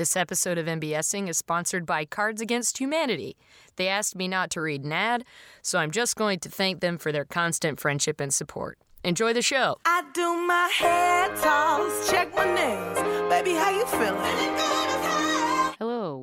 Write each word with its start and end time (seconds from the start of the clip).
This 0.00 0.16
episode 0.16 0.56
of 0.56 0.64
MBSing 0.64 1.28
is 1.28 1.36
sponsored 1.36 1.84
by 1.84 2.06
Cards 2.06 2.40
Against 2.40 2.78
Humanity. 2.78 3.36
They 3.76 3.86
asked 3.86 4.16
me 4.16 4.28
not 4.28 4.48
to 4.52 4.62
read 4.62 4.82
an 4.82 4.92
ad, 4.92 5.26
so 5.60 5.78
I'm 5.78 5.90
just 5.90 6.16
going 6.16 6.38
to 6.38 6.48
thank 6.48 6.80
them 6.80 6.96
for 6.96 7.12
their 7.12 7.26
constant 7.26 7.78
friendship 7.78 8.18
and 8.18 8.32
support. 8.32 8.78
Enjoy 9.04 9.34
the 9.34 9.42
show. 9.42 9.76
I 9.84 10.04
do 10.14 10.34
my 10.46 10.70
hair 10.74 11.28
toss, 11.36 12.10
check 12.10 12.34
my 12.34 12.46
nails. 12.46 13.28
Baby, 13.28 13.52
how 13.52 13.76
you 13.76 13.84
feeling? 13.84 14.89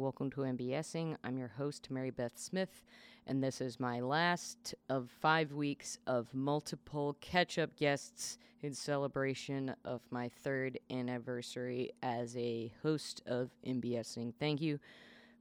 Welcome 0.08 0.32
to 0.32 0.42
MBSing. 0.44 1.18
I'm 1.26 1.38
your 1.38 1.50
host, 1.58 1.92
Mary 1.92 2.12
Beth 2.12 2.38
Smith, 2.38 2.86
and 3.28 3.44
this 3.44 3.60
is 3.60 3.78
my 3.78 4.00
last 4.00 4.74
of 4.88 5.12
five 5.20 5.52
weeks 5.52 5.98
of 6.08 6.34
multiple 6.34 7.18
catch 7.20 7.58
up 7.60 7.76
guests 7.76 8.38
in 8.62 8.74
celebration 8.74 9.76
of 9.84 10.00
my 10.10 10.30
third 10.30 10.80
anniversary 10.90 11.92
as 12.02 12.38
a 12.38 12.72
host 12.82 13.22
of 13.26 13.52
MBSing. 13.68 14.34
Thank 14.40 14.62
you 14.62 14.80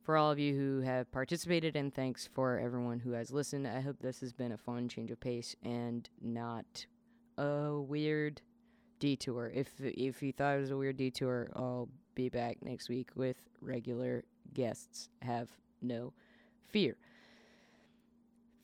for 0.02 0.16
all 0.16 0.32
of 0.32 0.40
you 0.40 0.56
who 0.56 0.80
have 0.80 1.12
participated, 1.12 1.76
and 1.76 1.94
thanks 1.94 2.28
for 2.34 2.58
everyone 2.58 2.98
who 2.98 3.12
has 3.12 3.30
listened. 3.30 3.68
I 3.68 3.80
hope 3.80 4.00
this 4.00 4.18
has 4.18 4.32
been 4.32 4.50
a 4.50 4.58
fun 4.58 4.88
change 4.88 5.12
of 5.12 5.20
pace 5.20 5.54
and 5.62 6.10
not 6.20 6.86
a 7.38 7.80
weird 7.80 8.42
detour. 8.98 9.48
If 9.54 9.68
if 9.78 10.24
you 10.24 10.32
thought 10.32 10.56
it 10.56 10.60
was 10.60 10.72
a 10.72 10.76
weird 10.76 10.96
detour, 10.96 11.52
I'll 11.54 11.88
be 12.16 12.28
back 12.28 12.56
next 12.62 12.88
week 12.88 13.10
with 13.14 13.36
regular 13.60 14.24
guests. 14.52 15.08
Have 15.22 15.48
no 15.80 16.12
fear. 16.68 16.96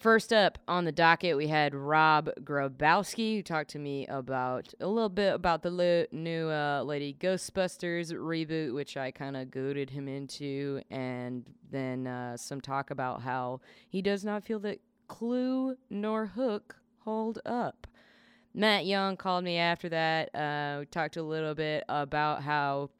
First 0.01 0.33
up 0.33 0.59
on 0.66 0.84
the 0.84 0.91
docket, 0.91 1.37
we 1.37 1.47
had 1.47 1.77
Rob 1.77 2.29
Grabowski, 2.43 3.37
who 3.37 3.43
talked 3.45 3.70
to 3.70 3.79
me 3.79 4.05
about 4.09 4.74
a 4.80 4.88
little 4.88 5.09
bit 5.09 5.33
about 5.33 5.62
the 5.62 5.70
li- 5.70 6.09
new 6.10 6.51
uh, 6.51 6.83
Lady 6.83 7.16
Ghostbusters 7.20 8.12
reboot, 8.12 8.74
which 8.74 8.96
I 8.96 9.12
kind 9.12 9.37
of 9.37 9.52
goaded 9.52 9.91
him 9.91 10.09
into, 10.09 10.82
and 10.91 11.45
then 11.71 12.09
uh, 12.09 12.37
some 12.37 12.60
talk 12.60 12.91
about 12.91 13.23
how 13.23 13.60
he 13.88 14.02
does 14.02 14.24
not 14.24 14.43
feel 14.43 14.59
that 14.60 14.80
Clue 15.07 15.77
nor 15.88 16.27
Hook 16.27 16.77
hold 17.05 17.38
up. 17.46 17.87
Matt 18.55 18.87
Young 18.87 19.16
called 19.16 19.45
me 19.45 19.57
after 19.57 19.88
that. 19.90 20.34
Uh, 20.34 20.80
we 20.80 20.87
talked 20.87 21.16
a 21.16 21.23
little 21.23 21.55
bit 21.55 21.84
about 21.88 22.43
how 22.43 22.90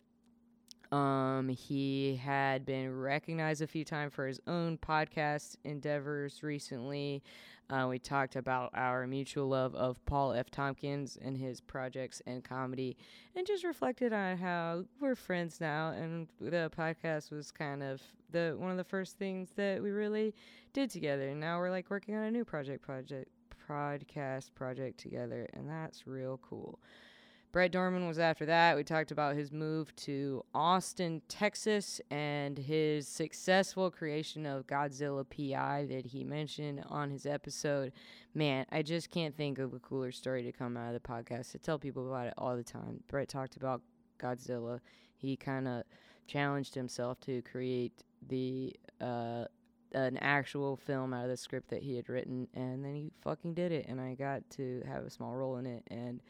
um, 0.93 1.49
he 1.49 2.17
had 2.17 2.67
been 2.67 2.95
recognized 2.95 3.63
a 3.63 3.67
few 3.67 3.85
times 3.85 4.13
for 4.13 4.27
his 4.27 4.41
own 4.47 4.77
podcast 4.77 5.57
endeavors 5.65 6.43
recently. 6.43 7.23
Uh, 7.71 7.87
we 7.89 7.99
talked 7.99 8.37
about 8.37 8.71
our 8.75 9.07
mutual 9.07 9.49
love 9.49 9.75
of 9.75 10.05
Paul 10.05 10.35
F. 10.35 10.51
Tompkins 10.51 11.17
and 11.23 11.39
his 11.39 11.63
projects 11.63 12.21
and 12.27 12.45
comedy, 12.45 12.99
and 13.35 13.47
just 13.47 13.65
reflected 13.65 14.13
on 14.13 14.37
how 14.37 14.85
we're 15.01 15.15
friends 15.15 15.59
now. 15.63 15.93
And 15.93 16.29
the 16.39 16.71
podcast 16.77 17.31
was 17.31 17.51
kind 17.51 17.83
of 17.83 18.03
the 18.31 18.55
one 18.59 18.71
of 18.71 18.77
the 18.77 18.85
first 18.85 19.17
things 19.17 19.49
that 19.57 19.83
we 19.83 19.91
really 19.91 20.35
did 20.75 20.91
together. 20.91 21.29
And 21.29 21.41
now 21.41 21.59
we're 21.59 21.71
like 21.71 21.89
working 21.89 22.15
on 22.15 22.25
a 22.25 22.31
new 22.31 22.45
project, 22.45 22.83
project, 22.83 23.31
podcast 23.67 24.53
project 24.55 25.01
together, 25.01 25.49
and 25.55 25.71
that's 25.71 26.07
real 26.07 26.39
cool. 26.43 26.79
Bret 27.53 27.71
Dorman 27.71 28.09
was 28.09 28.19
after 28.19 28.47
that. 28.47 28.77
We 28.77 28.83
talked 28.83 29.11
about 29.11 29.37
his 29.37 29.53
move 29.53 29.95
to 29.97 30.43
Austin, 30.55 31.21
Texas, 31.29 32.01
and 32.11 32.57
his 32.57 33.07
successful 33.07 33.91
creation 33.91 34.47
of 34.47 34.67
Godzilla 34.67 35.27
PI 35.29 35.85
that 35.91 36.07
he 36.07 36.25
mentioned 36.25 36.83
on 36.89 37.11
his 37.11 37.27
episode. 37.27 37.93
Man, 38.35 38.65
I 38.73 38.81
just 38.81 39.11
can't 39.11 39.37
think 39.37 39.59
of 39.59 39.75
a 39.75 39.79
cooler 39.81 40.13
story 40.13 40.43
to 40.45 40.53
come 40.53 40.79
out 40.79 40.95
of 40.95 41.03
the 41.03 41.07
podcast. 41.07 41.55
I 41.55 41.59
tell 41.63 41.79
people 41.79 42.09
about 42.09 42.29
it 42.29 42.35
all 42.39 42.57
the 42.57 42.65
time. 42.65 43.01
Bret 43.07 43.29
talked 43.29 43.57
about 43.57 43.83
Godzilla. 44.19 44.81
He 45.19 45.37
kind 45.37 45.69
of 45.69 45.83
challenged 46.27 46.75
himself 46.75 47.21
to 47.21 47.43
create 47.43 48.03
the 48.29 48.75
uh, 48.99 49.45
an 49.93 50.17
actual 50.23 50.79
film 50.79 51.13
out 51.13 51.25
of 51.25 51.29
the 51.29 51.37
script 51.37 51.69
that 51.69 51.83
he 51.83 51.97
had 51.97 52.09
written, 52.09 52.49
and 52.55 52.83
then 52.83 52.95
he 52.95 53.11
fucking 53.21 53.53
did 53.53 53.73
it, 53.73 53.85
and 53.91 54.01
I 54.01 54.15
got 54.15 54.49
to 54.53 54.83
have 54.89 55.05
a 55.05 55.11
small 55.11 55.35
role 55.35 55.59
in 55.59 55.67
it, 55.67 55.83
and 55.89 56.23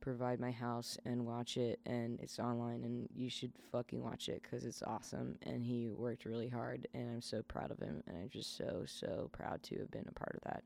provide 0.00 0.40
my 0.40 0.50
house 0.50 0.98
and 1.04 1.26
watch 1.26 1.56
it 1.56 1.80
and 1.86 2.20
it's 2.20 2.38
online 2.38 2.84
and 2.84 3.08
you 3.14 3.28
should 3.28 3.52
fucking 3.72 4.02
watch 4.02 4.28
it 4.28 4.42
because 4.42 4.64
it's 4.64 4.82
awesome 4.82 5.36
and 5.42 5.62
he 5.62 5.88
worked 5.90 6.24
really 6.24 6.48
hard 6.48 6.86
and 6.94 7.10
i'm 7.10 7.20
so 7.20 7.42
proud 7.42 7.70
of 7.70 7.78
him 7.78 8.02
and 8.06 8.16
i'm 8.16 8.28
just 8.28 8.56
so 8.56 8.84
so 8.86 9.28
proud 9.32 9.62
to 9.62 9.78
have 9.78 9.90
been 9.90 10.06
a 10.08 10.12
part 10.12 10.34
of 10.34 10.42
that. 10.44 10.62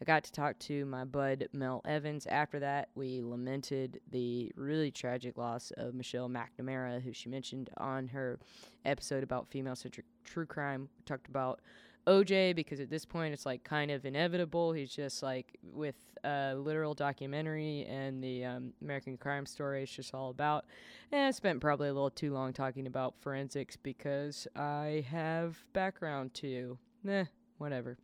I 0.00 0.04
got 0.04 0.24
to 0.24 0.32
talk 0.32 0.58
to 0.60 0.84
my 0.84 1.04
bud 1.04 1.48
mel 1.52 1.80
evans. 1.84 2.26
After 2.26 2.58
that 2.58 2.88
we 2.94 3.22
lamented 3.22 4.00
the 4.10 4.50
really 4.56 4.90
tragic 4.90 5.38
loss 5.38 5.72
of 5.76 5.94
michelle 5.94 6.28
mcnamara 6.28 7.00
who 7.00 7.12
she 7.12 7.28
mentioned 7.28 7.70
on 7.76 8.08
her 8.08 8.40
episode 8.84 9.22
about 9.22 9.48
female 9.48 9.76
centric 9.76 10.06
true 10.24 10.46
crime. 10.46 10.88
We 10.98 11.04
talked 11.04 11.28
about 11.28 11.60
OJ 12.06 12.56
because 12.56 12.80
at 12.80 12.90
this 12.90 13.04
point 13.04 13.32
it's 13.32 13.46
like 13.46 13.64
kind 13.64 13.90
of 13.90 14.04
inevitable. 14.04 14.72
He's 14.72 14.94
just 14.94 15.22
like 15.22 15.58
with 15.62 15.96
a 16.24 16.54
literal 16.54 16.94
documentary 16.94 17.86
and 17.88 18.22
the 18.22 18.44
um, 18.44 18.72
American 18.82 19.16
Crime 19.16 19.46
Story. 19.46 19.86
Just 19.86 20.14
all 20.14 20.30
about. 20.30 20.64
And 21.10 21.22
I 21.22 21.30
spent 21.30 21.60
probably 21.60 21.88
a 21.88 21.92
little 21.92 22.10
too 22.10 22.32
long 22.32 22.52
talking 22.52 22.86
about 22.86 23.14
forensics 23.20 23.76
because 23.76 24.46
I 24.56 25.04
have 25.10 25.56
background 25.72 26.34
too. 26.34 26.78
Eh, 27.08 27.24
whatever. 27.58 27.98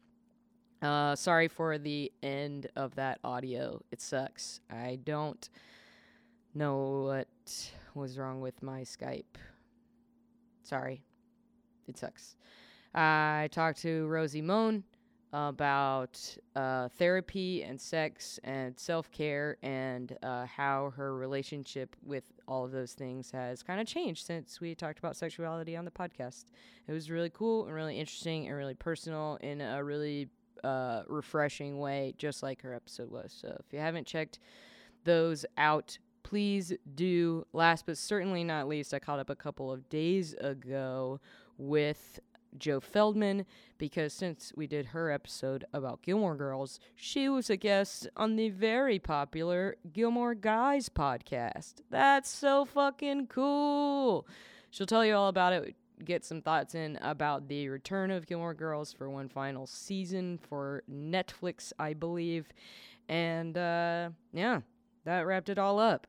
Uh, 0.81 1.17
sorry 1.17 1.49
for 1.49 1.77
the 1.77 2.13
end 2.23 2.69
of 2.77 2.95
that 2.95 3.19
audio. 3.25 3.83
It 3.91 4.01
sucks. 4.01 4.61
I 4.71 4.99
don't 5.03 5.49
know 6.55 7.03
what 7.05 7.29
was 7.95 8.19
wrong 8.19 8.41
with 8.41 8.63
my 8.63 8.83
Skype. 8.83 9.25
Sorry. 10.63 11.03
It 11.89 11.99
sucks. 11.99 12.37
I 12.95 13.49
talked 13.53 13.83
to 13.83 14.07
Rosie 14.07 14.43
Moan 14.43 14.85
about 15.33 16.19
uh, 16.57 16.89
therapy 16.97 17.63
and 17.63 17.81
sex 17.81 18.41
and 18.45 18.79
self 18.79 19.11
care 19.11 19.59
and 19.63 20.17
uh, 20.23 20.47
how 20.47 20.93
her 20.97 21.15
relationship 21.15 21.95
with 22.03 22.25
all 22.47 22.65
of 22.65 22.73
those 22.73 22.93
things 22.93 23.31
has 23.31 23.63
kind 23.63 23.81
of 23.81 23.87
changed 23.87 24.27
since 24.27 24.61
we 24.61 24.75
talked 24.75 24.99
about 24.99 25.17
sexuality 25.17 25.77
on 25.77 25.85
the 25.85 25.91
podcast. 25.91 26.47
It 26.87 26.93
was 26.93 27.11
really 27.11 27.31
cool 27.31 27.67
and 27.67 27.75
really 27.75 27.99
interesting 27.99 28.47
and 28.47 28.57
really 28.57 28.75
personal 28.75 29.39
in 29.43 29.61
a 29.61 29.85
really 29.85 30.29
uh, 30.65 31.03
refreshing 31.09 31.79
way, 31.79 32.15
just 32.17 32.43
like 32.43 32.63
her 32.63 32.75
episode 32.75 33.11
was. 33.11 33.37
So 33.39 33.55
if 33.61 33.73
you 33.73 33.81
haven't 33.81 34.07
checked 34.07 34.39
those 35.05 35.45
out, 35.59 35.99
please 36.23 36.73
do. 36.95 37.47
Last 37.53 37.85
but 37.87 37.99
certainly 37.99 38.45
not 38.45 38.67
least, 38.67 38.95
I 38.95 38.99
caught 38.99 39.19
up 39.19 39.31
a 39.31 39.37
couple 39.37 39.71
of 39.71 39.89
days 39.91 40.35
ago 40.35 41.21
with 41.59 42.21
Jo 42.57 42.81
Feldman 42.81 43.45
because 43.77 44.13
since 44.13 44.53
we 44.57 44.67
did 44.67 44.87
her 44.87 45.11
episode 45.11 45.65
about 45.73 46.03
Gilmore 46.03 46.37
Girls, 46.37 46.81
she 46.95 47.29
was 47.29 47.51
a 47.51 47.57
guest 47.57 48.09
on 48.17 48.37
the 48.37 48.51
very 48.51 48.99
popular 48.99 49.77
Gilmore 49.93 50.35
Guys 50.35 50.89
podcast. 50.89 51.75
That's 51.91 52.31
so 52.31 52.65
fucking 52.65 53.27
cool. 53.29 54.27
She'll 54.71 54.87
tell 54.87 55.05
you 55.05 55.15
all 55.15 55.29
about 55.29 55.53
it. 55.53 55.75
Get 56.05 56.25
some 56.25 56.43
thoughts 56.43 56.75
in 56.75 56.97
about 57.03 57.49
the 57.49 57.69
return 57.69 58.11
of 58.11 58.27
Gilmore 58.27 58.55
Girls 58.55 58.93
for 58.93 59.11
one 59.11 59.29
final 59.29 59.67
season 59.67 60.39
for 60.49 60.85
Netflix, 60.91 61.73
I 61.79 61.93
believe. 61.93 62.47
And 63.09 63.59
uh, 63.59 64.11
yeah, 64.33 64.61
that 65.05 65.27
wrapped 65.27 65.49
it 65.49 65.59
all 65.59 65.79
up. 65.79 66.07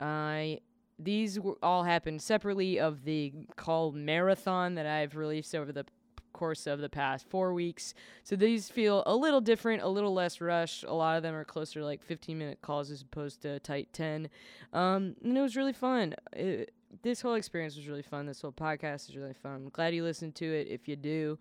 I 0.00 0.60
these 0.98 1.38
all 1.62 1.84
happened 1.84 2.22
separately 2.22 2.78
of 2.80 3.04
the 3.04 3.32
call 3.56 3.92
marathon 3.92 4.74
that 4.76 4.86
I've 4.86 5.16
released 5.16 5.54
over 5.54 5.72
the 5.72 5.84
course 6.32 6.66
of 6.66 6.80
the 6.80 6.88
past 6.88 7.26
four 7.28 7.52
weeks. 7.52 7.94
So 8.22 8.36
these 8.36 8.68
feel 8.68 9.02
a 9.06 9.16
little 9.16 9.40
different, 9.40 9.82
a 9.82 9.88
little 9.88 10.12
less 10.12 10.40
rushed. 10.40 10.84
A 10.84 10.92
lot 10.92 11.16
of 11.16 11.22
them 11.22 11.34
are 11.34 11.44
closer 11.44 11.82
like 11.82 12.02
15 12.02 12.38
minute 12.38 12.58
calls 12.62 12.90
as 12.90 13.02
opposed 13.02 13.42
to 13.42 13.58
tight 13.60 13.92
10. 13.92 14.28
Um, 14.72 15.16
and 15.24 15.36
it 15.36 15.40
was 15.40 15.56
really 15.56 15.72
fun. 15.72 16.14
It, 16.32 16.72
this 17.02 17.20
whole 17.20 17.34
experience 17.34 17.76
was 17.76 17.88
really 17.88 18.02
fun. 18.02 18.26
This 18.26 18.42
whole 18.42 18.52
podcast 18.52 19.08
is 19.08 19.16
really 19.16 19.34
fun. 19.34 19.54
I'm 19.54 19.68
glad 19.70 19.94
you 19.94 20.04
listened 20.04 20.34
to 20.36 20.46
it 20.46 20.68
if 20.68 20.86
you 20.86 20.96
do. 20.96 21.38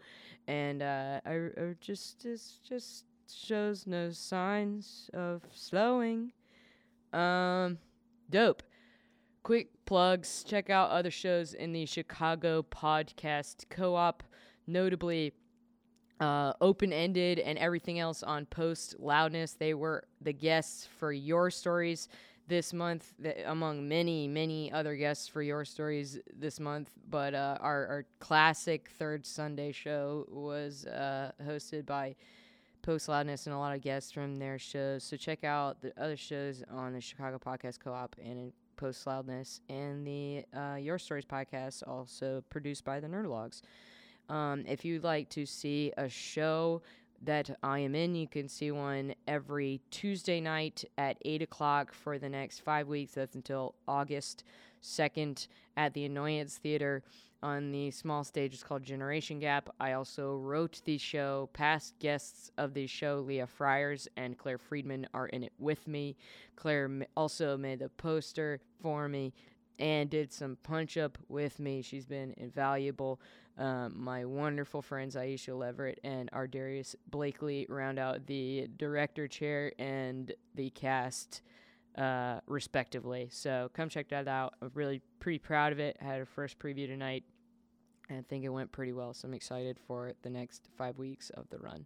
And 0.47 0.81
uh, 0.81 1.19
I, 1.25 1.33
I 1.57 1.75
just, 1.79 2.21
just, 2.21 2.67
just 2.67 3.05
shows 3.33 3.85
no 3.85 4.11
signs 4.11 5.09
of 5.13 5.43
slowing. 5.51 6.31
Um, 7.13 7.77
dope 8.29 8.63
quick 9.45 9.67
plugs. 9.85 10.43
Check 10.43 10.71
out 10.71 10.89
other 10.89 11.11
shows 11.11 11.53
in 11.53 11.71
the 11.71 11.85
chicago 11.85 12.63
podcast 12.63 13.65
co-op 13.69 14.23
notably 14.65 15.33
uh, 16.19 16.53
open 16.61 16.91
ended 16.91 17.37
and 17.37 17.55
everything 17.59 17.99
else 17.99 18.23
on 18.23 18.47
post 18.47 18.95
loudness. 18.97 19.53
They 19.53 19.75
were 19.75 20.05
the 20.19 20.33
guests 20.33 20.89
for 20.97 21.13
your 21.13 21.51
stories 21.51 22.09
this 22.47 22.73
month 22.73 23.13
th- 23.21 23.37
among 23.45 23.87
many 23.87 24.27
many 24.27 24.71
other 24.71 24.95
guests 24.95 25.27
for 25.27 25.43
your 25.43 25.63
stories 25.63 26.17
this 26.35 26.59
month. 26.59 26.89
But 27.07 27.35
uh, 27.35 27.59
our, 27.61 27.85
our 27.85 28.05
classic 28.17 28.89
third 28.97 29.27
sunday 29.27 29.71
show 29.73 30.25
was 30.27 30.87
uh, 30.87 31.33
hosted 31.45 31.85
by 31.85 32.15
Post 32.81 33.09
Loudness 33.09 33.45
and 33.45 33.53
a 33.53 33.59
lot 33.59 33.75
of 33.75 33.81
guests 33.83 34.11
from 34.11 34.37
their 34.37 34.57
shows. 34.57 35.03
So 35.03 35.17
check 35.17 35.43
out 35.43 35.83
the 35.83 35.93
other 36.01 36.17
shows 36.17 36.63
on 36.71 36.93
the 36.93 37.01
Chicago 37.01 37.37
Podcast 37.37 37.79
Co-op 37.79 38.15
and 38.23 38.51
Post 38.75 39.07
Loudness, 39.07 39.61
and 39.69 40.05
the 40.05 40.43
uh, 40.55 40.75
Your 40.75 40.99
Stories 40.99 41.25
podcast, 41.25 41.83
also 41.87 42.43
produced 42.49 42.83
by 42.85 42.99
the 42.99 43.07
Nerdlogues. 43.07 43.61
Um, 44.29 44.63
if 44.67 44.83
you'd 44.83 45.03
like 45.03 45.29
to 45.29 45.45
see 45.45 45.91
a 45.97 46.09
show 46.09 46.81
that 47.23 47.57
I 47.63 47.79
am 47.79 47.95
in, 47.95 48.15
you 48.15 48.27
can 48.27 48.47
see 48.47 48.71
one 48.71 49.15
every 49.27 49.81
Tuesday 49.91 50.39
night 50.41 50.83
at 50.97 51.17
8 51.23 51.41
o'clock 51.41 51.93
for 51.93 52.17
the 52.17 52.29
next 52.29 52.59
five 52.59 52.87
weeks. 52.87 53.13
That's 53.13 53.35
until 53.35 53.75
August 53.87 54.43
2nd 54.83 55.47
at 55.77 55.93
the 55.93 56.05
Annoyance 56.05 56.57
Theater 56.57 57.03
on 57.45 57.71
the 57.71 57.91
small 57.91 58.23
stage. 58.23 58.55
It's 58.55 58.63
called 58.63 58.81
Generation 58.81 59.37
Gap. 59.37 59.69
I 59.79 59.91
also 59.91 60.35
wrote 60.35 60.81
the 60.83 60.97
show. 60.97 61.47
Past 61.53 61.93
guests 61.99 62.49
of 62.57 62.73
the 62.73 62.87
show, 62.87 63.19
Leah 63.19 63.45
Friars 63.45 64.07
and 64.17 64.35
Claire 64.35 64.57
Friedman, 64.57 65.07
are 65.13 65.27
in 65.27 65.43
it 65.43 65.53
with 65.59 65.87
me. 65.87 66.17
Claire 66.55 66.89
also 67.15 67.55
made 67.55 67.79
the 67.79 67.89
poster 67.89 68.59
for 68.81 69.07
me 69.07 69.31
and 69.77 70.09
did 70.09 70.33
some 70.33 70.57
punch 70.63 70.97
up 70.97 71.19
with 71.29 71.59
me. 71.59 71.83
She's 71.83 72.07
been 72.07 72.33
invaluable. 72.37 73.21
Um, 73.59 73.93
my 73.95 74.25
wonderful 74.25 74.81
friends 74.81 75.15
Aisha 75.15 75.55
Leverett 75.55 75.99
and 76.03 76.31
Ardarius 76.31 76.95
Blakely 77.11 77.67
round 77.69 77.99
out 77.99 78.25
the 78.25 78.67
director 78.75 79.27
chair 79.27 79.71
and 79.77 80.33
the 80.55 80.71
cast 80.71 81.43
uh, 81.95 82.39
respectively. 82.47 83.29
So 83.31 83.69
come 83.73 83.87
check 83.87 84.09
that 84.09 84.27
out. 84.27 84.55
I'm 84.63 84.71
really 84.73 85.01
pretty 85.19 85.39
proud 85.39 85.71
of 85.71 85.79
it. 85.79 85.95
I 86.01 86.05
had 86.05 86.21
a 86.21 86.25
first 86.25 86.59
preview 86.59 86.87
tonight, 86.87 87.23
and 88.09 88.19
I 88.19 88.21
think 88.21 88.43
it 88.43 88.49
went 88.49 88.71
pretty 88.71 88.93
well. 88.93 89.13
So 89.13 89.27
I'm 89.27 89.33
excited 89.33 89.77
for 89.87 90.13
the 90.21 90.29
next 90.29 90.69
five 90.77 90.97
weeks 90.97 91.29
of 91.31 91.49
the 91.49 91.57
run. 91.57 91.85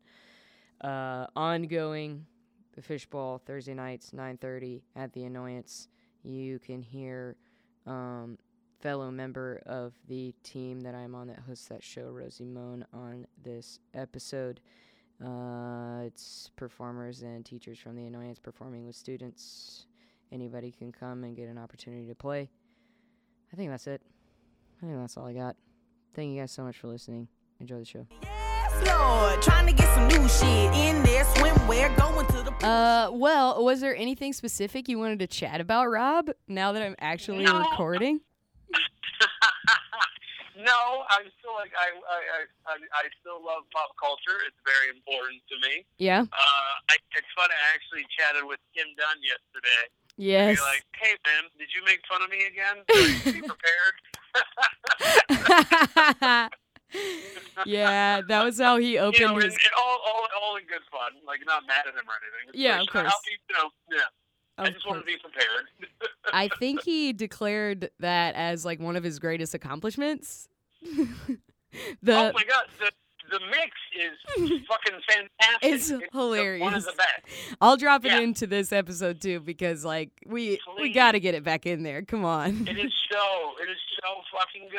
Uh, 0.82 1.28
ongoing, 1.36 2.26
the 2.76 2.82
Fishbowl 2.82 3.42
Thursday 3.46 3.74
nights, 3.74 4.12
9:30 4.12 4.82
at 4.96 5.14
the 5.14 5.24
Annoyance. 5.26 5.88
You 6.24 6.60
can 6.60 6.82
hear 6.82 7.36
um, 7.86 8.38
fellow 8.80 9.12
member 9.12 9.62
of 9.66 9.94
the 10.08 10.34
team 10.44 10.82
that 10.82 10.96
I'm 10.96 11.16
on 11.16 11.28
that 11.28 11.40
hosts 11.40 11.68
that 11.68 11.84
show, 11.84 12.10
Rosie 12.10 12.46
Moan, 12.46 12.86
on 12.94 13.28
this 13.44 13.80
episode. 13.94 14.60
Uh, 15.24 16.04
it's 16.06 16.50
performers 16.56 17.24
and 17.24 17.46
teachers 17.46 17.78
from 17.78 17.96
the 17.96 18.06
Annoyance 18.06 18.40
performing 18.40 18.86
with 18.86 18.96
students 18.96 19.86
anybody 20.32 20.72
can 20.72 20.92
come 20.92 21.24
and 21.24 21.36
get 21.36 21.50
an 21.50 21.58
opportunity 21.58 22.08
to 22.08 22.16
play. 22.16 22.50
I 23.52 23.56
think 23.56 23.72
that's 23.72 23.88
it. 23.88 24.02
I 24.82 24.86
think 24.86 24.98
that's 24.98 25.18
all 25.18 25.26
I 25.26 25.34
got. 25.34 25.56
Thank 26.14 26.32
you 26.34 26.40
guys 26.42 26.52
so 26.52 26.64
much 26.64 26.78
for 26.78 26.88
listening. 26.88 27.28
Enjoy 27.60 27.80
the 27.80 27.86
show. 27.86 28.06
Yes, 28.24 28.88
Lord. 28.88 29.42
Trying 29.42 29.68
to 29.68 29.74
get 29.74 29.88
some 29.94 30.08
new 30.08 30.28
shit 30.30 30.74
in 30.76 31.04
there. 31.04 31.24
Swimwear. 31.26 31.96
Going 31.98 32.26
to 32.28 32.42
the. 32.44 32.52
Uh, 32.66 33.10
well, 33.14 33.64
was 33.64 33.80
there 33.82 33.96
anything 33.96 34.34
specific 34.34 34.88
you 34.90 34.98
wanted 35.00 35.20
to 35.20 35.28
chat 35.28 35.62
about, 35.62 35.88
Rob? 35.88 36.30
Now 36.48 36.72
that 36.74 36.82
I'm 36.84 36.96
actually 37.00 37.44
No. 37.44 37.60
recording. 37.60 38.22
no, 40.58 41.04
I'm 41.10 41.26
still 41.40 41.56
like 41.56 41.72
I, 41.78 41.88
I 41.96 42.20
I 42.20 42.74
I 42.74 42.76
I 42.76 43.04
still 43.22 43.40
love 43.44 43.64
pop 43.74 43.92
culture. 44.00 44.40
It's 44.48 44.60
very 44.66 44.90
important 44.96 45.42
to 45.50 45.56
me. 45.68 45.86
Yeah. 45.98 46.22
Uh, 46.22 46.74
I, 46.90 46.96
it's 47.16 47.28
funny. 47.36 47.54
I 47.54 47.74
actually 47.76 48.06
chatted 48.18 48.44
with 48.48 48.60
Kim 48.76 48.88
Dunn 48.98 49.18
yesterday. 49.24 49.84
Yes. 50.18 50.58
You're 50.58 50.68
like, 50.68 50.84
hey 51.00 51.16
man, 51.26 51.48
did 51.58 51.70
you 51.74 51.82
make 51.86 52.02
fun 52.12 52.22
of 52.22 52.30
me 52.30 52.44
again? 52.46 52.84
Are 52.84 53.32
you 53.32 53.44
prepared? 53.56 53.96
yeah, 57.66 58.22
that 58.28 58.44
was 58.44 58.60
how 58.60 58.78
he 58.78 58.98
opened 58.98 59.20
you 59.20 59.28
know, 59.28 59.36
his. 59.36 59.46
and 59.46 59.62
all, 59.78 60.00
all, 60.06 60.28
all 60.42 60.56
in 60.58 60.66
good 60.66 60.82
fun. 60.92 61.12
Like, 61.26 61.40
not 61.46 61.64
mad 61.68 61.86
at 61.88 61.94
him 61.94 62.08
or 62.08 62.14
anything. 62.22 62.50
It's 62.50 62.58
Yeah, 62.58 62.82
of 62.82 62.88
course. 62.88 63.14
You 63.28 63.56
know, 63.56 63.70
yeah. 63.92 64.00
I 64.58 64.68
of 64.68 64.74
just 64.74 64.88
want 64.88 65.00
to 65.00 65.06
be 65.06 65.18
prepared. 65.18 65.68
I 66.34 66.50
think 66.60 66.84
he 66.84 67.14
declared 67.14 67.90
that 68.00 68.36
as 68.36 68.66
like 68.66 68.80
one 68.80 68.96
of 68.96 69.04
his 69.04 69.20
greatest 69.20 69.54
accomplishments. 69.54 70.48
the 70.82 70.98
oh 72.08 72.32
my 72.34 72.44
god, 72.44 72.66
the 72.80 72.92
the 73.30 73.40
mix 73.40 73.72
is 73.96 74.60
fucking 74.68 75.00
fantastic. 75.08 75.60
It's 75.62 75.92
one 75.92 76.02
hilarious. 76.12 76.76
of 76.78 76.86
the 76.86 76.94
best. 76.98 77.56
I'll 77.62 77.78
drop 77.78 78.06
it 78.06 78.12
Yeah. 78.12 78.20
into 78.22 78.48
this 78.48 78.72
episode 78.72 79.22
too 79.22 79.40
because 79.40 79.86
like 79.86 80.10
we 80.26 80.60
we 80.80 80.92
got 80.92 81.12
to 81.14 81.20
get 81.20 81.36
it 81.36 81.44
back 81.44 81.66
in 81.66 81.84
there. 81.84 82.02
Come 82.02 82.26
on. 82.26 82.68
It 82.68 82.78
is 82.78 82.94
so. 83.12 83.54
It 83.62 83.70
is 83.70 83.78
so 84.02 84.22
fucking 84.32 84.70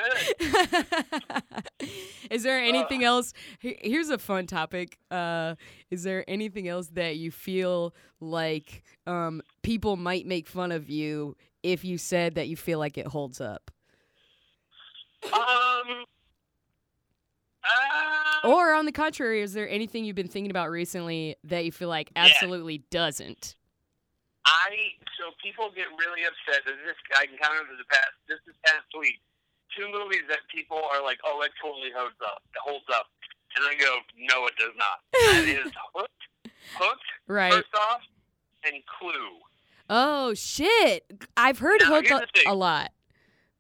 good. 1.81 1.91
is 2.31 2.43
there 2.43 2.59
anything 2.61 3.05
else? 3.05 3.33
Here's 3.61 4.09
a 4.11 4.19
fun 4.19 4.47
topic. 4.47 4.99
Uh, 5.11 5.55
is 5.91 6.03
there 6.03 6.25
anything 6.29 6.69
else 6.69 6.89
that 6.89 7.17
you 7.17 7.31
feel 7.31 7.95
like 8.21 8.83
um, 9.07 9.43
people 9.63 9.97
might 9.97 10.27
make 10.27 10.47
fun 10.49 10.73
of 10.73 10.89
you 10.89 11.37
if 11.63 11.85
you 11.85 11.99
said 11.99 12.35
that 12.37 12.49
you 12.49 12.57
feel 12.57 12.79
like 12.79 12.97
it 12.99 13.07
holds 13.07 13.41
up? 13.41 13.71
Um. 15.33 16.05
Uh, 17.65 18.49
Or 18.49 18.73
on 18.75 18.87
the 18.87 18.93
contrary, 18.93 19.43
is 19.43 19.53
there 19.53 19.69
anything 19.69 20.05
you've 20.05 20.17
been 20.17 20.29
thinking 20.29 20.51
about 20.51 20.71
recently 20.71 21.37
that 21.45 21.65
you 21.65 21.73
feel 21.73 21.89
like 21.89 22.11
Yeah. 22.17 22.25
absolutely 22.25 22.79
doesn't? 22.91 23.57
I 24.47 24.93
so 25.19 25.33
people 25.43 25.71
get 25.71 25.87
really 25.99 26.25
upset. 26.25 26.65
that 26.65 26.75
this 26.87 26.97
I 27.15 27.25
encountered 27.31 27.69
in 27.71 27.77
the 27.77 27.85
past. 27.85 28.13
This 28.27 28.39
is 28.49 28.55
past 28.65 28.87
week. 28.99 29.21
Two 29.77 29.87
movies 29.93 30.23
that 30.29 30.39
people 30.53 30.79
are 30.93 31.03
like, 31.03 31.21
"Oh, 31.25 31.43
it 31.43 31.53
totally 31.63 31.91
holds 31.95 32.17
up." 32.25 32.43
It 32.55 32.59
holds 32.65 32.87
up, 32.93 33.07
and 33.57 33.67
I 33.67 33.75
go, 33.75 33.99
"No, 34.17 34.47
it 34.47 34.55
does 34.57 34.73
not." 34.77 35.01
That 35.13 35.45
is 35.67 35.73
Hooked. 35.95 36.53
Hooked. 36.75 37.03
Right. 37.29 37.53
First 37.53 37.75
off, 37.75 38.01
and 38.65 38.83
Clue. 38.99 39.39
Oh 39.91 40.33
shit! 40.35 41.05
I've 41.37 41.59
heard 41.59 41.81
Now, 41.83 42.01
Hook 42.01 42.11
a, 42.47 42.51
a 42.51 42.55
lot, 42.55 42.93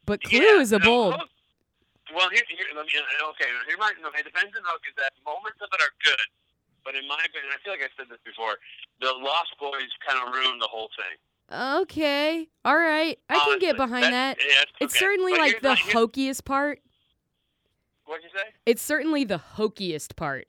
but 0.06 0.22
Clue 0.22 0.38
Yeah, 0.40 0.60
is 0.60 0.72
a 0.72 0.78
bold. 0.80 1.14
Hook- 1.14 1.28
well, 2.14 2.28
here, 2.30 2.42
here, 2.48 2.66
let 2.76 2.86
me. 2.86 2.92
Okay, 2.96 3.48
here 3.68 3.78
might. 3.78 3.94
It 3.98 4.24
depends 4.24 4.52
on 4.56 4.62
Hook. 4.66 4.82
Is 4.88 4.94
that 4.96 5.12
moments 5.26 5.58
of 5.62 5.68
it 5.72 5.80
are 5.80 5.94
good, 6.04 6.26
but 6.84 6.94
in 6.94 7.06
my 7.08 7.18
opinion, 7.22 7.52
I 7.54 7.58
feel 7.62 7.72
like 7.74 7.82
I 7.84 7.90
said 7.96 8.08
this 8.10 8.20
before. 8.24 8.56
The 9.00 9.12
Lost 9.16 9.54
Boys 9.58 9.88
kind 10.06 10.20
of 10.26 10.34
ruined 10.34 10.60
the 10.60 10.68
whole 10.68 10.88
thing. 10.96 11.16
Okay, 11.50 12.46
all 12.64 12.76
right, 12.78 13.18
I 13.28 13.38
can 13.38 13.58
get 13.58 13.76
behind 13.76 14.04
that. 14.14 14.38
that's- 14.38 14.46
yeah, 14.46 14.84
It's 14.86 14.94
okay. 14.94 14.98
certainly 15.04 15.32
But 15.32 15.40
like 15.40 15.60
the 15.62 15.74
here's- 15.74 15.92
hokiest 15.94 16.44
part. 16.44 16.78
What'd 18.06 18.24
you 18.24 18.30
say? 18.34 18.46
It's 18.66 18.82
certainly 18.82 19.24
the 19.24 19.38
hokiest 19.38 20.16
part. 20.16 20.46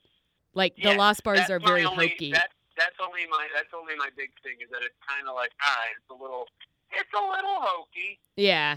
Like 0.54 0.76
the 0.76 0.94
Lost 0.94 1.24
Boys 1.24 1.38
That's 1.38 1.50
are 1.50 1.60
very 1.60 1.84
only, 1.84 2.08
hokey. 2.08 2.32
That, 2.32 2.50
that's 2.76 2.96
only 3.00 3.26
my. 3.30 3.46
That's 3.54 3.72
only 3.74 3.94
my 3.96 4.10
big 4.16 4.30
thing 4.42 4.58
is 4.62 4.68
that 4.70 4.82
it's 4.82 4.94
kind 5.08 5.26
of 5.28 5.34
like, 5.34 5.50
all 5.64 5.74
right, 5.74 5.94
it's 5.96 6.10
a 6.10 6.14
little, 6.22 6.46
it's 6.92 7.12
a 7.16 7.22
little 7.22 7.58
hokey, 7.62 8.18
yeah, 8.36 8.76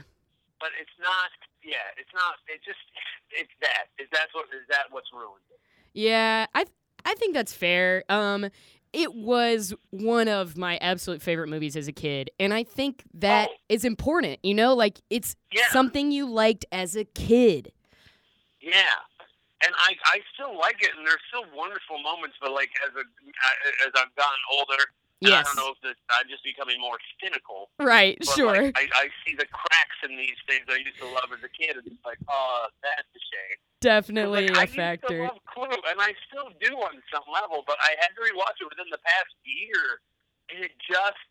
but 0.59 0.69
it's 0.79 0.93
not. 0.99 1.29
Yeah, 1.65 1.77
it's 1.97 2.13
not. 2.13 2.35
It 2.47 2.61
just, 2.63 2.77
it's 3.31 3.49
that. 3.61 3.85
Is 3.97 4.07
that 4.11 4.27
what? 4.33 4.45
Is 4.53 4.67
that 4.69 4.85
what's 4.91 5.07
ruined? 5.11 5.41
it? 5.49 5.59
yeah. 5.93 6.45
I 6.53 6.65
I 7.05 7.13
think 7.15 7.33
that's 7.33 7.53
fair. 7.53 8.03
Um, 8.09 8.49
it 8.93 9.13
was 9.13 9.73
one 9.89 10.27
of 10.27 10.57
my 10.57 10.77
absolute 10.77 11.21
favorite 11.21 11.49
movies 11.49 11.75
as 11.75 11.87
a 11.87 11.91
kid, 11.91 12.29
and 12.39 12.53
I 12.53 12.63
think 12.63 13.03
that 13.15 13.49
Oh. 13.51 13.55
is 13.69 13.83
important. 13.83 14.39
You 14.43 14.53
know, 14.53 14.73
like 14.75 15.01
it's 15.09 15.35
Yeah. 15.51 15.67
something 15.71 16.11
you 16.11 16.29
liked 16.29 16.65
as 16.71 16.95
a 16.95 17.03
kid. 17.05 17.73
Yeah, 18.61 18.97
and 19.65 19.73
I 19.77 19.95
I 20.05 20.21
still 20.33 20.57
like 20.57 20.81
it, 20.81 20.91
and 20.97 21.05
there's 21.05 21.21
still 21.29 21.45
wonderful 21.55 21.97
moments. 21.99 22.35
But 22.41 22.51
like 22.51 22.69
as 22.87 22.93
a 22.95 23.03
as 23.87 23.91
I've 23.95 24.15
gotten 24.15 24.39
older, 24.51 24.83
and 25.23 25.33
I 25.33 25.43
don't 25.43 25.55
know 25.55 25.71
if 25.71 25.79
this, 25.81 25.95
I'm 26.11 26.27
just 26.27 26.43
becoming 26.43 26.79
more 26.79 26.97
cynical. 27.23 27.71
Right. 27.79 28.19
Sure. 28.35 28.71
like, 28.71 28.75
I, 28.75 28.87
I 28.95 29.07
see 29.23 29.35
the 29.35 29.47
cracks 29.47 29.99
in 30.03 30.17
these 30.17 30.37
things 30.47 30.67
I 30.67 30.83
used 30.83 30.99
to 30.99 31.07
love 31.07 31.31
as 31.31 31.39
a 31.43 31.51
kid, 31.51 31.77
and 31.79 31.87
it's 31.87 32.03
like, 32.03 32.19
oh, 32.27 32.67
that's 32.83 33.07
a 33.07 33.21
shame. 33.31 33.57
Definitely 33.79 34.49
like, 34.49 34.55
a 34.55 34.59
I 34.59 34.63
used 34.63 34.75
to 34.75 34.81
factor. 34.81 35.19
love 35.23 35.39
Clue, 35.47 35.71
and 35.71 35.97
I 36.01 36.11
still 36.27 36.51
do 36.59 36.75
on 36.83 36.99
some 37.13 37.25
level, 37.31 37.63
but 37.67 37.77
I 37.79 37.95
had 37.99 38.11
to 38.17 38.21
rewatch 38.23 38.59
it 38.59 38.67
within 38.67 38.89
the 38.91 39.01
past 39.03 39.33
year, 39.45 40.03
and 40.51 40.63
it 40.65 40.71
just 40.83 41.21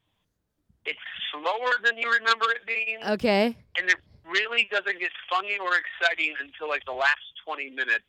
it's 0.85 1.07
slower 1.33 1.81
than 1.83 1.97
you 1.97 2.13
remember 2.13 2.45
it 2.53 2.65
being, 2.67 3.01
Okay. 3.17 3.57
and 3.79 3.89
it 3.89 3.97
really 4.25 4.69
doesn't 4.71 4.99
get 5.01 5.13
funny 5.29 5.57
or 5.61 5.73
exciting 5.77 6.35
until 6.41 6.69
like 6.69 6.85
the 6.85 6.93
last 6.93 7.25
twenty 7.45 7.71
minutes 7.71 8.05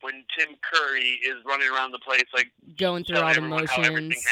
when 0.00 0.24
Tim 0.38 0.48
Curry 0.62 1.18
is 1.26 1.36
running 1.44 1.68
around 1.68 1.92
the 1.92 1.98
place 1.98 2.24
like 2.34 2.50
Going 2.78 3.04
through 3.04 3.16
all 3.18 3.24
the 3.24 3.36
everyone 3.36 3.66
how 3.66 3.82
everything 3.82 4.08
motions. 4.08 4.24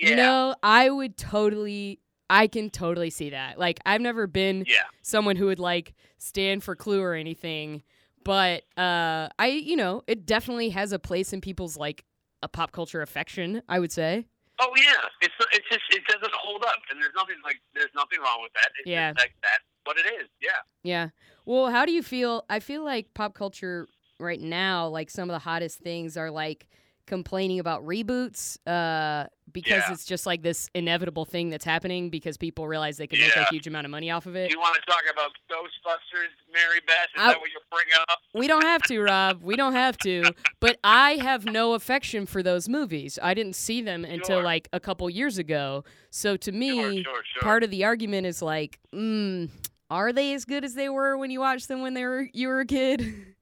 Yeah, 0.00 0.08
You 0.10 0.16
know, 0.16 0.54
I 0.62 0.90
would 0.90 1.16
totally 1.16 2.00
I 2.30 2.46
can 2.46 2.70
totally 2.70 3.10
see 3.10 3.30
that. 3.30 3.58
Like 3.58 3.78
I've 3.86 4.00
never 4.00 4.26
been 4.26 4.64
yeah, 4.66 4.82
someone 5.02 5.36
who 5.36 5.46
would 5.46 5.58
like 5.58 5.94
stand 6.18 6.64
for 6.64 6.74
Clue 6.74 7.00
or 7.02 7.14
anything, 7.14 7.82
but 8.24 8.62
uh 8.78 9.28
I 9.38 9.46
you 9.62 9.76
know, 9.76 10.02
it 10.06 10.26
definitely 10.26 10.70
has 10.70 10.92
a 10.92 10.98
place 10.98 11.32
in 11.32 11.40
people's 11.40 11.76
like 11.76 12.04
a 12.42 12.48
pop 12.48 12.72
culture 12.72 13.02
affection, 13.02 13.62
I 13.68 13.78
would 13.78 13.92
say. 13.92 14.26
Oh 14.60 14.72
yeah, 14.76 14.92
it's 15.20 15.34
it's 15.52 15.68
just 15.68 15.82
it 15.90 16.02
doesn't 16.06 16.32
hold 16.34 16.62
up, 16.64 16.76
and 16.90 17.00
there's 17.02 17.12
nothing 17.16 17.36
like 17.44 17.60
there's 17.74 17.90
nothing 17.94 18.20
wrong 18.20 18.38
with 18.42 18.52
that. 18.54 18.68
It's 18.80 18.88
Yeah. 18.88 19.12
like 19.18 19.34
that's 19.42 19.64
what 19.84 19.98
it 19.98 20.06
is. 20.20 20.28
Yeah. 20.40 20.50
Yeah. 20.82 21.08
Well, 21.44 21.70
how 21.70 21.84
do 21.84 21.92
you 21.92 22.02
feel? 22.02 22.44
I 22.48 22.60
feel 22.60 22.84
like 22.84 23.12
pop 23.14 23.34
culture 23.34 23.86
right 24.20 24.40
now, 24.40 24.88
like 24.88 25.10
some 25.10 25.28
of 25.28 25.34
the 25.34 25.38
hottest 25.40 25.78
things 25.80 26.16
are 26.16 26.30
like 26.30 26.66
complaining 27.06 27.58
about 27.60 27.84
reboots 27.84 28.56
uh, 28.66 29.26
because 29.52 29.82
Yeah. 29.86 29.92
it's 29.92 30.06
just 30.06 30.24
like 30.24 30.40
this 30.42 30.70
inevitable 30.74 31.26
thing 31.26 31.50
that's 31.50 31.64
happening 31.66 32.08
because 32.08 32.38
people 32.38 32.66
realize 32.66 32.96
they 32.96 33.06
can 33.06 33.18
make 33.20 33.36
a 33.36 33.44
huge 33.50 33.66
amount 33.66 33.84
of 33.84 33.90
money 33.90 34.10
off 34.10 34.24
of 34.24 34.34
it. 34.36 34.50
You 34.50 34.58
want 34.58 34.74
to 34.76 34.80
talk 34.90 35.02
about 35.12 35.32
Ghostbusters, 35.50 36.30
Mary 36.50 36.80
Beth? 36.86 37.08
Is 37.14 37.20
I- 37.22 37.26
that 37.32 37.40
what 37.40 37.50
you're 37.50 37.60
bringing 37.70 37.92
up? 38.08 38.18
We 38.32 38.46
don't 38.46 38.62
have 38.64 38.80
to, 38.84 39.00
Rob. 39.02 39.42
We 39.42 39.54
don't 39.54 39.74
have 39.74 39.98
to. 39.98 40.32
But 40.60 40.78
I 40.82 41.16
have 41.16 41.44
no 41.44 41.74
affection 41.74 42.24
for 42.24 42.42
those 42.42 42.70
movies. 42.70 43.18
I 43.22 43.34
didn't 43.34 43.54
see 43.56 43.82
them 43.82 44.06
until 44.06 44.38
Sure. 44.38 44.42
like 44.42 44.68
a 44.72 44.80
couple 44.80 45.10
years 45.10 45.36
ago. 45.36 45.84
So 46.10 46.38
to 46.38 46.52
me, 46.52 47.02
sure, 47.02 47.22
sure. 47.34 47.42
part 47.42 47.64
of 47.64 47.70
the 47.70 47.84
argument 47.84 48.26
is 48.26 48.40
like, 48.40 48.78
mm, 48.94 49.50
are 49.90 50.10
they 50.10 50.32
as 50.32 50.46
good 50.46 50.64
as 50.64 50.72
they 50.72 50.88
were 50.88 51.18
when 51.18 51.30
you 51.30 51.40
watched 51.40 51.68
them 51.68 51.82
when 51.82 51.92
they 51.92 52.04
were 52.04 52.28
you 52.32 52.48
were 52.48 52.60
a 52.60 52.66
kid? 52.66 53.26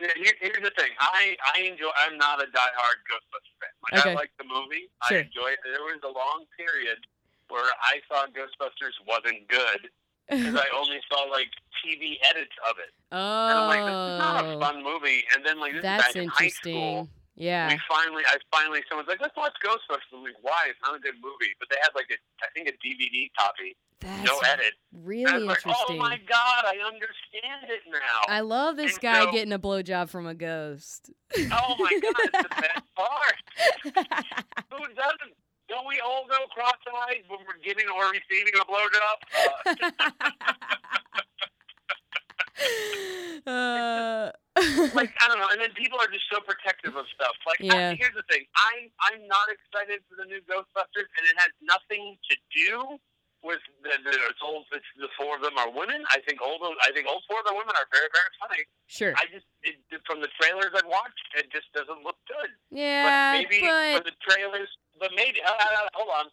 Yeah, 0.00 0.08
here, 0.16 0.32
here's 0.40 0.64
the 0.64 0.72
thing. 0.74 0.92
I 0.98 1.36
I 1.44 1.60
enjoy. 1.68 1.92
I'm 2.06 2.16
not 2.16 2.40
a 2.40 2.46
diehard 2.48 2.98
Ghostbusters 3.04 3.56
fan. 3.60 3.74
Like 3.84 4.00
Okay. 4.00 4.10
I 4.10 4.14
like 4.14 4.32
the 4.38 4.48
movie. 4.48 4.88
Sure. 5.08 5.18
I 5.18 5.28
enjoy 5.28 5.52
it. 5.52 5.60
There 5.64 5.84
was 5.84 6.00
a 6.02 6.12
long 6.12 6.48
period 6.56 7.04
where 7.48 7.68
I 7.84 8.00
thought 8.08 8.32
Ghostbusters 8.32 8.96
wasn't 9.06 9.46
good 9.48 9.90
because 10.30 10.56
I 10.56 10.66
only 10.78 11.00
saw 11.10 11.28
like 11.28 11.50
TV 11.82 12.16
edits 12.24 12.54
of 12.70 12.78
it. 12.78 12.94
And 13.12 13.58
I'm 13.58 13.68
like, 13.68 13.84
this 13.84 13.98
is 13.98 14.18
not 14.18 14.44
a 14.44 14.48
oh, 14.56 14.60
fun 14.60 14.76
movie. 14.82 15.24
And 15.34 15.44
then 15.44 15.60
like 15.60 15.74
this 15.74 15.82
that's 15.82 16.08
is 16.08 16.14
back 16.14 16.22
in 16.22 16.28
high 16.28 16.48
school. 16.48 17.08
Yeah. 17.36 17.72
We 17.72 17.80
finally, 17.88 18.22
I 18.28 18.36
finally, 18.52 18.84
someone's 18.88 19.08
like, 19.08 19.20
let's 19.20 19.36
watch 19.36 19.56
Ghostbusters. 19.64 20.12
I'm 20.12 20.22
like, 20.22 20.36
why? 20.42 20.68
It's 20.68 20.78
not 20.84 20.96
a 20.96 21.00
good 21.00 21.16
movie. 21.24 21.56
But 21.58 21.68
they 21.72 21.80
had 21.80 21.92
like 21.96 22.12
a, 22.12 22.18
I 22.44 22.48
think 22.52 22.68
a 22.68 22.76
DVD 22.84 23.32
copy, 23.36 23.76
That's 24.00 24.24
no 24.24 24.38
edit. 24.40 24.72
really 24.92 25.24
like, 25.44 25.58
interesting. 25.58 25.74
oh 25.90 25.96
my 25.96 26.16
god, 26.26 26.64
I 26.64 26.76
understand 26.84 27.68
it 27.68 27.82
now. 27.92 28.22
I 28.28 28.40
love 28.40 28.76
this 28.76 28.94
And 28.94 29.02
guy 29.02 29.24
so- 29.24 29.32
getting 29.32 29.52
a 29.52 29.58
blowjob 29.58 30.08
from 30.08 30.26
a 30.26 30.34
ghost. 30.34 31.10
oh 31.36 31.76
my 31.78 32.00
god, 32.02 32.14
it's 32.24 32.32
the 32.32 32.48
best 32.48 32.94
part. 32.96 33.36
Who 34.70 34.78
doesn't? 34.94 35.34
Don't 35.68 35.86
we 35.86 36.00
all 36.00 36.24
go 36.28 36.36
cross-eyed 36.52 37.22
when 37.28 37.38
we're 37.46 37.62
giving 37.62 37.84
or 37.94 38.10
receiving 38.10 38.54
a 38.58 38.64
blowjob? 38.66 39.18
Uh, 43.46 43.46
uh, 43.46 44.88
like 44.98 45.14
I 45.20 45.28
don't 45.28 45.38
know, 45.38 45.46
and 45.52 45.60
then 45.60 45.70
people 45.76 45.98
are 46.00 46.08
just 46.10 46.24
so 46.32 46.40
protective 46.40 46.96
of 46.96 47.06
stuff. 47.14 47.36
Like 47.46 47.60
Yeah. 47.60 47.90
I, 47.90 47.94
here's 47.94 48.14
the 48.18 48.26
thing, 48.28 48.44
I'm 48.56 48.90
I'm 49.00 49.26
not 49.28 49.46
excited 49.48 50.02
for 50.10 50.16
the 50.18 50.26
new 50.26 50.40
Ghostbusters, 50.50 51.06
and 51.06 51.22
it 51.30 51.36
has 51.38 51.52
nothing 51.62 52.18
to 52.30 52.34
do 52.50 52.98
with 53.46 53.60
the, 53.86 53.90
the 54.02 54.10
it's 54.28 54.42
all 54.42 54.64
it's, 54.72 54.84
the 54.98 55.08
four 55.16 55.29
of 55.40 55.42
them 55.42 55.56
are 55.56 55.72
women. 55.72 56.04
I 56.12 56.20
think 56.28 56.44
all 56.44 56.60
those 56.60 56.76
I 56.84 56.92
think 56.92 57.08
all 57.08 57.24
four 57.24 57.40
of 57.40 57.46
the 57.48 57.56
women 57.56 57.72
are 57.72 57.88
very 57.88 58.12
very 58.12 58.32
funny. 58.36 58.62
sure. 58.92 59.12
I 59.16 59.24
just 59.32 59.48
it, 59.64 59.80
from 60.04 60.20
the 60.20 60.28
trailers 60.36 60.68
I've 60.76 60.84
watched, 60.84 61.24
it 61.40 61.48
just 61.48 61.72
doesn't 61.72 62.04
look 62.04 62.20
good. 62.28 62.52
yeah, 62.68 63.08
but 63.08 63.40
maybe 63.40 63.64
but 63.64 64.04
when 64.04 64.04
the 64.04 64.16
trailers, 64.20 64.68
but 65.00 65.10
maybe 65.16 65.40
uh, 65.40 65.48
uh, 65.48 65.88
hold 65.96 66.12
on. 66.12 66.26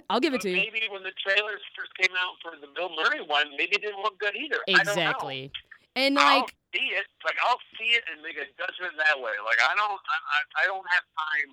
I'll 0.12 0.20
give 0.20 0.34
it 0.36 0.44
But 0.44 0.46
to 0.46 0.50
you. 0.52 0.60
maybe 0.60 0.86
when 0.92 1.02
the 1.02 1.16
trailers 1.18 1.58
first 1.74 1.90
came 1.98 2.14
out 2.14 2.36
for 2.44 2.54
the 2.60 2.68
Bill 2.76 2.92
Murray 2.94 3.24
one, 3.26 3.50
maybe 3.58 3.74
it 3.74 3.82
didn't 3.82 3.98
look 4.04 4.20
good 4.20 4.36
either. 4.36 4.60
I 4.68 4.84
don't 4.84 4.86
know. 4.86 4.92
Exactly. 4.92 5.50
And 5.96 6.14
I'll 6.14 6.46
like, 6.46 6.54
see 6.70 6.94
it, 6.94 7.06
like 7.26 7.34
I'll 7.42 7.58
see 7.74 7.98
it 7.98 8.06
and 8.06 8.22
make 8.22 8.38
a 8.38 8.46
judgment 8.54 8.94
that 9.02 9.18
way. 9.18 9.34
Like 9.42 9.58
I 9.58 9.74
don't, 9.74 9.98
I, 9.98 10.62
I 10.62 10.64
don't 10.70 10.86
have 10.94 11.02
time 11.18 11.50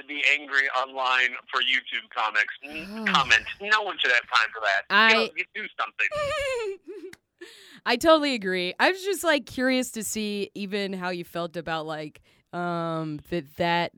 to 0.00 0.06
be 0.06 0.22
angry 0.32 0.68
online 0.76 1.30
for 1.52 1.60
YouTube 1.60 2.08
comics 2.14 2.54
Oh. 2.64 3.04
comments. 3.12 3.48
No 3.60 3.82
one 3.82 3.96
should 3.98 4.12
have 4.12 4.22
time 4.34 4.48
for 4.52 4.60
that. 4.62 4.82
I- 4.90 5.12
you, 5.12 5.16
know, 5.26 5.28
do 5.54 5.66
something. 5.78 7.10
I 7.86 7.96
totally 7.96 8.34
agree. 8.34 8.74
I 8.78 8.90
was 8.90 9.02
just 9.02 9.24
like 9.24 9.46
curious 9.46 9.90
to 9.92 10.04
see 10.04 10.50
even 10.54 10.92
how 10.92 11.08
you 11.10 11.24
felt 11.24 11.56
about 11.56 11.86
like 11.86 12.20
um 12.52 13.20
that 13.30 13.56
that 13.56 13.92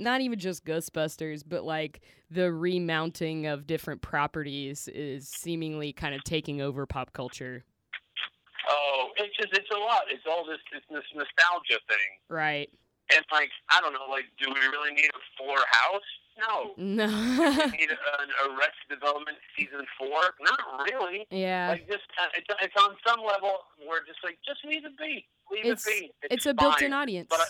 not 0.00 0.20
even 0.20 0.38
just 0.40 0.64
Ghostbusters, 0.64 1.42
but 1.46 1.64
like 1.64 2.00
the 2.30 2.52
remounting 2.52 3.46
of 3.46 3.66
different 3.66 4.02
properties 4.02 4.88
is 4.88 5.28
seemingly 5.28 5.92
kind 5.92 6.14
of 6.16 6.24
taking 6.24 6.60
over 6.60 6.84
pop 6.86 7.12
culture. 7.12 7.64
Oh, 8.68 9.10
it's 9.18 9.36
just 9.36 9.52
it's 9.52 9.70
a 9.70 9.78
lot. 9.78 10.02
It's 10.10 10.24
all 10.28 10.44
this 10.44 10.58
it's 10.74 10.84
this 10.90 11.04
nostalgia 11.14 11.80
thing, 11.88 11.98
Right. 12.28 12.70
And 13.12 13.24
like 13.32 13.50
I 13.70 13.80
don't 13.80 13.92
know, 13.92 14.06
like 14.08 14.24
do 14.40 14.48
we 14.48 14.60
really 14.68 14.94
need 14.94 15.10
a 15.12 15.20
Fuller 15.36 15.64
House? 15.70 16.08
No. 16.36 16.74
No. 16.76 17.06
we 17.06 17.76
need 17.78 17.90
an 17.90 18.28
Arrested 18.48 18.88
Development 18.90 19.36
season 19.56 19.86
four? 19.98 20.20
Not 20.40 20.58
really. 20.90 21.26
yeah. 21.30 21.68
Like 21.70 21.86
just 21.86 22.02
uh, 22.20 22.26
it's, 22.36 22.46
it's 22.62 22.74
on 22.82 22.96
some 23.06 23.20
level 23.24 23.58
we're 23.86 24.04
just 24.06 24.18
like 24.24 24.38
just 24.44 24.64
leave 24.64 24.84
it 24.84 24.96
be, 24.98 25.26
leave 25.50 25.64
It's- 25.66 25.86
it 25.86 26.00
be. 26.00 26.12
It's 26.30 26.46
a 26.46 26.54
fine. 26.54 26.56
built-in 26.56 26.92
audience. 26.92 27.28
but 27.30 27.40
I- 27.40 27.44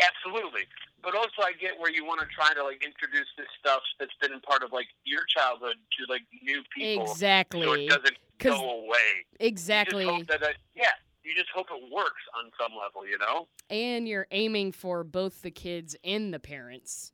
Absolutely. 0.00 0.62
But 1.02 1.14
also, 1.14 1.42
I 1.42 1.52
get 1.60 1.78
where 1.78 1.90
you 1.92 2.04
want 2.04 2.20
to 2.20 2.26
try 2.26 2.54
to 2.54 2.62
like 2.64 2.82
introduce 2.84 3.26
this 3.36 3.46
stuff 3.58 3.82
that's 3.98 4.14
been 4.20 4.38
part 4.40 4.62
of 4.62 4.72
like 4.72 4.86
your 5.04 5.20
childhood 5.28 5.74
to 5.98 6.12
like 6.12 6.22
new 6.42 6.62
people, 6.74 7.10
Exactly. 7.10 7.62
so 7.62 7.72
it 7.74 7.88
doesn't 7.88 8.16
go 8.38 8.84
away. 8.84 9.26
Exactly. 9.40 10.06
that 10.28 10.42
it, 10.42 10.56
yeah, 10.74 10.86
you 11.24 11.34
just 11.34 11.50
hope 11.54 11.66
it 11.70 11.92
works 11.92 12.22
on 12.38 12.50
some 12.60 12.72
level, 12.76 13.06
you 13.06 13.18
know? 13.18 13.48
and 13.70 14.06
you're 14.06 14.26
aiming 14.30 14.70
for 14.72 15.02
both 15.02 15.42
the 15.42 15.50
kids 15.50 15.96
and 16.04 16.32
the 16.32 16.38
parents. 16.38 17.12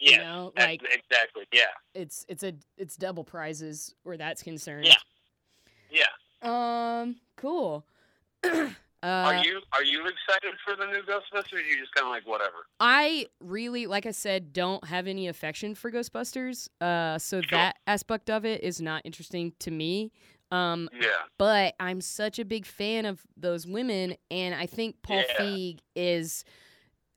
Yeah, 0.00 0.10
You 0.10 0.18
know, 0.18 0.52
like 0.56 0.82
exactly. 0.82 1.44
Yeah, 1.52 1.64
it's 1.92 2.24
it's 2.28 2.44
a 2.44 2.52
it's 2.76 2.96
double 2.96 3.24
prizes 3.24 3.94
where 4.04 4.16
that's 4.16 4.42
concerned. 4.44 4.86
Yeah. 4.86 6.04
yeah. 6.42 7.00
Um, 7.00 7.16
cool. 7.36 7.84
uh, 8.44 8.70
are 9.02 9.44
you 9.44 9.60
are 9.72 9.82
you 9.82 10.02
excited 10.06 10.54
for 10.64 10.76
the 10.76 10.86
new 10.86 11.02
Ghostbusters? 11.02 11.52
Or 11.52 11.56
are 11.56 11.60
you 11.60 11.80
just 11.80 11.92
kind 11.94 12.06
of 12.06 12.10
like 12.10 12.28
whatever? 12.28 12.66
I 12.78 13.26
really, 13.40 13.88
like 13.88 14.06
I 14.06 14.12
said, 14.12 14.52
don't 14.52 14.84
have 14.84 15.08
any 15.08 15.26
affection 15.26 15.74
for 15.74 15.90
Ghostbusters. 15.90 16.68
Uh, 16.80 17.18
so 17.18 17.40
that 17.50 17.78
aspect 17.88 18.30
of 18.30 18.44
it 18.44 18.62
is 18.62 18.80
not 18.80 19.02
interesting 19.04 19.52
to 19.58 19.72
me. 19.72 20.12
Um, 20.50 20.88
Yeah. 20.98 21.08
but 21.36 21.74
I'm 21.78 22.00
such 22.00 22.38
a 22.38 22.44
big 22.44 22.64
fan 22.66 23.04
of 23.04 23.20
those 23.36 23.66
women, 23.66 24.16
and 24.30 24.54
I 24.54 24.66
think 24.66 25.02
Paul 25.02 25.24
Yeah. 25.28 25.40
Feig 25.40 25.78
is. 25.94 26.44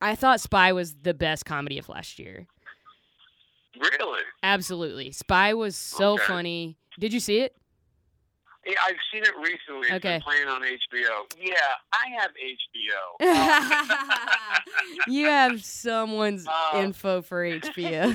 I 0.01 0.15
thought 0.15 0.41
Spy 0.41 0.73
was 0.73 0.95
the 0.95 1.13
best 1.13 1.45
comedy 1.45 1.77
of 1.77 1.87
last 1.87 2.17
year. 2.19 2.47
Really? 3.79 4.21
Absolutely, 4.43 5.11
Spy 5.11 5.53
was 5.53 5.75
so 5.75 6.13
Okay. 6.13 6.23
funny. 6.25 6.77
Did 6.99 7.13
you 7.13 7.19
see 7.19 7.39
it? 7.39 7.55
Yeah, 8.65 8.75
I've 8.87 8.95
seen 9.11 9.23
it 9.23 9.35
recently. 9.37 9.87
It's 9.87 9.95
Okay. 9.95 10.17
been 10.17 10.21
playing 10.21 10.47
on 10.47 10.61
HBO. 10.61 11.25
Yeah, 11.39 11.55
I 11.93 12.09
have 12.21 12.31
HBO. 12.37 13.01
you 15.13 15.25
have 15.25 15.63
someone's 15.65 16.45
Uh, 16.47 16.77
info 16.77 17.21
for 17.23 17.43
HBO. 17.43 18.05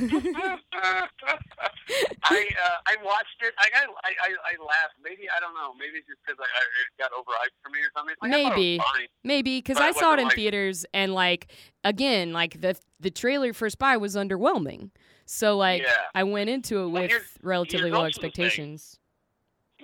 I 2.28 2.30
uh, 2.30 2.78
I 2.86 2.96
watched 3.04 3.40
it. 3.42 3.54
I 3.58 3.68
got 3.70 3.88
I, 4.04 4.10
I 4.22 4.28
I 4.28 4.56
laughed. 4.64 4.94
Maybe 5.02 5.22
I 5.34 5.40
don't 5.40 5.54
know. 5.54 5.72
Maybe 5.78 5.98
it's 5.98 6.06
just 6.08 6.18
because 6.26 6.38
I, 6.40 6.44
I 6.44 6.62
it 6.82 6.88
got 6.98 7.10
overhyped 7.12 7.56
for 7.62 7.70
me 7.70 7.78
or 7.80 7.90
something. 7.96 8.14
Like, 8.22 8.32
I 8.32 8.34
thought 8.50 8.58
it 8.58 8.78
was 8.78 8.86
Maybe. 8.96 9.08
Maybe 9.24 9.58
because 9.58 9.76
But 9.78 9.84
I 9.84 9.92
saw 9.92 10.14
it 10.14 10.18
in 10.20 10.24
like- 10.26 10.34
theaters 10.36 10.84
and 10.92 11.14
like 11.14 11.48
again 11.84 12.32
like 12.32 12.60
the 12.60 12.76
the 13.00 13.10
trailer 13.10 13.52
for 13.52 13.70
Spy 13.70 13.96
was 13.96 14.16
underwhelming. 14.16 14.90
So 15.26 15.56
like 15.56 15.82
Yeah. 15.82 15.92
I 16.14 16.24
went 16.24 16.50
into 16.50 16.78
it 16.82 16.88
Well, 16.88 17.02
with 17.02 17.10
here's- 17.10 17.38
relatively 17.42 17.88
here's 17.88 17.94
low 17.98 18.04
also 18.04 18.20
the 18.20 18.30
thing. 18.30 18.30
expectations. 18.30 18.98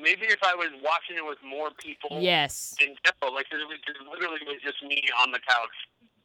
Maybe 0.03 0.27
if 0.27 0.41
I 0.43 0.55
was 0.55 0.69
watching 0.83 1.17
it 1.17 1.25
with 1.25 1.39
more 1.49 1.71
people. 1.79 2.19
Yes, 2.21 2.75
In 2.81 2.95
general, 3.05 3.35
like 3.35 3.47
it, 3.53 3.57
was, 3.57 3.79
literally 4.13 4.41
was 4.47 4.57
just 4.63 4.83
me 4.83 5.03
on 5.23 5.31
the 5.31 5.39
couch. 5.49 5.69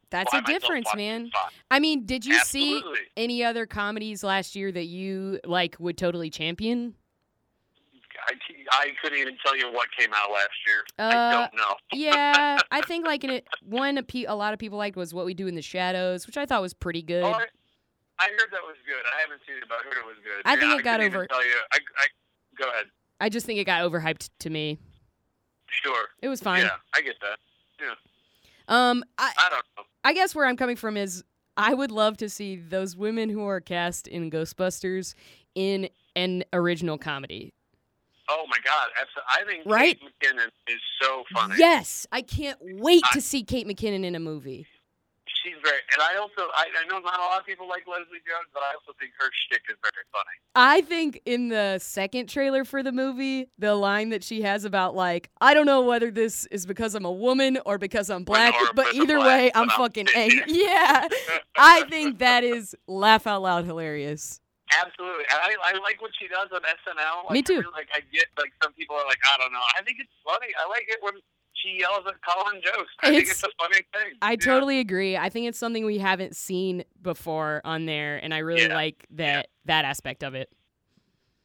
that's 0.09 0.33
a 0.33 0.41
difference, 0.41 0.87
man. 0.95 1.29
I 1.69 1.79
mean, 1.79 2.05
did 2.05 2.25
you 2.25 2.39
see 2.39 2.81
any 3.15 3.43
other 3.43 3.65
comedies 3.65 4.23
last 4.23 4.55
year 4.55 4.71
that 4.71 4.85
you 4.85 5.39
like 5.45 5.75
would 5.79 5.97
totally 5.97 6.29
champion? 6.29 6.95
I, 8.29 8.33
I 8.71 8.87
couldn't 9.01 9.19
even 9.19 9.37
tell 9.45 9.55
you 9.55 9.71
what 9.71 9.87
came 9.97 10.09
out 10.13 10.31
last 10.31 10.49
year. 10.65 10.83
I 10.97 11.03
Uh, 11.15 11.31
don't 11.31 11.53
know. 11.55 11.75
yeah, 11.93 12.59
I 12.71 12.81
think 12.81 13.05
like 13.05 13.23
in 13.23 13.29
it, 13.29 13.47
one 13.61 13.97
a, 13.97 14.03
pe- 14.03 14.25
a 14.25 14.33
lot 14.35 14.53
of 14.53 14.59
people 14.59 14.77
liked 14.77 14.97
was 14.97 15.13
What 15.13 15.25
We 15.25 15.33
Do 15.33 15.47
in 15.47 15.55
the 15.55 15.61
Shadows, 15.61 16.25
which 16.27 16.35
I 16.35 16.45
thought 16.45 16.61
was 16.61 16.73
pretty 16.73 17.03
good. 17.03 17.23
Oh, 17.23 17.27
I, 17.31 17.45
I 18.19 18.27
heard 18.29 18.49
that 18.51 18.63
was 18.65 18.75
good. 18.85 19.03
I 19.15 19.21
haven't 19.21 19.39
seen 19.47 19.57
it, 19.57 19.63
but 19.69 19.77
I 19.79 19.83
heard 19.87 19.97
it 20.03 20.05
was 20.05 20.17
good. 20.23 20.41
I 20.43 20.55
Yeah, 20.55 20.59
think 20.59 20.79
it 20.79 20.83
got 20.83 20.99
over- 20.99 21.27
Tell 21.27 21.45
you. 21.45 21.53
I, 21.71 21.77
I, 21.77 22.07
go 22.57 22.67
ahead. 22.69 22.85
I 23.19 23.29
just 23.29 23.45
think 23.45 23.59
it 23.59 23.65
got 23.65 23.81
overhyped 23.89 24.29
to 24.39 24.49
me. 24.49 24.77
Sure. 25.69 26.05
It 26.21 26.27
was 26.29 26.41
fine. 26.41 26.61
Yeah, 26.63 26.69
I 26.95 27.01
get 27.01 27.15
that. 27.21 27.39
Yeah. 27.81 27.93
Um, 28.67 29.03
I 29.17 29.31
I 29.37 29.49
don't 29.49 29.63
know. 29.77 29.83
I 30.03 30.13
guess 30.13 30.33
where 30.35 30.45
I'm 30.45 30.57
coming 30.57 30.75
from 30.75 30.97
is 30.97 31.23
I 31.57 31.73
would 31.73 31.91
love 31.91 32.17
to 32.17 32.29
see 32.29 32.55
those 32.55 32.95
women 32.95 33.29
who 33.29 33.45
are 33.47 33.59
cast 33.59 34.07
in 34.07 34.29
Ghostbusters 34.29 35.13
in 35.55 35.89
an 36.15 36.43
original 36.53 36.97
comedy. 36.97 37.53
Oh 38.29 38.45
my 38.49 38.57
God! 38.63 38.87
I 39.29 39.43
think 39.45 39.63
Right? 39.65 39.97
Kate 39.99 40.09
McKinnon 40.35 40.47
is 40.67 40.79
so 41.01 41.23
funny. 41.33 41.55
Yes, 41.57 42.05
I 42.11 42.21
can't 42.21 42.57
wait 42.61 43.03
I- 43.09 43.13
to 43.15 43.21
see 43.21 43.43
Kate 43.43 43.65
McKinnon 43.67 44.03
in 44.03 44.15
a 44.15 44.19
movie. 44.19 44.67
She's 45.47 45.61
very, 45.63 45.79
and 45.93 46.01
I 46.01 46.19
also, 46.19 46.51
I, 46.55 46.65
I 46.83 46.87
know 46.87 46.99
not 46.99 47.19
a 47.19 47.23
lot 47.23 47.39
of 47.39 47.45
people 47.45 47.67
like 47.67 47.83
Leslie 47.87 48.19
Jones, 48.27 48.49
but 48.53 48.61
I 48.63 48.73
also 48.73 48.91
think 48.99 49.11
her 49.19 49.29
shtick 49.31 49.61
is 49.69 49.77
very 49.81 50.05
funny. 50.11 50.35
I 50.55 50.81
think 50.81 51.21
in 51.25 51.49
the 51.49 51.79
second 51.79 52.27
trailer 52.27 52.65
for 52.65 52.83
the 52.83 52.91
movie, 52.91 53.47
the 53.57 53.75
line 53.75 54.09
that 54.09 54.23
she 54.23 54.41
has 54.41 54.65
about 54.65 54.95
like, 54.95 55.29
I 55.39 55.53
don't 55.53 55.65
know 55.65 55.81
whether 55.81 56.11
this 56.11 56.45
is 56.47 56.65
because 56.65 56.95
I'm 56.95 57.05
a 57.05 57.11
woman 57.11 57.59
or 57.65 57.77
because 57.77 58.09
I'm 58.09 58.23
black, 58.23 58.53
but 58.75 58.93
either 58.93 59.15
black, 59.17 59.27
way, 59.27 59.51
I'm 59.55 59.69
I'm 59.69 59.77
fucking 59.77 60.05
big." 60.05 60.15
angry. 60.15 60.43
Yeah, 60.67 61.07
I 61.57 61.83
think 61.89 62.19
that 62.19 62.43
is 62.43 62.75
laugh 62.87 63.27
out 63.27 63.41
loud 63.41 63.65
hilarious. 63.65 64.41
Absolutely, 64.67 65.23
and 65.31 65.39
I, 65.39 65.55
I 65.63 65.79
like 65.79 66.01
what 66.01 66.11
she 66.19 66.27
does 66.27 66.49
on 66.51 66.59
SNL. 66.59 67.23
Like, 67.25 67.31
Me 67.31 67.41
too. 67.41 67.53
I 67.53 67.57
really, 67.57 67.71
like 67.73 67.87
I 67.95 68.01
get 68.11 68.27
like 68.37 68.51
some 68.61 68.73
people 68.73 68.95
are 68.95 69.05
like, 69.07 69.19
I 69.23 69.37
don't 69.39 69.53
know. 69.53 69.63
I 69.77 69.81
think 69.83 69.99
it's 69.99 70.11
funny. 70.27 70.51
I 70.59 70.67
like 70.67 70.83
it 70.89 70.99
when 70.99 71.13
she 71.61 71.79
yells 71.79 72.05
at 72.07 72.15
Colin 72.21 72.61
Jost. 72.61 72.89
I 73.01 73.09
think 73.09 73.23
It's- 73.23 73.43
it's 73.43 73.43
a 73.43 73.49
funny 73.59 73.81
thing. 73.93 74.17
I 74.21 74.31
Yeah. 74.31 74.35
totally 74.37 74.79
agree. 74.79 75.17
I 75.17 75.29
think 75.29 75.47
it's 75.47 75.57
something 75.59 75.85
we 75.85 75.97
haven't 75.97 76.35
seen 76.35 76.83
before 77.01 77.61
on 77.65 77.85
there, 77.85 78.17
and 78.17 78.33
I 78.33 78.39
really 78.39 78.63
Yeah, 78.67 78.75
like 78.75 79.05
that 79.11 79.49
that 79.65 79.85
aspect 79.85 80.23
of 80.23 80.33
it. 80.35 80.49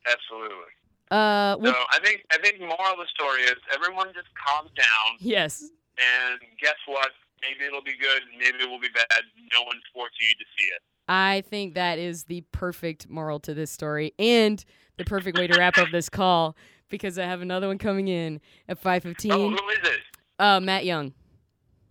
absolutely. 0.06 0.72
Uh, 1.10 1.56
well, 1.58 1.72
So 1.74 1.84
I 1.92 1.98
think 2.02 2.24
I 2.32 2.38
think 2.38 2.60
moral 2.60 2.92
of 2.92 2.98
the 2.98 3.06
story 3.08 3.42
is 3.42 3.56
everyone 3.74 4.12
just 4.14 4.28
calm 4.34 4.68
down 4.74 5.16
yes, 5.20 5.62
and 5.98 6.40
guess 6.60 6.76
what? 6.86 7.10
Maybe 7.42 7.64
it'll 7.64 7.82
be 7.82 7.96
good. 7.96 8.22
Maybe 8.38 8.58
it 8.62 8.68
will 8.70 8.78
be 8.80 8.88
bad. 8.88 9.22
No 9.52 9.62
one's 9.64 9.82
forcing 9.92 10.28
you 10.28 10.34
to 10.34 10.44
see 10.58 10.66
it. 10.66 10.80
I 11.08 11.42
think 11.42 11.74
that 11.74 11.98
is 11.98 12.24
the 12.24 12.42
perfect 12.52 13.08
moral 13.08 13.40
to 13.40 13.52
this 13.52 13.70
story 13.70 14.14
and 14.18 14.64
the 14.96 15.04
perfect 15.04 15.36
way 15.36 15.48
to 15.48 15.58
wrap 15.58 15.76
up 15.76 15.88
this 15.90 16.08
call 16.20 16.56
because 16.92 17.18
I 17.18 17.24
have 17.24 17.40
another 17.40 17.66
one 17.66 17.78
coming 17.78 18.06
in 18.06 18.40
at 18.68 18.78
five 18.78 19.02
fifteen. 19.02 19.32
Oh, 19.32 19.48
5:15. 19.50 19.58
who 19.58 19.68
is 19.70 19.78
it? 19.88 20.00
Uh, 20.38 20.60
Matt 20.60 20.84
Young. 20.84 21.12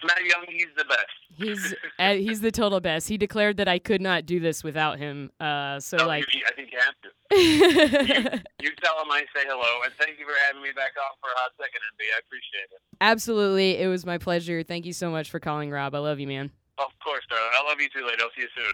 Matt 0.04 0.24
Young. 0.26 0.46
He's 0.48 0.68
the 0.78 0.86
best. 0.86 1.06
He's 1.36 1.74
uh, 2.00 2.14
he's 2.14 2.40
the 2.42 2.52
total 2.52 2.80
best. 2.80 3.08
He 3.10 3.18
declared 3.18 3.58
that 3.58 3.68
I 3.68 3.80
could 3.80 4.02
not 4.02 4.26
do 4.26 4.40
this 4.40 4.64
without 4.64 4.98
him. 5.00 5.32
Uh, 5.40 5.80
so 5.80 5.98
No, 5.98 6.08
like, 6.08 6.26
you- 6.34 6.42
I 6.48 6.52
think 6.54 6.70
you 6.72 6.80
have 6.80 6.96
to. 7.04 7.10
You 8.62 8.70
tell 8.84 9.02
him 9.02 9.10
I 9.12 9.22
say 9.36 9.44
hello, 9.48 9.82
and 9.84 9.92
thank 10.00 10.20
you 10.20 10.26
for 10.26 10.34
having 10.48 10.62
me 10.62 10.70
back 10.76 10.92
on 10.98 11.16
for 11.20 11.30
a 11.30 11.38
hot 11.38 11.52
second, 11.58 11.82
MB. 11.94 12.02
I 12.16 12.20
appreciate 12.20 12.70
it. 12.72 12.82
absolutely, 13.02 13.78
it 13.80 13.88
was 13.88 14.06
my 14.06 14.18
pleasure. 14.20 14.62
Thank 14.64 14.86
you 14.86 14.94
so 14.94 15.10
much 15.10 15.30
for 15.32 15.40
calling, 15.40 15.72
Rob. 15.72 15.96
I 15.96 16.00
love 16.00 16.20
you, 16.20 16.28
man. 16.28 16.52
Of 16.78 16.92
course, 17.04 17.24
darling. 17.30 17.50
I 17.56 17.64
love 17.68 17.80
you 17.82 17.90
too, 17.90 18.06
lady. 18.06 18.22
I'll 18.22 18.30
see 18.36 18.42
you 18.44 18.50
soon. 18.56 18.74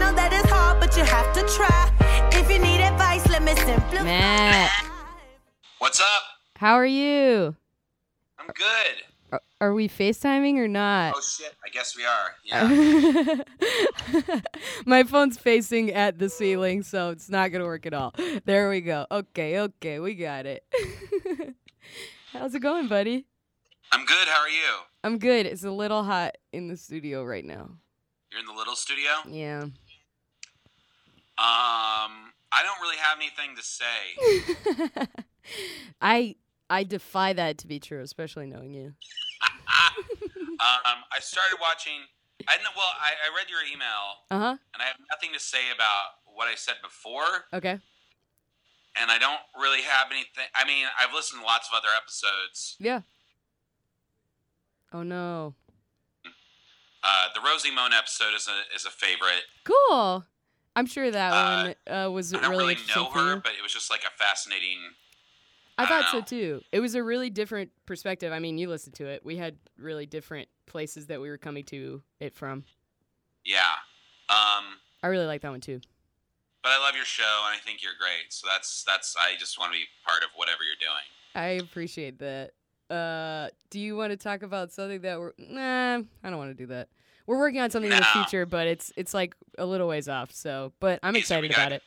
Come 0.00 0.16
dry 0.16 0.28
your 0.28 0.40
eyes. 0.40 0.40
You 0.40 0.40
know 0.40 0.40
you 0.40 0.40
a 0.40 0.40
star, 0.40 0.40
you 0.40 0.40
can 0.40 0.40
touch 0.40 0.40
the 0.40 0.40
sky. 0.40 0.40
I 0.40 0.40
know 0.40 0.40
that 0.40 0.44
it's 0.44 0.50
hard, 0.50 0.80
but 0.80 0.96
you 0.96 1.04
have 1.04 1.32
to 1.34 1.42
try. 1.54 1.92
If 2.32 2.50
you 2.50 2.58
need 2.58 2.80
advice, 2.80 3.28
let 3.28 3.42
me 3.42 3.54
simplify. 3.54 4.04
Matt, 4.04 4.86
What's 5.78 6.00
up? 6.00 6.22
how 6.56 6.74
are 6.74 6.86
you? 6.86 7.56
I'm 8.38 8.46
good. 8.48 9.04
Are, 9.32 9.42
are 9.60 9.74
we 9.74 9.88
FaceTiming 9.88 10.56
or 10.56 10.68
not? 10.68 11.14
Oh 11.16 11.20
shit, 11.20 11.54
I 11.64 11.68
guess 11.68 11.96
we 11.96 12.04
are. 12.04 12.34
Yeah. 12.44 13.42
My 14.86 15.04
phone's 15.04 15.38
facing 15.38 15.92
at 15.92 16.18
the 16.18 16.28
ceiling, 16.28 16.82
so 16.82 17.10
it's 17.10 17.30
not 17.30 17.52
gonna 17.52 17.64
work 17.64 17.86
at 17.86 17.94
all. 17.94 18.14
There 18.44 18.68
we 18.70 18.80
go. 18.80 19.06
Okay, 19.10 19.60
okay, 19.60 20.00
we 20.00 20.14
got 20.14 20.46
it. 20.46 20.64
How's 22.32 22.54
it 22.54 22.60
going, 22.60 22.88
buddy? 22.88 23.26
I'm 23.92 24.04
good. 24.04 24.28
How 24.28 24.40
are 24.40 24.48
you? 24.48 24.78
I'm 25.04 25.18
good. 25.18 25.46
It's 25.46 25.64
a 25.64 25.70
little 25.70 26.02
hot 26.02 26.36
in 26.52 26.68
the 26.68 26.76
studio 26.76 27.24
right 27.24 27.44
now. 27.44 27.70
You're 28.30 28.40
in 28.40 28.46
the 28.46 28.52
little 28.52 28.76
studio? 28.76 29.10
Yeah. 29.28 29.66
Um, 31.40 32.32
I 32.52 32.62
don't 32.62 32.80
really 32.82 32.98
have 32.98 33.16
anything 33.18 33.56
to 33.56 33.62
say. 33.62 35.06
I 36.02 36.36
I 36.68 36.84
defy 36.84 37.32
that 37.32 37.56
to 37.58 37.66
be 37.66 37.80
true, 37.80 38.02
especially 38.02 38.46
knowing 38.46 38.74
you. 38.74 38.92
um, 39.42 40.98
I 41.12 41.20
started 41.20 41.56
watching. 41.60 41.94
I 42.48 42.56
know. 42.58 42.70
Well, 42.76 42.86
I, 43.00 43.12
I 43.26 43.34
read 43.36 43.48
your 43.48 43.60
email, 43.72 44.20
Uh 44.30 44.38
huh. 44.38 44.56
and 44.74 44.82
I 44.82 44.84
have 44.84 44.96
nothing 45.10 45.30
to 45.32 45.40
say 45.40 45.70
about 45.74 46.20
what 46.34 46.48
I 46.48 46.54
said 46.56 46.74
before, 46.82 47.46
Okay. 47.52 47.78
and 48.96 49.10
I 49.10 49.18
don't 49.18 49.40
really 49.58 49.82
have 49.82 50.08
anything. 50.10 50.44
I 50.54 50.64
mean, 50.66 50.86
I've 50.98 51.14
listened 51.14 51.40
to 51.42 51.46
lots 51.46 51.68
of 51.68 51.76
other 51.76 51.88
episodes. 52.00 52.76
Yeah. 52.78 53.00
Oh 54.92 55.02
no. 55.02 55.54
Uh, 57.02 57.28
the 57.34 57.40
Rosie 57.40 57.74
Moan 57.74 57.92
episode 57.94 58.34
is 58.36 58.46
a 58.48 58.74
is 58.74 58.84
a 58.84 58.90
favorite. 58.90 59.44
Cool. 59.64 60.24
I'm 60.76 60.86
sure 60.86 61.10
that 61.10 61.32
Uh, 61.32 61.74
one 61.86 61.96
uh, 62.06 62.10
was 62.10 62.32
I 62.32 62.40
don't 62.40 62.50
really, 62.50 62.74
really 62.74 62.86
know 62.94 63.06
her, 63.10 63.36
but 63.36 63.52
it 63.58 63.62
was 63.62 63.72
just 63.72 63.90
like 63.90 64.02
a 64.04 64.10
fascinating. 64.16 64.78
I 65.78 65.84
I 65.84 65.86
thought 65.86 66.10
so 66.10 66.20
too. 66.20 66.62
It 66.72 66.80
was 66.80 66.94
a 66.94 67.02
really 67.02 67.30
different 67.30 67.70
perspective. 67.86 68.32
I 68.32 68.38
mean, 68.38 68.58
you 68.58 68.68
listened 68.68 68.94
to 68.96 69.06
it. 69.06 69.24
We 69.24 69.36
had 69.36 69.56
really 69.78 70.06
different 70.06 70.48
places 70.66 71.06
that 71.06 71.20
we 71.20 71.28
were 71.28 71.38
coming 71.38 71.64
to 71.64 72.02
it 72.20 72.34
from. 72.34 72.64
Yeah. 73.44 73.72
Um, 74.28 74.64
I 75.02 75.08
really 75.08 75.26
like 75.26 75.40
that 75.42 75.50
one 75.50 75.60
too. 75.60 75.80
but 76.62 76.70
I 76.72 76.78
love 76.78 76.94
your 76.94 77.06
show, 77.06 77.42
and 77.46 77.56
I 77.56 77.58
think 77.64 77.82
you're 77.82 77.96
great. 77.98 78.30
So 78.32 78.46
that's 78.46 78.84
that's. 78.84 79.16
I 79.18 79.36
just 79.38 79.58
want 79.58 79.72
to 79.72 79.78
be 79.78 79.84
part 80.06 80.22
of 80.22 80.28
whatever 80.36 80.58
you're 80.62 80.76
doing. 80.78 81.06
I 81.34 81.62
appreciate 81.64 82.18
that. 82.18 82.52
Uh, 82.94 83.48
do 83.70 83.80
you 83.80 83.96
want 83.96 84.10
to 84.10 84.16
talk 84.16 84.42
about 84.42 84.70
something 84.72 85.00
that 85.00 85.18
we're? 85.18 85.32
Nah, 85.38 86.02
I 86.22 86.28
don't 86.30 86.36
want 86.38 86.50
to 86.50 86.62
do 86.62 86.66
that. 86.66 86.88
We're 87.30 87.38
working 87.38 87.60
on 87.60 87.70
something 87.70 87.92
in 87.92 87.96
the 87.96 88.04
future, 88.06 88.44
but 88.44 88.66
it's 88.66 88.92
it's 88.96 89.14
like 89.14 89.36
a 89.56 89.64
little 89.64 89.86
ways 89.86 90.08
off. 90.08 90.32
So, 90.32 90.72
but 90.80 90.98
I'm 91.04 91.14
so 91.14 91.18
we 91.40 91.46
excited 91.46 91.52
about 91.52 91.70
it. 91.70 91.82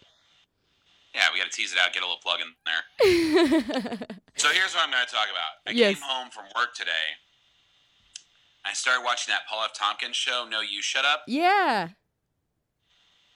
Yeah, 1.13 1.23
we 1.34 1.39
got 1.39 1.51
to 1.51 1.56
tease 1.56 1.73
it 1.73 1.77
out, 1.79 1.91
get 1.91 2.01
a 2.01 2.06
little 2.06 2.21
plug 2.23 2.39
in 2.39 2.47
there. 2.65 4.08
So 4.36 4.47
here's 4.49 4.73
what 4.73 4.86
I'm 4.86 4.91
going 4.91 5.06
to 5.06 5.12
talk 5.13 5.27
about. 5.29 5.67
I 5.67 5.71
Yes. 5.71 5.95
came 5.95 6.03
home 6.08 6.29
from 6.32 6.45
work 6.56 6.73
today. 6.75 6.91
I 8.65 8.71
started 8.73 9.03
watching 9.03 9.32
that 9.34 9.41
Paul 9.49 9.63
F. 9.65 9.73
Tompkins 9.73 10.15
show, 10.15 10.47
No 10.49 10.62
You 10.62 10.82
Shut 10.82 11.03
Up. 11.06 11.23
yeah, 11.27 11.89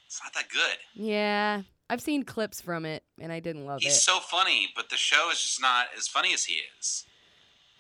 It's 0.06 0.22
not 0.24 0.34
that 0.34 0.48
good. 0.50 0.78
yeah. 0.96 1.64
I've 1.90 2.02
seen 2.02 2.24
clips 2.24 2.62
from 2.62 2.86
it, 2.86 3.04
and 3.20 3.32
I 3.34 3.40
didn't 3.42 3.66
love 3.66 3.82
He's 3.82 3.92
it. 3.92 3.96
He's 3.96 4.02
so 4.02 4.20
funny, 4.20 4.70
but 4.76 4.90
the 4.90 4.96
show 4.98 5.30
is 5.32 5.42
just 5.42 5.62
not 5.62 5.88
as 5.98 6.08
funny 6.08 6.34
as 6.34 6.46
he 6.46 6.62
is. 6.80 7.06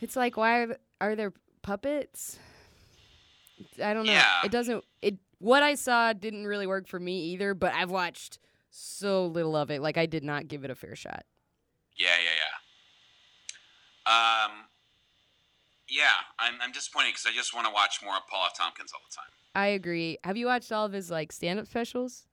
It's 0.02 0.16
like 0.18 0.36
why 0.38 0.68
are 1.02 1.16
there 1.16 1.32
puppets? 1.62 2.38
I 3.84 3.94
don't 3.94 4.06
know. 4.06 4.12
Yeah. 4.12 4.42
It 4.44 4.52
doesn't. 4.52 4.84
It 5.02 5.18
what 5.40 5.64
I 5.64 5.76
saw 5.76 6.14
didn't 6.14 6.46
really 6.46 6.68
work 6.68 6.88
for 6.88 7.00
me 7.00 7.32
either. 7.32 7.54
But 7.54 7.74
I've 7.74 7.92
watched 7.92 8.40
so 8.70 9.28
little 9.28 9.56
of 9.56 9.72
it. 9.72 9.82
Like 9.82 9.98
I 9.98 10.06
did 10.06 10.24
not 10.24 10.48
give 10.48 10.64
it 10.64 10.72
a 10.72 10.76
fair 10.76 10.96
shot. 10.96 11.26
Yeah, 11.96 12.10
yeah, 12.24 12.32
yeah. 12.38 12.44
Um, 14.46 14.52
yeah, 15.90 16.12
I'm, 16.40 16.54
I'm 16.62 16.72
disappointed 16.72 17.10
because 17.10 17.26
I 17.26 17.32
just 17.32 17.54
want 17.54 17.68
to 17.68 17.74
watch 17.74 18.00
more 18.04 18.16
of 18.16 18.28
Paul 18.30 18.46
F. 18.46 18.58
Tompkins 18.58 18.92
all 18.94 19.02
the 19.10 19.16
time. 19.16 19.32
I 19.56 19.68
agree. 19.68 20.18
Have 20.24 20.38
you 20.38 20.46
watched 20.46 20.72
all 20.72 20.86
of 20.86 20.94
his 20.94 21.10
like 21.10 21.32
stand 21.32 21.60
up 21.60 21.68
specials? 21.68 22.26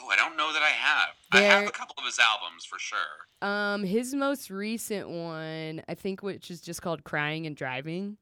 Oh, 0.00 0.08
I 0.08 0.16
don't 0.16 0.36
know 0.36 0.52
that 0.52 0.62
I 0.62 0.68
have. 0.68 1.08
I 1.32 1.40
have 1.40 1.66
a 1.66 1.72
couple 1.72 1.96
of 1.98 2.04
his 2.04 2.18
albums 2.18 2.64
for 2.64 2.78
sure. 2.78 2.98
Um, 3.42 3.82
his 3.82 4.14
most 4.14 4.50
recent 4.50 5.08
one, 5.08 5.82
I 5.88 5.94
think, 5.94 6.22
which 6.22 6.50
is 6.50 6.60
just 6.60 6.82
called 6.82 7.02
"Crying 7.02 7.46
and 7.46 7.56
Driving," 7.56 8.16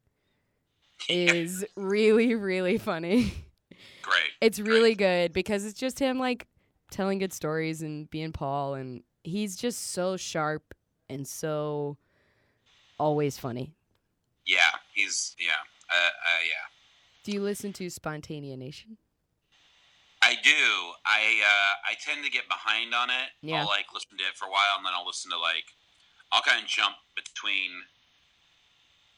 is 1.09 1.65
really, 1.77 2.35
really 2.35 2.79
funny. 2.79 3.33
Great. 4.03 4.31
It's 4.41 4.61
really 4.61 4.95
good 4.95 5.33
because 5.33 5.65
it's 5.65 5.79
just 5.79 5.99
him 5.99 6.19
like 6.19 6.47
telling 6.91 7.19
good 7.19 7.33
stories 7.33 7.83
and 7.83 8.09
being 8.11 8.33
Paul, 8.33 8.75
and 8.75 9.03
he's 9.25 9.57
just 9.57 9.91
so 9.93 10.17
sharp 10.17 10.75
and 11.09 11.27
so 11.27 11.97
always 12.99 13.39
funny. 13.39 13.75
Yeah, 14.47 14.59
he's 14.95 15.35
yeah, 15.39 15.53
uh, 15.91 15.97
uh, 15.97 16.43
yeah. 16.45 16.67
Do 17.25 17.33
you 17.33 17.43
listen 17.43 17.73
to 17.75 17.87
Spontaneanation? 17.87 18.97
I 20.23 20.35
do. 20.43 20.51
I 21.05 21.43
uh, 21.43 21.75
I 21.91 21.95
tend 22.01 22.25
to 22.25 22.31
get 22.31 22.49
behind 22.49 22.95
on 22.95 23.11
it. 23.11 23.31
Yeah. 23.43 23.61
I'll 23.61 23.67
like 23.67 23.87
listen 23.93 24.17
to 24.19 24.25
it 24.25 24.37
for 24.37 24.47
a 24.47 24.51
while, 24.51 24.77
and 24.77 24.87
then 24.87 24.93
I'll 24.95 25.07
listen 25.07 25.31
to 25.33 25.39
like 25.39 25.67
I'll 26.33 26.43
kind 26.43 26.63
of 26.63 26.69
jump 26.69 26.95
between 27.15 27.71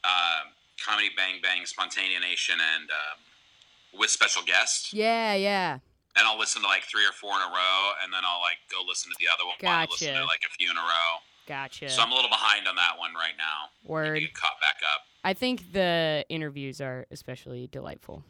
uh, 0.05 0.49
comedy 0.85 1.09
Bang 1.17 1.41
Bang, 1.43 1.63
Spontaneanation, 1.65 2.59
and 2.61 2.91
um, 2.91 3.99
with 4.01 4.11
special 4.11 4.43
guests, 4.43 4.93
Yeah, 4.93 5.35
yeah. 5.35 5.79
and 6.17 6.27
I'll 6.27 6.39
listen 6.39 6.63
to 6.63 6.69
like 6.69 6.85
three 6.85 7.05
or 7.07 7.13
four 7.13 7.31
in 7.37 7.43
a 7.43 7.51
row, 7.53 7.93
and 8.05 8.13
then 8.13 8.21
I'll 8.25 8.41
like 8.41 8.59
go 8.71 8.87
listen 8.87 9.11
to 9.11 9.17
the 9.19 9.27
other 9.33 9.45
one. 9.47 9.55
while 9.61 9.81
I 9.81 9.87
listen 9.91 10.09
Gotcha. 10.09 10.21
to 10.21 10.27
like 10.27 10.41
a 10.47 10.53
few 10.59 10.71
in 10.71 10.77
a 10.77 10.81
row. 10.81 11.11
Gotcha. 11.47 11.89
So 11.89 12.03
I'm 12.03 12.13
a 12.13 12.15
little 12.15 12.29
behind 12.31 12.69
on 12.69 12.77
that 12.77 12.99
one 12.99 13.15
right 13.15 13.33
now. 13.39 13.71
Word. 13.83 14.21
get 14.21 14.35
caught 14.35 14.61
back 14.61 14.77
up. 14.95 15.01
I 15.25 15.33
think 15.33 15.73
the 15.73 16.25
interviews 16.29 16.81
are 16.81 17.07
especially 17.11 17.67
delightful. 17.69 18.23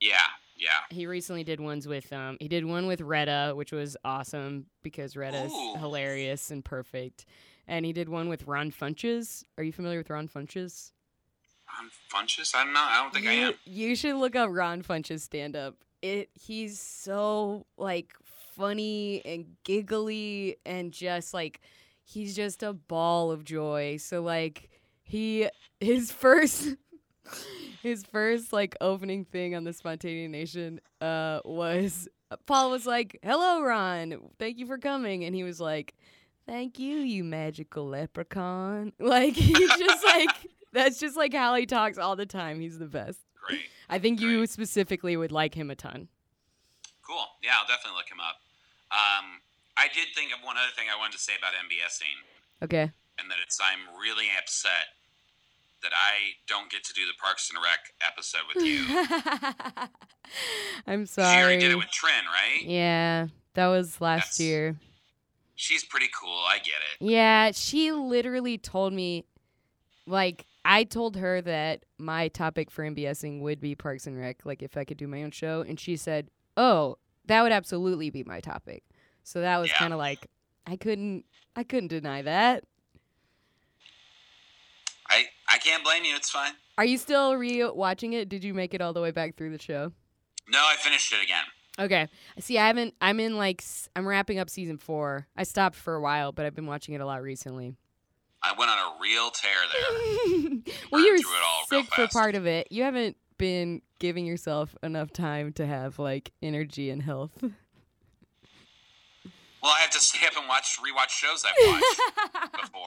Yeah, 0.00 0.16
yeah. 0.56 0.68
He 0.90 1.06
recently 1.06 1.44
did 1.44 1.60
ones 1.60 1.86
with 1.86 2.12
um 2.12 2.36
he 2.40 2.48
did 2.48 2.64
one 2.64 2.86
with 2.86 3.00
Retta, 3.00 3.52
which 3.54 3.72
was 3.72 3.96
awesome 4.04 4.66
because 4.82 5.16
Retta's 5.16 5.52
Ooh. 5.52 5.76
hilarious 5.78 6.50
and 6.50 6.64
perfect. 6.64 7.26
And 7.66 7.86
he 7.86 7.92
did 7.92 8.08
one 8.08 8.28
with 8.28 8.46
Ron 8.46 8.70
Funches. 8.70 9.42
Are 9.56 9.64
you 9.64 9.72
familiar 9.72 9.98
with 9.98 10.10
Ron 10.10 10.28
Funches? 10.28 10.90
Ron 11.78 11.90
Funches? 12.12 12.52
I'm 12.54 12.72
not. 12.72 12.90
I 12.90 13.02
don't 13.02 13.12
think 13.14 13.26
I 13.26 13.32
you, 13.32 13.46
am. 13.48 13.54
you 13.64 13.96
should 13.96 14.16
look 14.16 14.36
up 14.36 14.50
Ron 14.52 14.82
Funches 14.82 15.20
stand 15.20 15.56
up. 15.56 15.74
It 16.02 16.30
he's 16.34 16.78
so 16.80 17.66
like 17.76 18.12
funny 18.56 19.22
and 19.24 19.46
giggly 19.64 20.56
and 20.64 20.92
just 20.92 21.34
like 21.34 21.60
he's 22.04 22.36
just 22.36 22.62
a 22.62 22.72
ball 22.72 23.30
of 23.30 23.44
joy. 23.44 23.96
So 23.96 24.22
like 24.22 24.68
he 25.02 25.48
his 25.80 26.12
first 26.12 26.76
his 27.82 28.04
first 28.04 28.52
like 28.52 28.76
opening 28.80 29.24
thing 29.24 29.54
on 29.54 29.64
the 29.64 29.72
Spontaneanation 29.72 30.78
uh 31.00 31.40
was 31.44 32.08
Paul 32.46 32.70
was 32.70 32.86
like, 32.86 33.18
"Hello, 33.22 33.62
Ron. 33.62 34.18
Thank 34.38 34.58
you 34.58 34.66
for 34.66 34.78
coming," 34.78 35.24
and 35.24 35.34
he 35.34 35.44
was 35.44 35.60
like, 35.60 35.94
"Thank 36.46 36.78
you, 36.78 36.96
you 36.96 37.22
magical 37.24 37.86
leprechaun." 37.88 38.92
Like 38.98 39.34
he 39.34 39.52
just 39.52 40.04
like 40.04 40.43
that's 40.74 41.00
just 41.00 41.16
like 41.16 41.32
how 41.32 41.54
he 41.54 41.64
talks 41.64 41.96
all 41.96 42.16
the 42.16 42.26
time. 42.26 42.60
He's 42.60 42.78
the 42.78 42.86
best. 42.86 43.18
Great. 43.46 43.62
I 43.88 43.98
think 43.98 44.20
you 44.20 44.46
specifically 44.46 45.16
would 45.16 45.32
like 45.32 45.54
him 45.54 45.70
a 45.70 45.74
ton. 45.74 46.08
Cool. 47.06 47.24
Yeah, 47.42 47.52
I'll 47.60 47.66
definitely 47.66 47.96
look 47.98 48.08
him 48.10 48.20
up. 48.20 48.36
Um, 48.90 49.40
I 49.76 49.88
did 49.94 50.08
think 50.14 50.32
of 50.32 50.38
one 50.44 50.56
other 50.56 50.72
thing 50.76 50.86
I 50.94 50.98
wanted 50.98 51.12
to 51.12 51.18
say 51.18 51.32
about 51.38 51.52
MBSing, 51.52 52.64
Okay. 52.64 52.90
and 53.18 53.30
that 53.30 53.36
it's 53.42 53.58
I'm 53.60 53.98
really 54.00 54.26
upset 54.40 54.88
that 55.82 55.92
I 55.92 56.36
don't 56.46 56.70
get 56.70 56.84
to 56.84 56.94
do 56.94 57.02
the 57.06 57.12
Parks 57.20 57.50
and 57.50 57.58
Rec 57.62 57.92
episode 58.00 58.42
with 58.54 58.64
you. 58.64 58.84
I'm 60.86 61.06
sorry. 61.06 61.42
already 61.42 61.60
did 61.60 61.72
it 61.72 61.76
with 61.76 61.90
Trin, 61.90 62.24
right? 62.26 62.62
yeah, 62.64 63.26
that 63.54 63.66
was 63.66 64.00
last 64.00 64.38
That's- 64.38 64.40
year. 64.40 64.76
She's 65.56 65.84
pretty 65.84 66.08
cool. 66.20 66.36
I 66.48 66.56
get 66.58 66.74
it. 66.98 67.04
Yeah, 67.04 67.52
she 67.52 67.92
literally 67.92 68.58
told 68.58 68.92
me, 68.92 69.24
like, 70.04 70.46
I 70.64 70.84
told 70.84 71.16
her 71.16 71.40
that 71.42 71.84
my 71.98 72.28
topic 72.28 72.70
for 72.70 72.84
MBSing 72.84 73.40
would 73.40 73.60
be 73.60 73.74
Parks 73.74 74.06
and 74.06 74.18
Rec, 74.18 74.44
like, 74.44 74.62
if 74.62 74.76
I 74.76 74.84
could 74.84 74.96
do 74.96 75.06
my 75.06 75.22
own 75.22 75.30
show. 75.30 75.62
And 75.66 75.78
she 75.78 75.96
said, 75.96 76.28
oh, 76.56 76.96
that 77.26 77.42
would 77.42 77.52
absolutely 77.52 78.10
be 78.10 78.24
my 78.24 78.40
topic. 78.40 78.82
So 79.22 79.40
that 79.40 79.58
was 79.58 79.68
Yeah. 79.70 79.76
kind 79.78 79.92
of 79.92 79.98
like, 79.98 80.26
I 80.66 80.76
couldn't, 80.76 81.24
I 81.54 81.64
couldn't 81.64 81.88
deny 81.88 82.22
that. 82.22 82.64
I 85.08 85.24
I 85.48 85.58
can't 85.58 85.84
blame 85.84 86.04
you. 86.04 86.16
It's 86.16 86.30
fine. 86.30 86.52
Are 86.78 86.84
you 86.84 86.96
still 86.98 87.36
re-watching 87.36 88.14
it? 88.14 88.28
Did 88.28 88.42
you 88.42 88.54
make 88.54 88.74
it 88.74 88.80
all 88.80 88.92
the 88.92 89.00
way 89.02 89.10
back 89.10 89.36
through 89.36 89.50
the 89.50 89.60
show? 89.62 89.92
No, 90.48 90.58
I 90.58 90.76
finished 90.76 91.12
it 91.12 91.22
again. 91.22 91.44
Okay. 91.78 92.08
See, 92.38 92.58
I 92.58 92.66
haven't. 92.66 92.94
I'm 93.00 93.20
in 93.20 93.36
like. 93.36 93.62
I'm 93.94 94.06
wrapping 94.06 94.38
up 94.38 94.48
season 94.48 94.78
four. 94.78 95.26
I 95.36 95.42
stopped 95.42 95.76
for 95.76 95.94
a 95.94 96.00
while, 96.00 96.32
but 96.32 96.46
I've 96.46 96.54
been 96.54 96.66
watching 96.66 96.94
it 96.94 97.00
a 97.00 97.06
lot 97.06 97.22
recently. 97.22 97.76
I 98.44 98.52
went 98.58 98.70
on 98.70 98.76
a 98.76 98.92
real 99.00 99.30
tear 99.30 99.56
there. 99.72 100.58
well, 100.92 101.02
you 101.02 101.12
were 101.12 101.18
sick 101.68 101.86
for 101.94 102.06
part 102.08 102.34
of 102.34 102.46
it. 102.46 102.70
You 102.70 102.82
haven't 102.82 103.16
been 103.38 103.80
giving 103.98 104.26
yourself 104.26 104.76
enough 104.82 105.10
time 105.12 105.54
to 105.54 105.64
have 105.66 105.98
like 105.98 106.32
energy 106.42 106.90
and 106.90 107.02
health. 107.02 107.30
Well, 107.42 107.52
I 109.74 109.80
have 109.80 109.88
to 109.92 110.00
stay 110.00 110.26
up 110.26 110.36
and 110.36 110.46
watch 110.46 110.78
rewatch 110.78 111.08
shows 111.08 111.42
I've 111.42 111.54
watched 111.72 112.00
before. 112.60 112.86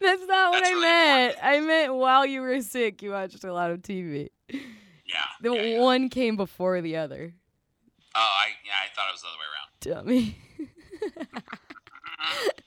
That's 0.00 0.24
not 0.26 0.50
what 0.50 0.60
That's 0.60 0.70
I 0.70 0.72
really 0.72 0.80
meant. 0.80 1.36
I 1.42 1.60
meant 1.60 1.94
while 1.94 2.24
you 2.24 2.40
were 2.40 2.62
sick, 2.62 3.02
you 3.02 3.10
watched 3.10 3.44
a 3.44 3.52
lot 3.52 3.70
of 3.70 3.82
TV. 3.82 4.30
Yeah. 4.48 4.60
The 5.42 5.52
yeah, 5.52 5.62
yeah. 5.62 5.80
one 5.80 6.08
came 6.08 6.36
before 6.36 6.80
the 6.80 6.96
other. 6.96 7.34
Oh, 8.14 8.18
I 8.18 8.46
yeah, 8.64 8.72
I 8.82 8.88
thought 8.94 9.10
it 9.10 9.12
was 9.12 9.20
the 9.20 9.28
other 9.28 9.36
way 9.36 9.44
around. 9.52 9.68
Dummy. 10.06 10.38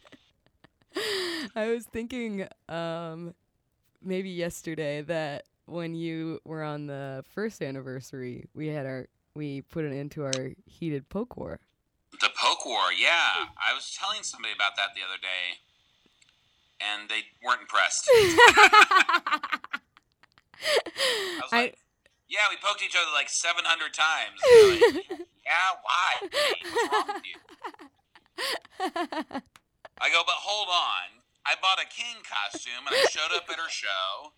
I 1.56 1.68
was 1.70 1.86
thinking 1.86 2.48
um 2.68 3.34
maybe 4.02 4.30
yesterday 4.30 5.02
that 5.04 5.46
when 5.66 5.94
you 5.96 6.40
were 6.46 6.64
on 6.64 6.88
the 6.88 7.24
first 7.34 7.62
anniversary, 7.62 8.48
we 8.54 8.68
had 8.68 8.86
our 8.86 9.08
we 9.36 9.62
put 9.62 9.86
an 9.86 9.94
end 9.94 10.12
to 10.12 10.24
our 10.26 10.52
heated 10.66 11.08
poke 11.10 11.38
war. 11.38 11.60
The 12.22 12.30
Poke 12.36 12.66
War, 12.66 12.92
yeah. 12.92 13.46
I 13.56 13.72
was 13.74 13.96
telling 13.98 14.24
somebody 14.24 14.54
about 14.54 14.76
that 14.78 14.90
the 14.96 15.02
other 15.08 15.18
day, 15.22 15.60
and 16.82 17.08
they 17.08 17.22
weren't 17.46 17.62
impressed. 17.62 18.10
I 18.12 18.16
was 21.42 21.54
I- 21.54 21.62
like, 21.62 21.78
"Yeah, 22.28 22.50
we 22.50 22.58
poked 22.62 22.82
each 22.84 22.96
other 22.98 23.12
like 23.14 23.30
700 23.30 23.94
times." 23.94 24.42
Like, 24.42 24.82
yeah, 25.46 25.76
why? 25.84 26.30
Hey, 26.34 26.62
what's 30.00 30.14
wrong 30.14 30.16
with 30.16 30.16
you? 30.16 30.18
I 30.18 30.24
go, 30.24 30.24
but 30.26 30.36
hold 30.40 30.68
on. 30.70 31.22
I 31.46 31.56
bought 31.62 31.80
a 31.84 31.88
king 31.88 32.22
costume 32.24 32.86
and 32.88 32.96
I 32.96 33.06
showed 33.10 33.36
up 33.36 33.44
at 33.50 33.56
her 33.58 33.70
show, 33.70 34.34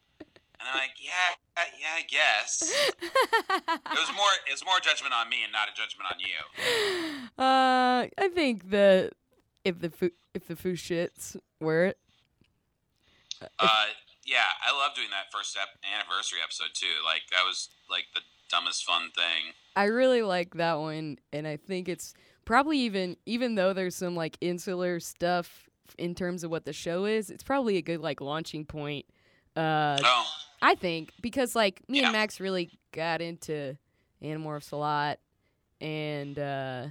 and 0.60 0.70
I'm 0.70 0.76
like, 0.78 0.92
"Yeah, 1.02 1.66
yeah, 1.80 1.98
I 1.98 2.04
guess." 2.08 2.62
It 3.02 4.00
was 4.00 4.12
more, 4.16 4.32
it 4.48 4.52
was 4.54 4.64
more 4.66 4.80
judgment 4.82 5.14
on 5.14 5.28
me 5.30 5.44
and 5.44 5.52
not 5.52 5.68
a 5.68 5.74
judgment 5.76 6.10
on 6.12 6.20
you. 6.20 7.44
uh, 7.44 8.08
I 8.18 8.30
think 8.34 8.70
that 8.70 9.14
if 9.66 9.80
the 9.80 9.90
foo- 9.90 10.16
if 10.34 10.48
the 10.48 10.56
foo 10.56 10.74
shits 10.74 11.36
were 11.60 11.86
it, 11.86 11.98
Uh, 13.60 13.86
yeah, 14.24 14.46
I 14.64 14.72
love 14.72 14.96
doing 14.96 15.10
that 15.10 15.32
first 15.36 15.58
ep- 15.60 15.80
anniversary 15.84 16.40
episode 16.44 16.70
too. 16.74 17.02
Like 17.04 17.24
that 17.32 17.44
was 17.44 17.70
like 17.90 18.06
the 18.14 18.22
dumbest 18.50 18.86
fun 18.86 19.10
thing. 19.16 19.54
I 19.76 19.86
really 19.86 20.22
like 20.22 20.54
that 20.56 20.76
one, 20.80 21.18
and 21.34 21.48
I 21.48 21.58
think 21.58 21.90
it's 21.90 22.14
probably 22.46 22.80
even 22.80 23.18
even 23.26 23.56
though 23.56 23.74
there's 23.74 23.96
some 23.96 24.16
like 24.16 24.38
insular 24.42 25.00
stuff 25.00 25.70
in 25.98 26.16
terms 26.16 26.44
of 26.44 26.52
what 26.52 26.66
the 26.66 26.74
show 26.74 27.06
is, 27.06 27.30
it's 27.30 27.44
probably 27.44 27.78
a 27.78 27.82
good 27.82 28.00
like 28.02 28.22
launching 28.22 28.66
point. 28.66 29.06
Uh, 29.56 29.98
Oh, 30.04 30.26
I 30.62 30.76
think 30.76 31.12
because 31.22 31.56
like 31.56 31.82
me 31.90 32.00
Yeah. 32.00 32.06
and 32.08 32.14
Max 32.14 32.40
really 32.40 32.70
got 32.94 33.22
into 33.22 33.78
Animorphs 34.24 34.72
a 34.72 34.76
lot, 34.78 35.20
and 35.80 36.38
uh, 36.38 36.88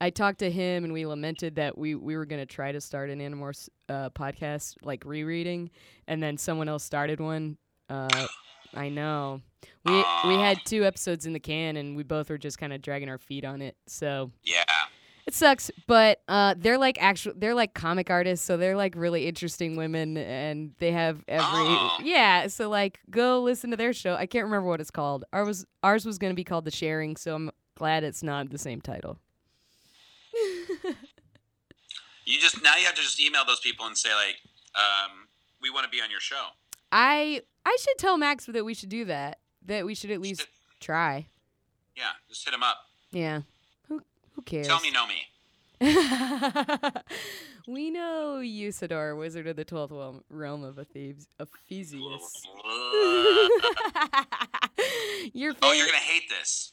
I 0.00 0.10
talked 0.10 0.38
to 0.40 0.50
him 0.50 0.84
and 0.84 0.92
we 0.92 1.04
lamented 1.06 1.56
that 1.56 1.76
we 1.76 1.94
we 1.94 2.16
were 2.16 2.24
gonna 2.26 2.46
try 2.46 2.72
to 2.72 2.80
start 2.80 3.10
an 3.10 3.18
Animorphs 3.18 3.68
uh, 3.88 4.10
podcast 4.10 4.76
like 4.82 5.04
rereading, 5.04 5.70
and 6.06 6.22
then 6.22 6.38
someone 6.38 6.68
else 6.68 6.84
started 6.84 7.20
one. 7.20 7.58
Uh, 7.90 8.26
I 8.74 8.90
know 8.90 9.40
we 9.84 9.92
we 10.26 10.34
had 10.34 10.58
two 10.64 10.84
episodes 10.84 11.26
in 11.26 11.32
the 11.32 11.40
can, 11.40 11.76
and 11.76 11.96
we 11.96 12.02
both 12.04 12.30
were 12.30 12.38
just 12.38 12.58
kind 12.58 12.72
of 12.72 12.80
dragging 12.82 13.08
our 13.08 13.18
feet 13.18 13.44
on 13.44 13.60
it. 13.62 13.76
So 13.86 14.30
yeah. 14.44 14.62
It 15.28 15.34
sucks, 15.34 15.70
but 15.86 16.20
uh, 16.26 16.54
they're 16.58 16.78
like 16.78 17.00
actual. 17.00 17.34
They're 17.36 17.54
like 17.54 17.74
comic 17.74 18.10
artists, 18.10 18.44
so 18.44 18.56
they're 18.56 18.76
like 18.76 18.94
really 18.96 19.26
interesting 19.26 19.76
women, 19.76 20.16
and 20.16 20.72
they 20.78 20.90
have 20.90 21.22
every 21.28 21.44
Oh. 21.46 21.98
yeah. 22.02 22.46
So 22.48 22.68
like, 22.68 22.98
go 23.10 23.40
listen 23.42 23.70
to 23.70 23.76
their 23.76 23.92
show. 23.92 24.14
I 24.14 24.26
can't 24.26 24.44
remember 24.46 24.66
what 24.68 24.80
it's 24.80 24.90
called. 24.90 25.24
Ours 25.32 25.46
was 25.46 25.66
ours 25.82 26.04
was 26.06 26.18
gonna 26.18 26.34
be 26.34 26.44
called 26.44 26.64
The 26.64 26.70
Sharing, 26.70 27.16
so 27.16 27.34
I'm 27.34 27.50
glad 27.76 28.02
it's 28.04 28.22
not 28.22 28.50
the 28.50 28.58
same 28.58 28.80
title. 28.80 29.18
You 32.24 32.38
just 32.38 32.62
now 32.62 32.76
you 32.76 32.84
have 32.84 32.94
to 32.94 33.00
just 33.00 33.18
email 33.20 33.44
those 33.46 33.60
people 33.60 33.86
and 33.86 33.96
say 33.96 34.10
like, 34.14 34.36
um, 34.74 35.28
we 35.62 35.70
want 35.70 35.84
to 35.84 35.90
be 35.90 36.02
on 36.02 36.10
your 36.10 36.20
show. 36.20 36.48
I 36.92 37.40
I 37.64 37.76
should 37.80 37.96
tell 37.96 38.18
Max 38.18 38.44
that 38.44 38.64
we 38.66 38.74
should 38.74 38.90
do 38.90 39.06
that. 39.06 39.38
That 39.64 39.86
we 39.86 39.94
should 39.94 40.10
at 40.10 40.20
least 40.20 40.40
Just- 40.40 40.50
try. 40.78 41.26
Yeah, 41.96 42.10
just 42.28 42.44
hit 42.44 42.50
them 42.52 42.62
up. 42.62 42.76
Yeah. 43.12 43.40
Cares? 44.48 44.66
Tell 44.66 44.80
me, 44.80 44.90
know 44.90 45.06
me. 45.06 45.14
we 47.68 47.90
know 47.90 48.40
Usidore, 48.42 49.16
wizard 49.16 49.46
of 49.46 49.54
the 49.56 49.64
twelfth 49.64 49.92
realm, 50.30 50.64
of 50.64 50.78
Ephes- 50.78 51.28
Ephesius. 51.38 52.02
Your 55.34 55.52
Oh, 55.62 55.72
you're 55.72 55.86
gonna 55.86 55.98
hate 55.98 56.28
this. 56.28 56.72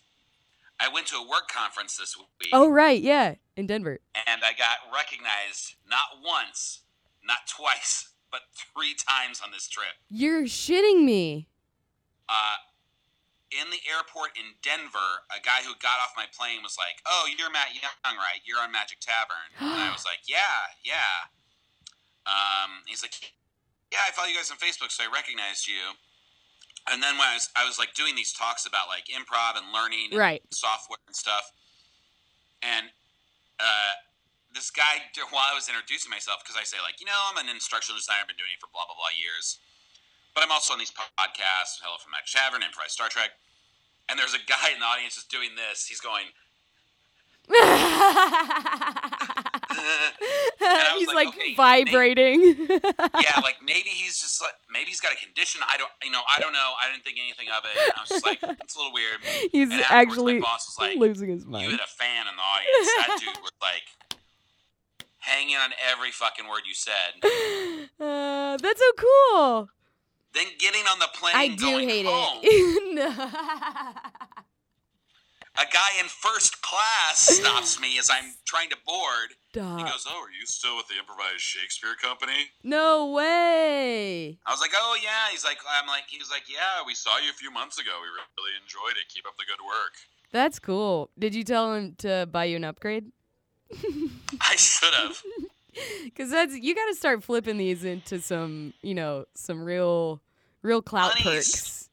I 0.80 0.90
went 0.90 1.08
to 1.08 1.16
a 1.18 1.28
work 1.28 1.48
conference 1.50 1.98
this 1.98 2.18
week, 2.18 2.50
Oh 2.52 2.70
right, 2.70 3.02
yeah, 3.02 3.36
in 3.56 3.68
Denver. 3.68 4.00
and 4.28 4.42
I 4.44 4.52
got 4.54 4.78
recognized 4.94 5.76
not 5.90 6.22
once, 6.24 6.82
not 7.26 7.40
twice, 7.48 8.10
but 8.32 8.42
three 8.74 8.94
times 8.96 9.42
on 9.44 9.52
this 9.52 9.68
trip. 9.68 9.94
You're 10.10 10.44
shitting 10.44 11.04
me. 11.04 11.48
Uh, 12.28 12.56
in 13.54 13.70
the 13.70 13.82
airport 13.86 14.34
in 14.34 14.58
Denver, 14.66 15.26
a 15.30 15.40
guy 15.40 15.62
who 15.62 15.78
got 15.78 16.02
off 16.02 16.18
my 16.18 16.26
plane 16.34 16.66
was 16.66 16.78
like, 16.78 17.02
"Oh, 17.06 17.30
you're 17.30 17.52
Matt 17.52 17.74
Young, 17.78 18.18
right? 18.18 18.42
You're 18.46 18.60
on 18.60 18.72
Magic 18.72 19.00
Tavern." 19.00 19.54
and 19.62 19.82
I 19.82 19.92
was 19.94 20.06
like, 20.06 20.26
"Yeah, 20.26 20.74
yeah." 20.82 21.30
Um, 22.26 22.82
he's 22.90 23.06
like, 23.06 23.14
"Yeah, 23.94 24.02
I 24.06 24.12
follow 24.12 24.28
you 24.28 24.36
guys 24.36 24.50
on 24.50 24.58
Facebook, 24.58 24.90
so 24.90 25.06
I 25.06 25.10
recognized 25.14 25.68
you." 25.68 25.94
And 26.90 27.02
then 27.02 27.18
when 27.18 27.26
I 27.26 27.34
was, 27.34 27.50
I 27.56 27.66
was 27.66 27.78
like 27.78 27.94
doing 27.94 28.14
these 28.14 28.34
talks 28.34 28.66
about 28.66 28.88
like 28.90 29.06
improv 29.10 29.58
and 29.58 29.74
learning 29.74 30.14
and 30.14 30.20
Right. 30.22 30.42
software 30.54 31.02
and 31.08 31.16
stuff, 31.16 31.52
and 32.62 32.90
uh, 33.60 33.94
this 34.54 34.70
guy, 34.72 35.02
while 35.32 35.50
I 35.50 35.54
was 35.54 35.70
introducing 35.70 36.10
myself, 36.10 36.42
because 36.44 36.58
I 36.58 36.64
say 36.64 36.78
like, 36.82 37.00
you 37.00 37.06
know, 37.06 37.18
I'm 37.30 37.38
an 37.38 37.50
instructional 37.50 37.98
designer, 37.98 38.26
I've 38.26 38.30
been 38.30 38.38
doing 38.42 38.54
it 38.54 38.62
for 38.62 38.70
blah 38.74 38.86
blah 38.86 38.98
blah 38.98 39.14
years, 39.18 39.60
but 40.36 40.44
I'm 40.44 40.52
also 40.52 40.74
on 40.74 40.80
these 40.80 40.92
podcasts, 40.92 41.80
Hello 41.82 41.98
from 41.98 42.12
Magic 42.12 42.36
Tavern, 42.36 42.62
Improv 42.62 42.92
Star 42.92 43.08
Trek, 43.10 43.32
and 44.10 44.20
there's 44.20 44.36
a 44.36 44.44
guy 44.46 44.70
in 44.76 44.80
the 44.80 44.86
audience 44.86 45.16
just 45.16 45.32
doing 45.32 45.56
this. 45.56 45.88
He's 45.88 46.02
going, 46.04 46.26
He's 50.98 51.08
like, 51.08 51.16
like, 51.16 51.28
okay, 51.30 51.56
vibrating. 51.56 52.42
yeah, 52.70 53.40
like 53.44 53.58
maybe 53.64 53.90
he's 53.90 54.20
just 54.20 54.42
like 54.42 54.54
maybe 54.72 54.88
he's 54.88 55.02
got 55.02 55.14
a 55.14 55.16
condition. 55.16 55.62
I 55.70 55.78
don't, 55.78 55.92
you 56.04 56.12
know, 56.12 56.22
I 56.30 56.40
don't 56.40 56.54
know. 56.54 56.74
I 56.82 56.92
didn't 56.92 57.04
think 57.04 57.18
anything 57.22 57.48
of 57.56 57.64
it. 57.66 57.72
And 57.84 57.94
I 57.96 58.02
was 58.02 58.10
just 58.10 58.26
like, 58.26 58.40
it's 58.64 58.76
a 58.76 58.80
little 58.80 58.94
weird. 58.94 59.20
He's 59.52 59.72
actually 59.90 60.40
like, 60.40 60.98
losing 60.98 61.30
his 61.30 61.46
mind. 61.46 61.66
You 61.66 61.72
had 61.72 61.82
a 61.82 61.88
fan 61.88 62.26
in 62.28 62.36
the 62.36 62.42
audience. 62.42 62.88
That 62.98 63.18
dude 63.20 63.44
was 63.44 63.52
like 63.62 63.84
hanging 65.20 65.56
on 65.58 65.72
every 65.92 66.12
fucking 66.12 66.48
word 66.48 66.62
you 66.68 66.74
said. 66.74 67.22
Uh, 67.98 68.58
that's 68.58 68.80
so 68.80 68.92
cool. 68.98 69.70
Then 70.36 70.46
getting 70.60 70.82
on 70.92 71.00
the 71.00 71.08
plane 71.14 71.34
I 71.36 71.44
and 71.46 71.58
do 71.58 71.66
going 71.66 71.90
hate 71.90 72.06
home. 72.06 72.40
it. 72.44 72.82
No. 72.96 73.10
A 75.58 75.64
guy 75.72 76.00
in 76.02 76.06
first 76.08 76.62
class 76.62 77.18
stops 77.18 77.80
me 77.80 77.98
as 77.98 78.10
I'm 78.12 78.34
trying 78.46 78.70
to 78.72 78.78
board. 78.86 79.32
He 79.54 79.60
goes, 79.84 80.06
"Oh, 80.06 80.22
are 80.24 80.30
you 80.38 80.46
still 80.46 80.76
with 80.76 80.88
the 80.90 80.96
Improvised 81.00 81.40
Shakespeare 81.40 81.96
Company?" 82.02 82.52
No 82.62 83.08
way. 83.12 84.38
I 84.46 84.52
was 84.52 84.60
like, 84.60 84.72
"Oh 84.76 84.98
yeah." 85.02 85.32
He's 85.32 85.46
like, 85.46 85.58
"I'm 85.80 85.88
like," 85.88 86.04
he 86.10 86.18
was 86.18 86.30
like, 86.30 86.44
"Yeah, 86.52 86.84
we 86.86 86.94
saw 86.94 87.18
you 87.20 87.30
a 87.30 87.34
few 87.34 87.52
months 87.52 87.80
ago. 87.80 87.92
We 88.02 88.08
really 88.38 88.52
enjoyed 88.62 88.98
it. 89.02 89.08
Keep 89.08 89.26
up 89.28 89.38
the 89.38 89.46
good 89.46 89.64
work." 89.66 89.94
That's 90.34 90.60
cool. 90.60 91.10
Did 91.18 91.34
you 91.34 91.46
tell 91.46 91.74
him 91.74 91.96
to 92.00 92.28
buy 92.30 92.46
you 92.46 92.58
an 92.58 92.66
upgrade? 92.66 93.06
I 94.42 94.56
should 94.58 94.94
have. 94.94 95.22
Because 96.06 96.32
that's 96.32 96.56
you 96.56 96.74
got 96.74 96.86
to 96.86 96.96
start 96.96 97.22
flipping 97.22 97.58
these 97.58 97.84
into 97.84 98.22
some, 98.22 98.74
you 98.82 98.94
know, 98.94 99.26
some 99.36 99.62
real, 99.62 100.22
real 100.66 100.82
clout 100.82 101.14
Honeys. 101.14 101.48
perks. 101.48 101.90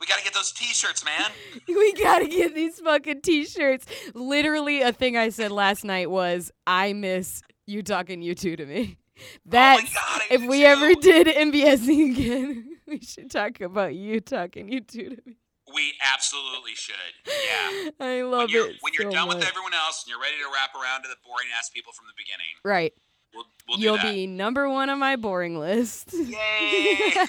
We 0.00 0.06
gotta 0.06 0.22
get 0.24 0.32
those 0.32 0.50
T-shirts, 0.52 1.04
man. 1.04 1.30
we 1.68 1.92
gotta 1.92 2.26
get 2.26 2.54
these 2.54 2.80
fucking 2.80 3.20
t-shirts. 3.20 3.84
Literally, 4.14 4.80
a 4.80 4.92
thing 4.92 5.16
I 5.18 5.28
said 5.28 5.52
last 5.52 5.84
night 5.84 6.10
was, 6.10 6.50
"I 6.66 6.94
miss 6.94 7.42
you 7.66 7.82
talking 7.82 8.22
you 8.22 8.34
two 8.34 8.56
to 8.56 8.64
me." 8.64 8.96
Oh 9.18 9.22
That's 9.44 9.94
Oh 9.98 10.18
if 10.30 10.40
we 10.40 10.60
too. 10.60 10.64
ever 10.64 10.94
did 10.94 11.26
MBSing 11.26 12.12
again, 12.16 12.76
we 12.88 13.00
should 13.00 13.30
talk 13.30 13.60
about 13.60 13.94
you 13.94 14.20
talking 14.20 14.72
you 14.72 14.80
two 14.80 15.10
to 15.10 15.16
me. 15.26 15.36
We 15.74 15.92
absolutely 16.14 16.74
should. 16.74 16.94
Yeah. 17.26 17.90
I 18.00 18.22
love 18.22 18.48
you're 18.48 18.70
it. 18.70 18.76
when 18.80 18.94
you're 18.98 19.10
done 19.10 19.28
with 19.28 19.44
everyone 19.46 19.74
else 19.74 20.02
and 20.02 20.10
you're 20.10 20.18
ready 20.20 20.36
to 20.38 20.48
wrap 20.52 20.74
around 20.74 21.02
to 21.02 21.08
the 21.10 21.16
boring 21.24 21.46
ass 21.58 21.68
people 21.68 21.92
from 21.92 22.06
the 22.06 22.14
beginning, 22.16 22.46
right, 22.64 22.94
we'll 23.34 23.44
we'll 23.68 23.78
you'll 23.78 23.98
be 23.98 24.26
number 24.26 24.68
one 24.68 24.90
on 24.90 24.98
my 24.98 25.16
boring 25.16 25.58
list. 25.58 26.12
Yay! 26.12 27.12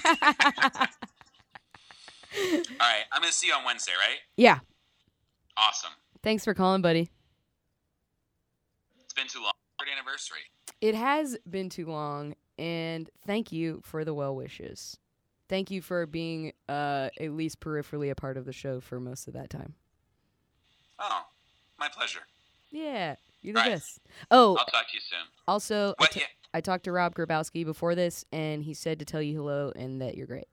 All 2.34 2.58
right, 2.80 3.04
I'm 3.12 3.20
gonna 3.20 3.32
see 3.32 3.48
you 3.48 3.54
on 3.54 3.64
Wednesday, 3.64 3.92
right? 3.98 4.18
yeah. 4.36 4.60
Awesome. 5.56 5.92
Thanks 6.22 6.44
for 6.44 6.54
calling, 6.54 6.80
buddy. 6.80 7.10
It's 9.04 9.12
been 9.12 9.26
too 9.26 9.42
long. 9.42 9.52
Third 9.78 9.88
anniversary. 9.94 10.38
It 10.80 10.94
has 10.94 11.36
been 11.48 11.68
too 11.68 11.86
long, 11.86 12.34
and 12.58 13.10
thank 13.26 13.52
you 13.52 13.82
for 13.84 14.04
the 14.04 14.14
well 14.14 14.34
wishes. 14.34 14.96
Thank 15.48 15.70
you 15.70 15.82
for 15.82 16.06
being 16.06 16.54
uh, 16.68 17.10
at 17.20 17.32
least 17.32 17.60
peripherally 17.60 18.10
a 18.10 18.14
part 18.14 18.38
of 18.38 18.46
the 18.46 18.52
show 18.54 18.80
for 18.80 18.98
most 18.98 19.28
of 19.28 19.34
that 19.34 19.50
time. 19.50 19.74
Oh, 20.98 21.26
my 21.78 21.88
pleasure. 21.88 22.20
Yeah, 22.70 23.16
you're 23.42 23.54
the 23.54 23.60
Right. 23.60 23.70
best. 23.72 23.98
Oh, 24.30 24.56
I'll 24.56 24.64
talk 24.66 24.88
to 24.88 24.94
you 24.94 25.00
soon. 25.00 25.26
also, 25.46 25.90
I, 25.98 26.02
What? 26.02 26.10
ta- 26.12 26.20
Yeah. 26.20 26.26
I 26.54 26.60
talked 26.60 26.84
to 26.84 26.92
Rob 26.92 27.14
Grabowski 27.14 27.64
before 27.64 27.94
this, 27.94 28.24
and 28.32 28.62
he 28.64 28.74
said 28.74 28.98
to 28.98 29.04
tell 29.04 29.22
you 29.22 29.36
hello 29.38 29.72
and 29.74 30.00
that 30.02 30.16
you're 30.16 30.26
great. 30.26 30.48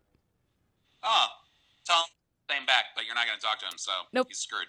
Oh, 1.04 1.28
tell 1.86 1.98
him 2.00 2.06
same 2.50 2.66
back, 2.66 2.86
but 2.96 3.06
you're 3.06 3.16
not 3.16 3.28
gonna 3.28 3.40
talk 3.40 3.60
to 3.60 3.66
him, 3.66 3.78
so 3.78 3.92
Nope. 4.14 4.28
he's 4.30 4.40
screwed. 4.40 4.68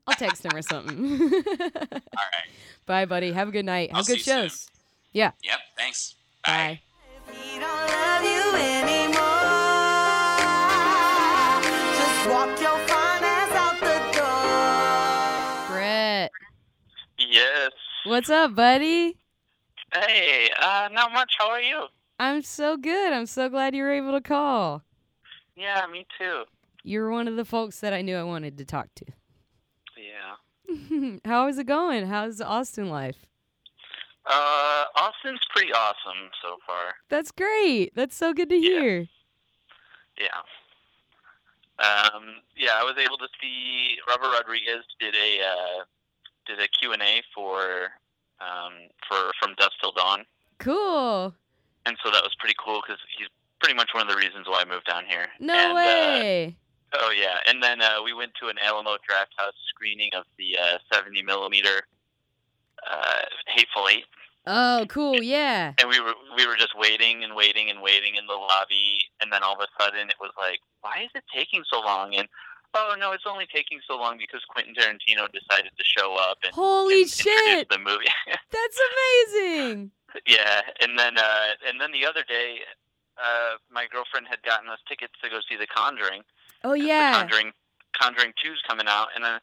I'll 0.06 0.14
text 0.14 0.44
him 0.44 0.54
or 0.54 0.62
something. 0.62 1.20
All 1.22 1.28
right. 1.30 2.48
Bye, 2.86 3.04
buddy. 3.06 3.32
Have 3.32 3.48
a 3.48 3.50
good 3.52 3.64
night. 3.64 3.90
Have 3.90 3.98
I'll 3.98 4.04
good 4.04 4.20
see 4.20 4.30
you 4.30 4.36
soon. 4.38 4.42
shows. 4.48 4.68
Yeah. 5.12 5.30
Yep. 5.42 5.58
Thanks. 5.78 6.16
Bye. 6.44 6.80
He 7.32 7.58
don't 7.58 7.62
love 7.70 8.24
you 8.24 8.56
anymore. 8.56 9.20
Just 11.96 12.28
walk 12.28 12.58
Yes. 17.34 17.72
what's 18.04 18.30
up, 18.30 18.54
buddy? 18.54 19.16
Hey, 19.92 20.48
uh, 20.60 20.88
not 20.92 21.12
much. 21.12 21.32
How 21.36 21.50
are 21.50 21.60
you? 21.60 21.86
I'm 22.20 22.42
so 22.42 22.76
good. 22.76 23.12
I'm 23.12 23.26
so 23.26 23.48
glad 23.48 23.74
you 23.74 23.82
were 23.82 23.92
able 23.92 24.12
to 24.12 24.20
call. 24.20 24.82
Yeah, 25.56 25.84
me 25.90 26.06
too. 26.16 26.44
You're 26.84 27.10
one 27.10 27.26
of 27.26 27.34
the 27.34 27.44
folks 27.44 27.80
that 27.80 27.92
I 27.92 28.02
knew 28.02 28.16
I 28.16 28.22
wanted 28.22 28.56
to 28.58 28.64
talk 28.64 28.86
to. 28.94 29.04
Yeah. 29.98 31.18
How 31.24 31.48
is 31.48 31.58
it 31.58 31.66
going? 31.66 32.06
How's 32.06 32.40
Austin 32.40 32.88
life? 32.88 33.16
Uh, 34.26 34.84
Austin's 34.94 35.40
pretty 35.54 35.72
awesome 35.72 36.30
so 36.40 36.56
far. 36.64 36.94
That's 37.08 37.32
great. 37.32 37.96
That's 37.96 38.16
so 38.16 38.32
good 38.32 38.48
to 38.50 38.56
Yeah. 38.56 38.80
hear. 38.80 39.08
Yeah. 40.20 40.40
Um, 41.84 42.36
yeah, 42.56 42.74
I 42.78 42.84
was 42.84 42.94
able 42.96 43.18
to 43.18 43.26
see 43.42 43.96
Robert 44.08 44.32
Rodriguez 44.32 44.84
did 45.00 45.16
a 45.16 45.40
uh, 45.42 45.84
did 46.46 46.60
a 46.60 46.68
Q 46.68 46.92
and 46.92 47.02
A 47.02 47.22
for 47.34 47.90
um, 48.40 48.72
for 49.08 49.32
from 49.40 49.54
Dusk 49.56 49.72
Till 49.80 49.92
Dawn, 49.92 50.24
Cool. 50.58 51.34
and 51.86 51.96
so 52.04 52.10
that 52.10 52.22
was 52.22 52.34
pretty 52.38 52.56
cool 52.58 52.80
because 52.86 53.00
he's 53.18 53.28
pretty 53.60 53.74
much 53.76 53.90
one 53.94 54.02
of 54.02 54.08
the 54.08 54.16
reasons 54.18 54.46
why 54.48 54.60
I 54.60 54.64
moved 54.70 54.86
down 54.86 55.04
here. 55.08 55.28
No 55.40 55.54
and, 55.54 55.72
Uh, 55.72 55.74
way. 55.74 56.56
oh 56.94 57.10
yeah, 57.10 57.38
and 57.46 57.62
then 57.62 57.80
uh, 57.80 58.02
we 58.04 58.12
went 58.12 58.32
to 58.40 58.48
an 58.48 58.56
Alamo 58.62 58.96
Draft 59.08 59.32
House 59.38 59.54
screening 59.68 60.10
of 60.16 60.24
the 60.38 60.58
uh, 60.58 60.78
70 60.92 61.22
millimeter 61.22 61.82
uh, 62.90 63.22
Hateful 63.48 63.88
Eight. 63.88 64.04
oh, 64.46 64.84
cool. 64.88 65.22
Yeah. 65.22 65.72
and 65.80 65.88
we 65.88 66.00
were 66.00 66.14
we 66.36 66.46
were 66.46 66.56
just 66.56 66.76
waiting 66.76 67.24
and 67.24 67.34
waiting 67.34 67.70
and 67.70 67.80
waiting 67.80 68.16
in 68.16 68.26
the 68.26 68.34
lobby, 68.34 68.98
and 69.22 69.32
then 69.32 69.42
all 69.42 69.54
of 69.54 69.60
a 69.60 69.82
sudden 69.82 70.08
it 70.10 70.16
was 70.20 70.32
like, 70.38 70.58
why 70.82 71.02
is 71.04 71.10
it 71.14 71.24
taking 71.34 71.62
so 71.72 71.80
long? 71.80 72.14
And 72.14 72.28
oh 72.74 72.96
no, 72.98 73.12
it's 73.12 73.24
only 73.26 73.46
taking 73.52 73.80
so 73.86 73.96
long 73.96 74.18
because 74.18 74.42
Quentin 74.48 74.74
Tarantino 74.74 75.26
decided 75.32 75.72
to 75.76 75.84
show 75.84 76.16
up 76.16 76.38
and 76.44 76.52
Holy 76.54 77.02
and 77.02 77.02
introduce 77.02 77.44
shit. 77.44 77.68
the 77.68 77.78
movie. 77.78 78.06
That's 78.50 78.78
amazing. 78.92 79.90
yeah, 80.26 80.60
and 80.80 80.98
then 80.98 81.18
uh, 81.18 81.46
and 81.68 81.80
then 81.80 81.92
the 81.92 82.06
other 82.06 82.22
day, 82.28 82.58
uh, 83.18 83.56
my 83.70 83.86
girlfriend 83.90 84.26
had 84.28 84.42
gotten 84.42 84.68
us 84.68 84.78
tickets 84.88 85.14
to 85.22 85.30
go 85.30 85.40
see 85.48 85.56
The 85.56 85.66
Conjuring. 85.66 86.22
Oh 86.64 86.74
yeah. 86.74 87.12
The 87.12 87.18
Conjuring 87.18 87.52
Conjuring 87.92 88.32
Two's 88.42 88.62
coming 88.66 88.86
out, 88.88 89.08
and 89.14 89.24
uh, 89.24 89.38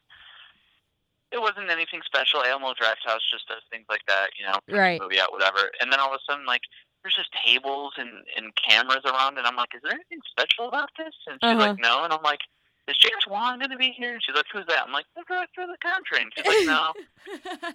it 1.32 1.40
wasn't 1.40 1.70
anything 1.70 2.00
special. 2.04 2.42
Alamo 2.44 2.74
Draft 2.74 3.00
House 3.06 3.22
just 3.30 3.48
does 3.48 3.62
things 3.70 3.86
like 3.88 4.02
that, 4.08 4.30
you 4.38 4.44
know, 4.44 4.58
Right. 4.68 5.00
movie 5.00 5.18
out, 5.18 5.32
whatever. 5.32 5.70
And 5.80 5.90
then 5.90 5.98
all 6.00 6.12
of 6.12 6.20
a 6.20 6.30
sudden, 6.30 6.44
like, 6.44 6.60
there's 7.02 7.14
just 7.14 7.30
tables 7.44 7.94
and, 7.96 8.10
and 8.36 8.52
cameras 8.56 9.00
around, 9.06 9.38
and 9.38 9.46
I'm 9.46 9.56
like, 9.56 9.70
is 9.74 9.80
there 9.82 9.92
anything 9.94 10.20
special 10.30 10.68
about 10.68 10.90
this? 10.98 11.14
And 11.26 11.38
she's 11.42 11.50
Uh-huh. 11.56 11.58
like, 11.72 11.78
no. 11.80 12.04
And 12.04 12.12
I'm 12.12 12.22
like, 12.22 12.40
is 12.88 12.96
James 12.98 13.26
Wan 13.28 13.58
going 13.58 13.70
to 13.70 13.76
be 13.76 13.90
here? 13.96 14.12
And 14.14 14.22
she's 14.24 14.34
like, 14.34 14.46
who's 14.52 14.66
that? 14.66 14.84
I'm 14.86 14.92
like, 14.92 15.06
the 15.14 15.22
director 15.28 15.62
of 15.62 15.68
The 15.68 15.78
Conjuring. 15.82 16.30
She's 16.36 16.46
like, 16.46 16.66
no. 16.66 16.92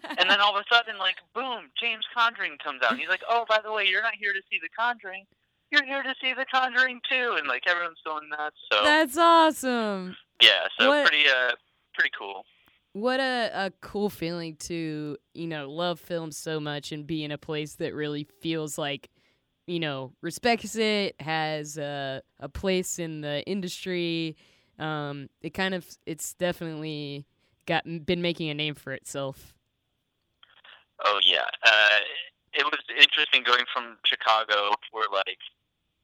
and 0.20 0.30
then 0.30 0.40
all 0.42 0.56
of 0.58 0.62
a 0.70 0.74
sudden, 0.74 0.98
like, 0.98 1.16
boom, 1.34 1.70
James 1.82 2.06
Conjuring 2.14 2.58
comes 2.64 2.82
out. 2.84 2.92
And 2.92 3.00
he's 3.00 3.10
like, 3.10 3.24
oh, 3.30 3.46
by 3.48 3.60
the 3.64 3.72
way, 3.72 3.86
you're 3.88 4.02
not 4.02 4.16
here 4.20 4.34
to 4.34 4.42
see 4.52 4.60
The 4.62 4.70
Conjuring. 4.78 5.26
You're 5.72 5.86
here 5.86 6.04
to 6.04 6.14
see 6.22 6.34
The 6.34 6.46
Conjuring 6.54 7.02
too, 7.10 7.36
and 7.38 7.48
like 7.48 7.64
everyone's 7.68 7.98
going 8.06 8.30
nuts. 8.30 8.56
So 8.72 8.84
That's 8.84 9.18
awesome. 9.18 10.16
yeah, 10.42 10.68
so 10.80 10.88
What- 10.90 11.08
pretty 11.08 11.28
uh 11.28 11.52
pretty 11.94 12.12
cool. 12.18 12.46
What 12.94 13.20
a, 13.20 13.52
a 13.54 13.72
cool 13.82 14.10
feeling 14.10 14.56
to, 14.62 15.18
you 15.36 15.48
know, 15.48 15.70
love 15.70 16.00
film 16.00 16.32
so 16.32 16.60
much 16.60 16.92
and 16.92 17.06
be 17.06 17.24
in 17.24 17.32
a 17.32 17.38
place 17.38 17.76
that 17.76 17.94
really 17.94 18.28
feels 18.42 18.78
like, 18.78 19.10
you 19.68 19.80
know, 19.80 20.14
respects 20.22 20.76
it, 20.76 21.16
has 21.20 21.78
a, 21.78 22.22
a 22.40 22.50
place 22.50 22.98
in 22.98 23.22
the 23.22 23.44
industry. 23.46 24.36
Um, 24.80 25.30
it 25.42 25.54
kind 25.54 25.74
of, 25.74 25.86
it's 26.06 26.34
definitely 26.34 27.26
got 27.66 27.84
been 28.06 28.22
making 28.22 28.50
a 28.50 28.54
name 28.54 28.76
for 28.76 28.94
itself. 28.94 29.54
Oh 31.06 31.20
yeah, 31.24 31.46
uh, 31.64 32.00
it 32.54 32.66
was 32.66 32.82
interesting 32.90 33.44
going 33.44 33.66
from 33.72 33.98
Chicago, 34.06 34.74
where 34.92 35.06
like 35.14 35.38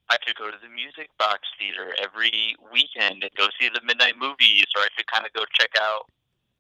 I 0.09 0.17
could 0.23 0.35
go 0.35 0.51
to 0.51 0.57
the 0.61 0.69
Music 0.69 1.09
Box 1.17 1.41
Theater 1.57 1.95
every 2.01 2.55
weekend 2.71 3.23
and 3.23 3.31
go 3.35 3.47
see 3.59 3.69
the 3.73 3.81
midnight 3.83 4.15
movies, 4.19 4.65
or 4.75 4.83
I 4.83 4.89
could 4.95 5.07
kind 5.07 5.25
of 5.25 5.33
go 5.33 5.45
check 5.53 5.71
out 5.81 6.05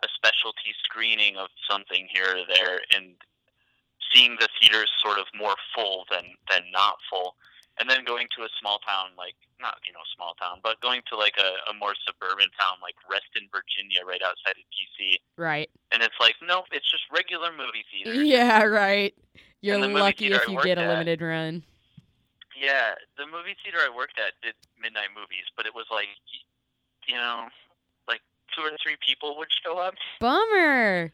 a 0.03 0.07
specialty 0.15 0.73
screening 0.83 1.37
of 1.37 1.47
something 1.69 2.07
here 2.11 2.25
or 2.25 2.45
there, 2.55 2.81
and 2.95 3.13
seeing 4.11 4.35
the 4.39 4.49
theaters 4.59 4.89
sort 5.03 5.19
of 5.19 5.25
more 5.37 5.55
full 5.75 6.05
than 6.09 6.23
than 6.49 6.63
not 6.71 6.97
full. 7.09 7.35
And 7.79 7.89
then 7.89 8.05
going 8.05 8.27
to 8.37 8.43
a 8.43 8.49
small 8.61 8.77
town 8.85 9.17
like 9.17 9.33
not 9.59 9.77
you 9.87 9.93
know 9.93 10.05
small 10.15 10.35
town, 10.35 10.59
but 10.61 10.79
going 10.81 11.01
to 11.09 11.17
like 11.17 11.33
a, 11.39 11.71
a 11.71 11.73
more 11.73 11.93
suburban 12.05 12.47
town 12.59 12.77
like 12.81 12.95
Reston, 13.09 13.49
Virginia, 13.51 14.05
right 14.05 14.21
outside 14.21 14.55
of 14.61 14.65
DC, 14.69 15.17
Right. 15.37 15.69
and 15.91 16.03
it's 16.03 16.13
like 16.19 16.35
nope, 16.45 16.65
it's 16.71 16.89
just 16.89 17.03
regular 17.11 17.49
movie 17.51 17.83
theater 17.91 18.13
Yeah, 18.23 18.63
right. 18.63 19.13
You're 19.61 19.79
lucky 19.87 20.27
if 20.31 20.47
you 20.47 20.61
get 20.61 20.77
a 20.77 20.81
at- 20.81 20.89
limited 20.89 21.21
run. 21.21 21.63
Yeah, 22.55 22.93
the 23.17 23.25
movie 23.25 23.55
theater 23.63 23.79
I 23.81 23.89
worked 23.95 24.19
at 24.19 24.33
did 24.43 24.53
midnight 24.79 25.09
movies, 25.15 25.49
but 25.57 25.65
it 25.65 25.73
was 25.73 25.85
like, 25.89 26.07
you 27.07 27.15
know, 27.15 27.47
like 28.07 28.21
two 28.55 28.61
or 28.61 28.69
three 28.83 28.97
people 29.05 29.35
would 29.37 29.47
show 29.65 29.79
up. 29.79 29.95
Bummer. 30.19 31.11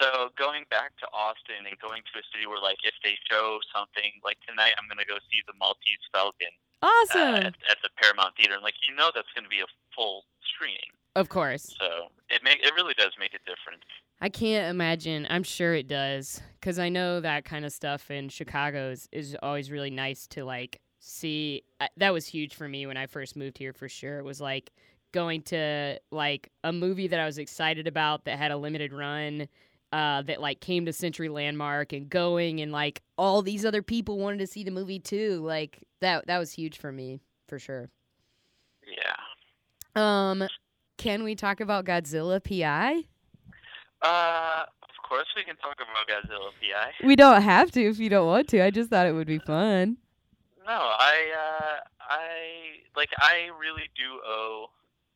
So 0.00 0.30
going 0.38 0.64
back 0.70 0.96
to 1.02 1.06
Austin 1.12 1.66
and 1.68 1.78
going 1.78 2.02
to 2.12 2.14
a 2.18 2.24
city 2.32 2.46
where, 2.46 2.62
like, 2.62 2.78
if 2.84 2.94
they 3.02 3.18
show 3.30 3.58
something 3.74 4.12
like 4.24 4.38
tonight, 4.46 4.72
I'm 4.78 4.86
gonna 4.88 5.04
go 5.08 5.18
see 5.30 5.42
the 5.46 5.54
Maltese 5.58 6.04
Falcon 6.12 6.54
Awesome. 6.82 7.34
uh, 7.34 7.48
at, 7.50 7.56
at 7.70 7.78
the 7.82 7.90
Paramount 8.00 8.36
Theater, 8.36 8.54
and 8.54 8.62
like 8.62 8.74
you 8.86 8.94
know 8.94 9.10
that's 9.14 9.28
gonna 9.34 9.48
be 9.48 9.60
a 9.60 9.70
full 9.94 10.24
screening. 10.54 10.90
of 11.16 11.28
course. 11.28 11.74
So 11.80 12.08
it 12.30 12.42
make 12.44 12.58
it 12.62 12.72
really 12.76 12.94
does 12.94 13.12
make 13.18 13.34
a 13.34 13.42
difference. 13.42 13.84
I 14.20 14.28
can't 14.28 14.70
imagine. 14.70 15.26
I'm 15.30 15.42
sure 15.44 15.74
it 15.74 15.86
does. 15.88 16.40
Because 16.60 16.78
I 16.78 16.88
know 16.88 17.20
that 17.20 17.44
kind 17.44 17.64
of 17.64 17.72
stuff 17.72 18.10
in 18.10 18.28
Chicago 18.28 18.90
is, 18.90 19.08
is 19.12 19.36
always 19.42 19.70
really 19.70 19.90
nice 19.90 20.26
to, 20.28 20.44
like, 20.44 20.80
See, 21.00 21.62
I, 21.80 21.88
that 21.98 22.12
was 22.12 22.26
huge 22.26 22.56
for 22.56 22.68
me 22.68 22.84
when 22.86 22.96
I 22.96 23.06
first 23.06 23.36
moved 23.36 23.56
here 23.56 23.72
for 23.72 23.88
sure. 23.88 24.18
It 24.18 24.24
was 24.24 24.40
like 24.40 24.72
going 25.12 25.42
to 25.42 25.98
like 26.10 26.50
a 26.64 26.72
movie 26.72 27.06
that 27.08 27.20
I 27.20 27.24
was 27.24 27.38
excited 27.38 27.86
about 27.86 28.24
that 28.24 28.36
had 28.38 28.50
a 28.50 28.56
limited 28.56 28.92
run 28.92 29.48
uh, 29.92 30.22
that 30.22 30.40
like 30.40 30.60
came 30.60 30.86
to 30.86 30.92
Century 30.92 31.28
Landmark 31.28 31.92
and 31.92 32.08
going 32.08 32.60
and 32.60 32.72
like 32.72 33.02
all 33.16 33.42
these 33.42 33.64
other 33.64 33.82
people 33.82 34.18
wanted 34.18 34.38
to 34.38 34.46
see 34.46 34.64
the 34.64 34.70
movie 34.70 34.98
too. 34.98 35.40
Like 35.44 35.78
that 36.00 36.26
that 36.26 36.38
was 36.38 36.52
huge 36.52 36.78
for 36.78 36.92
me 36.92 37.20
for 37.46 37.58
sure. 37.58 37.90
Yeah. 38.86 39.16
Um, 39.94 40.46
can 40.96 41.22
we 41.22 41.34
talk 41.34 41.60
about 41.60 41.84
Godzilla 41.84 42.42
PI? 42.42 43.04
Uh, 44.02 44.64
of 44.82 45.08
course 45.08 45.26
we 45.36 45.42
can 45.44 45.56
talk 45.56 45.76
about 45.76 46.06
Godzilla 46.06 46.50
PI. 46.60 47.06
We 47.06 47.16
don't 47.16 47.42
have 47.42 47.70
to 47.72 47.82
if 47.82 47.98
you 47.98 48.08
don't 48.08 48.26
want 48.26 48.48
to. 48.48 48.62
I 48.62 48.70
just 48.70 48.90
thought 48.90 49.06
it 49.06 49.12
would 49.12 49.26
be 49.26 49.38
fun. 49.38 49.96
No, 50.66 50.74
I 50.74 51.14
uh, 51.34 51.80
I 52.00 52.26
like 52.94 53.08
I 53.18 53.48
really 53.58 53.88
do 53.96 54.20
owe 54.26 54.66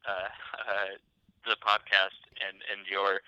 uh, 0.08 0.10
uh, 0.70 0.86
the 1.44 1.56
podcast 1.60 2.16
and 2.40 2.56
and 2.72 2.86
your 2.90 3.20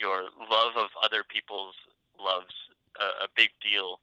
your 0.00 0.32
love 0.48 0.80
of 0.80 0.88
other 1.04 1.22
people's 1.22 1.76
loves 2.16 2.56
a, 2.96 3.24
a 3.24 3.28
big 3.36 3.52
deal 3.60 4.00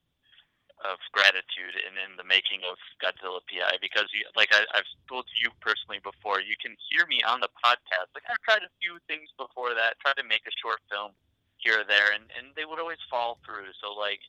of 0.86 1.02
gratitude 1.10 1.74
in, 1.74 1.98
in 1.98 2.14
the 2.22 2.28
making 2.28 2.62
of 2.70 2.78
Godzilla 3.02 3.42
PI 3.50 3.82
because 3.82 4.14
you 4.14 4.22
like 4.38 4.54
I, 4.54 4.62
I've 4.78 4.90
told 5.10 5.26
you 5.34 5.50
personally 5.58 5.98
before 6.06 6.38
you 6.38 6.54
can 6.62 6.78
hear 6.94 7.10
me 7.10 7.26
on 7.26 7.42
the 7.42 7.50
podcast. 7.58 8.14
Like 8.14 8.30
I've 8.30 8.42
tried 8.46 8.62
a 8.62 8.78
few 8.78 9.02
things 9.10 9.34
before 9.42 9.74
that 9.74 9.98
tried 9.98 10.22
to 10.22 10.28
make 10.28 10.46
a 10.46 10.54
short 10.62 10.78
film 10.86 11.18
here 11.58 11.82
or 11.82 11.88
there 11.90 12.14
and, 12.14 12.30
and 12.38 12.54
they 12.54 12.70
would 12.70 12.78
always 12.78 13.02
fall 13.10 13.42
through. 13.42 13.74
So 13.82 13.98
like 13.98 14.22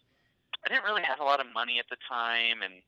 I 0.65 0.73
didn't 0.73 0.89
really 0.89 1.05
have 1.05 1.21
a 1.21 1.29
lot 1.29 1.45
of 1.45 1.53
money 1.53 1.77
at 1.77 1.89
the 1.93 2.01
time 2.09 2.65
and 2.65 2.81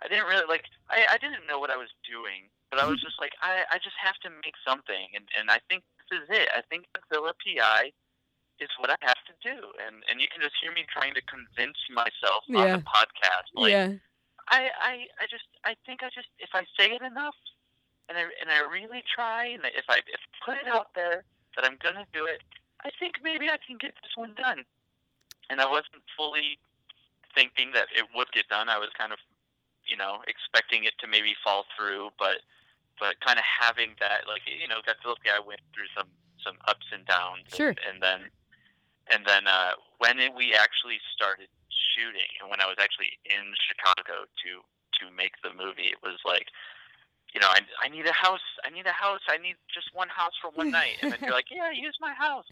I 0.00 0.08
didn't 0.08 0.24
really 0.24 0.48
like 0.48 0.64
I, 0.88 1.04
I 1.12 1.20
didn't 1.20 1.44
know 1.44 1.60
what 1.60 1.68
I 1.68 1.76
was 1.76 1.92
doing 2.08 2.48
but 2.72 2.80
I 2.80 2.88
was 2.88 3.04
mm-hmm. 3.04 3.12
just 3.12 3.20
like 3.20 3.36
I, 3.44 3.68
I 3.68 3.76
just 3.84 4.00
have 4.00 4.16
to 4.24 4.32
make 4.32 4.56
something 4.64 5.12
and, 5.12 5.28
and 5.36 5.52
I 5.52 5.60
think 5.68 5.84
this 6.08 6.24
is 6.24 6.28
it. 6.32 6.48
I 6.56 6.64
think 6.72 6.88
Godzilla 6.96 7.36
PI 7.36 7.92
is 8.60 8.68
what 8.78 8.90
I 8.90 8.96
have 9.02 9.18
to 9.26 9.34
do, 9.42 9.56
and 9.86 10.02
and 10.10 10.20
you 10.20 10.28
can 10.30 10.40
just 10.42 10.54
hear 10.62 10.72
me 10.72 10.84
trying 10.90 11.14
to 11.14 11.22
convince 11.26 11.78
myself 11.90 12.44
on 12.50 12.54
Yeah. 12.66 12.76
the 12.76 12.82
podcast. 12.86 13.50
Like, 13.54 13.72
yeah. 13.72 13.92
I, 14.48 14.68
I 14.78 14.92
I 15.20 15.24
just 15.30 15.48
I 15.64 15.74
think 15.86 16.02
I 16.02 16.10
just 16.14 16.28
if 16.38 16.50
I 16.54 16.62
say 16.78 16.92
it 16.94 17.02
enough, 17.02 17.34
and 18.08 18.18
I 18.18 18.22
and 18.40 18.50
I 18.50 18.60
really 18.70 19.02
try, 19.08 19.46
and 19.46 19.64
if 19.64 19.86
I 19.88 19.98
if 20.06 20.20
I 20.22 20.44
put 20.44 20.56
it 20.58 20.68
out 20.68 20.94
there 20.94 21.24
that 21.56 21.64
I'm 21.64 21.78
gonna 21.82 22.06
do 22.12 22.26
it, 22.26 22.42
I 22.84 22.90
think 23.00 23.16
maybe 23.22 23.48
I 23.48 23.58
can 23.58 23.76
get 23.78 23.94
this 24.02 24.12
one 24.16 24.34
done. 24.36 24.64
And 25.50 25.60
I 25.60 25.66
wasn't 25.68 26.00
fully 26.16 26.58
thinking 27.34 27.72
that 27.74 27.88
it 27.94 28.06
would 28.14 28.30
get 28.32 28.48
done. 28.48 28.68
I 28.70 28.78
was 28.78 28.88
kind 28.96 29.12
of, 29.12 29.18
you 29.84 29.96
know, 29.96 30.22
expecting 30.26 30.84
it 30.84 30.94
to 31.00 31.06
maybe 31.06 31.34
fall 31.42 31.66
through, 31.76 32.10
but 32.18 32.40
but 33.00 33.18
kind 33.20 33.38
of 33.38 33.44
having 33.44 33.96
that 34.00 34.28
like 34.28 34.42
you 34.46 34.68
know, 34.68 34.78
Godzilla 34.86 35.16
I 35.34 35.40
went 35.40 35.60
through 35.74 35.88
some 35.96 36.08
some 36.44 36.56
ups 36.68 36.86
and 36.92 37.04
downs, 37.06 37.48
Sure. 37.56 37.68
and, 37.70 37.78
and 37.88 38.02
then 38.02 38.20
and 39.12 39.24
then 39.26 39.46
uh, 39.46 39.72
when 39.98 40.18
it, 40.18 40.32
we 40.34 40.54
actually 40.54 40.98
started 41.14 41.48
shooting, 41.94 42.28
and 42.40 42.50
when 42.50 42.60
I 42.60 42.66
was 42.66 42.76
actually 42.80 43.18
in 43.24 43.52
Chicago 43.68 44.24
to 44.24 44.50
to 45.02 45.04
make 45.14 45.34
the 45.42 45.50
movie, 45.50 45.90
it 45.90 45.98
was 46.06 46.22
like, 46.22 46.46
you 47.34 47.42
know, 47.42 47.50
I, 47.50 47.66
I 47.82 47.90
need 47.90 48.06
a 48.06 48.14
house, 48.14 48.44
I 48.62 48.70
need 48.70 48.86
a 48.86 48.94
house, 48.94 49.20
I 49.26 49.42
need 49.42 49.58
just 49.66 49.90
one 49.90 50.06
house 50.06 50.38
for 50.38 50.54
one 50.54 50.70
night, 50.70 51.02
and 51.02 51.10
then 51.10 51.18
you're 51.18 51.34
like, 51.34 51.50
yeah, 51.50 51.74
use 51.74 51.98
my 52.00 52.14
house, 52.14 52.46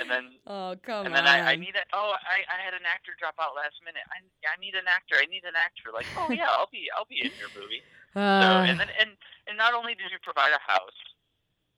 and 0.00 0.10
then 0.10 0.36
oh 0.46 0.76
come 0.84 1.06
and 1.08 1.16
then 1.16 1.24
on. 1.24 1.32
I, 1.32 1.52
I 1.52 1.56
need 1.56 1.74
a 1.74 1.84
oh 1.92 2.12
I, 2.22 2.44
I 2.46 2.60
had 2.60 2.74
an 2.76 2.84
actor 2.84 3.16
drop 3.18 3.34
out 3.40 3.56
last 3.56 3.80
minute. 3.84 4.04
I, 4.12 4.20
I 4.44 4.56
need 4.60 4.76
an 4.76 4.86
actor. 4.86 5.16
I 5.16 5.26
need 5.26 5.44
an 5.48 5.56
actor. 5.56 5.90
Like 5.92 6.06
oh 6.16 6.28
yeah, 6.30 6.52
I'll 6.52 6.70
be 6.70 6.86
I'll 6.92 7.08
be 7.08 7.20
in 7.24 7.32
your 7.38 7.50
movie. 7.54 7.82
So 8.18 8.24
Uh, 8.24 8.64
and 8.66 8.80
then 8.80 8.88
and 8.98 9.10
and 9.46 9.56
not 9.60 9.74
only 9.76 9.94
did 9.94 10.10
you 10.10 10.18
provide 10.24 10.50
a 10.50 10.58
house 10.64 10.96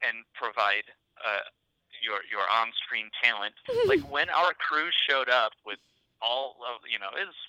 and 0.01 0.25
provide 0.33 0.87
uh, 1.21 1.45
your 2.03 2.25
your 2.29 2.45
on 2.49 2.73
screen 2.85 3.11
talent, 3.23 3.55
like 3.87 4.01
when 4.11 4.29
our 4.31 4.53
crew 4.55 4.89
showed 5.09 5.29
up 5.29 5.53
with 5.65 5.79
all 6.21 6.57
of 6.67 6.83
you 6.91 6.99
know 6.99 7.13
it 7.17 7.27
was 7.27 7.41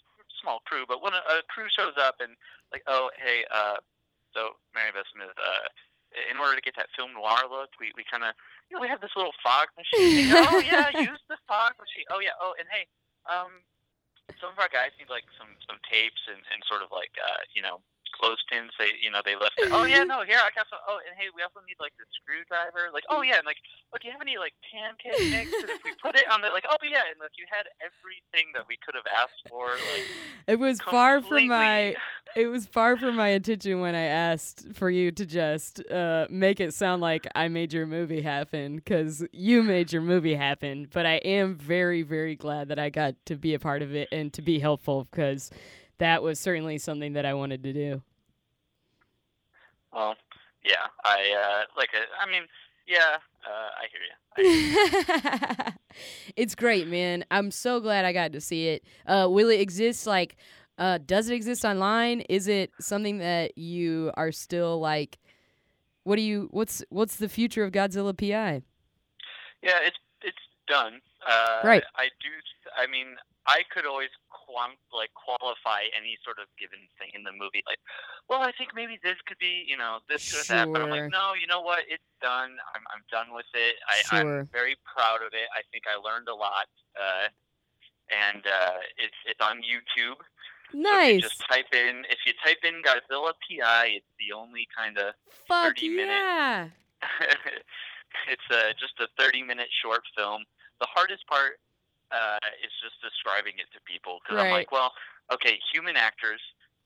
small 0.41 0.61
crew, 0.65 0.85
but 0.87 1.01
when 1.01 1.13
a, 1.13 1.21
a 1.37 1.41
crew 1.47 1.67
shows 1.69 1.93
up 1.99 2.15
and 2.19 2.35
like 2.71 2.83
oh 2.87 3.09
hey 3.17 3.43
uh 3.53 3.77
so 4.33 4.55
Mary 4.73 4.91
Beth 4.91 5.07
Smith 5.13 5.33
uh 5.37 5.67
in 6.11 6.37
order 6.39 6.55
to 6.55 6.63
get 6.63 6.75
that 6.75 6.91
film 6.91 7.15
noir 7.15 7.47
look, 7.47 7.71
we, 7.79 7.95
we 7.95 8.03
kind 8.03 8.23
of, 8.23 8.35
you 8.67 8.75
know, 8.75 8.83
we 8.83 8.91
have 8.91 8.99
this 8.99 9.15
little 9.15 9.31
fog 9.39 9.71
machine. 9.79 10.27
oh 10.35 10.59
yeah, 10.59 10.91
use 11.07 11.23
the 11.31 11.39
fog 11.47 11.71
machine. 11.79 12.03
Oh 12.11 12.19
yeah. 12.19 12.35
Oh, 12.39 12.51
and 12.59 12.67
hey, 12.67 12.83
um, 13.31 13.63
some 14.39 14.51
of 14.51 14.59
our 14.59 14.71
guys 14.71 14.91
need 14.99 15.07
like 15.07 15.27
some 15.39 15.55
some 15.67 15.79
tapes 15.87 16.19
and, 16.27 16.39
and 16.51 16.59
sort 16.67 16.83
of 16.83 16.91
like 16.91 17.15
uh, 17.15 17.43
you 17.55 17.63
know 17.63 17.79
clothespins. 18.11 18.71
They 18.77 18.93
you 19.01 19.09
know 19.09 19.23
they 19.23 19.35
left. 19.35 19.57
It. 19.57 19.71
Oh 19.71 19.83
yeah, 19.83 20.03
no, 20.03 20.23
here 20.23 20.39
I 20.39 20.51
got 20.53 20.67
some. 20.69 20.79
Oh, 20.87 20.99
and 21.01 21.15
hey, 21.17 21.31
we 21.33 21.41
also 21.41 21.63
need 21.67 21.79
like 21.79 21.95
the 21.97 22.05
screwdriver. 22.21 22.91
Like 22.93 23.07
oh 23.09 23.21
yeah, 23.23 23.41
and 23.41 23.47
like 23.47 23.59
look, 23.91 24.03
you 24.03 24.11
have 24.11 24.21
any 24.21 24.37
like 24.37 24.53
pancake 24.67 25.17
mix? 25.31 25.51
and 25.51 25.69
if 25.71 25.83
we 25.83 25.91
put 26.01 26.15
it 26.15 26.27
on 26.29 26.41
the 26.41 26.49
like 26.49 26.65
oh 26.69 26.79
yeah, 26.83 27.07
and 27.09 27.17
like 27.19 27.35
you 27.39 27.45
had 27.49 27.65
everything 27.79 28.51
that 28.53 28.67
we 28.67 28.77
could 28.83 28.95
have 28.95 29.07
asked 29.09 29.41
for. 29.49 29.73
Like 29.73 30.07
it 30.47 30.59
was 30.59 30.81
far 30.81 31.21
from 31.21 31.47
my 31.47 31.95
it 32.35 32.47
was 32.47 32.65
far 32.65 32.97
from 32.97 33.15
my 33.15 33.29
intention 33.29 33.81
when 33.81 33.95
I 33.95 34.03
asked 34.03 34.67
for 34.73 34.89
you 34.89 35.11
to 35.11 35.25
just 35.25 35.81
uh, 35.89 36.27
make 36.29 36.59
it 36.59 36.73
sound 36.73 37.01
like 37.01 37.27
I 37.35 37.47
made 37.47 37.73
your 37.73 37.85
movie 37.85 38.21
happen 38.21 38.77
because 38.77 39.25
you 39.31 39.63
made 39.63 39.91
your 39.91 40.01
movie 40.01 40.35
happen. 40.35 40.87
But 40.91 41.05
I 41.05 41.15
am 41.15 41.55
very, 41.55 42.03
very 42.03 42.35
glad 42.35 42.69
that 42.69 42.79
I 42.79 42.89
got 42.89 43.15
to 43.25 43.35
be 43.35 43.53
a 43.53 43.59
part 43.59 43.81
of 43.81 43.93
it 43.93 44.07
and 44.11 44.31
to 44.33 44.41
be 44.41 44.59
helpful 44.59 45.07
because 45.11 45.51
that 46.01 46.23
was 46.23 46.39
certainly 46.39 46.79
something 46.79 47.13
that 47.13 47.27
I 47.27 47.35
wanted 47.35 47.63
to 47.63 47.73
do. 47.73 48.01
Well, 49.93 50.15
yeah, 50.65 50.87
I 51.05 51.61
uh, 51.61 51.63
like. 51.77 51.89
uh, 51.93 52.05
I 52.19 52.29
mean, 52.29 52.43
yeah, 52.87 53.17
uh, 53.45 53.69
I 53.77 53.85
hear 53.91 54.01
you. 54.09 54.15
I 54.35 55.59
hear 55.61 55.67
you. 55.67 55.73
it's 56.35 56.55
great, 56.55 56.87
man. 56.87 57.23
I'm 57.29 57.51
so 57.51 57.79
glad 57.79 58.05
I 58.05 58.13
got 58.13 58.31
to 58.33 58.41
see 58.41 58.69
it. 58.69 58.83
Uh, 59.05 59.27
will 59.29 59.49
it 59.49 59.59
exist? 59.59 60.07
Like, 60.07 60.37
uh, 60.79 60.97
does 61.05 61.29
it 61.29 61.35
exist 61.35 61.63
online? 61.65 62.21
Is 62.21 62.47
it 62.47 62.71
something 62.79 63.19
that 63.19 63.55
you 63.55 64.11
are 64.15 64.31
still 64.31 64.79
like? 64.79 65.19
What 66.03 66.15
do 66.15 66.23
you? 66.23 66.47
What's 66.49 66.83
what's 66.89 67.17
the 67.17 67.29
future 67.29 67.63
of 67.63 67.71
Godzilla 67.71 68.17
PI? 68.17 68.63
Yeah, 69.61 69.77
it's 69.83 69.97
it's 70.23 70.37
done. 70.67 71.01
Uh, 71.27 71.61
Right. 71.63 71.83
I 71.95 72.05
do. 72.21 72.29
I 72.75 72.87
mean, 72.89 73.17
I 73.45 73.61
could 73.71 73.85
always 73.85 74.09
quant 74.51 74.75
like 74.91 75.11
qualify 75.15 75.87
any 75.95 76.17
sort 76.23 76.37
of 76.39 76.47
given 76.59 76.79
thing 76.99 77.09
in 77.15 77.23
the 77.23 77.31
movie. 77.31 77.63
Like, 77.67 77.79
well, 78.27 78.41
I 78.43 78.51
think 78.51 78.71
maybe 78.75 78.99
this 79.03 79.15
could 79.25 79.39
be, 79.39 79.63
you 79.67 79.77
know, 79.77 79.99
this 80.09 80.27
could 80.31 80.47
have 80.51 80.67
that. 80.67 80.73
But 80.73 80.81
I'm 80.83 80.89
like, 80.91 81.11
no, 81.11 81.33
you 81.39 81.47
know 81.47 81.61
what? 81.61 81.79
It's 81.87 82.03
done. 82.21 82.51
I'm 82.75 82.83
I'm 82.93 83.03
done 83.11 83.33
with 83.33 83.47
it. 83.53 83.75
I, 83.87 83.95
Sure. 84.03 84.19
I'm 84.41 84.47
very 84.51 84.75
proud 84.83 85.23
of 85.25 85.31
it. 85.33 85.47
I 85.55 85.61
think 85.71 85.85
I 85.87 85.95
learned 85.95 86.27
a 86.27 86.35
lot. 86.35 86.67
Uh, 86.99 87.27
and 88.11 88.43
uh, 88.45 88.83
it's 88.97 89.15
it's 89.25 89.39
on 89.41 89.57
YouTube. 89.63 90.19
So 90.71 90.77
you 90.77 90.83
Nice. 90.83 91.21
just 91.21 91.43
type 91.49 91.67
in 91.73 92.03
if 92.09 92.19
you 92.25 92.33
type 92.43 92.59
in 92.63 92.81
Godzilla 92.83 93.33
PI, 93.43 93.87
it's 93.99 94.11
the 94.19 94.35
only 94.35 94.67
kind 94.75 94.97
of 94.97 95.13
30 95.49 95.89
minute- 95.89 96.07
yeah. 96.07 96.67
it's 98.29 98.47
a, 98.51 98.73
just 98.79 98.93
a 98.99 99.07
30 99.21 99.43
minute 99.43 99.67
short 99.83 100.01
film. 100.15 100.43
The 100.79 100.87
hardest 100.89 101.25
part 101.27 101.59
uh, 102.11 102.37
is 102.63 102.71
just 102.83 102.99
describing 103.01 103.55
it 103.57 103.67
to 103.73 103.79
people 103.87 104.19
because 104.21 104.37
I'm 104.43 104.51
like, 104.51 104.71
well, 104.71 104.93
okay, 105.31 105.59
human 105.73 105.95
actors 105.95 106.41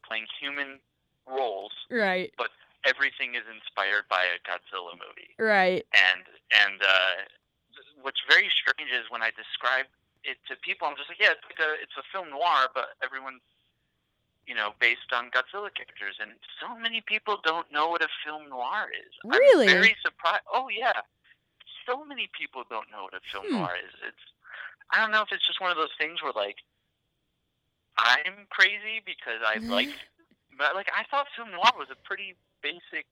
playing 0.06 0.28
human 0.40 0.80
roles, 1.28 1.74
Right. 1.90 2.32
But 2.38 2.50
everything 2.86 3.34
is 3.34 3.42
inspired 3.50 4.06
by 4.10 4.24
a 4.30 4.38
Godzilla 4.46 4.94
movie. 4.94 5.34
Right. 5.42 5.86
And 5.94 6.22
and 6.54 6.78
uh, 6.82 7.16
what's 8.02 8.22
very 8.30 8.50
strange 8.54 8.92
is 8.94 9.10
when 9.10 9.24
I 9.24 9.32
describe 9.34 9.88
it 10.24 10.38
to 10.50 10.56
people, 10.62 10.88
I'm 10.88 10.96
just 10.96 11.10
like, 11.10 11.20
yeah, 11.20 11.34
it's 11.34 11.42
like 11.50 11.58
a 11.60 11.74
it's 11.82 11.98
a 11.98 12.06
film 12.14 12.30
noir, 12.30 12.70
but 12.74 12.94
everyone's 13.04 13.42
you 14.46 14.54
know 14.54 14.74
based 14.80 15.10
on 15.12 15.34
Godzilla 15.34 15.74
characters, 15.74 16.22
and 16.22 16.38
so 16.62 16.78
many 16.78 17.02
people 17.02 17.42
don't 17.44 17.66
know 17.74 17.90
what 17.90 18.04
a 18.06 18.10
film 18.24 18.50
noir 18.50 18.94
is. 18.94 19.14
Really? 19.26 19.66
I'm 19.70 19.82
very 19.82 19.96
surprised. 20.06 20.46
Oh 20.54 20.70
yeah, 20.70 21.02
so 21.90 22.06
many 22.06 22.30
people 22.38 22.64
don't 22.70 22.90
know 22.92 23.10
what 23.10 23.14
a 23.18 23.22
film 23.34 23.46
Hmm. 23.50 23.66
noir 23.66 23.74
is. 23.82 23.94
It's 24.06 24.26
I 24.92 25.02
don't 25.02 25.12
know 25.12 25.22
if 25.22 25.30
it's 25.32 25.46
just 25.46 25.62
one 25.62 25.72
of 25.72 25.78
those 25.78 25.94
things 25.98 26.22
where 26.22 26.34
like 26.36 26.58
I'm 27.98 28.48
crazy 28.50 29.02
because 29.06 29.42
I 29.46 29.58
mm-hmm. 29.58 29.72
like, 29.72 29.90
but 30.58 30.76
like 30.76 30.88
I 30.96 31.04
thought 31.10 31.28
film 31.36 31.52
noir 31.52 31.72
was 31.78 31.88
a 31.92 32.08
pretty 32.08 32.36
basic 32.62 33.06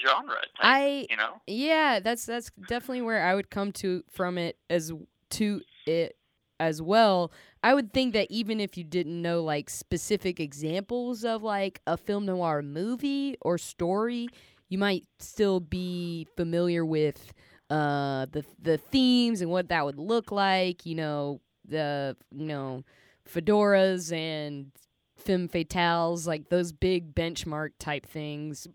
genre. 0.00 0.34
Type, 0.34 0.60
I 0.60 1.06
you 1.10 1.16
know. 1.16 1.40
Yeah, 1.46 2.00
that's 2.00 2.26
that's 2.26 2.50
definitely 2.68 3.02
where 3.02 3.24
I 3.24 3.34
would 3.34 3.50
come 3.50 3.72
to 3.72 4.02
from 4.10 4.38
it 4.38 4.56
as 4.70 4.92
to 5.30 5.60
it 5.86 6.16
as 6.60 6.82
well. 6.82 7.32
I 7.62 7.74
would 7.74 7.92
think 7.92 8.14
that 8.14 8.30
even 8.30 8.60
if 8.60 8.76
you 8.76 8.84
didn't 8.84 9.20
know 9.20 9.42
like 9.42 9.68
specific 9.70 10.40
examples 10.40 11.24
of 11.24 11.42
like 11.42 11.80
a 11.86 11.96
film 11.96 12.26
noir 12.26 12.62
movie 12.62 13.36
or 13.40 13.58
story, 13.58 14.28
you 14.68 14.78
might 14.78 15.04
still 15.18 15.60
be 15.60 16.26
familiar 16.36 16.84
with 16.84 17.32
uh 17.70 18.26
the 18.32 18.44
the 18.60 18.78
themes 18.78 19.40
and 19.40 19.50
what 19.50 19.68
that 19.68 19.84
would 19.84 19.98
look 19.98 20.30
like, 20.32 20.86
you 20.86 20.94
know, 20.94 21.40
the 21.66 22.16
you 22.34 22.46
know, 22.46 22.82
fedoras 23.28 24.12
and 24.12 24.72
femme 25.16 25.48
fatales, 25.48 26.26
like 26.26 26.48
those 26.48 26.72
big 26.72 27.14
benchmark 27.14 27.70
type 27.78 28.06
things, 28.06 28.66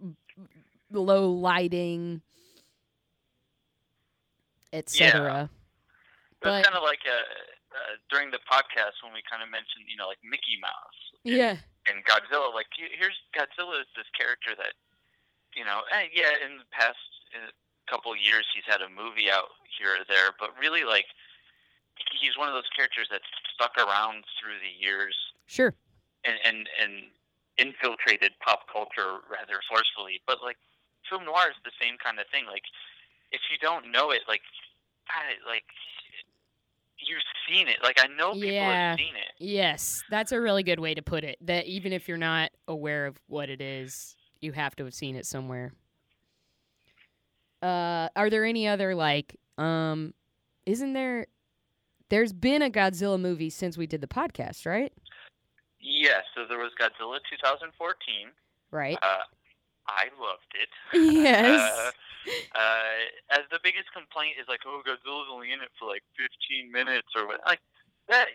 low 0.92 1.32
lighting, 1.32 2.22
etc. 4.72 5.50
But 6.42 6.50
But- 6.50 6.60
it's 6.60 6.68
kind 6.68 6.78
of 6.78 6.84
like 6.84 7.00
uh, 7.08 7.12
uh, 7.14 7.96
during 8.10 8.30
the 8.32 8.40
podcast 8.52 9.02
when 9.04 9.14
we 9.14 9.24
kind 9.30 9.42
of 9.42 9.50
mentioned, 9.50 9.86
you 9.88 9.98
know, 9.98 10.08
like 10.08 10.20
Mickey 10.24 10.60
Mouse 10.62 11.00
and, 11.26 11.34
Yeah, 11.34 11.58
and 11.90 12.04
Godzilla. 12.06 12.54
Like 12.54 12.68
here's 12.78 13.18
Godzilla 13.34 13.82
is 13.82 13.88
this 13.96 14.06
character 14.18 14.52
that, 14.58 14.74
you 15.56 15.64
know, 15.66 15.82
eh, 15.92 16.08
yeah, 16.14 16.46
in 16.46 16.58
the 16.58 16.66
past 16.72 17.00
couple 17.90 18.12
of 18.12 18.20
years 18.20 18.46
he's 18.54 18.66
had 18.66 18.82
a 18.82 18.90
movie 18.90 19.30
out 19.32 19.50
here 19.80 19.96
or 20.00 20.06
there, 20.08 20.32
but 20.40 20.52
really 20.60 20.84
like 20.84 21.06
he's 22.20 22.38
one 22.38 22.48
of 22.48 22.54
those 22.54 22.70
characters 22.76 23.08
that 23.12 23.22
stuck 23.54 23.78
around 23.78 24.24
through 24.40 24.58
the 24.60 24.74
years 24.74 25.16
sure. 25.48 25.74
and 26.26 26.36
and 26.46 26.68
and 26.82 26.92
infiltrated 27.58 28.32
pop 28.42 28.66
culture 28.72 29.22
rather 29.30 29.60
forcefully. 29.70 30.22
But 30.26 30.42
like 30.42 30.58
film 31.10 31.26
noir 31.26 31.50
is 31.50 31.60
the 31.64 31.76
same 31.82 31.98
kind 32.04 32.20
of 32.20 32.26
thing. 32.32 32.46
Like 32.46 32.64
if 33.32 33.42
you 33.52 33.58
don't 33.62 33.92
know 33.92 34.12
it, 34.12 34.22
like 34.28 34.42
I 35.10 35.38
like 35.48 35.66
you've 36.98 37.22
seen 37.48 37.68
it. 37.68 37.78
Like 37.84 38.00
I 38.00 38.08
know 38.08 38.34
people 38.34 38.50
Yeah. 38.50 38.92
have 38.92 39.00
seen 39.00 39.16
it. 39.16 39.34
Yes, 39.38 40.04
that's 40.10 40.32
a 40.32 40.40
really 40.40 40.64
good 40.64 40.80
way 40.80 40.94
to 40.94 41.02
put 41.02 41.24
it. 41.24 41.38
That 41.42 41.66
even 41.66 41.94
if 41.94 42.08
you're 42.08 42.18
not 42.18 42.52
aware 42.68 43.06
of 43.06 43.20
what 43.28 43.50
it 43.50 43.62
is, 43.62 44.16
you 44.42 44.52
have 44.54 44.76
to 44.78 44.86
have 44.86 44.94
seen 44.94 45.16
it 45.16 45.26
somewhere. 45.26 45.74
Uh, 47.64 48.10
are 48.16 48.30
there 48.30 48.44
any 48.44 48.68
other 48.68 48.94
like 48.94 49.38
um 49.58 50.14
isn't 50.66 50.94
there 50.94 51.28
there's 52.10 52.34
been 52.34 52.62
a 52.62 52.70
Godzilla 52.70 53.20
movie 53.20 53.50
since 53.50 53.78
we 53.78 53.88
did 53.88 54.02
the 54.02 54.08
podcast, 54.08 54.66
right? 54.68 54.94
Yes. 55.80 56.24
So 56.36 56.46
there 56.48 56.60
was 56.60 56.72
Godzilla 56.78 57.18
2014. 57.26 57.74
Right. 58.70 58.98
Uh, 59.02 59.26
I 59.88 60.14
loved 60.22 60.52
it. 60.54 60.70
yes. 60.94 61.58
Uh, 61.58 61.92
uh, 62.56 63.40
as 63.40 63.44
the 63.50 63.60
biggest 63.64 63.92
complaint 63.92 64.38
is 64.40 64.48
like, 64.48 64.62
oh, 64.66 64.86
Godzilla's 64.86 65.28
only 65.32 65.52
in 65.52 65.60
it 65.60 65.74
for 65.80 65.88
like 65.88 66.04
15 66.16 66.72
minutes 66.72 67.10
or 67.16 67.28
what. 67.28 67.42
Like 67.46 67.60
that, 68.08 68.30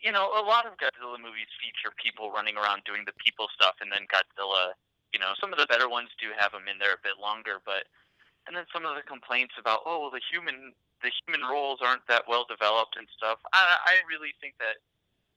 you 0.00 0.10
know, 0.10 0.32
a 0.32 0.42
lot 0.42 0.66
of 0.66 0.80
Godzilla 0.80 1.20
movies 1.20 1.50
feature 1.60 1.94
people 2.02 2.32
running 2.32 2.56
around 2.56 2.82
doing 2.88 3.04
the 3.06 3.14
people 3.20 3.46
stuff, 3.54 3.76
and 3.80 3.90
then 3.90 4.08
Godzilla. 4.10 4.72
You 5.12 5.20
know, 5.20 5.32
some 5.40 5.52
of 5.52 5.58
the 5.58 5.64
better 5.64 5.88
ones 5.88 6.12
do 6.20 6.28
have 6.36 6.52
them 6.52 6.68
in 6.68 6.76
there 6.76 6.92
a 6.92 7.00
bit 7.00 7.16
longer, 7.16 7.64
but 7.64 7.88
and 8.48 8.56
then 8.56 8.64
some 8.72 8.88
of 8.88 8.96
the 8.96 9.04
complaints 9.04 9.54
about, 9.60 9.84
oh, 9.84 10.08
well, 10.08 10.10
the 10.10 10.24
human 10.24 10.72
the 11.04 11.12
human 11.22 11.46
roles 11.46 11.78
aren't 11.78 12.02
that 12.10 12.26
well 12.26 12.42
developed 12.48 12.98
and 12.98 13.06
stuff. 13.14 13.38
I, 13.54 13.78
I 13.78 13.94
really 14.10 14.34
think 14.42 14.58
that 14.58 14.82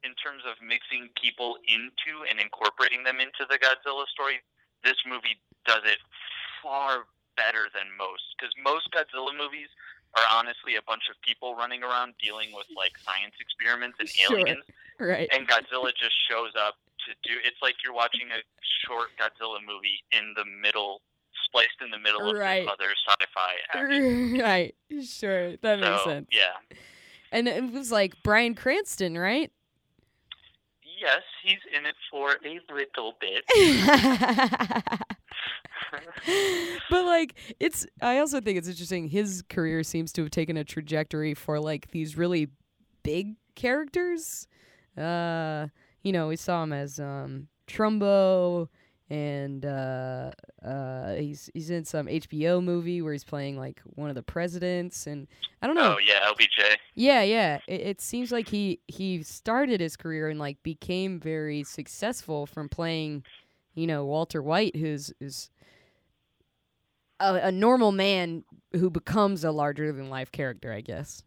in 0.02 0.18
terms 0.18 0.42
of 0.50 0.58
mixing 0.58 1.14
people 1.14 1.62
into 1.70 2.26
and 2.26 2.42
incorporating 2.42 3.06
them 3.06 3.22
into 3.22 3.46
the 3.46 3.62
Godzilla 3.62 4.10
story, 4.10 4.42
this 4.82 4.98
movie 5.06 5.38
does 5.70 5.86
it 5.86 6.02
far 6.64 7.06
better 7.38 7.70
than 7.78 7.94
most 7.94 8.34
because 8.34 8.50
most 8.58 8.90
Godzilla 8.90 9.30
movies 9.38 9.70
are 10.18 10.26
honestly 10.34 10.76
a 10.76 10.84
bunch 10.84 11.06
of 11.14 11.16
people 11.22 11.54
running 11.54 11.86
around 11.86 12.18
dealing 12.18 12.50
with 12.52 12.66
like 12.76 12.98
science 12.98 13.38
experiments 13.40 14.02
and 14.02 14.10
Sure. 14.10 14.38
aliens 14.42 14.66
right. 15.00 15.30
and 15.32 15.48
Godzilla 15.48 15.94
just 15.96 16.18
shows 16.28 16.52
up 16.58 16.76
to 17.08 17.16
do 17.24 17.38
it's 17.46 17.62
like 17.62 17.76
you're 17.86 17.96
watching 17.96 18.28
a 18.34 18.42
short 18.86 19.14
Godzilla 19.16 19.62
movie 19.64 20.04
in 20.12 20.34
the 20.36 20.44
middle 20.46 21.02
spliced 21.46 21.82
in 21.84 21.92
the 21.92 22.00
middle 22.00 22.30
of 22.30 22.38
Right. 22.38 22.66
this 22.66 22.72
other 22.72 22.94
sci-fi 23.08 23.54
action. 23.74 24.40
right. 24.42 24.76
Sure. 25.04 25.58
That 25.58 25.80
makes 25.80 26.04
so, 26.04 26.10
sense. 26.10 26.28
Yeah. 26.32 26.54
And 27.32 27.48
it 27.48 27.72
was 27.72 27.92
like 27.92 28.22
Bryan 28.24 28.56
Cranston, 28.56 29.18
right? 29.18 29.52
Yes, 31.02 31.22
he's 31.44 31.60
in 31.76 31.86
it 31.86 31.96
for 32.12 32.38
a 32.46 32.60
little 32.74 33.16
bit. 33.20 33.44
but 36.90 37.06
like 37.06 37.36
it's 37.60 37.86
I 38.02 38.20
also 38.20 38.40
think 38.40 38.58
it's 38.58 38.68
interesting 38.68 39.08
his 39.08 39.44
career 39.50 39.84
seems 39.84 40.12
to 40.14 40.22
have 40.22 40.32
taken 40.32 40.58
a 40.58 40.64
trajectory 40.64 41.34
for 41.34 41.60
like 41.60 41.90
these 41.92 42.18
really 42.18 42.50
big 43.04 43.36
characters. 43.56 44.48
Uh 44.98 45.68
you 46.04 46.12
know, 46.12 46.28
we 46.28 46.36
saw 46.36 46.64
him 46.64 46.74
as 46.74 47.00
um 47.00 47.48
Trumbo 47.68 48.68
and 49.12 49.66
uh 49.66 50.32
uh 50.66 51.16
he's 51.16 51.50
he's 51.54 51.70
in 51.70 51.84
some 51.84 52.08
HBO 52.08 52.64
movie 52.64 53.02
where 53.02 53.12
he's 53.12 53.26
playing 53.26 53.58
like 53.58 53.82
one 53.84 54.08
of 54.08 54.16
the 54.16 54.24
presidents 54.24 55.06
and 55.06 55.28
I 55.62 55.68
don't 55.68 55.76
know. 55.76 55.96
Oh 55.96 56.00
yeah, 56.00 56.22
LBJ. 56.32 56.78
Yeah, 56.96 57.22
yeah. 57.22 57.60
It, 57.68 57.82
it 57.82 58.02
seems 58.02 58.32
like 58.32 58.48
he 58.48 58.80
he 58.88 59.22
started 59.24 59.82
his 59.82 59.98
career 59.98 60.30
and 60.30 60.40
like 60.40 60.64
became 60.64 61.20
very 61.20 61.64
successful 61.64 62.46
from 62.46 62.70
playing, 62.70 63.26
you 63.76 63.86
know, 63.86 64.06
Walter 64.06 64.42
White, 64.42 64.78
who's 64.78 65.12
who's 65.20 65.50
a, 67.20 67.36
a 67.36 67.52
normal 67.52 67.92
man 67.92 68.46
who 68.72 68.90
becomes 68.90 69.44
a 69.44 69.52
larger 69.52 69.92
than 69.92 70.10
life 70.10 70.32
character. 70.32 70.72
I 70.72 70.80
guess. 70.80 71.22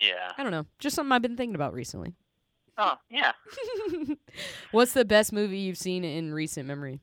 Yeah. 0.00 0.30
I 0.38 0.44
don't 0.44 0.52
know. 0.52 0.66
Just 0.78 0.94
something 0.94 1.10
I've 1.10 1.22
been 1.22 1.36
thinking 1.36 1.56
about 1.56 1.74
recently. 1.74 2.14
Oh 2.78 2.94
yeah. 3.10 3.32
What's 4.70 4.92
the 4.92 5.04
best 5.04 5.32
movie 5.32 5.58
you've 5.58 5.76
seen 5.78 6.04
in 6.04 6.32
recent 6.32 6.66
memory? 6.66 7.00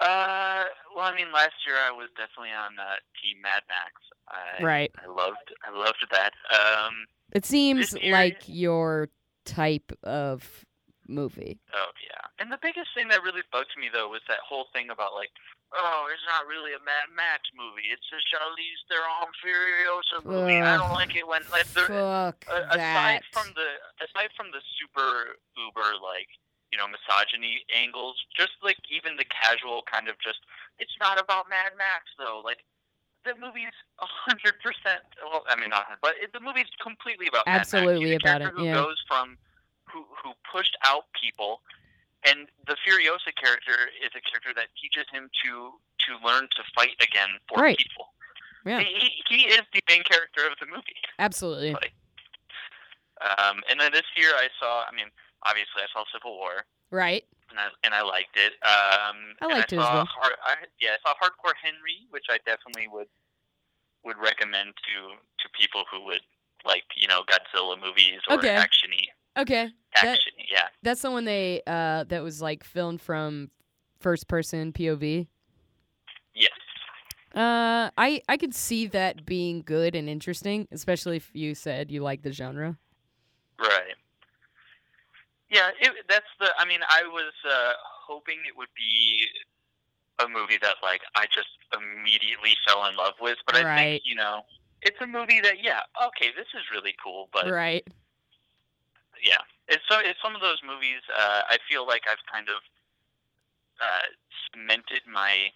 Uh, 0.00 0.64
well, 0.94 1.04
I 1.06 1.14
mean, 1.16 1.32
last 1.32 1.54
year 1.66 1.74
I 1.76 1.90
was 1.90 2.08
definitely 2.16 2.54
on 2.54 2.78
uh, 2.78 2.94
Team 3.20 3.42
Mad 3.42 3.62
Max. 3.68 3.92
I, 4.28 4.62
Right. 4.62 4.92
I 5.02 5.08
loved, 5.08 5.52
I 5.66 5.76
loved 5.76 6.06
that. 6.12 6.32
Um, 6.54 6.94
It 7.32 7.44
seems 7.44 7.94
year- 7.94 8.12
like 8.12 8.42
your 8.46 9.08
type 9.44 9.90
of 10.04 10.64
movie. 11.08 11.58
oh 11.74 11.90
yeah. 12.06 12.20
And 12.38 12.52
the 12.52 12.58
biggest 12.62 12.88
thing 12.94 13.08
that 13.08 13.22
really 13.24 13.42
bugged 13.50 13.72
me 13.80 13.88
though 13.92 14.08
was 14.08 14.20
that 14.28 14.38
whole 14.46 14.66
thing 14.72 14.90
about 14.90 15.14
like, 15.14 15.30
oh, 15.74 16.08
it's 16.12 16.24
not 16.24 16.48
really 16.48 16.72
a 16.72 16.82
Mad 16.84 17.12
Max 17.12 17.48
movie. 17.52 17.92
It's 17.92 18.06
a 18.12 18.20
Charlize 18.28 18.82
Theron 18.88 19.30
Furiosa 19.40 20.24
movie. 20.24 20.60
I 20.60 20.76
don't 20.76 20.92
like 20.92 21.14
it 21.16 21.26
when 21.26 21.42
like 21.52 21.68
there, 21.72 21.88
Fuck 21.88 22.44
that. 22.48 22.74
aside 22.74 23.22
from 23.32 23.52
the 23.54 23.68
aside 24.00 24.32
from 24.36 24.48
the 24.52 24.62
super 24.80 25.36
uber 25.56 25.98
like 26.00 26.28
you 26.72 26.78
know 26.78 26.86
misogyny 26.88 27.64
angles 27.74 28.16
just 28.36 28.52
like 28.62 28.76
even 28.92 29.16
the 29.16 29.24
casual 29.28 29.82
kind 29.90 30.08
of 30.08 30.16
just 30.20 30.40
it's 30.78 30.92
not 31.00 31.20
about 31.20 31.48
mad 31.48 31.72
max 31.76 32.12
though 32.18 32.42
like 32.44 32.60
the 33.24 33.32
movie's 33.40 33.74
a 34.00 34.06
hundred 34.06 34.54
percent 34.60 35.02
well 35.24 35.44
i 35.48 35.56
mean 35.56 35.70
not 35.70 35.86
but 36.02 36.12
it, 36.20 36.32
the 36.32 36.40
movie's 36.40 36.68
completely 36.80 37.26
about 37.26 37.46
Mad 37.46 37.64
Max. 37.64 37.74
Absolutely 37.74 38.14
about 38.14 38.42
it, 38.42 38.52
who 38.54 38.64
yeah. 38.64 38.74
goes 38.74 39.00
from 39.08 39.36
who 39.88 40.04
who 40.22 40.32
pushed 40.44 40.76
out 40.84 41.04
people 41.16 41.60
and 42.28 42.48
the 42.66 42.76
Furiosa 42.86 43.32
character 43.40 43.88
is 44.04 44.10
a 44.14 44.20
character 44.20 44.52
that 44.54 44.68
teaches 44.80 45.06
him 45.12 45.30
to 45.44 45.72
to 46.06 46.26
learn 46.26 46.48
to 46.56 46.62
fight 46.74 46.94
again 47.02 47.28
for 47.48 47.60
Right. 47.62 47.76
people. 47.78 48.12
Yeah. 48.64 48.80
He, 48.80 49.22
he 49.28 49.46
is 49.48 49.62
the 49.72 49.80
main 49.88 50.02
character 50.04 50.46
of 50.46 50.52
the 50.60 50.66
movie. 50.66 50.96
Absolutely. 51.18 51.72
Like, 51.72 51.92
um, 53.20 53.62
and 53.70 53.80
then 53.80 53.92
this 53.92 54.06
year 54.16 54.30
I 54.36 54.48
saw, 54.60 54.84
I 54.84 54.94
mean, 54.94 55.06
obviously 55.46 55.82
I 55.82 55.86
saw 55.92 56.04
Civil 56.12 56.36
War, 56.36 56.64
Right. 56.90 57.24
and 57.50 57.58
I 57.58 57.68
and 57.84 57.94
I 57.94 58.02
liked 58.02 58.36
it. 58.36 58.52
Um, 58.62 59.34
I 59.42 59.46
liked 59.46 59.72
it 59.72 59.78
I 59.78 59.82
as 59.82 59.86
saw 59.88 59.94
well. 59.94 60.06
Hard, 60.06 60.34
I, 60.44 60.54
yeah, 60.80 60.96
I 60.96 60.98
saw 61.02 61.14
Hardcore 61.18 61.54
Henry, 61.60 62.06
which 62.10 62.26
I 62.30 62.38
definitely 62.46 62.88
would 62.88 63.08
would 64.04 64.16
recommend 64.18 64.74
to 64.86 65.16
to 65.42 65.48
people 65.58 65.84
who 65.90 66.04
would 66.06 66.22
like 66.64 66.84
you 66.96 67.08
know 67.08 67.22
Godzilla 67.24 67.80
movies 67.80 68.20
or 68.28 68.36
Okay. 68.38 68.54
actiony 68.54 69.08
Okay. 69.38 69.70
That- 69.94 70.04
action. 70.16 70.32
yeah, 70.50 70.68
That's 70.82 71.02
the 71.02 71.10
one 71.10 71.24
they 71.24 71.62
uh 71.66 72.04
that 72.04 72.22
was 72.22 72.40
like 72.42 72.64
filmed 72.64 73.00
from 73.00 73.50
first 74.00 74.28
person 74.28 74.72
POV. 74.72 75.26
yes, 76.34 76.50
Uh 77.34 77.90
I 77.98 78.22
I 78.28 78.36
could 78.36 78.54
see 78.54 78.86
that 78.88 79.24
being 79.26 79.62
good 79.62 79.94
and 79.94 80.08
interesting, 80.08 80.68
especially 80.72 81.16
if 81.16 81.30
you 81.34 81.54
said 81.54 81.90
you 81.90 82.02
like 82.02 82.22
the 82.22 82.32
genre. 82.32 82.78
right. 83.58 83.94
Yeah, 85.50 85.70
it, 85.80 85.92
that's 86.08 86.26
the. 86.38 86.48
I 86.58 86.66
mean, 86.66 86.80
I 86.88 87.02
was 87.04 87.32
uh, 87.50 87.72
hoping 88.06 88.36
it 88.46 88.54
would 88.56 88.68
be 88.76 89.24
a 90.22 90.28
movie 90.28 90.58
that 90.60 90.74
like 90.82 91.00
I 91.16 91.24
just 91.26 91.48
immediately 91.72 92.54
fell 92.66 92.84
in 92.86 92.96
love 92.96 93.14
with, 93.20 93.38
but 93.46 93.56
I 93.56 93.64
Right. 93.64 93.84
think 93.92 94.02
you 94.04 94.14
know 94.14 94.42
it's 94.82 94.98
a 95.00 95.06
movie 95.06 95.40
that 95.40 95.62
yeah, 95.62 95.80
okay, 96.08 96.32
this 96.36 96.46
is 96.54 96.62
really 96.70 96.94
cool, 97.02 97.30
but 97.32 97.50
right. 97.50 97.82
Yeah, 99.22 99.42
it's 99.68 99.82
so 99.88 99.98
it's 100.00 100.18
some 100.22 100.34
of 100.34 100.40
those 100.40 100.60
movies. 100.66 101.00
Uh, 101.10 101.42
I 101.48 101.58
feel 101.68 101.86
like 101.86 102.02
I've 102.10 102.22
kind 102.30 102.48
of 102.48 102.56
uh, 103.80 104.06
cemented 104.52 105.02
my 105.10 105.50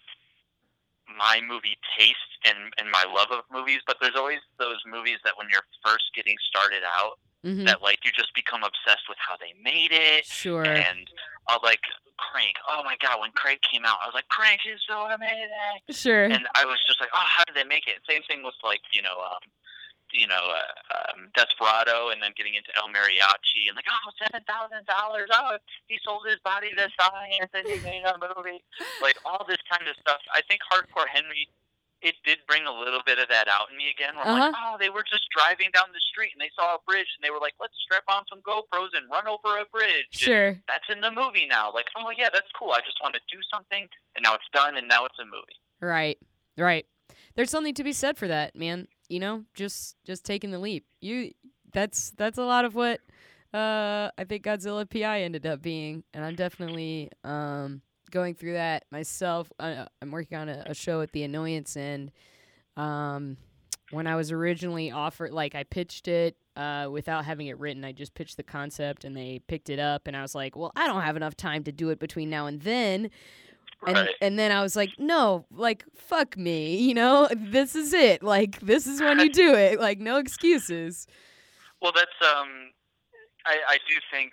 my 1.18 1.40
movie 1.46 1.76
taste 1.98 2.32
and 2.44 2.72
and 2.78 2.90
my 2.90 3.04
love 3.04 3.28
of 3.30 3.44
movies. 3.52 3.80
But 3.86 3.96
there's 4.00 4.16
always 4.16 4.38
those 4.58 4.78
movies 4.86 5.18
that 5.24 5.36
when 5.36 5.48
you're 5.50 5.66
first 5.84 6.04
getting 6.14 6.36
started 6.48 6.82
out, 6.86 7.18
Mhm. 7.44 7.66
that 7.66 7.82
like 7.82 8.04
you 8.04 8.12
just 8.12 8.32
become 8.34 8.62
obsessed 8.62 9.08
with 9.08 9.18
how 9.18 9.36
they 9.36 9.52
made 9.62 9.90
it. 9.92 10.24
Sure. 10.26 10.64
And 10.64 11.08
uh, 11.48 11.58
like 11.62 11.80
Crank, 12.18 12.54
oh 12.68 12.82
my 12.84 12.96
god, 13.02 13.18
when 13.20 13.32
Crank 13.32 13.60
came 13.62 13.84
out, 13.84 13.98
I 14.02 14.06
was 14.06 14.14
like, 14.14 14.28
Crank 14.28 14.60
is 14.64 14.80
so 14.86 15.06
amazing 15.10 15.82
Sure. 15.90 16.24
and 16.24 16.46
I 16.54 16.64
was 16.64 16.78
just 16.86 17.00
like, 17.00 17.10
oh, 17.12 17.24
how 17.26 17.42
did 17.44 17.56
they 17.56 17.64
make 17.64 17.88
it? 17.88 17.98
Same 18.08 18.22
thing 18.28 18.44
with 18.44 18.54
like 18.62 18.80
you 18.92 19.02
know, 19.02 19.18
um, 19.20 19.42
you 20.12 20.26
know, 20.26 20.40
uh, 20.40 21.12
um, 21.16 21.28
Desperado, 21.34 22.08
and 22.10 22.22
then 22.22 22.32
getting 22.36 22.54
into 22.54 22.70
El 22.76 22.88
Mariachi, 22.88 23.68
and 23.68 23.76
like, 23.76 23.88
oh, 23.90 24.10
seven 24.20 24.44
thousand 24.46 24.86
dollars. 24.86 25.28
Oh, 25.32 25.56
he 25.88 25.98
sold 26.04 26.24
his 26.28 26.38
body 26.44 26.70
to 26.76 26.88
science, 27.00 27.50
and 27.54 27.66
he 27.66 27.80
made 27.84 28.04
a 28.04 28.16
movie. 28.20 28.62
Like 29.02 29.16
all 29.24 29.44
this 29.48 29.58
kind 29.70 29.88
of 29.88 29.96
stuff. 30.00 30.20
I 30.32 30.42
think 30.46 30.60
Hardcore 30.70 31.08
Henry 31.10 31.48
it 32.02 32.14
did 32.24 32.38
bring 32.48 32.66
a 32.66 32.72
little 32.72 32.98
bit 33.06 33.18
of 33.20 33.28
that 33.30 33.46
out 33.46 33.70
in 33.70 33.76
me 33.78 33.86
again. 33.90 34.14
Where 34.16 34.26
I'm 34.26 34.38
like, 34.38 34.52
Uh-huh. 34.54 34.74
oh, 34.74 34.78
they 34.78 34.90
were 34.90 35.04
just 35.08 35.22
driving 35.30 35.70
down 35.72 35.86
the 35.94 36.00
street 36.10 36.30
and 36.34 36.40
they 36.42 36.50
saw 36.54 36.74
a 36.74 36.78
bridge 36.86 37.06
and 37.14 37.22
they 37.22 37.30
were 37.30 37.38
like, 37.38 37.54
let's 37.60 37.74
strap 37.84 38.02
on 38.08 38.24
some 38.28 38.42
GoPros 38.42 38.90
and 38.98 39.06
run 39.10 39.26
over 39.28 39.58
a 39.58 39.64
bridge. 39.70 40.10
And 40.10 40.20
Sure. 40.20 40.50
That's 40.66 40.86
in 40.90 41.00
the 41.00 41.10
movie 41.12 41.46
now. 41.46 41.70
Like, 41.72 41.86
oh 41.96 42.10
yeah, 42.16 42.28
that's 42.32 42.50
cool. 42.58 42.72
I 42.72 42.80
just 42.80 42.98
want 43.00 43.14
to 43.14 43.20
do 43.30 43.38
something, 43.54 43.86
and 44.16 44.22
now 44.24 44.34
it's 44.34 44.50
done, 44.52 44.76
and 44.76 44.88
now 44.88 45.04
it's 45.06 45.18
a 45.20 45.24
movie. 45.24 45.58
Right. 45.80 46.18
Right. 46.58 46.86
There's 47.36 47.50
something 47.50 47.74
to 47.74 47.84
be 47.84 47.92
said 47.92 48.18
for 48.18 48.26
that, 48.26 48.56
man. 48.56 48.88
You 49.12 49.20
know, 49.20 49.44
just 49.52 49.96
just 50.04 50.24
taking 50.24 50.52
the 50.52 50.58
leap. 50.58 50.86
You 51.02 51.32
that's 51.74 52.12
that's 52.12 52.38
a 52.38 52.44
lot 52.44 52.64
of 52.64 52.74
what 52.74 53.00
uh 53.52 54.10
I 54.16 54.24
think 54.26 54.42
Godzilla 54.42 54.88
PI 54.88 55.20
ended 55.20 55.44
up 55.44 55.60
being, 55.60 56.02
and 56.14 56.24
I'm 56.24 56.34
definitely 56.34 57.10
um 57.22 57.82
going 58.10 58.34
through 58.34 58.54
that 58.54 58.84
myself. 58.90 59.52
I'm 59.60 60.10
working 60.10 60.38
on 60.38 60.48
a, 60.48 60.62
a 60.68 60.74
show 60.74 61.02
at 61.02 61.12
the 61.12 61.24
Annoyance, 61.24 61.76
and 61.76 62.10
um 62.78 63.36
when 63.90 64.06
I 64.06 64.16
was 64.16 64.32
originally 64.32 64.90
offered, 64.90 65.32
like 65.32 65.54
I 65.54 65.64
pitched 65.64 66.08
it 66.08 66.34
uh, 66.56 66.88
without 66.90 67.26
having 67.26 67.48
it 67.48 67.58
written. 67.58 67.84
I 67.84 67.92
just 67.92 68.14
pitched 68.14 68.38
the 68.38 68.42
concept, 68.42 69.04
and 69.04 69.14
they 69.14 69.42
picked 69.46 69.68
it 69.68 69.78
up, 69.78 70.06
and 70.06 70.16
I 70.16 70.22
was 70.22 70.34
like, 70.34 70.56
well, 70.56 70.72
I 70.74 70.86
don't 70.86 71.02
have 71.02 71.16
enough 71.16 71.36
time 71.36 71.64
to 71.64 71.72
do 71.72 71.90
it 71.90 71.98
between 71.98 72.30
now 72.30 72.46
and 72.46 72.62
then 72.62 73.10
and 73.86 73.96
Right. 73.96 74.14
and 74.20 74.38
then 74.38 74.52
I 74.52 74.62
was 74.62 74.76
like, 74.76 74.90
no, 74.98 75.44
like 75.50 75.84
fuck 75.96 76.36
me, 76.36 76.76
you 76.88 76.94
know, 76.94 77.28
this 77.34 77.74
is 77.74 77.92
it. 77.92 78.22
Like 78.22 78.60
this 78.60 78.86
is 78.86 79.00
when 79.00 79.18
you 79.18 79.30
do 79.44 79.54
it. 79.54 79.80
Like 79.80 79.98
no 79.98 80.16
excuses. 80.18 81.06
Well, 81.80 81.92
that's 81.94 82.18
um, 82.22 82.70
I, 83.46 83.58
I 83.68 83.78
do 83.88 83.96
think 84.12 84.32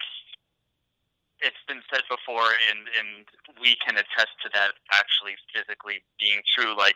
it's 1.42 1.64
been 1.68 1.82
said 1.92 2.04
before, 2.10 2.52
and 2.70 2.80
and 3.00 3.26
we 3.62 3.76
can 3.86 3.96
attest 3.96 4.36
to 4.44 4.50
that 4.54 4.72
actually 4.92 5.36
physically 5.56 6.04
being 6.20 6.42
true. 6.56 6.76
Like 6.78 6.96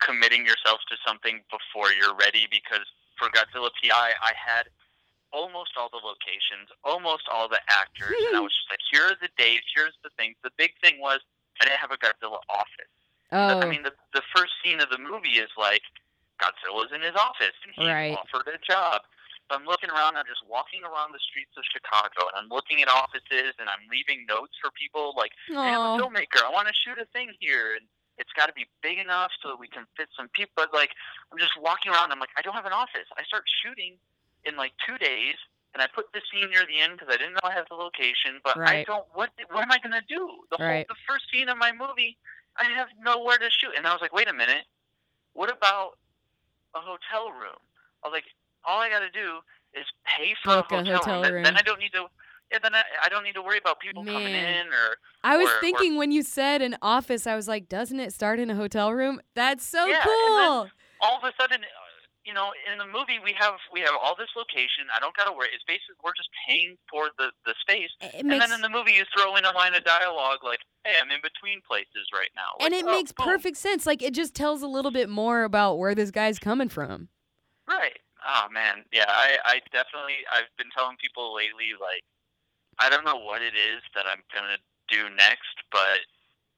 committing 0.00 0.44
yourself 0.44 0.80
to 0.90 0.96
something 1.06 1.40
before 1.50 1.92
you're 1.92 2.16
ready. 2.16 2.48
Because 2.50 2.86
for 3.18 3.28
Godzilla 3.28 3.70
PI, 3.82 4.10
I 4.20 4.32
had 4.34 4.66
almost 5.32 5.72
all 5.78 5.88
the 5.88 6.02
locations, 6.02 6.68
almost 6.84 7.24
all 7.30 7.48
the 7.48 7.60
actors, 7.70 8.12
and 8.28 8.36
I 8.36 8.40
was 8.44 8.52
just 8.52 8.68
like, 8.70 8.80
here 8.90 9.04
are 9.06 9.16
the 9.20 9.30
dates, 9.38 9.64
here's 9.74 9.94
the 10.02 10.10
things. 10.18 10.36
The 10.42 10.50
big 10.58 10.72
thing 10.82 11.00
was 11.00 11.20
I 11.62 11.70
didn't 11.70 11.78
have 11.78 11.94
a 11.94 12.00
Godzilla 12.02 12.42
office. 12.50 12.90
Oh, 13.30 13.62
I 13.62 13.70
mean, 13.70 13.86
the 13.86 13.94
the 14.12 14.22
first 14.34 14.52
scene 14.62 14.82
of 14.82 14.90
the 14.90 14.98
movie 14.98 15.38
is 15.38 15.48
like 15.56 15.82
Godzilla's 16.42 16.90
in 16.90 17.00
his 17.00 17.14
office 17.14 17.54
and 17.62 17.70
he's 17.72 17.86
Right. 17.86 18.18
offered 18.18 18.50
a 18.50 18.58
job. 18.58 19.02
So 19.50 19.54
I'm 19.58 19.64
looking 19.64 19.90
around. 19.90 20.16
I'm 20.18 20.26
just 20.26 20.42
walking 20.46 20.82
around 20.82 21.12
the 21.14 21.22
streets 21.22 21.54
of 21.56 21.62
Chicago, 21.70 22.26
and 22.30 22.34
I'm 22.34 22.48
looking 22.50 22.82
at 22.82 22.88
offices, 22.88 23.54
and 23.58 23.68
I'm 23.70 23.86
leaving 23.90 24.26
notes 24.26 24.54
for 24.60 24.70
people 24.74 25.14
like, 25.16 25.32
"Hey, 25.46 25.74
I'm 25.74 25.82
a 25.82 25.98
filmmaker. 25.98 26.42
I 26.42 26.50
want 26.50 26.68
to 26.68 26.74
shoot 26.74 26.98
a 26.98 27.06
thing 27.06 27.34
here, 27.38 27.74
and 27.74 27.86
it's 28.18 28.32
got 28.34 28.46
to 28.46 28.52
be 28.54 28.66
big 28.82 28.98
enough 28.98 29.30
so 29.42 29.48
that 29.50 29.58
we 29.58 29.68
can 29.68 29.86
fit 29.96 30.08
some 30.16 30.28
people." 30.30 30.52
But 30.56 30.72
like, 30.74 30.90
I'm 31.30 31.38
just 31.38 31.56
walking 31.58 31.90
around. 31.92 32.10
I'm 32.12 32.20
like, 32.20 32.30
I 32.36 32.42
don't 32.42 32.54
have 32.54 32.66
an 32.66 32.72
office. 32.72 33.06
I 33.18 33.22
start 33.24 33.44
shooting 33.62 33.98
in 34.44 34.56
like 34.56 34.72
two 34.86 34.96
days, 34.98 35.34
and 35.74 35.82
I 35.82 35.86
put 35.94 36.12
the 36.12 36.20
scene 36.30 36.50
near 36.50 36.66
the 36.66 36.80
end 36.80 36.98
because 36.98 37.08
I 37.12 37.16
didn't 37.16 37.34
know 37.34 37.40
I 37.44 37.52
had 37.52 37.64
the 37.70 37.74
location. 37.76 38.40
But 38.44 38.58
I 38.58 38.84
don't. 38.84 39.04
What 39.14 39.30
What 39.50 39.62
am 39.62 39.72
I 39.72 39.78
gonna 39.78 40.02
do? 40.08 40.28
The 40.50 40.56
Right. 40.62 40.86
whole 40.88 40.94
the 40.96 41.00
first 41.08 41.24
scene 41.32 41.48
of 41.48 41.56
my 41.58 41.72
movie, 41.72 42.16
I 42.56 42.64
have 42.64 42.88
nowhere 43.00 43.38
to 43.38 43.48
shoot. 43.50 43.72
And 43.76 43.86
I 43.86 43.92
was 43.92 44.00
like, 44.02 44.12
wait 44.12 44.28
a 44.28 44.32
minute. 44.32 44.64
What 45.32 45.50
about 45.50 45.98
a 46.74 46.80
hotel 46.80 47.32
room? 47.32 47.56
I 48.04 48.08
was 48.08 48.12
like, 48.12 48.24
all 48.64 48.80
I 48.80 48.90
got 48.90 49.00
to 49.00 49.10
do 49.10 49.38
is 49.74 49.86
pay 50.04 50.34
for 50.44 50.56
Book 50.56 50.72
a 50.72 50.74
a 50.74 50.78
hotel, 50.78 50.98
hotel 50.98 51.22
room. 51.22 51.32
room. 51.34 51.42
Then, 51.44 51.56
I 51.56 51.62
don't 51.62 51.78
need 51.78 51.92
to. 51.92 52.06
Yeah, 52.50 52.58
then 52.62 52.74
I, 52.74 52.82
I 53.02 53.08
don't 53.08 53.24
need 53.24 53.32
to 53.34 53.42
worry 53.42 53.56
about 53.56 53.80
people 53.80 54.04
coming 54.04 54.34
in 54.34 54.66
or 54.68 54.96
I 55.24 55.38
was 55.38 55.48
or- 55.48 55.56
or- 55.56 55.60
thinking 55.60 55.96
when 55.96 56.12
you 56.12 56.22
said 56.22 56.60
an 56.60 56.76
office, 56.82 57.26
I 57.26 57.34
was 57.34 57.48
like, 57.48 57.66
doesn't 57.66 57.98
it 57.98 58.12
start 58.12 58.38
in 58.38 58.50
a 58.50 58.54
hotel 58.54 58.92
room? 58.92 59.22
That's 59.34 59.64
so 59.64 59.86
Yeah, 59.86 60.02
cool. 60.04 60.68
all 61.00 61.16
of 61.16 61.24
a 61.24 61.32
sudden, 61.40 61.62
you 62.24 62.32
know, 62.32 62.50
in 62.70 62.78
the 62.78 62.86
movie 62.86 63.18
we 63.22 63.34
have 63.38 63.58
we 63.72 63.80
have 63.80 63.94
all 64.00 64.14
this 64.16 64.30
location. 64.36 64.86
I 64.94 65.00
don't 65.00 65.16
got 65.16 65.26
to 65.26 65.32
worry. 65.32 65.48
It's 65.54 65.64
basically 65.66 65.98
we're 66.04 66.16
just 66.16 66.30
paying 66.46 66.76
for 66.90 67.10
the 67.18 67.30
the 67.44 67.54
space. 67.60 67.90
And 68.00 68.30
then 68.30 68.52
in 68.52 68.60
the 68.60 68.68
movie 68.68 68.92
you 68.92 69.04
throw 69.16 69.36
in 69.36 69.44
a 69.44 69.52
line 69.52 69.74
of 69.74 69.84
dialogue 69.84 70.38
like, 70.44 70.60
"Hey, 70.84 70.94
I'm 71.02 71.10
in 71.10 71.20
between 71.22 71.60
places 71.66 72.06
right 72.14 72.30
now," 72.36 72.54
and 72.64 72.72
it 72.74 72.84
oh, 72.86 72.92
makes 72.92 73.12
boom. 73.12 73.26
perfect 73.26 73.56
sense. 73.56 73.86
Like 73.86 74.02
it 74.02 74.14
just 74.14 74.34
tells 74.34 74.62
a 74.62 74.68
little 74.68 74.90
bit 74.90 75.08
more 75.08 75.44
about 75.44 75.78
where 75.78 75.94
this 75.94 76.10
guy's 76.10 76.38
coming 76.38 76.68
from. 76.68 77.08
Right. 77.66 77.98
Oh 78.22 78.46
man, 78.52 78.84
yeah. 78.92 79.06
I, 79.08 79.38
I 79.44 79.54
definitely. 79.72 80.22
I've 80.32 80.50
been 80.56 80.70
telling 80.76 80.96
people 81.02 81.34
lately, 81.34 81.74
like, 81.80 82.04
I 82.78 82.88
don't 82.88 83.04
know 83.04 83.18
what 83.18 83.42
it 83.42 83.54
is 83.54 83.82
that 83.94 84.06
I'm 84.06 84.22
gonna 84.32 84.58
do 84.88 85.10
next, 85.16 85.58
but 85.72 86.06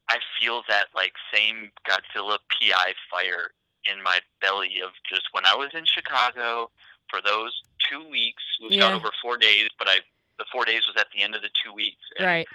I 0.09 0.19
feel 0.39 0.63
that 0.69 0.89
like 0.95 1.13
same 1.33 1.71
Godzilla 1.89 2.39
PI 2.53 2.93
fire 3.11 3.49
in 3.91 4.03
my 4.03 4.21
belly 4.41 4.81
of 4.85 4.91
just 5.09 5.25
when 5.33 5.45
I 5.47 5.55
was 5.55 5.71
in 5.75 5.85
Chicago 5.85 6.71
for 7.11 7.21
those 7.21 7.53
two 7.91 8.09
weeks. 8.09 8.43
We 8.63 8.79
shot 8.79 8.91
Yeah. 8.91 8.97
over 8.97 9.11
four 9.23 9.37
days, 9.37 9.69
but 9.79 9.89
I 9.89 10.01
the 10.39 10.45
four 10.51 10.65
days 10.65 10.85
was 10.87 10.97
at 10.97 11.07
the 11.15 11.23
end 11.23 11.37
of 11.37 11.43
the 11.43 11.51
two 11.63 11.73
weeks. 11.73 12.03
And 12.17 12.27
Right. 12.27 12.49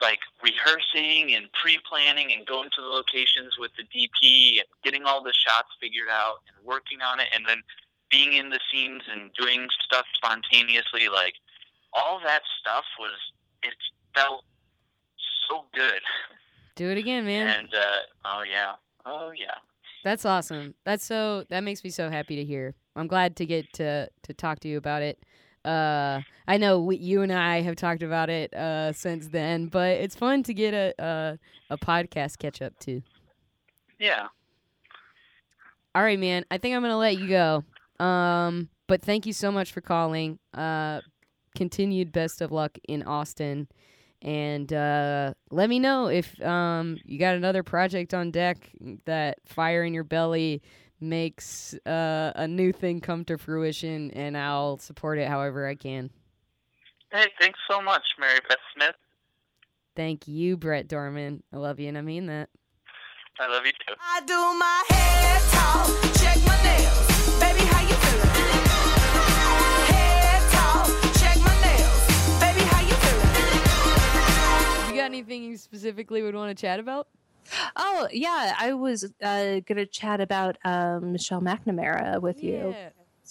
like 0.00 0.20
rehearsing 0.42 1.34
and 1.34 1.50
pre-planning 1.54 2.32
and 2.32 2.46
going 2.46 2.70
to 2.70 2.80
the 2.80 2.86
locations 2.86 3.58
with 3.58 3.72
the 3.76 3.82
DP 3.84 4.58
and 4.60 4.68
getting 4.84 5.04
all 5.04 5.20
the 5.22 5.32
shots 5.32 5.70
figured 5.80 6.08
out 6.08 6.42
and 6.46 6.64
working 6.64 7.00
on 7.02 7.18
it 7.20 7.28
and 7.34 7.44
then 7.46 7.62
being 8.10 8.34
in 8.34 8.50
the 8.50 8.60
scenes 8.70 9.02
and 9.10 9.32
doing 9.34 9.68
stuff 9.82 10.06
spontaneously 10.14 11.08
like 11.08 11.34
all 11.92 12.20
that 12.20 12.42
stuff 12.60 12.84
was 13.00 13.18
it 13.62 13.74
felt 14.14 14.44
so 15.48 15.64
good 15.74 16.02
Do 16.76 16.90
it 16.90 16.98
again, 16.98 17.24
man. 17.24 17.58
and 17.60 17.74
uh 17.74 17.96
oh 18.24 18.42
yeah 18.42 18.74
oh 19.06 19.30
yeah 19.32 19.54
That's 20.04 20.24
awesome. 20.26 20.74
That's 20.84 21.04
so 21.04 21.44
that 21.50 21.64
makes 21.64 21.84
me 21.84 21.90
so 21.90 22.10
happy 22.10 22.36
to 22.36 22.44
hear. 22.44 22.74
I'm 22.96 23.08
glad 23.08 23.36
to 23.38 23.46
get 23.46 23.72
to 23.74 24.08
to 24.24 24.34
talk 24.34 24.60
to 24.60 24.68
you 24.68 24.78
about 24.78 25.02
it. 25.02 25.18
Uh, 25.64 26.22
I 26.46 26.58
know 26.58 26.80
we, 26.82 26.98
you 26.98 27.22
and 27.22 27.32
I 27.32 27.62
have 27.62 27.76
talked 27.76 28.02
about 28.02 28.30
it 28.30 28.54
uh, 28.54 28.92
since 28.92 29.28
then, 29.28 29.66
but 29.68 29.92
it's 29.92 30.14
fun 30.16 30.42
to 30.44 30.54
get 30.54 30.74
a 30.74 30.94
a, 31.02 31.38
a 31.74 31.78
podcast 31.78 32.38
catch 32.38 32.62
up 32.62 32.78
too. 32.78 33.02
yeah 33.98 34.28
All 35.94 36.02
right, 36.02 36.18
man. 36.18 36.44
I 36.50 36.58
think 36.58 36.74
I'm 36.76 36.82
gonna 36.82 36.98
let 36.98 37.18
you 37.18 37.28
go. 37.28 37.64
Um, 38.04 38.68
but 38.88 39.02
thank 39.02 39.26
you 39.26 39.32
so 39.32 39.52
much 39.52 39.72
for 39.72 39.80
calling. 39.80 40.38
Uh, 40.52 41.00
continued 41.56 42.12
best 42.12 42.42
of 42.42 42.52
luck 42.52 42.78
in 42.88 43.02
Austin, 43.04 43.68
and 44.24 44.72
uh, 44.72 45.34
let 45.50 45.68
me 45.68 45.78
know 45.78 46.06
if 46.08 46.40
um 46.42 46.96
you 47.04 47.18
got 47.18 47.36
another 47.36 47.62
project 47.62 48.14
on 48.14 48.30
deck 48.30 48.70
that 49.04 49.38
fire 49.46 49.84
in 49.84 49.94
your 49.94 50.04
belly 50.04 50.62
makes 51.00 51.74
uh, 51.86 52.32
a 52.34 52.48
new 52.48 52.72
thing 52.72 53.00
come 53.00 53.24
to 53.26 53.36
fruition, 53.36 54.10
and 54.12 54.36
I'll 54.38 54.78
support 54.78 55.18
it 55.18 55.28
however 55.28 55.68
I 55.68 55.74
can. 55.74 56.10
hey 57.12 57.26
thanks 57.40 57.58
so 57.70 57.80
much 57.82 58.02
Mary 58.18 58.40
Beth 58.48 58.58
Smith 58.74 58.96
Thank 59.96 60.26
you, 60.26 60.56
Bret 60.56 60.88
Dorman. 60.88 61.44
I 61.52 61.56
love 61.58 61.78
you, 61.78 61.86
and 61.86 61.96
I 61.96 62.00
mean 62.00 62.26
that. 62.26 62.48
I 63.38 63.46
love 63.48 63.64
you 63.64 63.70
too 63.70 63.94
I 64.00 64.20
do 64.26 64.34
my 64.58 64.82
hair 64.90 65.53
anything 75.14 75.44
you 75.44 75.56
specifically 75.56 76.22
would 76.22 76.34
want 76.34 76.56
to 76.56 76.60
chat 76.60 76.78
about? 76.80 77.08
Oh 77.76 78.08
yeah, 78.12 78.54
I 78.58 78.72
was 78.72 79.12
uh, 79.22 79.60
gonna 79.66 79.86
chat 79.86 80.20
about 80.20 80.56
um, 80.64 81.12
Michelle 81.12 81.40
McNamara 81.42 82.20
with 82.20 82.42
you. 82.42 82.74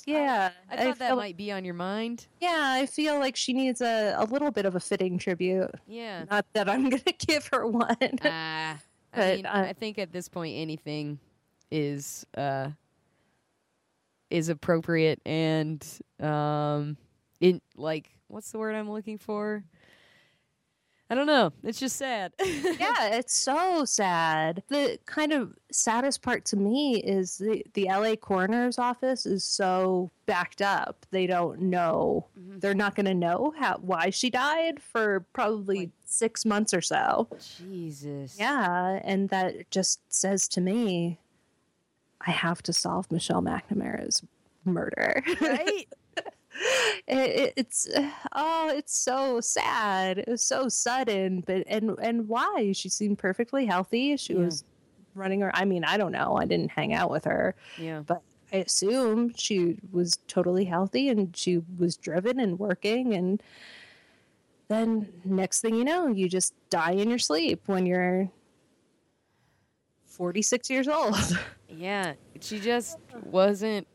Yeah, 0.05 0.51
I 0.69 0.75
thought 0.77 0.99
that 0.99 1.07
feel- 1.09 1.15
might 1.15 1.37
be 1.37 1.51
on 1.51 1.63
your 1.65 1.73
mind. 1.75 2.27
Yeah, 2.41 2.73
I 2.79 2.85
feel 2.87 3.19
like 3.19 3.35
she 3.35 3.53
needs 3.53 3.79
a, 3.81 4.15
a 4.17 4.25
little 4.25 4.51
bit 4.51 4.65
of 4.65 4.75
a 4.75 4.79
fitting 4.79 5.17
tribute. 5.17 5.69
Yeah. 5.87 6.25
Not 6.29 6.45
that 6.53 6.67
I'm 6.69 6.89
gonna 6.89 7.01
give 7.19 7.47
her 7.53 7.67
one. 7.67 7.95
Ah, 8.23 8.79
I 8.79 8.79
But, 9.15 9.35
mean, 9.35 9.45
uh, 9.45 9.65
I 9.69 9.73
think 9.73 9.97
at 9.99 10.11
this 10.11 10.27
point 10.29 10.57
anything 10.57 11.19
is 11.71 12.25
uh 12.37 12.69
is 14.29 14.49
appropriate 14.49 15.19
and 15.25 15.85
um 16.19 16.97
in 17.39 17.61
like 17.75 18.09
what's 18.27 18.51
the 18.51 18.57
word 18.59 18.75
I'm 18.75 18.91
looking 18.91 19.17
for? 19.17 19.63
I 21.09 21.15
don't 21.15 21.27
know. 21.27 21.51
It's 21.63 21.79
just 21.79 21.97
sad. 21.97 22.33
yeah, 22.39 23.09
it's 23.15 23.35
so 23.35 23.85
sad. 23.85 24.63
The 24.69 24.97
kind 25.05 25.31
of 25.31 25.53
saddest 25.71 26.21
part 26.23 26.43
to 26.45 26.55
me 26.57 26.95
is 27.03 27.37
the, 27.37 27.63
the 27.73 27.85
LA 27.85 28.15
coroner's 28.15 28.79
office 28.79 29.25
is 29.27 29.43
so 29.43 30.09
backed 30.25 30.61
up. 30.61 31.05
They 31.11 31.27
don't 31.27 31.61
know. 31.61 32.27
Mhm. 32.39 32.61
They're 32.61 32.73
not 32.73 32.95
going 32.95 33.05
to 33.05 33.13
know 33.13 33.53
how 33.59 33.77
why 33.81 34.09
she 34.09 34.29
died 34.31 34.81
for 34.81 35.19
probably 35.33 35.77
Like- 35.79 35.89
6 36.05 36.45
months 36.45 36.73
or 36.73 36.81
so. 36.81 37.27
Jesus. 37.59 38.37
Yeah, 38.39 38.99
and 39.03 39.29
that 39.29 39.69
just 39.71 39.99
says 40.11 40.47
to 40.49 40.61
me 40.61 41.19
I 42.25 42.31
have 42.31 42.63
to 42.63 42.73
solve 42.73 43.11
Michelle 43.11 43.41
McNamara's 43.41 44.23
murder. 44.65 45.21
Right? 45.41 45.85
it, 47.07 47.17
it- 47.17 47.53
it's 47.57 47.87
oh, 48.33 48.69
it's 48.73 48.95
so 48.97 49.39
sad. 49.41 50.17
It 50.19 50.27
was 50.27 50.43
so 50.43 50.69
sudden, 50.69 51.41
but 51.45 51.63
and 51.67 51.97
and 52.01 52.27
why? 52.27 52.71
She 52.73 52.89
seemed 52.89 53.17
perfectly 53.19 53.65
healthy. 53.65 54.15
She 54.17 54.33
Yeah. 54.33 54.39
was 54.45 54.63
running 55.15 55.41
her. 55.41 55.51
I 55.55 55.65
mean, 55.65 55.83
I 55.83 55.97
don't 55.97 56.11
know. 56.11 56.37
I 56.37 56.45
didn't 56.45 56.71
hang 56.71 56.93
out 56.93 57.09
with 57.11 57.25
her, 57.25 57.55
yeah. 57.77 57.99
but 57.99 58.21
I 58.51 58.57
assume 58.57 59.33
she 59.35 59.77
was 59.91 60.17
totally 60.27 60.65
healthy 60.65 61.09
and 61.09 61.35
she 61.35 61.61
was 61.77 61.97
driven 61.97 62.39
and 62.39 62.57
working. 62.59 63.13
And 63.13 63.41
then 64.69 65.07
next 65.23 65.61
thing 65.61 65.75
you 65.75 65.83
know, 65.83 66.07
you 66.07 66.27
just 66.29 66.53
die 66.71 66.91
in 66.93 67.09
your 67.09 67.19
sleep 67.19 67.61
when 67.67 67.85
you're 67.85 68.29
46 70.05 70.69
years 70.69 70.87
old. 70.87 71.15
Yeah, 71.75 72.13
she 72.39 72.59
just 72.59 72.99
wasn't. 73.23 73.87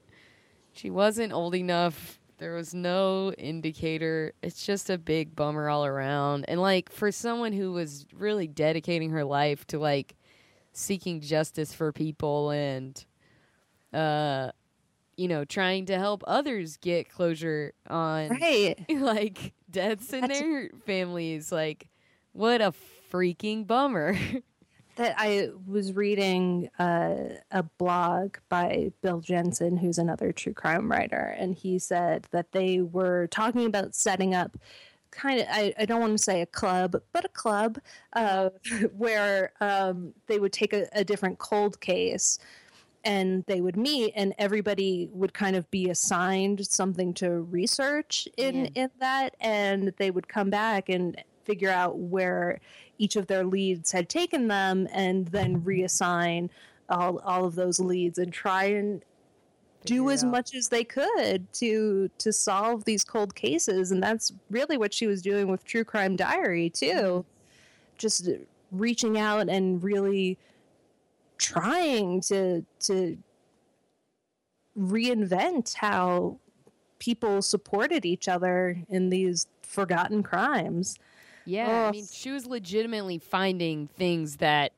She 0.73 0.91
wasn't 0.91 1.33
old 1.33 1.55
enough. 1.55 2.18
There 2.39 2.55
was 2.55 2.73
no 2.73 3.33
indicator. 3.33 4.33
It's 4.43 4.65
just 4.65 4.91
a 4.91 4.97
big 4.99 5.35
bummer 5.35 5.69
all 5.69 5.85
around. 5.85 6.45
And 6.49 6.61
like 6.61 6.91
for 6.91 7.11
someone 7.11 7.53
who 7.53 7.73
was 7.73 8.07
really 8.15 8.47
dedicating 8.47 9.11
her 9.11 9.25
life 9.25 9.67
to 9.69 9.79
like 9.79 10.15
seeking 10.73 11.21
justice 11.21 11.73
for 11.75 11.93
people 11.93 12.51
and 12.51 13.05
uh 13.93 14.51
you 15.17 15.27
know, 15.27 15.45
trying 15.45 15.87
to 15.87 15.99
help 15.99 16.23
others 16.29 16.77
get 16.77 17.09
closure 17.09 17.73
on 17.89 18.29
right. 18.29 18.77
like 18.89 19.53
deaths 19.69 20.13
in 20.13 20.21
That's- 20.21 20.39
their 20.39 20.71
families 20.87 21.51
like 21.51 21.89
what 22.33 22.61
a 22.61 22.73
freaking 23.13 23.67
bummer. 23.67 24.17
that 24.99 25.15
I 25.17 25.51
was 25.67 25.93
reading 25.95 26.71
uh, 26.79 27.37
a 27.53 27.63
blog 27.63 28.37
by 28.49 28.91
Bill 29.01 29.21
Jensen, 29.21 29.77
who's 29.77 29.97
another 29.99 30.33
true 30.33 30.53
crime 30.53 30.91
writer, 30.91 31.35
and 31.39 31.55
he 31.55 31.79
said 31.79 32.27
that 32.33 32.51
they 32.53 32.81
were 32.81 33.29
talking 33.29 33.65
about 33.65 33.95
setting 33.95 34.35
up 34.35 34.59
kind 35.13 35.41
of, 35.41 35.47
I, 35.51 35.73
I 35.79 35.85
don't 35.85 36.01
want 36.01 36.19
to 36.19 36.23
say 36.23 36.43
a 36.43 36.47
club, 36.47 37.01
but 37.13 37.25
a 37.25 37.29
club 37.29 37.79
uh, 38.13 38.51
where 38.97 39.53
um, 39.61 40.13
they 40.27 40.39
would 40.39 40.53
take 40.53 40.73
a, 40.73 40.89
a 40.93 41.05
different 41.05 41.39
cold 41.39 41.81
case 41.81 42.39
and 43.05 43.45
they 43.47 43.61
would 43.61 43.77
meet 43.77 44.13
and 44.17 44.35
everybody 44.39 45.09
would 45.13 45.33
kind 45.33 45.55
of 45.55 45.71
be 45.71 45.89
assigned 45.89 46.67
something 46.67 47.15
to 47.15 47.31
research 47.31 48.27
in 48.37 48.65
Yeah. 48.65 48.71
in 48.75 48.91
that 48.99 49.37
and 49.41 49.95
they 49.99 50.11
would 50.11 50.27
come 50.29 50.51
back 50.51 50.89
and 50.89 51.17
figure 51.45 51.71
out 51.71 51.97
where 51.97 52.59
each 52.99 53.17
of 53.17 53.27
their 53.27 53.45
leads 53.45 53.93
had 53.93 54.09
taken 54.09 54.49
them 54.49 54.89
and 54.93 55.29
then 55.29 55.61
reassign 55.63 56.51
all, 56.89 57.19
all 57.21 57.45
of 57.45 57.55
those 57.55 57.79
leads 57.79 58.19
and 58.19 58.33
try 58.33 58.65
and 58.65 59.05
do 59.85 60.11
as 60.11 60.25
out. 60.25 60.31
much 60.31 60.55
as 60.55 60.69
they 60.69 60.83
could 60.83 61.47
to 61.53 62.11
to 62.19 62.33
solve 62.33 62.85
these 62.85 63.05
cold 63.05 63.35
cases 63.35 63.93
and 63.93 64.03
that's 64.03 64.33
really 64.51 64.77
what 64.77 64.93
she 64.93 65.07
was 65.07 65.23
doing 65.23 65.47
with 65.49 65.65
true 65.65 65.85
crime 65.85 66.17
diary 66.17 66.69
too 66.69 66.89
Mm-hmm. 66.89 67.29
just 67.97 68.29
reaching 68.73 69.19
out 69.19 69.49
and 69.49 69.83
really 69.83 70.37
trying 71.39 72.21
to 72.23 72.65
to 72.81 73.17
reinvent 74.79 75.75
how 75.75 76.39
people 76.99 77.41
supported 77.41 78.05
each 78.05 78.29
other 78.29 78.77
in 78.89 79.11
these 79.11 79.47
forgotten 79.63 80.23
crimes 80.23 80.99
Yeah, 81.49 81.85
I 81.85 81.89
mean, 81.89 82.09
she 82.11 82.31
was 82.31 82.47
legitimately 82.47 83.19
finding 83.19 83.89
things 83.89 84.37
that, 84.37 84.75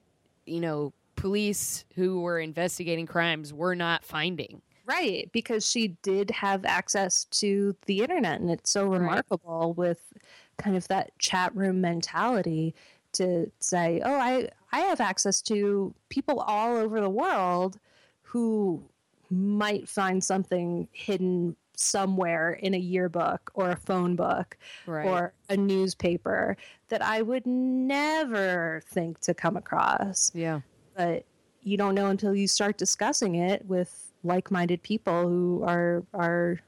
you 0.46 0.60
know, 0.60 0.94
police 1.16 1.84
who 1.94 2.20
were 2.20 2.38
investigating 2.38 3.06
crimes 3.06 3.52
were 3.52 3.74
not 3.74 4.04
finding. 4.04 4.62
Right, 4.84 5.30
because 5.32 5.68
she 5.70 5.88
did 6.02 6.30
have 6.30 6.64
access 6.64 7.24
to 7.26 7.76
the 7.86 8.00
internet, 8.00 8.40
and 8.40 8.50
it's 8.50 8.70
so 8.70 8.86
Right. 8.94 9.24
remarkable 9.24 9.72
with 9.74 10.12
kind 10.58 10.74
of 10.76 10.88
that 10.88 11.16
chat 11.18 11.54
room 11.54 11.80
mentality 11.80 12.74
to 13.12 13.52
say, 13.60 14.00
"Oh, 14.04 14.14
I 14.14 14.48
I 14.72 14.80
have 14.80 15.00
access 15.00 15.42
to 15.42 15.94
people 16.08 16.40
all 16.40 16.76
over 16.76 17.00
the 17.00 17.10
world 17.10 17.78
who 18.22 18.88
might 19.30 19.88
find 19.88 20.24
something 20.24 20.88
hidden 20.92 21.56
somewhere 21.80 22.52
in 22.52 22.74
a 22.74 22.78
yearbook 22.78 23.50
or 23.54 23.70
a 23.70 23.76
phone 23.76 24.14
book 24.16 24.56
Right. 24.86 25.06
or 25.06 25.32
a 25.48 25.56
newspaper 25.56 26.56
that 26.88 27.02
I 27.02 27.22
would 27.22 27.46
never 27.46 28.82
think 28.86 29.20
to 29.20 29.34
come 29.34 29.56
across." 29.56 30.30
yeah. 30.34 30.60
but 30.96 31.24
you 31.62 31.76
don't 31.76 31.94
know 31.94 32.06
until 32.06 32.34
you 32.34 32.48
start 32.48 32.78
discussing 32.78 33.34
it 33.36 33.64
with 33.66 34.12
like-minded 34.24 34.82
people 34.82 35.28
who 35.28 35.62
are 35.66 36.02
are 36.14 36.58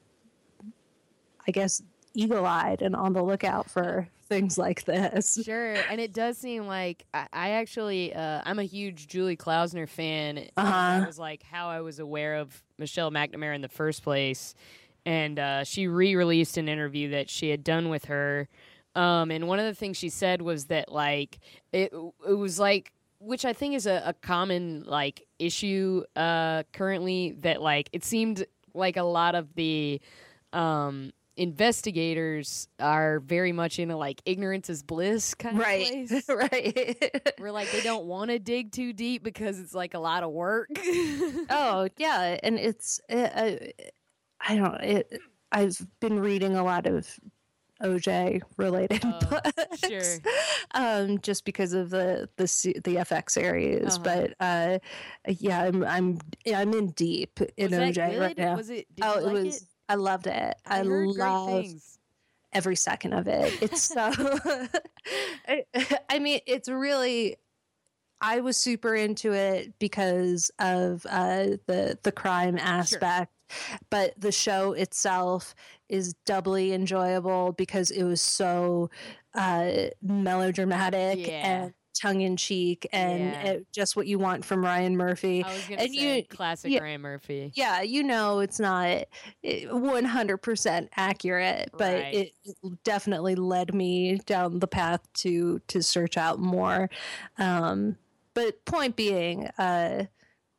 i 1.46 1.50
guess 1.50 1.82
eagle-eyed 2.14 2.82
and 2.82 2.94
on 2.94 3.12
the 3.14 3.22
lookout 3.22 3.70
for 3.70 4.06
things 4.28 4.56
like 4.58 4.84
this 4.84 5.38
Sure. 5.44 5.74
And 5.90 6.00
it 6.00 6.12
does 6.14 6.38
seem 6.38 6.66
like 6.66 7.04
I, 7.12 7.26
I 7.32 7.50
actually, 7.50 8.14
uh, 8.14 8.40
I'm 8.46 8.58
a 8.58 8.62
huge 8.64 9.06
Julie 9.08 9.36
Klausner 9.36 9.86
fan. 9.86 10.48
Uh-huh. 10.56 10.70
That 11.00 11.06
was 11.06 11.18
like 11.18 11.42
how 11.42 11.68
I 11.68 11.82
was 11.82 11.98
aware 11.98 12.36
of 12.36 12.62
Michelle 12.78 13.10
McNamara 13.10 13.54
in 13.54 13.60
the 13.60 13.68
first 13.68 14.02
place. 14.02 14.54
And 15.04 15.38
uh, 15.38 15.64
she 15.64 15.88
re 15.88 16.14
released 16.14 16.56
an 16.56 16.68
interview 16.68 17.10
that 17.10 17.28
she 17.28 17.50
had 17.50 17.64
done 17.64 17.88
with 17.88 18.06
her. 18.06 18.48
Um, 18.94 19.30
and 19.30 19.48
one 19.48 19.58
of 19.58 19.64
the 19.64 19.74
things 19.74 19.96
she 19.96 20.10
said 20.10 20.42
was 20.42 20.66
that, 20.66 20.92
like, 20.92 21.38
it, 21.72 21.92
it 22.28 22.34
was 22.34 22.58
like, 22.58 22.92
which 23.18 23.44
I 23.44 23.52
think 23.52 23.74
is 23.74 23.86
a, 23.86 24.02
a 24.06 24.12
common, 24.12 24.84
like, 24.84 25.26
issue 25.38 26.04
uh, 26.14 26.64
currently, 26.72 27.32
that, 27.40 27.62
like, 27.62 27.88
it 27.92 28.04
seemed 28.04 28.44
like 28.74 28.96
a 28.96 29.02
lot 29.02 29.34
of 29.34 29.54
the. 29.54 30.00
Um, 30.52 31.12
investigators 31.36 32.68
are 32.78 33.20
very 33.20 33.52
much 33.52 33.78
in 33.78 33.90
a 33.90 33.96
like 33.96 34.20
ignorance 34.26 34.68
is 34.68 34.82
bliss 34.82 35.32
kind 35.34 35.56
of 35.56 35.62
right 35.62 36.08
place 36.08 36.28
right 36.28 37.34
where 37.38 37.50
like 37.50 37.70
they 37.72 37.80
don't 37.80 38.04
want 38.04 38.30
to 38.30 38.38
dig 38.38 38.70
too 38.70 38.92
deep 38.92 39.22
because 39.22 39.58
it's 39.58 39.72
like 39.72 39.94
a 39.94 39.98
lot 39.98 40.22
of 40.22 40.30
work 40.30 40.68
oh 40.78 41.88
yeah 41.96 42.36
and 42.42 42.58
it's 42.58 43.00
uh, 43.10 43.16
uh, 43.16 43.56
i 44.48 44.56
don't 44.56 44.80
it 44.82 45.20
i've 45.52 45.78
been 46.00 46.18
reading 46.18 46.56
a 46.56 46.64
lot 46.64 46.86
of 46.86 47.18
oj 47.82 48.40
related 48.56 49.02
Oh, 49.04 49.18
books 49.28 49.80
sure. 49.88 50.18
um 50.72 51.18
just 51.20 51.44
because 51.44 51.72
of 51.72 51.90
the 51.90 52.28
the 52.36 52.44
the 52.84 52.96
fx 52.96 53.30
series 53.30 53.98
Uh-huh. 53.98 53.98
but 54.04 54.34
uh 54.38 54.78
yeah 55.26 55.62
i'm 55.62 55.82
i'm 55.84 56.18
i'm 56.54 56.72
in 56.74 56.88
deep 56.92 57.40
in 57.56 57.70
was 57.70 57.96
oj 57.96 58.20
right 58.20 58.38
now 58.38 58.56
was 58.56 58.70
it 58.70 58.86
oh 59.02 59.18
it 59.18 59.24
like 59.24 59.32
was 59.34 59.56
it? 59.56 59.62
i 59.88 59.94
loved 59.96 60.26
it 60.28 60.54
I, 60.66 60.80
i, 60.80 60.84
heard 60.84 61.08
love 61.08 61.66
every 62.52 62.76
second 62.76 63.14
of 63.14 63.26
it 63.28 63.52
it's 63.62 63.82
so 63.82 64.10
I, 65.48 65.64
I 66.08 66.18
mean 66.20 66.40
it's 66.46 66.68
really 66.68 67.36
i 68.20 68.40
was 68.40 68.56
super 68.56 68.94
into 68.94 69.32
it 69.32 69.76
because 69.80 70.50
of 70.60 71.04
uh 71.10 71.56
the 71.66 71.98
the 72.02 72.12
crime 72.12 72.58
aspect 72.58 73.32
but 73.90 74.14
the 74.18 74.32
show 74.32 74.72
itself 74.72 75.54
is 75.88 76.14
doubly 76.24 76.72
enjoyable 76.72 77.52
because 77.52 77.90
it 77.90 78.04
was 78.04 78.20
so 78.20 78.90
uh 79.34 79.88
melodramatic 80.02 81.26
Yeah. 81.26 81.32
and 81.62 81.74
tongue-in-cheek 81.94 82.86
and 82.90 83.20
Yeah. 83.20 83.42
it, 83.42 83.66
just 83.70 83.96
what 83.96 84.06
you 84.06 84.18
want 84.18 84.46
from 84.46 84.64
ryan 84.64 84.96
murphy 84.96 85.44
i 85.44 85.52
was 85.52 85.62
gonna 85.68 85.82
and 85.82 85.92
say 85.94 86.16
you- 86.18 86.24
classic 86.24 86.72
yeah. 86.72 86.80
ryan 86.80 87.02
murphy 87.02 87.52
yeah, 87.54 87.82
you 87.82 88.02
know 88.02 88.40
it's 88.40 88.58
not 88.58 89.04
eh, 89.44 89.66
100% 89.66 90.88
accurate, 90.96 91.68
but 91.76 91.94
Right. 92.02 92.14
it, 92.14 92.32
it 92.44 92.84
definitely 92.84 93.34
led 93.34 93.74
me 93.74 94.16
down 94.24 94.58
the 94.58 94.66
path 94.66 95.00
to 95.14 95.60
to 95.68 95.82
search 95.82 96.16
out 96.16 96.38
more. 96.38 96.88
Um, 97.38 97.96
but 98.34 98.64
point 98.64 98.96
being, 98.96 99.46
uh, 99.58 100.04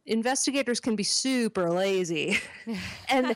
investigators 0.06 0.80
can 0.80 0.96
be 0.96 1.04
super 1.04 1.70
lazy, 1.70 2.38
and 3.10 3.36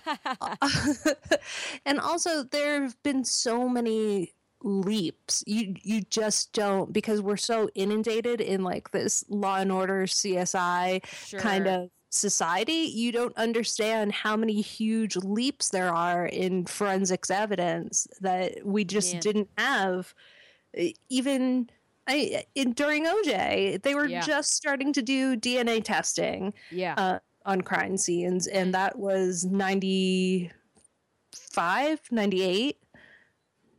and 1.85 1.99
also 1.99 2.43
there 2.43 2.83
have 2.83 3.01
been 3.03 3.23
so 3.23 3.67
many 3.69 4.33
leaps 4.63 5.43
you 5.45 5.75
you 5.83 6.01
just 6.01 6.51
don't 6.51 6.91
because 6.91 7.21
we're 7.21 7.37
so 7.37 7.69
inundated 7.75 8.41
in 8.41 8.63
like 8.63 8.89
this 8.89 9.23
law 9.29 9.57
and 9.57 9.71
order 9.71 10.07
csi 10.07 11.05
sure. 11.05 11.39
kind 11.39 11.67
of 11.67 11.91
society, 12.09 12.89
you 12.93 13.11
don't 13.11 13.35
understand 13.37 14.11
how 14.11 14.35
many 14.35 14.61
huge 14.61 15.15
leaps 15.17 15.69
there 15.69 15.93
are 15.93 16.25
in 16.25 16.65
forensics 16.65 17.29
evidence 17.29 18.07
that 18.21 18.65
we 18.65 18.83
just 18.83 19.13
Yeah. 19.13 19.19
didn't 19.19 19.49
have. 19.57 20.13
Even 21.09 21.69
I, 22.07 22.45
in, 22.55 22.71
during 22.73 23.05
OJ, 23.05 23.81
they 23.83 23.93
were 23.95 24.07
Yeah. 24.07 24.21
just 24.21 24.53
starting 24.55 24.93
to 24.93 25.01
do 25.01 25.35
DNA 25.35 25.83
testing 25.83 26.53
yeah 26.71 26.93
uh, 26.97 27.19
on 27.45 27.61
crime 27.61 27.97
scenes, 27.97 28.47
and 28.47 28.73
that 28.73 28.97
was 28.97 29.45
95, 29.45 30.51
98? 32.11 32.77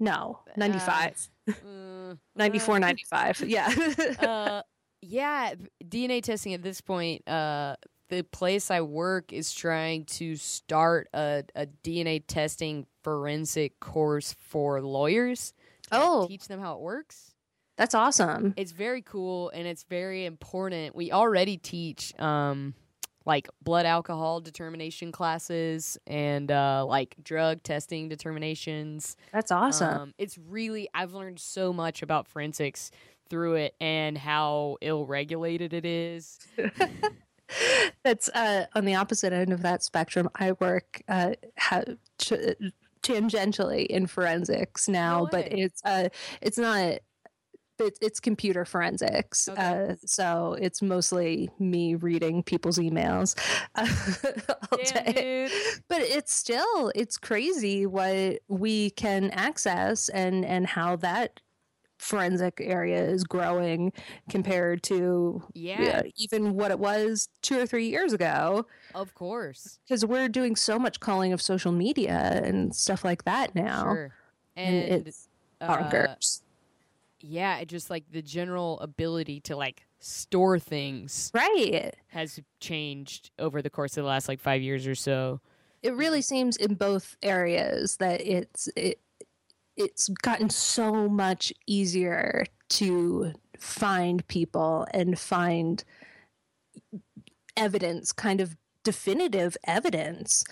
No, 0.01 0.41
95. 0.57 1.29
Uh, 1.49 2.15
94, 2.37 2.77
uh, 2.77 2.79
95. 2.79 3.41
Yeah. 3.47 3.73
uh, 4.21 4.63
yeah, 5.01 5.55
DNA 5.85 6.23
testing 6.23 6.55
at 6.55 6.63
this 6.63 6.81
point, 6.81 7.27
uh, 7.29 7.77
the 8.09 8.23
place 8.23 8.71
I 8.71 8.81
work 8.81 9.33
is 9.33 9.53
trying 9.53 10.05
to 10.07 10.37
start 10.37 11.09
a, 11.13 11.45
a 11.55 11.67
DNA 11.85 12.23
testing 12.27 12.87
forensic 13.03 13.79
course 13.81 14.35
for 14.49 14.81
lawyers. 14.81 15.53
to 15.91 15.99
Oh. 16.01 16.27
teach 16.27 16.49
them 16.49 16.61
how 16.61 16.75
it 16.75 16.81
works. 16.81 17.35
That's 17.79 17.95
awesome. 17.95 18.53
It's 18.57 18.73
very 18.73 19.01
cool 19.01 19.51
and 19.51 19.67
it's 19.67 19.85
very 19.85 20.27
important. 20.27 20.95
We 20.95 21.13
already 21.13 21.57
teach 21.57 22.13
um 22.21 22.75
like 23.25 23.49
blood 23.63 23.87
alcohol 23.87 24.41
determination 24.41 25.13
classes 25.13 25.97
and 26.07 26.51
uh 26.51 26.85
like 26.87 27.15
drug 27.23 27.63
testing 27.63 28.09
determinations. 28.09 29.17
That's 29.33 29.51
awesome. 29.53 30.01
Um, 30.01 30.15
it's 30.19 30.37
really 30.37 30.89
I've 30.93 31.15
learned 31.15 31.39
so 31.39 31.73
much 31.73 32.03
about 32.03 32.27
forensics 32.27 32.91
through 33.31 33.55
it 33.55 33.75
and 33.81 34.19
how 34.19 34.77
ill 34.81 35.07
regulated 35.07 35.73
it 35.73 35.87
is. 35.87 36.39
That's 38.03 38.29
uh, 38.31 38.67
on 38.75 38.85
the 38.85 38.95
opposite 38.95 39.33
end 39.33 39.53
of 39.53 39.63
that 39.63 39.83
spectrum. 39.83 40.29
I 40.35 40.53
work 40.53 41.03
uh, 41.09 41.33
ha- 41.59 41.85
tangentially 43.03 43.87
in 43.87 44.07
forensics 44.07 44.89
now, 44.89 45.21
No 45.21 45.29
but 45.31 45.53
it's 45.53 45.83
uh, 45.85 46.09
it's 46.41 46.59
not. 46.59 46.99
It, 47.81 47.99
it's 48.01 48.21
computer 48.21 48.65
forensics, 48.65 49.49
Okay. 49.49 49.91
uh, 49.91 49.95
so 50.05 50.57
it's 50.61 50.83
mostly 50.83 51.51
me 51.59 51.95
reading 51.95 52.43
people's 52.43 52.79
emails 52.79 53.37
all 53.77 54.79
Damn. 54.85 55.51
But 55.89 56.03
it's 56.03 56.33
still 56.35 56.91
it's 56.95 57.17
crazy 57.17 57.87
what 57.87 58.41
we 58.49 58.91
can 58.91 59.31
access 59.31 60.09
and 60.09 60.45
and 60.45 60.67
how 60.67 60.97
that 60.97 61.41
forensic 61.99 62.61
area 62.61 63.05
is 63.09 63.25
growing 63.25 63.93
compared 64.31 64.83
to 64.85 65.43
Yeah, 65.55 65.99
uh, 65.99 66.03
even 66.17 66.55
what 66.55 66.71
it 66.71 66.79
was 66.79 67.29
two 67.43 67.59
or 67.59 67.67
three 67.67 67.89
years 67.89 68.13
ago 68.13 68.67
of 68.95 69.15
course. 69.15 69.81
because 69.87 70.05
we're 70.07 70.29
doing 70.29 70.55
so 70.57 70.79
much 70.79 71.01
calling 71.01 71.33
of 71.33 71.43
social 71.43 71.73
media 71.73 72.41
and 72.45 72.75
stuff 72.75 73.05
like 73.05 73.25
that 73.25 73.55
now 73.55 73.83
Sure. 73.83 74.13
and, 74.57 74.77
And, 74.93 75.07
it's 75.09 75.29
uh, 75.61 75.67
yeah, 77.21 77.59
it 77.59 77.69
just 77.69 77.91
like 77.91 78.05
the 78.11 78.23
general 78.23 78.79
ability 78.81 79.41
to 79.41 79.57
like 79.57 79.85
store 80.01 80.59
things 80.59 81.31
right 81.35 81.93
has 82.07 82.39
changed 82.61 83.33
over 83.39 83.61
the 83.61 83.71
course 83.71 83.97
of 83.97 84.05
the 84.05 84.09
last 84.09 84.29
like 84.29 84.39
five 84.39 84.63
years 84.63 84.87
or 84.87 84.95
so. 84.95 85.41
it 85.83 85.93
really 85.95 86.23
seems 86.23 86.57
in 86.57 86.75
both 86.75 87.17
areas 87.23 87.97
that 87.97 88.21
it's 88.21 88.69
it 88.77 89.01
it's 89.77 90.09
gotten 90.23 90.51
so 90.51 91.09
much 91.09 91.53
easier 91.67 92.45
to 92.69 93.33
find 93.59 94.27
people 94.29 94.87
and 94.93 95.19
find 95.19 95.83
evidence 97.57 98.13
kind 98.13 98.41
of 98.41 98.57
definitive 98.85 99.57
evidence 99.65 100.45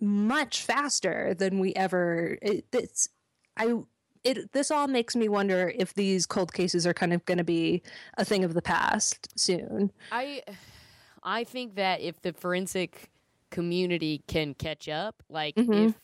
much 0.00 0.62
faster 0.62 1.34
than 1.34 1.60
we 1.60 1.74
ever 1.74 2.38
it, 2.40 2.64
it's 2.72 3.08
i 3.58 3.74
it 4.24 4.52
this 4.52 4.70
all 4.70 4.86
makes 4.88 5.14
me 5.16 5.28
wonder 5.28 5.72
if 5.76 5.94
these 5.94 6.26
cold 6.26 6.52
cases 6.52 6.86
are 6.86 6.94
kind 6.94 7.12
of 7.12 7.24
going 7.24 7.38
to 7.38 7.44
be 7.44 7.82
a 8.18 8.24
thing 8.24 8.44
of 8.44 8.54
the 8.54 8.62
past 8.62 9.28
soon 9.38 9.90
I 10.10 10.42
I 11.22 11.44
think 11.44 11.76
that 11.76 12.00
if 12.00 12.20
the 12.22 12.32
forensic 12.32 13.08
community 13.50 14.22
can 14.26 14.54
catch 14.54 14.88
up, 14.88 15.22
like 15.28 15.54
Mhm. 15.56 15.88
if 15.90 15.94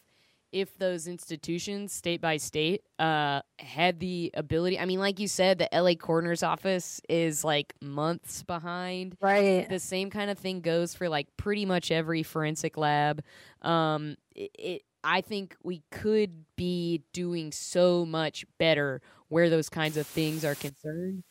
if 0.50 0.78
those 0.78 1.06
institutions, 1.06 1.92
state 1.92 2.22
by 2.22 2.38
state, 2.38 2.82
uh, 2.98 3.42
had 3.58 4.00
the 4.00 4.30
ability. 4.32 4.78
I 4.78 4.86
mean, 4.86 4.98
like 4.98 5.20
you 5.20 5.28
said, 5.28 5.58
the 5.58 5.68
LA 5.74 5.94
coroner's 5.94 6.42
office 6.42 7.02
is 7.06 7.44
like 7.44 7.74
months 7.82 8.42
behind. 8.44 9.14
right 9.20 9.68
The 9.68 9.78
same 9.78 10.08
kind 10.08 10.30
of 10.30 10.38
thing 10.38 10.62
goes 10.62 10.94
for 10.94 11.10
like 11.10 11.26
pretty 11.36 11.66
much 11.66 11.90
every 11.90 12.22
forensic 12.22 12.78
lab. 12.78 13.22
Um, 13.60 14.16
it, 14.34 14.50
it 14.58 14.82
I 15.04 15.20
think 15.20 15.56
we 15.62 15.82
could 15.90 16.44
be 16.56 17.02
doing 17.12 17.52
so 17.52 18.04
much 18.04 18.44
better 18.58 19.00
where 19.28 19.50
those 19.50 19.68
kinds 19.68 19.96
of 19.96 20.06
things 20.06 20.44
are 20.44 20.54
concerned, 20.54 21.22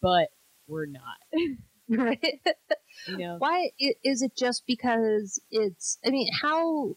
but 0.00 0.28
we're 0.66 0.86
not. 0.86 1.16
right 1.88 2.40
You 3.06 3.16
know. 3.16 3.36
Why 3.38 3.70
is 4.04 4.22
it 4.22 4.36
just 4.36 4.66
because 4.66 5.40
it's? 5.50 5.98
I 6.04 6.10
mean, 6.10 6.30
how 6.42 6.96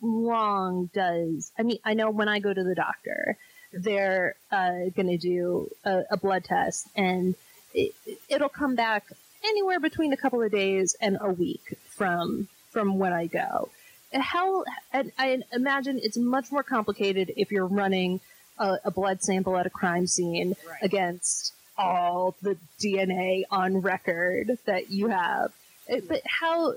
long 0.00 0.90
does? 0.92 1.52
I 1.58 1.62
mean, 1.62 1.78
I 1.84 1.94
know 1.94 2.10
when 2.10 2.28
I 2.28 2.38
go 2.38 2.52
to 2.52 2.62
the 2.62 2.74
doctor, 2.74 3.36
they're 3.72 4.36
uh, 4.50 4.90
going 4.94 5.08
to 5.08 5.18
do 5.18 5.70
a, 5.84 6.02
a 6.10 6.16
blood 6.16 6.44
test, 6.44 6.88
and 6.94 7.34
it, 7.74 7.94
it'll 8.28 8.48
come 8.48 8.74
back 8.74 9.04
anywhere 9.44 9.80
between 9.80 10.12
a 10.12 10.16
couple 10.16 10.42
of 10.42 10.52
days 10.52 10.96
and 11.00 11.18
a 11.20 11.30
week 11.30 11.78
from 11.88 12.48
from 12.70 12.98
when 12.98 13.12
I 13.12 13.26
go. 13.26 13.70
How 14.12 14.64
and 14.92 15.12
I 15.18 15.40
imagine 15.52 16.00
it's 16.02 16.16
much 16.16 16.50
more 16.50 16.62
complicated 16.62 17.32
if 17.36 17.50
you're 17.52 17.66
running 17.66 18.20
a, 18.58 18.78
a 18.84 18.90
blood 18.90 19.22
sample 19.22 19.56
at 19.56 19.66
a 19.66 19.70
crime 19.70 20.06
scene 20.06 20.56
Right. 20.68 20.78
against 20.82 21.54
all 21.78 22.34
the 22.42 22.56
DNA 22.80 23.44
on 23.50 23.80
record 23.80 24.58
that 24.66 24.90
you 24.90 25.08
have. 25.08 25.52
Uh, 25.90 25.96
But 26.08 26.22
how 26.26 26.74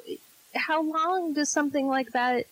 how 0.55 0.83
long 0.83 1.33
does 1.33 1.49
something 1.49 1.87
like 1.87 2.11
that 2.11 2.45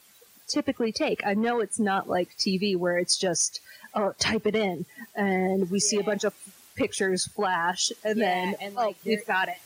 typically 0.47 0.91
take? 0.91 1.25
I 1.25 1.35
know 1.35 1.59
it's 1.59 1.79
not 1.79 2.09
like 2.09 2.35
TV 2.37 2.75
where 2.75 2.97
it's 2.97 3.17
just 3.17 3.61
oh 3.93 4.13
type 4.19 4.47
it 4.47 4.55
in 4.55 4.85
and 5.15 5.69
we 5.69 5.79
see 5.79 5.97
a 5.97 6.03
bunch 6.03 6.23
of 6.23 6.33
pictures 6.75 7.27
flash 7.27 7.91
and 8.03 8.17
Yeah, 8.17 8.25
then 8.25 8.55
and, 8.59 8.73
oh 8.77 8.87
like, 8.87 8.95
we've 9.05 9.25
got 9.27 9.47
it. 9.49 9.57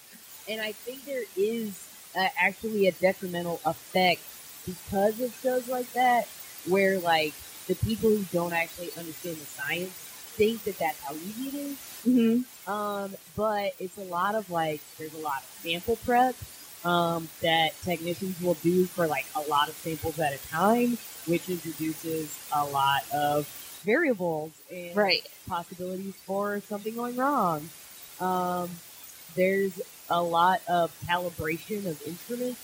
and 0.49 0.59
I 0.59 0.73
think 0.73 1.05
there 1.05 1.23
is 1.37 1.87
uh, 2.17 2.27
actually 2.39 2.87
a 2.87 2.91
detrimental 2.91 3.61
effect 3.65 4.21
because 4.65 5.19
of 5.21 5.33
shows 5.41 5.67
like 5.67 5.91
that, 5.93 6.27
where 6.67 6.99
like 6.99 7.33
the 7.67 7.75
people 7.75 8.09
who 8.09 8.23
don't 8.31 8.53
actually 8.53 8.91
understand 8.97 9.37
the 9.37 9.45
science 9.45 9.91
think 10.35 10.63
that 10.65 10.77
that's 10.77 10.99
how 11.01 11.13
easy 11.13 11.49
it 11.49 11.53
is. 11.53 11.77
Mm-hmm. 12.07 12.71
Um, 12.71 13.15
but 13.35 13.73
it's 13.79 13.97
a 13.97 14.03
lot 14.03 14.35
of 14.35 14.49
like 14.49 14.81
there's 14.97 15.13
a 15.13 15.19
lot 15.19 15.37
of 15.37 15.59
sample 15.63 15.95
prep 16.05 16.35
um, 16.83 17.27
that 17.41 17.79
technicians 17.83 18.39
will 18.41 18.55
do 18.55 18.85
for 18.85 19.07
like 19.07 19.25
a 19.35 19.41
lot 19.41 19.69
of 19.69 19.75
samples 19.75 20.19
at 20.19 20.33
a 20.33 20.47
time, 20.49 20.97
which 21.25 21.49
introduces 21.49 22.37
a 22.53 22.63
lot 22.65 23.03
of 23.13 23.47
variables 23.83 24.51
and 24.71 24.95
Right. 24.95 25.25
possibilities 25.47 26.15
for 26.25 26.61
something 26.61 26.95
going 26.95 27.15
wrong. 27.15 27.69
Um, 28.19 28.69
there's 29.35 29.79
a 30.09 30.21
lot 30.21 30.61
of 30.67 30.91
calibration 31.07 31.85
of 31.85 32.01
instruments, 32.05 32.59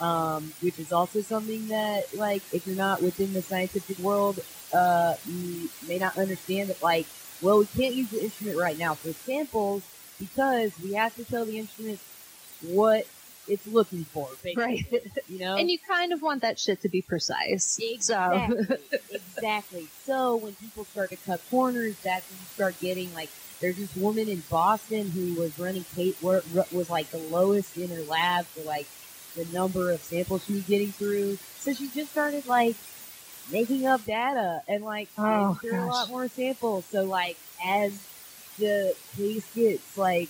um, 0.00 0.52
which 0.60 0.78
is 0.78 0.92
also 0.92 1.20
something 1.20 1.68
that, 1.68 2.14
like, 2.14 2.42
if 2.52 2.66
you're 2.66 2.76
not 2.76 3.02
within 3.02 3.32
the 3.32 3.42
scientific 3.42 3.98
world, 3.98 4.40
uh, 4.72 5.14
you 5.26 5.68
may 5.86 5.98
not 5.98 6.16
understand 6.18 6.70
that, 6.70 6.82
like, 6.82 7.06
well, 7.40 7.58
we 7.58 7.66
can't 7.66 7.94
use 7.94 8.10
the 8.10 8.22
instrument 8.22 8.58
right 8.58 8.78
now 8.78 8.94
for 8.94 9.12
samples 9.12 9.82
because 10.18 10.72
we 10.82 10.94
have 10.94 11.14
to 11.16 11.24
tell 11.24 11.44
the 11.44 11.58
instrument 11.58 11.98
what 12.62 13.06
it's 13.48 13.66
looking 13.66 14.04
for, 14.04 14.28
basically. 14.42 14.86
Right. 14.90 15.12
You 15.28 15.38
know? 15.40 15.56
And 15.56 15.70
you 15.70 15.78
kind 15.88 16.12
of 16.12 16.22
want 16.22 16.42
that 16.42 16.58
shit 16.58 16.82
to 16.82 16.88
be 16.88 17.02
precise. 17.02 17.78
So 18.00 18.30
Exactly. 18.30 18.76
exactly. 19.10 19.88
So 20.04 20.36
when 20.36 20.54
people 20.54 20.84
start 20.84 21.10
to 21.10 21.16
cut 21.16 21.40
corners, 21.50 21.96
that's 22.04 22.28
when 22.30 22.38
you 22.38 22.46
start 22.54 22.80
getting 22.80 23.12
like. 23.14 23.30
There's 23.60 23.76
this 23.76 23.94
woman 23.96 24.28
in 24.28 24.42
Boston 24.50 25.10
who 25.10 25.40
was 25.40 25.58
running 25.58 25.84
Kate 25.96 26.16
was 26.22 26.90
like 26.90 27.10
the 27.10 27.18
lowest 27.18 27.76
in 27.78 27.88
her 27.88 28.02
lab 28.02 28.44
for 28.46 28.62
like 28.64 28.86
the 29.34 29.44
number 29.46 29.90
of 29.90 30.00
samples 30.02 30.44
she 30.46 30.54
was 30.54 30.62
getting 30.64 30.92
through. 30.92 31.38
So 31.58 31.72
she 31.74 31.88
just 31.88 32.12
started 32.12 32.46
like 32.46 32.76
making 33.50 33.86
up 33.86 34.04
data 34.04 34.62
and 34.68 34.84
like 34.84 35.08
Oh, 35.18 35.54
through 35.60 35.80
a 35.80 35.86
lot 35.86 36.08
more 36.08 36.28
samples. 36.28 36.84
So 36.86 37.04
like 37.04 37.36
as 37.64 37.92
the 38.58 38.94
case 39.16 39.44
gets 39.54 39.96
like 39.98 40.28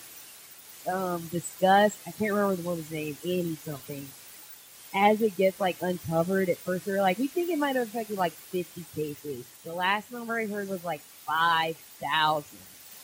um 0.87 1.27
discussed, 1.31 1.99
I 2.07 2.11
can't 2.13 2.33
remember 2.33 2.57
the 2.57 2.63
woman's 2.69 2.91
name, 2.91 3.17
Annie 3.25 3.57
something 3.65 4.09
as 4.95 5.21
it 5.21 5.37
gets 5.37 5.59
like 5.59 5.77
uncovered, 5.83 6.49
at 6.49 6.57
first 6.57 6.85
they're 6.85 7.03
like, 7.03 7.19
we 7.19 7.27
think 7.27 7.51
it 7.51 7.59
might 7.59 7.75
have 7.75 7.89
affected 7.89 8.17
like 8.17 8.33
50 8.33 8.85
cases. 8.95 9.45
The 9.65 9.73
last 9.75 10.13
number 10.13 10.39
I 10.39 10.47
heard 10.47 10.69
was 10.69 10.85
like 10.85 11.01
5,000. 11.27 12.45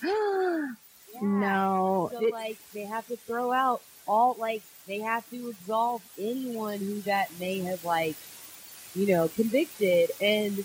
no. 1.20 2.10
So 2.12 2.26
it- 2.26 2.32
like 2.32 2.58
they 2.72 2.82
have 2.84 3.06
to 3.08 3.16
throw 3.16 3.52
out 3.52 3.82
all 4.10 4.34
like 4.40 4.62
they 4.88 4.98
have 4.98 5.28
to 5.30 5.50
absolve 5.50 6.02
anyone 6.18 6.78
who 6.78 7.00
that 7.02 7.30
may 7.38 7.60
have 7.60 7.84
like 7.84 8.16
you 8.94 9.06
know 9.06 9.28
convicted 9.28 10.10
and 10.20 10.64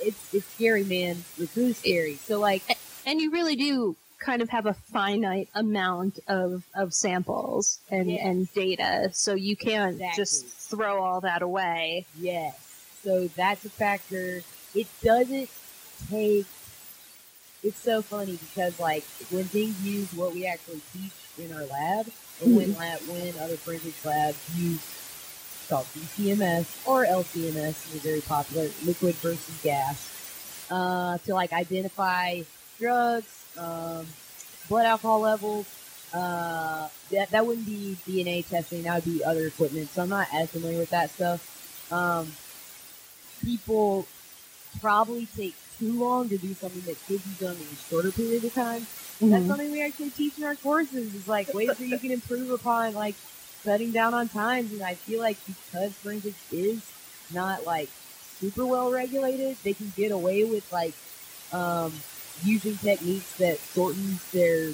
it's 0.00 0.34
it's 0.34 0.46
scary 0.54 0.82
man 0.84 1.22
it's 1.38 1.54
really 1.54 1.74
scary 1.74 2.14
so 2.16 2.40
like 2.40 2.62
and 3.04 3.20
you 3.20 3.30
really 3.30 3.54
do 3.54 3.94
kind 4.18 4.40
of 4.40 4.48
have 4.48 4.66
a 4.66 4.72
finite 4.74 5.48
amount 5.54 6.20
of, 6.28 6.64
of 6.74 6.94
samples 6.94 7.80
and, 7.90 8.10
Yes. 8.10 8.24
and 8.24 8.54
data, 8.54 9.10
so 9.12 9.34
you 9.34 9.56
can't 9.56 10.00
just 10.14 10.46
throw 10.46 11.02
all 11.02 11.20
that 11.22 11.42
away. 11.42 12.06
Yes. 12.18 12.56
So 13.02 13.26
that's 13.28 13.64
a 13.64 13.70
factor. 13.70 14.42
It 14.76 14.86
doesn't 15.02 15.50
take. 16.08 16.46
It's 17.64 17.78
so 17.78 18.00
funny 18.00 18.36
because, 18.36 18.78
like, 18.78 19.04
when 19.30 19.44
things 19.44 19.80
use 19.84 20.12
what 20.14 20.32
we 20.32 20.46
actually 20.46 20.82
teach 20.92 21.12
in 21.38 21.52
our 21.52 21.64
lab, 21.64 22.06
when 22.40 22.74
lab, 22.76 23.00
when 23.08 23.34
other 23.38 23.56
forensics 23.56 24.04
labs 24.04 24.38
use 24.56 24.80
it's 25.62 25.68
called 25.68 25.86
GCMS 25.94 26.86
or 26.86 27.06
LCMS, 27.06 27.94
is 27.94 28.02
very 28.02 28.20
popular, 28.20 28.68
liquid 28.84 29.14
versus 29.16 29.60
gas, 29.62 30.66
uh, 30.70 31.18
to 31.18 31.34
like 31.34 31.52
identify 31.52 32.40
drugs, 32.78 33.44
um, 33.56 34.06
blood 34.68 34.86
alcohol 34.86 35.20
levels. 35.20 35.66
Uh, 36.12 36.88
that 37.10 37.30
that 37.30 37.46
wouldn't 37.46 37.66
be 37.66 37.96
DNA 38.06 38.46
testing. 38.46 38.82
That 38.82 38.96
would 38.96 39.04
be 39.04 39.24
other 39.24 39.46
equipment. 39.46 39.88
So 39.90 40.02
I'm 40.02 40.10
not 40.10 40.28
as 40.34 40.50
familiar 40.50 40.78
with 40.78 40.90
that 40.90 41.10
stuff. 41.10 41.40
Um, 41.90 42.32
people 43.44 44.06
probably 44.80 45.26
take 45.26 45.54
too 45.78 45.92
long 45.92 46.28
to 46.28 46.38
do 46.38 46.54
something 46.54 46.82
that 46.82 46.96
could 47.06 47.22
be 47.24 47.44
done 47.44 47.56
in 47.56 47.62
a 47.62 47.76
shorter 47.88 48.10
period 48.10 48.44
of 48.44 48.54
time. 48.54 48.86
That's 49.30 49.44
Mhm. 49.44 49.48
something 49.48 49.70
we 49.72 49.82
actually 49.82 50.10
teach 50.10 50.36
in 50.38 50.44
our 50.44 50.56
courses. 50.56 51.14
Is 51.14 51.28
like 51.28 51.52
ways 51.54 51.76
that 51.78 51.86
you 51.86 51.98
can 51.98 52.10
improve 52.10 52.50
upon 52.50 52.94
like 52.94 53.14
cutting 53.64 53.92
down 53.92 54.14
on 54.14 54.28
times. 54.28 54.72
And 54.72 54.82
I 54.82 54.94
feel 54.94 55.20
like 55.20 55.38
because 55.46 55.92
forensics 55.94 56.36
is 56.52 56.80
not 57.32 57.64
like 57.64 57.88
super 58.40 58.66
well 58.66 58.90
regulated, 58.90 59.56
they 59.62 59.74
can 59.74 59.92
get 59.96 60.10
away 60.10 60.44
with 60.44 60.70
like 60.72 60.94
um, 61.52 61.92
using 62.44 62.76
techniques 62.78 63.36
that 63.38 63.58
shortens 63.74 64.24
their 64.32 64.72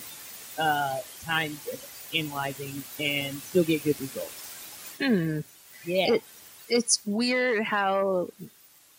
uh, 0.59 0.99
times 1.25 1.61
of 1.73 2.09
analyzing 2.15 2.83
and 2.99 3.41
still 3.43 3.65
get 3.65 3.85
good 3.85 4.01
results. 4.01 4.97
Hmm. 4.99 5.41
Yeah. 5.85 6.15
It- 6.15 6.23
It's 6.71 7.01
weird 7.07 7.65
how 7.65 8.29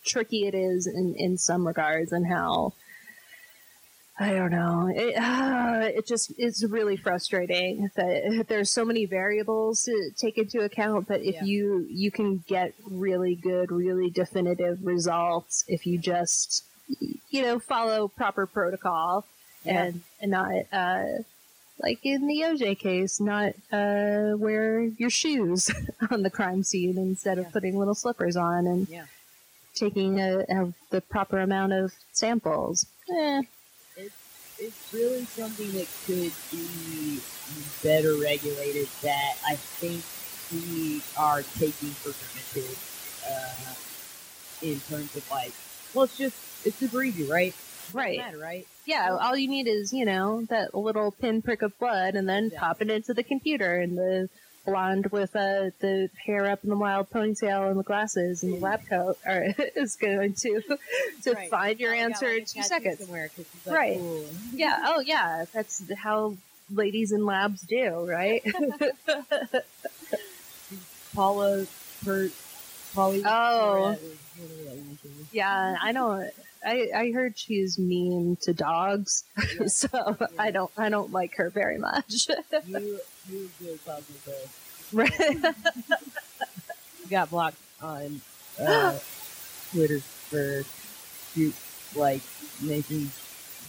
tricky 0.03 0.47
it 0.47 0.55
is 0.55 0.87
in, 0.87 1.15
in 1.15 1.37
some 1.37 1.67
regards 1.67 2.11
and 2.11 2.25
how 2.25 2.73
I 4.21 4.33
don't 4.33 4.51
know. 4.51 4.91
It, 4.93 5.15
uh, 5.17 5.87
it 5.97 6.05
just 6.05 6.33
is 6.37 6.65
really 6.69 6.97
frustrating 6.97 7.89
that 7.95 8.45
there's 8.49 8.69
so 8.69 8.83
many 8.83 9.05
variables 9.05 9.83
to 9.85 10.11
take 10.17 10.37
into 10.37 10.59
account. 10.61 11.07
But 11.07 11.21
if 11.21 11.35
Yeah. 11.35 11.43
you 11.45 11.87
you 11.89 12.11
can 12.11 12.43
get 12.47 12.73
really 12.85 13.35
good, 13.35 13.71
really 13.71 14.09
definitive 14.09 14.85
results 14.85 15.63
if 15.69 15.87
you 15.87 15.97
just 15.97 16.65
you 17.29 17.41
know 17.43 17.59
follow 17.59 18.07
proper 18.09 18.45
protocol 18.45 19.25
Yeah. 19.63 19.83
and 19.85 20.01
and 20.21 20.31
not 20.31 20.51
uh, 20.73 21.05
like 21.79 22.05
in 22.05 22.27
the 22.27 22.41
OJ 22.41 22.77
case, 22.77 23.21
not 23.21 23.53
uh, 23.71 24.35
wear 24.37 24.81
your 24.81 25.09
shoes 25.09 25.71
on 26.11 26.23
the 26.23 26.29
crime 26.29 26.63
scene 26.63 26.97
instead 26.97 27.37
Yeah. 27.37 27.45
of 27.45 27.53
putting 27.53 27.77
little 27.77 27.95
slippers 27.95 28.35
on 28.35 28.67
and 28.67 28.89
Yeah. 28.89 29.05
taking 29.75 30.19
a, 30.19 30.39
a, 30.49 30.73
the 30.89 30.99
proper 30.99 31.39
amount 31.39 31.71
of 31.71 31.93
samples. 32.11 32.85
Eh, 33.09 33.43
it's 34.59 34.93
really 34.93 35.25
something 35.25 35.71
that 35.73 35.87
could 36.05 36.31
be 36.51 37.19
better 37.83 38.15
regulated 38.15 38.87
that 39.01 39.35
I 39.47 39.55
think 39.55 40.03
we 40.51 41.01
are 41.17 41.43
taking 41.57 41.89
for 41.89 42.11
granted 42.11 42.77
uh, 43.29 43.73
in 44.61 44.79
terms 44.81 45.15
of 45.15 45.29
like, 45.31 45.53
well, 45.93 46.05
it's 46.05 46.17
just, 46.17 46.35
it's 46.65 46.77
super 46.77 47.03
easy, 47.03 47.23
right? 47.23 47.53
right. 47.93 48.17
Matter, 48.17 48.37
right? 48.37 48.67
Yeah, 48.85 49.15
all 49.19 49.37
you 49.37 49.47
need 49.47 49.67
is, 49.67 49.93
you 49.93 50.05
know, 50.05 50.45
that 50.49 50.75
little 50.75 51.11
pinprick 51.11 51.61
of 51.61 51.77
blood 51.79 52.15
and 52.15 52.27
then 52.27 52.49
Yeah. 52.51 52.59
pop 52.59 52.81
it 52.81 52.89
into 52.89 53.13
the 53.13 53.23
computer 53.23 53.79
and 53.79 53.97
the 53.97 54.29
blonde 54.69 55.07
with 55.07 55.35
uh, 55.35 55.69
the 55.79 56.09
hair 56.25 56.45
up 56.49 56.63
in 56.63 56.69
the 56.69 56.75
wild 56.77 57.09
ponytail 57.09 57.69
and 57.69 57.79
the 57.79 57.83
glasses 57.83 58.43
and 58.43 58.53
the 58.53 58.57
lab 58.59 58.85
coat 58.87 59.17
are, 59.25 59.45
is 59.75 59.95
going 59.95 60.33
to 60.35 60.61
to 61.23 61.33
Right. 61.33 61.49
find 61.49 61.79
your 61.79 61.91
we 61.93 61.99
answer 61.99 62.27
like, 62.27 62.37
in 62.39 62.45
two 62.45 62.63
seconds. 62.63 62.99
Somewhere 62.99 63.29
'cause 63.35 63.45
she's 63.51 63.65
like, 63.67 63.75
Right. 63.75 63.97
"Ooh." 63.99 64.25
Yeah, 64.53 64.77
oh 64.85 64.99
yeah, 64.99 65.45
that's 65.53 65.81
how 65.97 66.35
ladies 66.71 67.11
in 67.11 67.25
labs 67.25 67.61
do, 67.61 68.05
right? 68.07 68.43
Paula 71.15 71.65
Per, 72.05 72.29
Polly. 72.93 73.23
Oh. 73.25 73.81
whatever 73.81 73.97
that 74.65 74.75
woman's 74.75 75.03
name 75.03 75.27
yeah, 75.31 75.75
I 75.81 75.91
don't. 75.91 76.29
I, 76.65 76.89
I 76.95 77.11
heard 77.11 77.37
she's 77.37 77.79
mean 77.79 78.37
to 78.41 78.53
dogs, 78.53 79.23
is. 79.59 79.75
so 79.75 80.17
I 80.37 80.51
don't 80.51 80.71
I 80.77 80.89
don't 80.89 81.11
like 81.11 81.35
her 81.35 81.49
very 81.49 81.77
much. 81.77 82.27
You, 82.65 82.99
you 83.29 83.49
me 83.69 84.15
to 84.25 84.33
right? 84.93 85.55
got 87.09 87.29
blocked 87.29 87.57
on 87.81 88.21
uh, 88.59 88.97
Twitter 89.71 89.99
for 89.99 90.63
shoot 91.33 91.55
like 91.95 92.21
making 92.61 93.11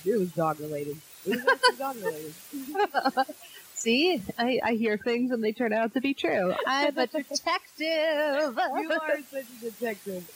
It 0.05 0.18
was 0.18 0.32
dog 0.32 0.61
related. 0.61 0.97
It 1.26 1.45
was 1.45 1.78
dog 1.78 1.97
related. 1.97 2.34
See, 3.74 4.22
I, 4.38 4.61
I 4.62 4.74
hear 4.74 4.99
things 4.99 5.30
and 5.30 5.43
they 5.43 5.53
turn 5.53 5.72
out 5.72 5.95
to 5.95 6.03
be 6.03 6.12
true. 6.12 6.55
I'm 6.66 6.99
a 6.99 7.07
detective. 7.07 7.78
you 7.78 8.91
are 8.93 9.18
such 9.30 9.45
a 9.62 9.70
detective. 9.70 10.30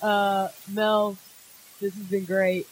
Uh, 0.00 0.48
Mel, 0.72 1.18
this 1.80 1.94
has 1.94 2.06
been 2.06 2.24
great. 2.24 2.66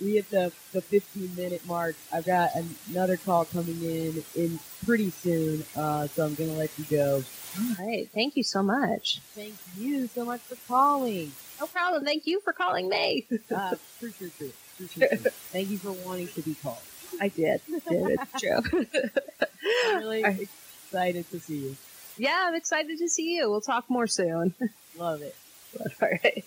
We 0.00 0.14
hit 0.14 0.30
the 0.30 0.52
the 0.72 0.80
15 0.80 1.34
minute 1.36 1.66
mark. 1.66 1.94
I've 2.12 2.24
got 2.24 2.54
an- 2.54 2.74
another 2.90 3.16
call 3.16 3.44
coming 3.44 3.82
in 3.84 4.24
in 4.34 4.58
pretty 4.86 5.10
soon, 5.10 5.64
uh, 5.76 6.06
so 6.08 6.24
I'm 6.24 6.34
gonna 6.34 6.52
let 6.54 6.70
you 6.78 6.84
go. 6.84 7.22
All 7.58 7.86
right, 7.86 8.08
thank 8.14 8.36
you 8.36 8.42
so 8.42 8.62
much. 8.62 9.20
Thank 9.34 9.54
you 9.76 10.06
so 10.06 10.24
much 10.24 10.40
for 10.42 10.56
calling. 10.68 11.32
No 11.60 11.66
problem. 11.66 12.04
Thank 12.04 12.26
you 12.26 12.40
for 12.40 12.52
calling 12.54 12.88
me. 12.88 13.26
Uh, 13.54 13.76
true, 14.00 14.10
true, 14.12 14.30
true, 14.38 14.52
true, 14.78 14.86
true, 14.86 15.06
true. 15.08 15.30
Thank 15.52 15.68
you 15.68 15.76
for 15.78 15.92
wanting 15.92 16.28
to 16.28 16.40
be 16.42 16.54
called. 16.54 16.78
I 17.20 17.28
did. 17.28 17.60
Did 17.88 18.08
it's 18.08 18.40
true. 18.40 18.60
I'm 19.86 19.98
really 19.98 20.22
excited 20.86 21.30
to 21.32 21.40
see 21.40 21.56
you. 21.58 21.76
yeah, 22.16 22.46
I'm 22.48 22.54
excited 22.54 22.98
to 22.98 23.08
see 23.08 23.34
you. 23.36 23.50
We'll 23.50 23.60
talk 23.60 23.90
more 23.90 24.06
soon. 24.06 24.54
Love 24.96 25.20
it. 25.20 25.34
All 26.02 26.08
right. 26.10 26.44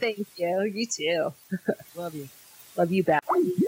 Thank 0.00 0.26
you. 0.36 0.62
You 0.62 0.86
too. 0.86 1.32
Love 1.96 2.14
you. 2.14 2.28
Love 2.76 2.92
you 2.92 3.02
back. 3.02 3.24
Woo, 3.30 3.66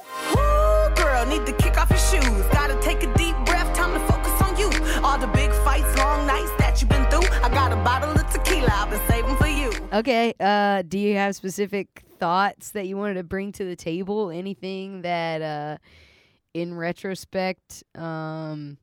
girl, 0.95 1.27
need 1.27 1.45
to 1.47 1.53
kick 1.55 1.77
off 1.77 1.91
your 1.91 1.99
shoes. 1.99 2.47
Gotta 2.53 2.81
take 2.81 3.03
a 3.03 3.13
deep 3.15 3.37
breath, 3.45 3.75
time 3.77 3.93
to 3.93 4.01
focus 4.13 4.33
on 4.43 4.57
you. 4.57 4.71
All 5.03 5.19
the 5.19 5.27
big 5.29 5.51
fights, 5.65 5.97
long 5.99 6.27
nights 6.27 6.51
that 6.59 6.81
you've 6.81 6.89
been 6.89 7.05
through. 7.11 7.29
I 7.43 7.49
got 7.49 7.73
a 7.73 7.77
bottle 7.77 8.11
of 8.11 8.31
tequila 8.31 8.69
I've 8.71 8.91
been 8.91 9.01
saving 9.09 9.37
for 9.37 9.49
you. 9.49 9.73
Okay. 9.93 10.35
Uh, 10.39 10.83
do 10.83 10.99
you 10.99 11.17
have 11.17 11.35
specific 11.35 12.05
thoughts 12.19 12.71
that 12.71 12.87
you 12.87 12.97
wanted 12.97 13.15
to 13.15 13.25
bring 13.25 13.53
to 13.53 13.65
the 13.65 13.77
table? 13.77 14.31
Anything 14.31 15.03
that, 15.03 15.43
uh, 15.43 15.79
in 16.55 16.75
retrospect, 16.75 17.83
um, 17.97 18.79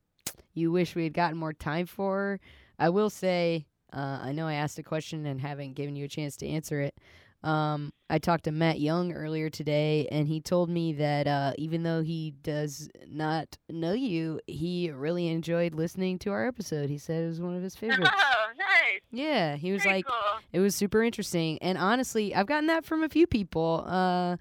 you 0.54 0.72
wish 0.72 0.96
we 0.96 1.04
had 1.06 1.14
gotten 1.14 1.38
more 1.38 1.54
time 1.54 1.86
for? 1.86 2.40
I 2.78 2.90
will 2.90 3.10
say, 3.10 3.66
uh, 3.94 4.20
I 4.22 4.32
know 4.32 4.48
I 4.48 4.54
asked 4.56 4.78
a 4.80 4.84
question 4.84 5.26
and 5.26 5.40
haven't 5.42 5.74
given 5.76 5.96
you 5.96 6.06
a 6.06 6.10
chance 6.10 6.36
to 6.38 6.48
answer 6.48 6.82
it. 6.82 6.96
Um, 7.42 7.94
I 8.10 8.20
talked 8.20 8.44
to 8.46 8.52
Matt 8.52 8.82
Young 8.82 9.14
earlier 9.14 9.50
today, 9.50 10.08
and 10.12 10.28
he 10.28 10.42
told 10.42 10.70
me 10.70 10.92
that 10.94 11.26
uh, 11.26 11.54
even 11.58 11.84
though 11.84 12.02
he 12.02 12.32
does 12.44 12.90
not 13.08 13.58
know 13.70 13.94
you, 13.94 14.42
he 14.46 14.92
really 14.92 15.28
enjoyed 15.30 15.74
listening 15.74 16.20
to 16.20 16.32
our 16.32 16.46
episode. 16.48 16.90
He 16.90 16.98
said 16.98 17.24
it 17.24 17.28
was 17.28 17.40
one 17.40 17.56
of 17.56 17.64
his 17.64 17.76
favorites. 17.78 18.10
Oh, 18.14 18.46
nice. 18.58 19.00
Yeah, 19.12 19.56
he 19.56 19.72
was 19.72 19.84
Very 19.84 19.96
like, 19.96 20.06
cool. 20.08 20.40
it 20.52 20.60
was 20.60 20.76
super 20.76 21.02
interesting. 21.02 21.58
And 21.62 21.78
honestly, 21.78 22.36
I've 22.36 22.46
gotten 22.48 22.68
that 22.68 22.84
from 22.84 23.04
a 23.04 23.10
few 23.10 23.26
people. 23.26 23.86
Uh, 23.88 24.36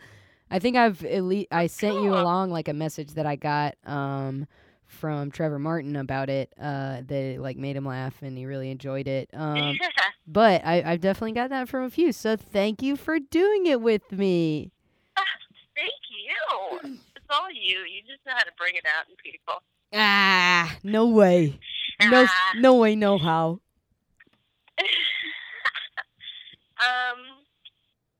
I 0.50 0.58
think 0.58 0.76
I've 0.76 1.04
at 1.04 1.22
least 1.22 1.48
I 1.52 1.68
sent 1.68 1.94
you 2.02 2.14
along 2.14 2.50
like 2.50 2.66
a 2.68 2.72
message 2.74 3.12
that 3.12 3.26
I 3.26 3.36
got 3.36 3.76
um 3.84 4.46
from 4.98 5.30
Trevor 5.30 5.58
Martin 5.58 5.96
about 5.96 6.28
it. 6.28 6.52
Uh, 6.60 7.00
that 7.06 7.10
it, 7.12 7.40
like 7.40 7.56
made 7.56 7.76
him 7.76 7.86
laugh 7.86 8.20
and 8.22 8.36
he 8.36 8.44
really 8.44 8.70
enjoyed 8.70 9.06
it. 9.08 9.30
Um, 9.32 9.78
but 10.26 10.62
I 10.64 10.82
I've 10.84 11.00
definitely 11.00 11.32
got 11.32 11.50
that 11.50 11.68
from 11.68 11.84
a 11.84 11.90
few. 11.90 12.12
So 12.12 12.36
thank 12.36 12.82
you 12.82 12.96
for 12.96 13.18
doing 13.18 13.66
it 13.66 13.80
with 13.80 14.10
me. 14.12 14.72
Thank 15.76 15.92
you. 16.10 16.80
It's 17.14 17.24
all 17.30 17.50
you. 17.50 17.78
You 17.86 18.02
just 18.02 18.26
know 18.26 18.32
how 18.36 18.42
to 18.42 18.50
bring 18.58 18.74
it 18.74 18.84
out 18.84 19.06
in 19.08 19.14
people. 19.22 19.62
Ah, 19.94 20.76
no 20.82 21.06
way, 21.06 21.58
no 22.02 22.26
Ah. 22.28 22.52
no 22.56 22.74
way, 22.74 22.94
no 22.96 23.16
how. 23.16 23.60
um, 26.82 27.18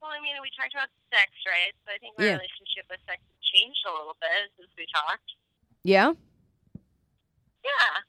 well, 0.01 0.11
I 0.11 0.21
mean, 0.23 0.35
we 0.43 0.51
talked 0.59 0.73
about 0.75 0.89
sex, 1.13 1.31
right? 1.47 1.75
So 1.87 1.93
I 1.95 1.99
think 1.99 2.15
my 2.19 2.25
Yeah. 2.25 2.33
relationship 2.39 2.87
with 2.91 3.01
sex 3.07 3.21
has 3.23 3.41
changed 3.53 3.85
a 3.87 3.91
little 3.91 4.17
bit 4.21 4.51
since 4.57 4.71
we 4.79 4.87
talked. 4.95 5.33
Yeah, 5.85 6.13
Yeah. 7.69 8.01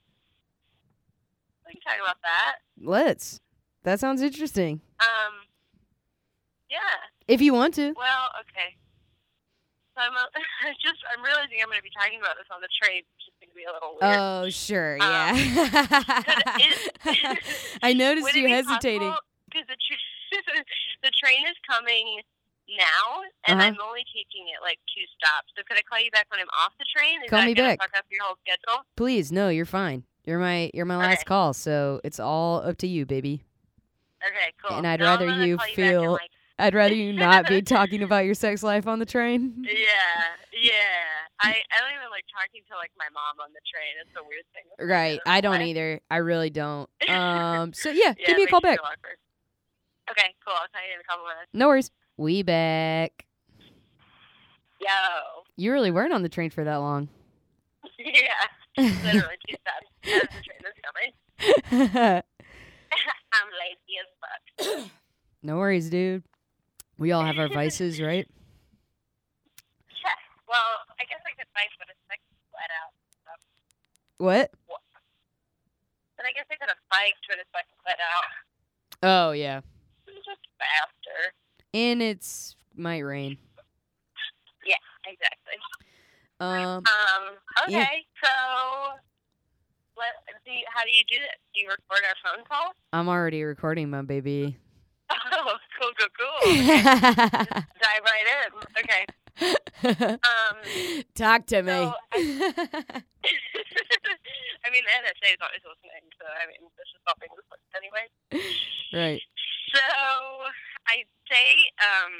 We 1.66 1.72
can 1.74 1.82
talk 1.82 2.00
about 2.02 2.16
that. 2.22 2.56
let's. 2.80 3.38
That 3.84 4.00
sounds 4.00 4.20
interesting. 4.22 4.80
Um, 5.00 5.34
yeah. 6.70 6.78
If 7.28 7.40
you 7.40 7.52
want 7.54 7.74
to. 7.74 7.92
Well, 7.96 8.24
okay. 8.40 8.76
So 9.96 10.02
I'm 10.02 10.12
a, 10.16 10.72
just 10.82 10.98
I'm 11.16 11.22
realizing 11.24 11.58
I'm 11.62 11.68
going 11.68 11.78
to 11.78 11.82
be 11.82 11.90
talking 11.96 12.18
about 12.20 12.36
this 12.36 12.46
on 12.54 12.60
the 12.60 12.68
train, 12.82 13.02
which 13.16 13.26
is 13.28 13.34
going 13.40 13.50
to 13.50 13.56
be 13.56 13.64
a 13.64 13.72
little 13.72 13.96
weird. 14.00 14.18
Oh, 14.18 14.50
sure, 14.50 14.94
Um, 15.00 15.10
yeah. 15.10 15.32
it- 16.58 17.78
I 17.82 17.92
noticed 17.92 18.34
you 18.34 18.48
hesitating. 18.48 19.12
Because 19.50 19.66
the, 19.66 19.76
tr- 19.76 20.64
the 21.02 21.10
train 21.10 21.42
is 21.48 21.56
coming 21.68 22.20
now, 22.76 23.22
and 23.46 23.58
Uh-huh. 23.58 23.68
I'm 23.68 23.76
only 23.80 24.04
taking 24.14 24.48
it 24.48 24.62
like 24.62 24.78
two 24.94 25.04
stops. 25.16 25.48
So 25.56 25.62
could 25.66 25.76
I 25.78 25.82
call 25.82 26.00
you 26.00 26.10
back 26.10 26.26
when 26.30 26.40
I'm 26.40 26.48
off 26.58 26.72
the 26.78 26.84
train? 26.94 27.22
Is 27.24 27.30
Call 27.30 27.44
me 27.44 27.54
back. 27.54 27.80
Fuck 27.80 27.96
up 27.96 28.04
your 28.10 28.22
whole 28.24 28.36
schedule. 28.44 28.84
Please, 28.96 29.32
no, 29.32 29.48
you're 29.48 29.64
fine. 29.66 30.04
You're 30.24 30.38
my 30.38 30.70
you're 30.74 30.86
my 30.86 30.96
last 30.96 31.20
Okay. 31.20 31.24
call, 31.24 31.52
so 31.54 32.00
it's 32.04 32.20
all 32.20 32.62
up 32.62 32.76
to 32.78 32.86
you, 32.86 33.06
baby. 33.06 33.42
Okay, 34.26 34.52
cool. 34.62 34.76
And 34.76 34.86
I'd 34.86 35.00
I'm 35.00 35.06
rather 35.06 35.44
you 35.46 35.58
feel- 35.74 36.12
like- 36.12 36.30
I'd 36.60 36.74
rather 36.74 36.94
you 36.94 37.12
not 37.14 37.48
be 37.48 37.62
talking 37.62 38.02
about 38.02 38.26
your 38.26 38.34
sex 38.34 38.62
life 38.62 38.86
on 38.86 38.98
the 38.98 39.06
train. 39.06 39.54
yeah, 39.66 40.36
yeah. 40.52 40.70
I 41.40 41.48
I 41.72 41.80
don't 41.80 41.90
even 41.96 42.10
like 42.10 42.26
talking 42.28 42.60
to 42.68 42.76
like 42.76 42.92
my 42.98 43.06
mom 43.14 43.40
on 43.42 43.50
the 43.54 43.60
train. 43.64 43.94
It's 44.04 44.14
a 44.14 44.22
weird 44.22 44.44
thing. 44.52 44.86
Right. 44.86 45.18
I 45.24 45.40
don't 45.40 45.62
either. 45.62 46.00
I 46.10 46.16
really 46.18 46.50
don't. 46.50 46.88
Um 47.08 47.72
so 47.72 47.88
yeah, 47.88 48.12
Yeah, 48.18 48.26
give 48.26 48.36
me 48.36 48.42
a 48.42 48.46
call 48.46 48.60
back. 48.60 48.78
Okay, 50.10 50.34
cool. 50.44 50.52
I'll 50.54 50.68
call 50.68 50.82
you 50.86 50.94
in 50.94 51.00
a 51.00 51.04
couple 51.04 51.24
minutes. 51.24 51.48
No 51.54 51.68
worries. 51.68 51.90
We 52.20 52.42
back. 52.42 53.24
Yo. 54.78 54.88
You 55.56 55.72
really 55.72 55.90
weren't 55.90 56.12
on 56.12 56.20
the 56.20 56.28
train 56.28 56.50
for 56.50 56.62
that 56.64 56.76
long. 56.76 57.08
yeah. 57.98 58.44
Literally 58.76 59.40
two 59.48 59.56
steps. 59.56 59.88
The 60.04 60.42
train 60.44 60.60
is 60.60 60.76
coming. 60.84 61.12
I'm 63.32 63.48
lazy 63.56 63.96
as 64.04 64.10
fuck. 64.20 64.90
no 65.42 65.56
worries, 65.56 65.88
dude. 65.88 66.22
We 66.98 67.12
all 67.12 67.24
have 67.24 67.38
our 67.38 67.48
vices, 67.48 67.98
right? 68.02 68.28
Yeah. 69.88 70.18
Well, 70.46 70.60
I 71.00 71.04
guess 71.08 71.22
I 71.24 71.32
could 71.38 71.48
fight, 71.54 71.72
but 71.78 71.88
it's 71.88 72.04
like 72.10 72.20
let 72.52 72.68
out. 72.84 72.92
What? 74.18 74.50
But 76.18 76.26
I 76.26 76.32
guess 76.32 76.44
I 76.52 76.56
could 76.56 76.68
have 76.68 76.76
biked, 76.90 77.24
but 77.30 77.38
it's 77.38 77.48
like 77.54 77.64
let 77.86 77.96
out. 77.96 78.28
Oh 79.08 79.32
yeah. 79.32 79.62
It's 80.06 80.26
just 80.26 80.44
faster. 80.58 81.32
And 81.72 82.02
it's 82.02 82.56
might 82.76 83.00
rain. 83.00 83.38
Yeah, 84.66 84.74
exactly. 85.06 85.54
Um 86.40 86.58
Um. 86.58 87.36
Okay. 87.64 87.72
Yeah. 87.72 87.86
So, 88.24 88.30
let 89.96 90.14
do 90.44 90.52
you, 90.52 90.64
how 90.74 90.82
do 90.84 90.90
you 90.90 91.04
do 91.08 91.16
this? 91.18 91.36
Do 91.54 91.60
you 91.60 91.68
record 91.68 92.02
our 92.08 92.16
phone 92.24 92.44
call? 92.46 92.72
I'm 92.92 93.08
already 93.08 93.42
recording 93.44 93.90
my 93.90 94.02
baby. 94.02 94.56
Oh, 95.32 95.56
cool, 95.80 95.90
cool, 95.98 96.08
cool. 96.18 96.54
Dive 96.54 98.04
right 98.04 98.26
in. 98.36 98.50
Okay. 98.78 99.02
Um. 100.22 100.56
Talk 101.14 101.46
to 101.46 101.62
me. 101.62 101.72
So, 101.72 101.94
I 102.14 102.22
mean, 104.70 104.84
the 104.84 104.92
NSA 105.00 105.32
is 105.32 105.40
always 105.40 105.62
listening, 105.64 106.04
so 106.18 106.26
I 106.26 106.46
mean, 106.46 106.62
this 106.76 106.88
is 106.94 107.00
all 107.06 107.14
being 107.20 107.32
recorded 107.34 107.72
anyway. 107.74 108.06
right. 108.92 109.22
So 109.74 109.80
I'd 110.90 111.10
say 111.30 111.48
um, 111.78 112.12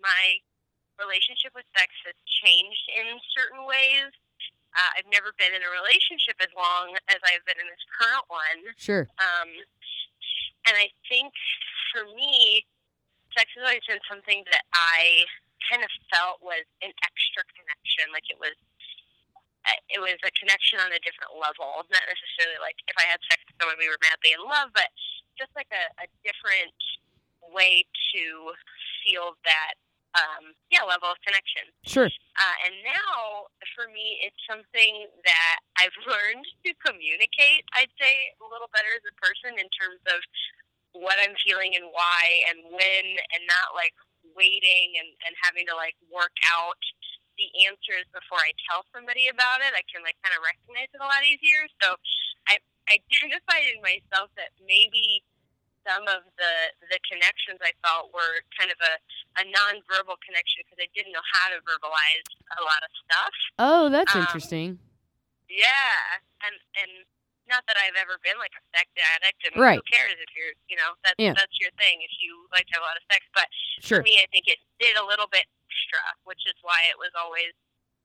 my 0.00 0.40
relationship 0.96 1.52
with 1.52 1.68
sex 1.76 1.92
has 2.08 2.16
changed 2.40 2.86
in 2.96 3.20
certain 3.36 3.68
ways. 3.68 4.12
Uh, 4.76 4.90
I've 4.96 5.08
never 5.08 5.32
been 5.36 5.52
in 5.56 5.64
a 5.64 5.72
relationship 5.72 6.36
as 6.40 6.52
long 6.52 6.96
as 7.08 7.20
I've 7.24 7.44
been 7.48 7.60
in 7.60 7.68
this 7.68 7.84
current 7.96 8.24
one. 8.28 8.60
Sure. 8.76 9.08
Um, 9.20 9.48
and 10.68 10.74
I 10.76 10.92
think 11.08 11.32
for 11.92 12.04
me, 12.12 12.64
sex 13.32 13.52
has 13.56 13.64
always 13.64 13.84
been 13.88 14.02
something 14.08 14.44
that 14.52 14.64
I 14.72 15.24
kind 15.68 15.80
of 15.84 15.92
felt 16.12 16.40
was 16.44 16.64
an 16.84 16.92
extra 17.04 17.42
connection. 17.52 18.12
Like 18.12 18.28
it 18.28 18.36
was, 18.36 18.56
uh, 19.64 19.80
it 19.92 20.00
was 20.00 20.16
a 20.24 20.32
connection 20.36 20.80
on 20.80 20.92
a 20.92 21.00
different 21.00 21.36
level. 21.36 21.84
Not 21.88 22.04
necessarily 22.04 22.60
like 22.60 22.76
if 22.84 22.96
I 23.00 23.08
had 23.08 23.20
sex 23.28 23.44
with 23.48 23.56
someone, 23.60 23.80
we 23.80 23.88
were 23.88 24.00
madly 24.00 24.36
in 24.36 24.44
love, 24.44 24.72
but 24.76 24.92
just 25.40 25.52
like 25.56 25.68
a, 25.72 25.84
a 26.04 26.06
different 26.24 26.76
way 27.52 27.86
to 28.14 28.22
feel 29.04 29.36
that, 29.44 29.74
um, 30.16 30.56
yeah, 30.72 30.82
level 30.82 31.12
of 31.12 31.18
connection. 31.22 31.68
Sure. 31.84 32.08
Uh, 32.08 32.56
and 32.66 32.74
now, 32.82 33.46
for 33.76 33.86
me, 33.92 34.20
it's 34.24 34.38
something 34.48 35.06
that 35.24 35.58
I've 35.78 35.94
learned 36.10 36.46
to 36.66 36.70
communicate, 36.82 37.66
I'd 37.76 37.92
say, 38.00 38.14
a 38.40 38.46
little 38.48 38.70
better 38.72 38.90
as 38.96 39.04
a 39.06 39.14
person 39.20 39.58
in 39.60 39.68
terms 39.76 40.02
of 40.10 40.18
what 40.96 41.20
I'm 41.20 41.36
feeling 41.44 41.76
and 41.76 41.92
why 41.92 42.46
and 42.48 42.72
when, 42.72 43.04
and 43.36 43.42
not 43.44 43.76
like 43.76 43.92
waiting 44.32 44.96
and, 44.96 45.10
and 45.28 45.32
having 45.44 45.68
to 45.68 45.76
like 45.76 45.96
work 46.08 46.32
out 46.48 46.80
the 47.36 47.48
answers 47.68 48.08
before 48.16 48.40
I 48.40 48.56
tell 48.64 48.82
somebody 48.90 49.28
about 49.28 49.60
it. 49.60 49.76
I 49.76 49.84
can 49.86 50.00
like 50.00 50.16
kind 50.24 50.32
of 50.32 50.40
recognize 50.40 50.88
it 50.88 51.00
a 51.00 51.06
lot 51.06 51.22
easier. 51.22 51.68
So 51.84 51.94
I 52.48 52.58
identified 52.88 53.64
in 53.76 53.78
myself 53.84 54.32
that 54.40 54.56
maybe 54.64 55.22
some 55.86 56.02
of 56.10 56.26
the 56.36 56.52
the 56.90 56.98
connections 57.06 57.62
I 57.62 57.70
felt 57.86 58.10
were 58.10 58.42
kind 58.58 58.70
of 58.74 58.78
a, 58.82 58.94
a 59.40 59.42
nonverbal 59.46 60.18
connection 60.26 60.66
because 60.66 60.82
I 60.82 60.90
didn't 60.92 61.14
know 61.14 61.22
how 61.32 61.54
to 61.54 61.62
verbalize 61.62 62.26
a 62.58 62.62
lot 62.66 62.82
of 62.82 62.90
stuff. 63.06 63.34
Oh, 63.62 63.88
that's 63.88 64.14
Um, 64.14 64.26
interesting. 64.26 64.78
Yeah, 65.48 66.18
and 66.42 66.54
and 66.82 66.92
not 67.46 67.62
that 67.70 67.78
I've 67.78 67.94
ever 67.94 68.18
been 68.26 68.34
like 68.42 68.50
a 68.58 68.62
sex 68.74 68.90
addict, 69.14 69.46
and 69.46 69.54
Right. 69.54 69.78
who 69.78 69.86
cares 69.86 70.18
if 70.18 70.34
you're, 70.34 70.50
you 70.66 70.74
know, 70.74 70.98
that's 71.06 71.14
Yeah. 71.18 71.32
that's 71.38 71.54
your 71.62 71.70
thing 71.78 72.02
if 72.02 72.10
you 72.18 72.48
like 72.50 72.66
to 72.66 72.74
have 72.74 72.82
a 72.82 72.86
lot 72.90 72.98
of 72.98 73.06
sex. 73.10 73.22
But 73.32 73.46
Sure. 73.78 74.02
for 74.02 74.02
me, 74.02 74.18
I 74.18 74.26
think 74.34 74.48
it 74.50 74.58
did 74.82 74.96
a 74.98 75.04
little 75.06 75.28
bit 75.30 75.46
extra, 75.70 76.02
which 76.26 76.42
is 76.46 76.54
why 76.62 76.82
it 76.90 76.98
was 76.98 77.14
always 77.14 77.54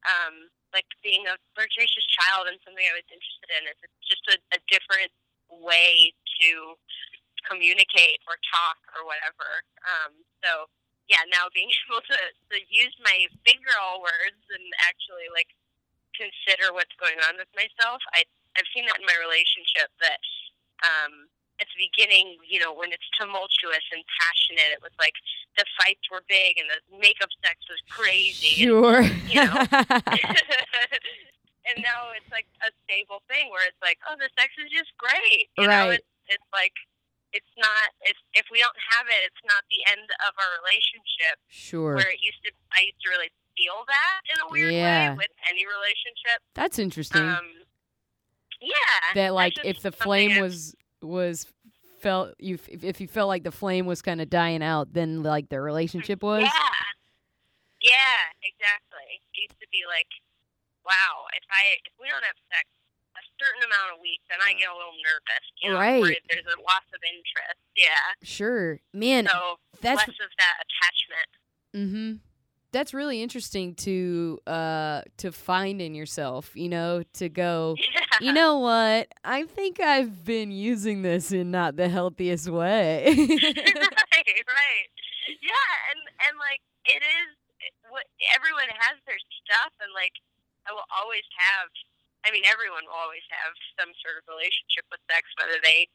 um, 0.06 0.50
like 0.74 0.86
being 1.02 1.26
a 1.28 1.38
flirtatious 1.54 2.06
child 2.14 2.48
and 2.48 2.58
something 2.64 2.86
I 2.86 2.94
was 2.94 3.06
interested 3.10 3.50
in. 3.58 3.68
It's 3.70 3.82
just 4.06 4.26
a, 4.30 4.38
a 4.56 4.60
different 4.70 5.12
way 5.50 6.14
to 6.42 6.78
communicate 7.48 8.20
or 8.30 8.38
talk 8.52 8.78
or 8.98 9.06
whatever. 9.08 9.64
Um, 9.88 10.14
so 10.44 10.68
yeah, 11.10 11.24
now 11.34 11.50
being 11.54 11.70
able 11.90 12.02
to, 12.06 12.18
to 12.54 12.58
use 12.72 12.94
my 13.04 13.28
big 13.44 13.60
girl 13.66 14.00
words 14.02 14.40
and 14.54 14.64
actually 14.86 15.28
like 15.34 15.50
consider 16.16 16.72
what's 16.76 16.94
going 17.00 17.18
on 17.28 17.38
with 17.40 17.50
myself, 17.56 18.02
I 18.14 18.24
I've 18.60 18.68
seen 18.76 18.84
that 18.92 19.00
in 19.00 19.08
my 19.08 19.16
relationship 19.16 19.88
that 20.04 20.20
um, 20.84 21.32
at 21.64 21.68
the 21.72 21.88
beginning, 21.88 22.36
you 22.44 22.60
know, 22.60 22.76
when 22.76 22.92
it's 22.92 23.06
tumultuous 23.16 23.86
and 23.96 24.04
passionate, 24.20 24.76
it 24.76 24.84
was 24.84 24.92
like 25.00 25.16
the 25.56 25.64
fights 25.80 26.04
were 26.12 26.20
big 26.28 26.60
and 26.60 26.68
the 26.68 26.80
makeup 27.00 27.32
sex 27.40 27.64
was 27.72 27.80
crazy. 27.88 28.68
and 28.68 28.76
Sure. 28.76 29.00
you 29.32 29.40
know. 29.46 29.56
and 31.70 31.78
now 31.80 32.12
it's 32.18 32.28
like 32.34 32.48
a 32.66 32.72
stable 32.84 33.22
thing 33.30 33.48
where 33.54 33.64
it's 33.68 33.80
like, 33.80 34.00
oh, 34.10 34.18
the 34.20 34.28
sex 34.36 34.52
is 34.60 34.68
just 34.74 34.92
great. 34.98 35.48
You 35.58 35.68
know, 35.70 35.94
Right. 35.96 36.02
it's, 36.02 36.10
it's 36.28 36.50
like 36.52 36.74
it's 37.34 37.54
not. 37.58 37.90
It's 38.02 38.20
if 38.34 38.46
we 38.52 38.60
don't 38.60 38.76
have 38.96 39.08
it, 39.08 39.22
it's 39.26 39.44
not 39.48 39.64
the 39.70 39.82
end 39.92 40.08
of 40.28 40.34
our 40.38 40.52
relationship. 40.64 41.40
sure. 41.48 41.96
Where 41.96 42.10
it 42.12 42.20
used 42.22 42.44
to, 42.46 42.52
I 42.76 42.82
used 42.82 43.00
to 43.04 43.10
really 43.10 43.32
feel 43.58 43.84
that 43.88 44.20
in 44.32 44.38
a 44.42 44.48
weird 44.52 44.74
Yeah. 44.74 45.12
way 45.12 45.18
with 45.18 45.34
any 45.50 45.66
relationship. 45.66 46.40
That's 46.56 46.80
interesting. 46.80 47.22
Um, 47.24 47.48
yeah. 48.62 49.14
that 49.16 49.34
like 49.34 49.54
if 49.64 49.82
the 49.82 49.92
flame 49.92 50.40
was 50.42 50.76
was 51.02 51.48
felt 52.00 52.34
you 52.40 52.58
if, 52.68 52.84
if 52.84 53.02
you 53.02 53.08
felt 53.08 53.28
like 53.28 53.44
the 53.44 53.52
flame 53.52 53.86
was 53.86 54.02
kind 54.02 54.22
of 54.22 54.30
dying 54.30 54.62
out, 54.64 54.94
then 54.94 55.24
like 55.24 55.50
the 55.50 55.60
relationship 55.62 56.22
was. 56.24 56.44
Yeah. 56.44 56.70
Yeah, 57.82 58.22
exactly. 58.46 59.02
It 59.10 59.22
used 59.42 59.58
to 59.60 59.66
be 59.74 59.82
like, 59.90 60.06
wow, 60.86 61.26
if 61.34 61.42
I 61.50 61.82
if 61.86 61.94
we 62.00 62.06
don't 62.10 62.22
have 62.24 62.38
sex 62.54 62.70
certain 63.42 63.64
amount 63.66 63.98
of 63.98 64.02
weeks, 64.02 64.22
then 64.30 64.38
I 64.46 64.54
get 64.54 64.70
a 64.70 64.76
little 64.78 64.94
nervous. 65.02 65.46
You 65.62 65.70
know, 65.74 65.80
Right. 65.82 66.22
There's 66.30 66.46
a 66.46 66.60
loss 66.62 66.86
of 66.94 67.02
interest. 67.02 67.58
Yeah. 67.76 68.06
Sure, 68.22 68.80
man. 68.94 69.26
So 69.26 69.58
that's 69.82 69.98
less 70.06 70.10
of 70.22 70.32
that 70.38 70.56
attachment. 70.62 71.30
mm-hmm. 71.74 72.12
That's 72.72 72.94
really 72.94 73.22
interesting 73.22 73.76
to 73.84 74.40
uh 74.48 75.02
to 75.18 75.34
find 75.34 75.82
in 75.82 75.94
yourself. 75.94 76.56
You 76.56 76.70
know, 76.70 77.04
to 77.20 77.28
go. 77.28 77.76
Yeah. 77.78 78.06
You 78.22 78.32
know 78.32 78.60
what? 78.60 79.08
I 79.26 79.44
think 79.44 79.82
I've 79.82 80.24
been 80.24 80.52
using 80.52 81.02
this 81.02 81.34
in 81.34 81.52
not 81.52 81.76
the 81.76 81.90
healthiest 81.90 82.48
way. 82.48 83.04
right, 83.18 84.46
right. 84.48 84.88
Yeah, 85.28 85.72
and 85.92 86.00
and 86.30 86.34
like 86.40 86.62
it 86.86 87.04
is 87.04 87.30
what 87.92 88.06
everyone 88.36 88.72
has 88.72 88.96
their 89.04 89.20
stuff, 89.44 89.74
and 89.84 89.92
like 89.92 90.14
I 90.64 90.72
will 90.72 90.88
always 90.96 91.28
have. 91.38 91.68
I 92.26 92.32
mean, 92.32 92.46
everyone 92.46 92.86
will 92.86 92.98
always 92.98 93.26
have 93.34 93.54
some 93.80 93.90
sort 94.06 94.22
of 94.22 94.24
relationship 94.30 94.86
with 94.94 95.02
sex, 95.10 95.26
whether 95.42 95.58
they 95.64 95.90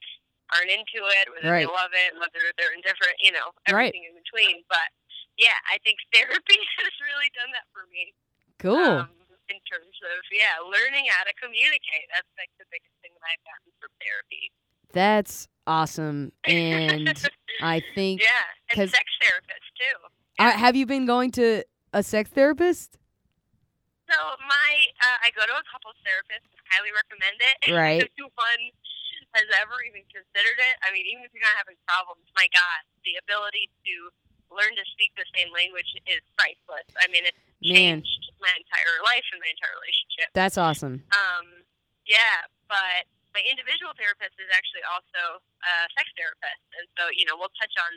aren't 0.55 0.71
into 0.71 1.03
it, 1.23 1.27
whether 1.31 1.51
Right. 1.51 1.67
they 1.67 1.71
love 1.71 1.91
it, 1.95 2.15
whether 2.19 2.43
they're 2.59 2.75
indifferent. 2.75 3.15
You 3.23 3.33
know, 3.33 3.51
Right. 3.71 3.91
everything 3.95 4.07
in 4.11 4.15
between. 4.19 4.63
But 4.71 4.91
yeah, 5.39 5.59
I 5.71 5.79
think 5.87 5.99
therapy 6.15 6.59
has 6.83 6.93
really 7.03 7.31
done 7.35 7.51
that 7.55 7.67
for 7.73 7.87
me. 7.91 8.15
cool. 8.59 9.07
Um, 9.07 9.11
in 9.49 9.61
terms 9.71 9.95
of 10.03 10.19
yeah, 10.35 10.59
learning 10.67 11.07
how 11.11 11.23
to 11.23 11.33
communicate. 11.41 12.07
That's 12.11 12.27
like 12.37 12.51
the 12.59 12.65
biggest 12.71 12.91
thing 13.03 13.13
that 13.15 13.23
I've 13.31 13.45
gotten 13.47 13.71
from 13.79 13.91
therapy. 14.03 14.51
That's 14.93 15.47
awesome. 15.69 16.33
And 16.45 17.07
I 17.63 17.81
think 17.95 18.23
yeah, 18.23 18.43
and 18.81 18.91
sex 18.91 19.05
therapists 19.23 19.71
too. 19.79 19.97
uh, 20.41 20.51
have 20.51 20.75
you 20.75 20.85
been 20.87 21.07
going 21.07 21.31
to 21.33 21.63
a 21.93 22.03
sex 22.03 22.31
therapist? 22.31 22.99
So 24.07 24.17
my, 24.47 24.71
uh, 25.03 25.19
I 25.27 25.35
go 25.35 25.43
to 25.43 25.55
a 25.55 25.67
couple 25.67 25.91
therapists. 26.07 26.47
Highly 26.71 26.95
recommend 26.95 27.39
it. 27.43 27.57
Right. 27.77 28.03
if 28.03 28.11
anyone 28.15 28.63
has 29.35 29.49
ever 29.59 29.77
even 29.87 30.07
considered 30.09 30.59
it, 30.59 30.75
I 30.87 30.95
mean, 30.95 31.05
even 31.11 31.27
if 31.27 31.35
you're 31.35 31.45
not 31.45 31.59
having 31.59 31.77
problems, 31.85 32.25
my 32.39 32.47
God, 32.55 32.81
the 33.03 33.19
ability 33.21 33.69
to 33.85 33.95
learn 34.55 34.73
to 34.79 34.85
speak 34.95 35.11
the 35.19 35.27
same 35.35 35.51
language 35.51 35.91
is 36.07 36.23
priceless. 36.39 36.87
I 37.03 37.11
mean, 37.11 37.27
it's 37.27 37.39
Man. 37.63 38.01
changed 38.07 38.31
my 38.39 38.53
entire 38.55 38.97
life 39.03 39.27
and 39.35 39.43
my 39.43 39.51
entire 39.51 39.75
relationship. 39.83 40.29
That's 40.33 40.57
awesome. 40.57 41.03
Um, 41.11 41.67
yeah, 42.07 42.47
but 42.71 43.11
my 43.37 43.45
individual 43.45 43.93
therapist 44.01 44.33
is 44.41 44.49
actually 44.57 44.81
also 44.89 45.45
a 45.45 45.73
sex 45.93 46.09
therapist, 46.17 46.65
and 46.81 46.89
so 46.97 47.13
you 47.13 47.29
know 47.29 47.37
we'll 47.37 47.53
touch 47.61 47.77
on 47.77 47.93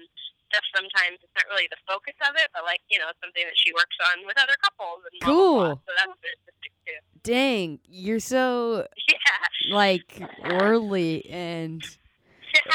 stuff 0.51 0.65
sometimes. 0.75 1.23
It's 1.23 1.31
not 1.39 1.47
really 1.47 1.71
the 1.71 1.79
focus 1.87 2.19
of 2.27 2.35
it, 2.35 2.51
but 2.51 2.67
like 2.67 2.83
you 2.91 2.99
know 2.99 3.07
something 3.23 3.47
that 3.47 3.55
she 3.55 3.71
works 3.71 3.95
on 4.11 4.27
with 4.27 4.35
other 4.35 4.59
couples. 4.59 5.07
And 5.07 5.15
blah, 5.23 5.31
blah, 5.31 5.39
blah. 5.39 5.71
Cool. 5.71 5.71
So 5.87 5.91
that's 5.95 6.19
interesting 6.19 6.75
too. 6.83 6.99
Dang, 7.23 7.79
you're 7.87 8.19
so 8.19 8.83
Yeah. 9.07 9.75
like 9.75 10.19
worldly 10.51 11.23
and 11.31 11.83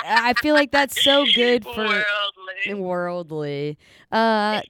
I 0.04 0.32
feel 0.34 0.54
like 0.54 0.70
that's 0.70 1.02
so 1.02 1.24
good 1.34 1.64
for 1.64 1.84
worldly. 1.84 2.74
worldly. 2.74 3.78
Uh 4.12 4.60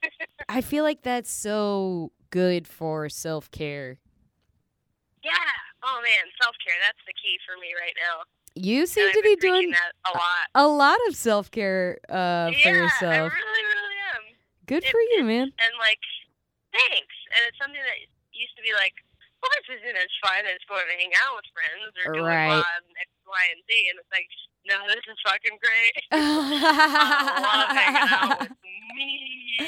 I 0.49 0.61
feel 0.61 0.85
like 0.85 1.03
that's 1.03 1.31
so 1.31 2.13
good 2.31 2.67
for 2.67 3.09
self-care. 3.09 3.99
Yeah. 5.25 5.33
Oh 5.85 6.01
man, 6.01 6.25
self 6.41 6.57
care. 6.65 6.75
That's 6.81 6.99
the 7.07 7.13
key 7.13 7.37
for 7.45 7.61
me 7.61 7.77
right 7.77 7.93
now. 8.01 8.25
You 8.57 8.87
seem 8.87 9.05
And 9.11 9.15
to 9.15 9.23
be 9.23 9.37
doing 9.37 9.71
that 9.75 9.93
a 10.07 10.13
lot. 10.17 10.47
a 10.55 10.67
lot 10.67 10.99
of 11.09 11.17
self-care 11.17 11.99
uh 12.09 12.49
yeah, 12.55 12.63
for 12.63 12.71
I 12.71 12.73
yourself. 12.73 13.29
really, 13.35 13.63
really 13.67 13.99
am. 14.15 14.23
Good 14.67 14.85
it- 14.85 14.91
for 14.91 15.01
you, 15.13 15.25
man. 15.27 15.51
And 15.59 15.73
like, 15.83 16.01
thanks. 16.73 17.17
And 17.35 17.43
it's 17.51 17.59
something 17.59 17.83
that 17.83 17.99
used 18.33 18.55
to 18.57 18.63
be 18.63 18.73
like, 18.79 18.95
well, 19.43 19.51
this 19.61 19.77
isn't 19.83 19.99
as 19.99 20.09
fun 20.25 20.47
as 20.49 20.57
going 20.71 20.87
to 20.89 20.97
hang 20.97 21.13
out 21.27 21.37
with 21.37 21.45
friends 21.53 21.93
or 22.01 22.15
doing 22.17 22.25
Right. 22.25 22.63
X, 22.63 23.11
Y, 23.29 23.45
and 23.53 23.61
Z. 23.69 23.71
And 23.93 23.97
it's 24.01 24.13
like, 24.15 24.31
no, 24.65 24.79
this 24.89 25.05
is 25.05 25.19
fucking 25.27 25.59
great. 25.61 25.99
I 26.15 27.37
love 27.45 27.71
hanging 27.77 28.09
out 28.09 28.41
with 28.41 28.57
me. 28.97 29.59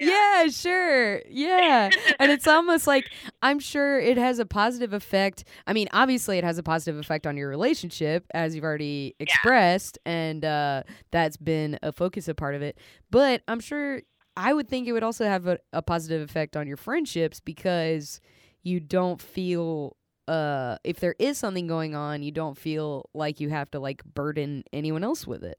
yeah, 0.00 0.48
sure. 0.48 1.22
Yeah. 1.28 1.90
and 2.18 2.30
it's 2.30 2.46
almost 2.46 2.86
like 2.86 3.10
I'm 3.42 3.58
sure 3.58 3.98
it 3.98 4.18
has 4.18 4.38
a 4.38 4.46
positive 4.46 4.92
effect. 4.92 5.44
I 5.66 5.72
mean, 5.72 5.88
obviously 5.92 6.38
it 6.38 6.44
has 6.44 6.58
a 6.58 6.62
positive 6.62 6.98
effect 6.98 7.26
on 7.26 7.36
your 7.36 7.48
relationship 7.48 8.26
as 8.34 8.54
you've 8.54 8.64
already 8.64 9.14
expressed 9.20 9.98
and 10.04 10.44
uh 10.44 10.82
that's 11.10 11.36
been 11.36 11.78
a 11.82 11.92
focus 11.92 12.28
of 12.28 12.36
part 12.36 12.54
of 12.54 12.62
it. 12.62 12.78
But 13.10 13.42
I'm 13.48 13.60
sure 13.60 14.02
I 14.36 14.52
would 14.52 14.68
think 14.68 14.86
it 14.86 14.92
would 14.92 15.02
also 15.02 15.24
have 15.24 15.46
a, 15.46 15.58
a 15.72 15.82
positive 15.82 16.28
effect 16.28 16.56
on 16.56 16.66
your 16.66 16.76
friendships 16.76 17.40
because 17.40 18.20
you 18.62 18.80
don't 18.80 19.20
feel 19.20 19.96
uh 20.28 20.76
if 20.84 20.98
there 21.00 21.14
is 21.18 21.38
something 21.38 21.66
going 21.66 21.94
on, 21.94 22.22
you 22.22 22.32
don't 22.32 22.58
feel 22.58 23.08
like 23.14 23.40
you 23.40 23.48
have 23.48 23.70
to 23.70 23.78
like 23.80 24.04
burden 24.04 24.64
anyone 24.72 25.04
else 25.04 25.26
with 25.26 25.44
it. 25.44 25.58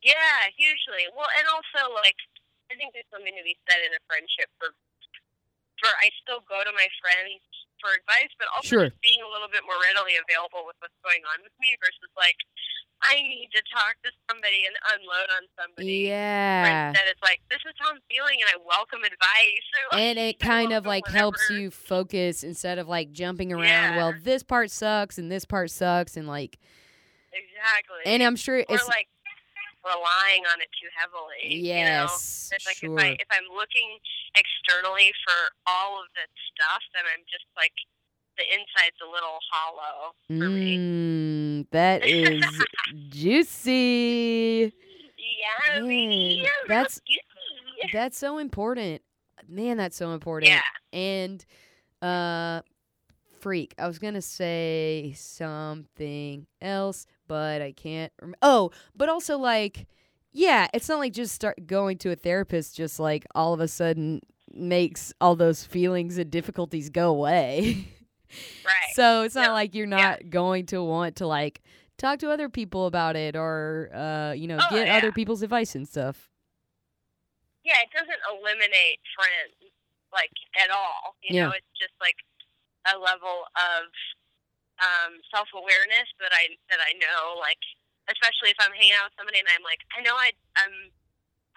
Yeah, 0.00 0.48
hugely. 0.56 1.08
Well, 1.12 1.28
and 1.36 1.46
also 1.52 1.92
like 2.00 2.16
I 2.72 2.78
think 2.78 2.94
there's 2.94 3.08
something 3.10 3.34
to 3.34 3.44
be 3.44 3.58
said 3.68 3.82
in 3.84 3.92
a 3.92 4.02
friendship 4.08 4.48
for 4.56 4.72
for 5.80 5.90
I 6.00 6.12
still 6.20 6.44
go 6.44 6.60
to 6.60 6.72
my 6.76 6.88
friends 7.00 7.40
for 7.80 7.96
advice, 7.96 8.28
but 8.36 8.48
also 8.52 8.68
Sure. 8.68 8.86
just 8.92 9.00
being 9.00 9.24
a 9.24 9.30
little 9.32 9.48
bit 9.48 9.64
more 9.64 9.80
readily 9.80 10.20
available 10.20 10.68
with 10.68 10.76
what's 10.84 10.96
going 11.00 11.24
on 11.32 11.40
with 11.40 11.56
me 11.60 11.72
versus 11.80 12.12
like 12.16 12.36
I 13.02 13.16
need 13.16 13.48
to 13.56 13.62
talk 13.72 13.96
to 14.04 14.12
somebody 14.28 14.68
and 14.68 14.76
unload 14.92 15.28
on 15.32 15.48
somebody. 15.56 16.04
Yeah. 16.12 16.88
Instead, 16.92 17.08
it's 17.08 17.22
like 17.24 17.40
this 17.48 17.64
is 17.64 17.72
how 17.80 17.96
I'm 17.96 18.00
feeling, 18.12 18.36
and 18.44 18.48
I 18.52 18.60
welcome 18.60 19.00
advice. 19.04 19.66
And 19.92 20.18
it 20.18 20.38
kind 20.52 20.72
of 20.72 20.86
like 20.86 21.04
welcome 21.06 21.18
helps 21.18 21.50
you 21.50 21.70
focus 21.70 22.44
instead 22.44 22.78
of 22.78 22.88
like 22.88 23.12
jumping 23.12 23.52
around 23.52 23.96
well 23.96 24.14
this 24.22 24.42
part 24.42 24.70
sucks 24.70 25.18
and 25.18 25.32
this 25.32 25.44
part 25.44 25.70
sucks 25.70 26.16
and 26.16 26.28
like 26.28 26.58
exactly. 27.32 27.98
and 28.06 28.22
i'm 28.22 28.36
sure 28.36 28.58
or 28.58 28.64
it's 28.68 28.86
like 28.86 29.08
relying 29.84 30.44
on 30.52 30.60
it 30.60 30.68
too 30.80 30.88
heavily. 30.96 31.56
you 31.64 31.72
know? 31.84 32.08
yes 32.08 32.50
It's 32.54 32.66
like 32.66 32.76
sure 32.76 32.98
if 32.98 33.04
I 33.04 33.08
if 33.18 33.28
I'm 33.30 33.48
looking 33.54 33.98
externally 34.36 35.12
for 35.24 35.34
all 35.66 36.00
of 36.02 36.06
the 36.14 36.26
stuff, 36.52 36.82
then 36.94 37.04
I'm 37.12 37.24
just 37.30 37.44
like 37.56 37.72
the 38.36 38.44
inside's 38.52 38.96
a 39.02 39.10
little 39.10 39.38
hollow 39.50 40.14
for 40.28 40.48
me. 40.48 40.78
mm, 40.78 41.66
that 41.72 42.04
is 42.06 42.44
juicy 43.10 44.72
Yeah, 45.18 46.50
that's- 46.68 47.00
that's 47.92 48.18
so 48.18 48.38
important 48.38 49.02
man 49.48 49.78
that's 49.78 49.96
so 49.96 50.12
important 50.12 50.50
yeah. 50.50 50.60
and 50.92 51.44
uh 52.02 52.60
freak 53.40 53.74
i 53.78 53.86
was 53.86 53.98
gonna 53.98 54.20
say 54.22 55.12
something 55.16 56.46
else 56.60 57.06
but 57.30 57.62
i 57.62 57.70
can't 57.72 58.12
rem- 58.20 58.34
oh 58.42 58.70
but 58.96 59.08
also 59.08 59.38
like 59.38 59.86
yeah 60.32 60.66
it's 60.74 60.88
not 60.88 60.98
like 60.98 61.12
just 61.12 61.32
start 61.34 61.66
going 61.66 61.96
to 61.96 62.10
a 62.10 62.16
therapist 62.16 62.76
just 62.76 62.98
like 62.98 63.24
all 63.34 63.54
of 63.54 63.60
a 63.60 63.68
sudden 63.68 64.20
makes 64.52 65.12
all 65.20 65.36
those 65.36 65.64
feelings 65.64 66.18
and 66.18 66.30
difficulties 66.30 66.90
go 66.90 67.08
away 67.10 67.86
Right. 68.64 68.94
so 68.94 69.22
it's 69.22 69.34
not 69.34 69.48
No, 69.48 69.52
like 69.54 69.74
you're 69.74 69.88
yeah. 69.88 69.96
not 70.18 70.30
going 70.30 70.66
to 70.66 70.82
want 70.82 71.16
to 71.16 71.26
like 71.26 71.62
talk 71.98 72.18
to 72.20 72.30
other 72.30 72.48
people 72.48 72.86
about 72.86 73.14
it 73.16 73.34
or 73.36 73.90
uh 73.94 74.32
you 74.32 74.46
know 74.48 74.58
Oh, 74.60 74.74
get 74.74 74.86
yeah. 74.86 74.96
other 74.98 75.10
people's 75.12 75.42
advice 75.42 75.74
and 75.74 75.86
stuff 75.86 76.28
yeah, 77.62 77.74
it 77.84 77.90
doesn't 77.92 78.22
eliminate 78.32 78.98
friends 79.14 79.72
like 80.12 80.32
at 80.64 80.70
all. 80.70 81.14
You 81.22 81.36
Yeah. 81.36 81.44
know, 81.46 81.52
it's 81.52 81.74
just 81.78 81.92
like 82.00 82.16
a 82.88 82.98
level 82.98 83.44
of 83.54 83.82
um, 84.80 85.20
self 85.28 85.48
awareness 85.52 86.08
that 86.20 86.32
I 86.32 86.56
that 86.72 86.80
I 86.80 86.96
know, 86.96 87.36
like 87.38 87.60
especially 88.08 88.50
if 88.50 88.58
I'm 88.58 88.74
hanging 88.74 88.96
out 88.98 89.12
with 89.12 89.16
somebody 89.20 89.38
and 89.38 89.48
I'm 89.52 89.62
like, 89.62 89.80
I 89.94 90.00
know 90.02 90.16
I 90.16 90.32
I'm 90.58 90.92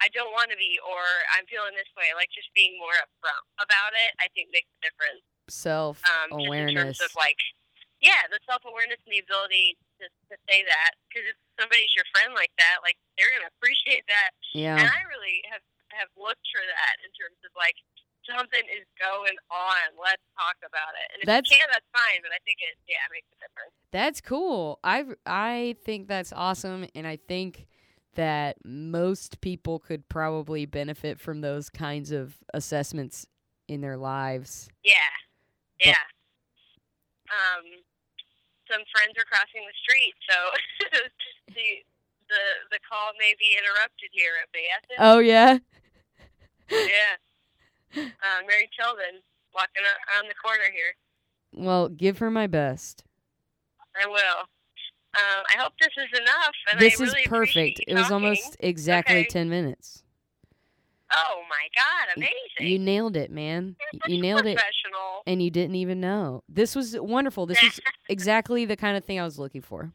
I 0.02 0.12
don't 0.12 0.30
want 0.36 0.52
to 0.52 0.58
be 0.60 0.76
or 0.84 1.02
I'm 1.32 1.48
feeling 1.48 1.72
this 1.74 1.88
way. 1.96 2.12
Like 2.12 2.28
just 2.30 2.52
being 2.52 2.76
more 2.76 2.94
upfront 3.00 3.44
about 3.58 3.96
it, 3.96 4.10
I 4.20 4.28
think 4.36 4.52
makes 4.52 4.70
a 4.78 4.80
difference. 4.84 5.24
self 5.48 6.00
Um, 6.04 6.36
in 6.38 6.48
awareness 6.48 7.00
terms 7.00 7.00
of 7.00 7.12
like, 7.16 7.40
yeah, 8.04 8.28
the 8.28 8.38
self 8.44 8.62
awareness 8.68 9.00
and 9.08 9.12
the 9.16 9.24
ability 9.24 9.80
to, 10.00 10.06
to 10.30 10.34
say 10.50 10.66
that 10.66 10.98
because 11.08 11.24
if 11.24 11.36
somebody's 11.56 11.92
your 11.96 12.06
friend 12.12 12.36
like 12.36 12.52
that, 12.60 12.84
like 12.84 13.00
they're 13.16 13.32
gonna 13.32 13.50
appreciate 13.56 14.04
that 14.10 14.36
yeah 14.52 14.76
and 14.76 14.90
I 14.90 15.02
really 15.08 15.40
have 15.48 15.64
have 15.94 16.10
looked 16.18 16.42
for 16.50 16.58
that 16.58 16.94
in 17.06 17.10
terms 17.14 17.38
of 17.46 17.54
like 17.54 17.78
something 18.28 18.64
is 18.76 18.86
going 19.00 19.36
on. 19.50 19.96
Let's 20.00 20.22
talk 20.38 20.56
about 20.66 20.94
it. 20.96 21.06
And 21.14 21.22
if 21.22 21.26
That's- 21.26 21.50
you 21.50 21.56
can, 21.56 21.68
that's 21.72 21.86
fine. 21.92 22.20
But 22.22 22.32
I 22.32 22.38
think 22.44 22.58
it, 22.60 22.76
yeah, 22.88 22.96
it 23.08 23.12
makes 23.12 23.28
a 23.32 23.38
difference. 23.42 23.74
That's 23.92 24.20
cool. 24.20 24.80
I 24.82 25.04
I 25.26 25.76
think 25.84 26.08
that's 26.08 26.32
awesome, 26.32 26.86
and 26.94 27.06
I 27.06 27.16
think 27.16 27.66
that 28.14 28.56
most 28.64 29.40
people 29.40 29.78
could 29.78 30.08
probably 30.08 30.66
benefit 30.66 31.18
from 31.20 31.40
those 31.40 31.68
kinds 31.70 32.10
of 32.12 32.34
assessments 32.54 33.26
in 33.68 33.80
their 33.80 33.96
lives. 33.96 34.68
Yeah, 34.84 34.94
yeah. 35.84 35.94
Um, 37.30 37.64
some 38.70 38.82
friends 38.94 39.14
are 39.18 39.24
crossing 39.24 39.62
the 39.66 39.76
street, 39.82 40.14
so 40.28 40.36
the 41.48 41.66
the 42.28 42.42
the 42.72 42.78
call 42.90 43.12
may 43.18 43.34
be 43.38 43.56
interrupted 43.58 44.10
here 44.12 44.32
at 44.42 44.48
Bayasin. 44.52 44.96
Oh 44.98 45.18
yeah. 45.18 45.58
Yeah. 46.70 47.16
Uh, 47.96 48.40
Mary 48.46 48.68
Tilden 48.78 49.20
walking 49.54 49.82
around 49.84 50.28
the 50.28 50.34
corner 50.34 50.64
here. 50.72 50.94
Well, 51.52 51.88
give 51.88 52.18
her 52.18 52.30
my 52.30 52.46
best. 52.46 53.04
I 54.00 54.06
will. 54.06 54.40
Um, 55.16 55.44
I 55.54 55.62
hope 55.62 55.72
this 55.80 55.90
is 55.96 56.18
enough. 56.20 56.54
And 56.72 56.80
this 56.80 57.00
is 57.00 57.14
perfect. 57.26 57.80
It 57.86 57.94
was 57.94 58.10
almost 58.10 58.56
exactly 58.60 59.18
Okay. 59.20 59.28
ten 59.28 59.48
minutes. 59.48 60.02
Oh 61.12 61.42
my 61.48 61.68
god, 61.76 62.16
amazing! 62.16 62.72
You 62.72 62.78
nailed 62.80 63.16
it, 63.16 63.30
man. 63.30 63.76
You're 63.78 63.88
Y- 63.92 63.98
such 64.02 64.10
You 64.10 64.20
nailed 64.20 64.46
it, 64.46 64.56
professional. 64.56 65.22
and 65.28 65.40
you 65.40 65.50
didn't 65.50 65.76
even 65.76 66.00
know. 66.00 66.42
This 66.48 66.74
was 66.74 66.98
wonderful. 66.98 67.46
This 67.46 67.62
is 67.62 67.80
exactly 68.08 68.64
the 68.64 68.76
kind 68.76 68.96
of 68.96 69.04
thing 69.04 69.20
I 69.20 69.24
was 69.24 69.38
looking 69.38 69.62
for. 69.62 69.92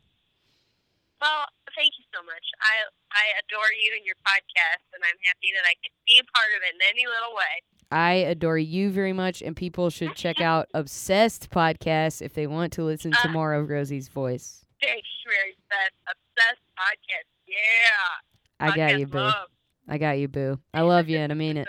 Well, 1.19 1.45
thank 1.75 1.93
you 1.97 2.05
so 2.13 2.21
much. 2.23 2.45
I 2.61 2.85
I 3.11 3.23
adore 3.43 3.69
you 3.81 3.93
and 3.97 4.05
your 4.05 4.15
podcast, 4.25 4.83
and 4.93 5.01
I'm 5.03 5.17
happy 5.25 5.49
that 5.55 5.65
I 5.65 5.73
could 5.81 5.93
be 6.07 6.19
a 6.21 6.25
part 6.35 6.49
of 6.55 6.61
it 6.63 6.75
in 6.75 6.81
any 6.89 7.05
little 7.07 7.35
way. 7.35 7.63
I 7.91 8.13
adore 8.29 8.57
you 8.57 8.91
very 8.91 9.13
much, 9.13 9.41
and 9.41 9.55
people 9.55 9.89
should 9.89 10.15
check 10.15 10.39
out 10.41 10.67
Obsessed 10.73 11.49
podcast 11.49 12.21
if 12.21 12.33
they 12.33 12.45
want 12.47 12.73
to 12.73 12.83
listen 12.83 13.11
to 13.11 13.27
Uh, 13.29 13.31
more 13.31 13.53
of 13.53 13.69
Rosie's 13.69 14.07
voice. 14.09 14.63
Thanks, 14.81 15.07
Mary 15.27 15.55
Beth. 15.69 15.91
Obsessed 16.07 16.61
podcast. 16.77 17.27
Yeah. 17.47 18.67
I 18.67 18.75
got 18.75 18.99
you, 18.99 19.07
boo. 19.07 19.17
Love. 19.19 19.49
I 19.87 19.97
got 19.97 20.17
you, 20.19 20.27
boo. 20.27 20.59
I 20.73 20.81
love 20.81 21.09
you, 21.09 21.17
and 21.17 21.31
I 21.31 21.35
mean 21.35 21.57
it. 21.57 21.67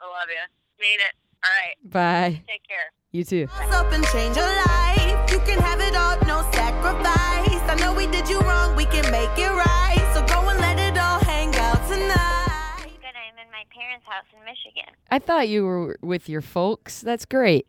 I 0.00 0.06
love 0.06 0.28
you. 0.28 0.80
Mean 0.80 0.98
it. 1.00 1.14
All 1.44 1.50
right. 1.52 1.76
Bye. 1.90 2.42
Take 2.48 2.66
care. 2.66 2.90
You 3.14 3.22
too. 3.22 3.46
Up 3.70 3.92
and 3.92 4.04
change 4.06 4.34
your 4.36 4.44
life. 4.44 5.30
You 5.30 5.38
can 5.46 5.60
have 5.60 5.78
it 5.78 5.94
all, 5.94 6.18
no 6.26 6.42
sacrifice. 6.50 7.62
I 7.70 7.76
know 7.78 7.94
we 7.94 8.08
did 8.08 8.28
you 8.28 8.40
wrong, 8.40 8.74
we 8.74 8.86
can 8.86 9.08
make 9.12 9.30
it 9.38 9.52
right. 9.52 10.02
So 10.12 10.26
go 10.26 10.48
and 10.48 10.58
let 10.58 10.80
it 10.80 10.98
all 10.98 11.20
hang 11.20 11.54
out 11.54 11.78
tonight. 11.86 12.90
Good. 12.98 13.14
I'm 13.14 13.38
in 13.38 13.46
my 13.52 13.62
parents' 13.70 14.04
house 14.04 14.24
in 14.36 14.44
Michigan. 14.44 14.92
I 15.12 15.20
thought 15.20 15.46
you 15.48 15.64
were 15.64 15.96
with 16.02 16.28
your 16.28 16.40
folks. 16.40 17.02
That's 17.02 17.24
great. 17.24 17.68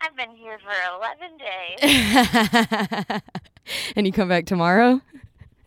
I've 0.00 0.16
been 0.16 0.34
here 0.34 0.58
for 0.58 0.74
11 0.98 1.38
days. 1.38 3.22
and 3.94 4.08
you 4.08 4.12
come 4.12 4.28
back 4.28 4.44
tomorrow? 4.44 5.00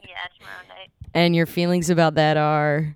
yeah, 0.04 0.28
tomorrow 0.38 0.68
night. 0.68 0.92
And 1.14 1.34
your 1.34 1.46
feelings 1.46 1.90
about 1.90 2.16
that 2.16 2.36
are 2.36 2.94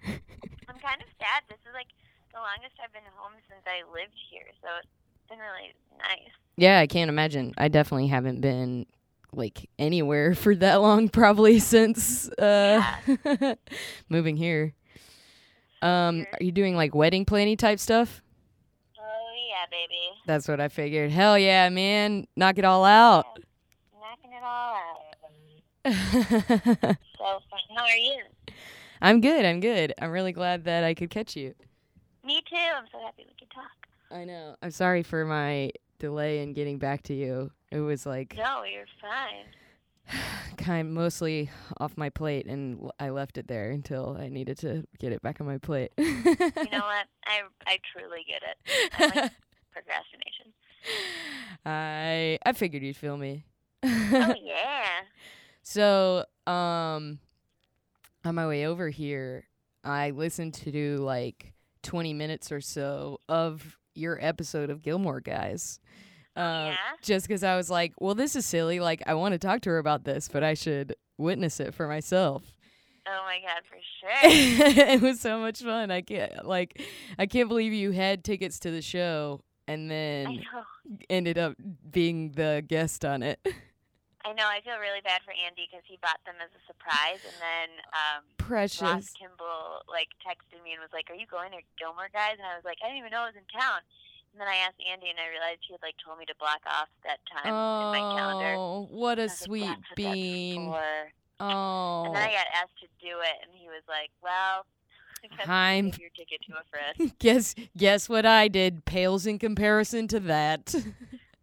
I'm 0.68 0.76
kind 0.76 1.02
of 1.02 1.08
sad. 1.22 1.44
This 1.48 1.60
is 1.66 1.72
like 1.74 1.88
the 2.34 2.40
longest 2.40 2.76
I've 2.84 2.92
been 2.92 3.08
home 3.16 3.32
since 3.48 3.64
I 3.66 3.88
lived 3.94 4.20
here, 4.30 4.52
so 4.62 4.68
it's 4.84 4.92
been 5.30 5.40
really 5.40 5.72
nice. 6.02 6.30
Yeah, 6.57 6.80
I 6.80 6.88
can't 6.88 7.10
imagine. 7.10 7.53
I 7.57 7.68
definitely 7.68 8.07
haven't 8.07 8.41
been 8.41 8.86
like 9.34 9.69
anywhere 9.80 10.36
for 10.44 10.56
that 10.56 10.76
long 10.76 11.10
probably 11.10 11.60
since 11.60 12.30
uh 12.32 12.84
moving 14.10 14.38
here. 14.38 14.73
Um 15.82 16.26
are 16.34 16.44
you 16.44 16.52
doing 16.52 16.76
like 16.76 16.94
wedding 16.94 17.26
planning 17.26 17.57
type 17.57 17.80
stuff? 17.80 18.22
Oh 18.99 19.32
yeah, 19.49 19.65
baby. 19.72 19.99
That's 20.26 20.48
what 20.48 20.60
I 20.60 20.68
figured. 20.68 21.11
Hell 21.11 21.38
yeah, 21.38 21.69
man. 21.69 22.28
Knock 22.36 22.57
it 22.57 22.65
all 22.65 22.86
out. 22.86 23.26
Knocking 23.99 24.34
it 24.34 24.44
all 24.44 24.76
out. 24.76 24.98
So. 27.22 27.40
How 27.76 27.84
are 27.84 27.95
you? 27.95 28.23
I'm 28.99 29.22
good. 29.22 29.45
I'm 29.45 29.60
good. 29.60 29.94
I'm 30.02 30.10
really 30.10 30.32
glad 30.32 30.64
that 30.65 30.84
I 30.84 30.95
could 30.95 31.11
catch 31.11 31.36
you. 31.36 31.53
Me 32.26 32.41
too. 32.49 32.56
I'm 32.56 32.86
so 32.91 32.99
happy 32.99 33.28
we 33.28 33.34
could 33.38 33.52
talk. 33.53 33.69
I 34.10 34.26
know. 34.26 34.56
I'm 34.61 34.72
sorry 34.72 35.03
for 35.03 35.23
my 35.23 35.69
delay 36.02 36.41
in 36.41 36.53
getting 36.53 36.78
back 36.80 37.03
to 37.03 37.14
you. 37.14 37.52
It 37.72 37.80
was 37.80 38.06
like 38.06 38.36
No, 38.36 38.64
you're 38.64 38.86
fine. 38.99 40.18
kind 40.57 40.94
mostly 40.94 41.49
off 41.80 41.95
my 41.95 42.10
plate 42.10 42.45
and 42.48 42.90
I 42.99 43.10
left 43.10 43.38
it 43.38 43.48
there 43.48 43.72
until 43.72 44.18
I 44.19 44.28
needed 44.28 44.57
to 44.60 44.84
get 44.99 45.14
it 45.14 45.22
back 45.22 45.40
on 45.40 45.48
my 45.48 45.57
plate. 45.57 45.91
You 45.98 46.06
know 46.26 46.84
what? 46.84 47.06
I 47.26 47.44
I 47.65 47.80
truly 47.94 48.26
get 48.28 48.41
it. 48.44 48.91
I 48.98 49.06
like 49.06 49.32
procrastination. 49.72 50.53
I 51.65 52.40
I 52.45 52.53
figured 52.53 52.84
you'd 52.84 52.98
feel 52.98 53.15
me. 53.15 53.45
Oh 53.84 54.36
yeah. 54.44 55.02
So, 55.64 56.26
um, 56.48 57.19
on 58.26 58.34
my 58.34 58.48
way 58.48 58.65
over 58.65 58.90
here, 58.90 59.45
I 59.84 60.10
listened 60.10 60.56
to 60.56 60.98
like 60.98 61.53
20 61.84 62.14
minutes 62.14 62.52
or 62.52 62.61
so 62.61 63.19
of 63.30 63.78
your 63.95 64.18
episode 64.22 64.69
of 64.69 64.81
Gilmore 64.81 65.19
Guys. 65.22 65.80
Uh, 66.35 66.72
yeah? 66.72 66.76
Just 67.01 67.27
because 67.27 67.43
I 67.43 67.55
was 67.57 67.69
like, 67.69 67.93
well, 67.99 68.15
this 68.15 68.35
is 68.35 68.45
silly. 68.45 68.80
Like, 68.80 69.03
I 69.05 69.13
want 69.15 69.34
to 69.34 69.39
talk 69.39 69.61
to 69.61 69.69
her 69.72 69.77
about 69.77 70.03
this, 70.05 70.30
but 70.31 70.43
I 70.43 70.53
should 70.53 70.95
witness 71.18 71.59
it 71.59 71.73
for 71.73 71.88
myself. 71.88 72.43
Oh 73.07 73.19
my 73.26 73.39
god, 73.41 73.63
for 73.68 73.77
sure. 73.99 74.85
it 74.93 75.01
was 75.01 75.19
so 75.19 75.39
much 75.39 75.61
fun. 75.61 75.91
I 75.91 76.01
can't 76.01 76.45
like, 76.45 76.81
I 77.18 77.26
can't 77.26 77.49
believe 77.49 77.73
you 77.73 77.91
had 77.91 78.23
tickets 78.23 78.59
to 78.59 78.72
the 78.72 78.81
show 78.81 79.41
and 79.68 79.89
then 79.89 80.43
ended 81.09 81.38
up 81.38 81.55
being 81.89 82.31
the 82.34 82.63
guest 82.68 83.03
on 83.05 83.23
it. 83.23 83.39
I 84.23 84.34
know. 84.34 84.45
I 84.45 84.61
feel 84.61 84.77
really 84.77 85.02
bad 85.02 85.22
for 85.26 85.34
Andy 85.34 85.65
because 85.65 85.85
he 85.85 85.98
bought 86.02 86.22
them 86.26 86.38
as 86.38 86.53
a 86.53 86.61
surprise, 86.69 87.22
and 87.26 87.38
then 87.41 87.69
um, 87.91 88.22
Ross 88.45 89.10
Kimball 89.18 89.81
like 89.89 90.14
texted 90.22 90.61
me 90.61 90.77
and 90.77 90.81
was 90.81 90.93
like, 90.93 91.10
"Are 91.10 91.18
you 91.18 91.26
going 91.26 91.52
to 91.57 91.61
Gilmore 91.77 92.10
Guys?" 92.14 92.38
And 92.38 92.45
I 92.45 92.53
was 92.53 92.65
like, 92.65 92.77
"I 92.85 92.89
didn't 92.93 93.02
even 93.02 93.11
know 93.11 93.26
it 93.26 93.34
was 93.34 93.41
in 93.41 93.49
town." 93.49 93.81
And 94.31 94.39
then 94.39 94.48
I 94.48 94.64
asked 94.64 94.80
Andy, 94.80 95.10
and 95.10 95.19
I 95.19 95.27
realized 95.27 95.65
he 95.68 95.73
had 95.73 95.84
like 95.84 95.98
told 95.99 96.22
me 96.22 96.26
to 96.30 96.38
block 96.38 96.61
off 96.69 96.88
that 97.03 97.19
time 97.27 97.49
in 97.49 97.89
my 97.98 98.03
calendar. 98.15 98.56
Oh, 98.57 98.88
what 98.89 99.19
a 99.19 99.27
like, 99.27 99.31
sweet 99.31 99.68
"That's 99.68 99.89
what 99.89 99.98
bean. 99.98 100.69
Oh. 101.41 102.03
And 102.06 102.15
then 102.15 102.22
I 102.22 102.31
got 102.31 102.48
asked 102.53 102.77
to 102.85 102.88
do 103.02 103.19
it, 103.19 103.38
and 103.41 103.52
he 103.57 103.68
was 103.68 103.81
like, 103.89 104.14
"Well, 104.22 104.65
I 105.48 105.73
I'm- 105.76 105.91
your 105.99 106.14
ticket 106.15 106.41
to 106.48 106.53
a 106.53 106.64
friend." 106.69 107.14
guess 107.19 107.56
guess 107.76 108.07
what 108.07 108.26
I 108.26 108.48
did 108.48 108.85
pales 108.85 109.26
in 109.26 109.39
comparison 109.39 110.07
to 110.10 110.19
that. 110.22 110.76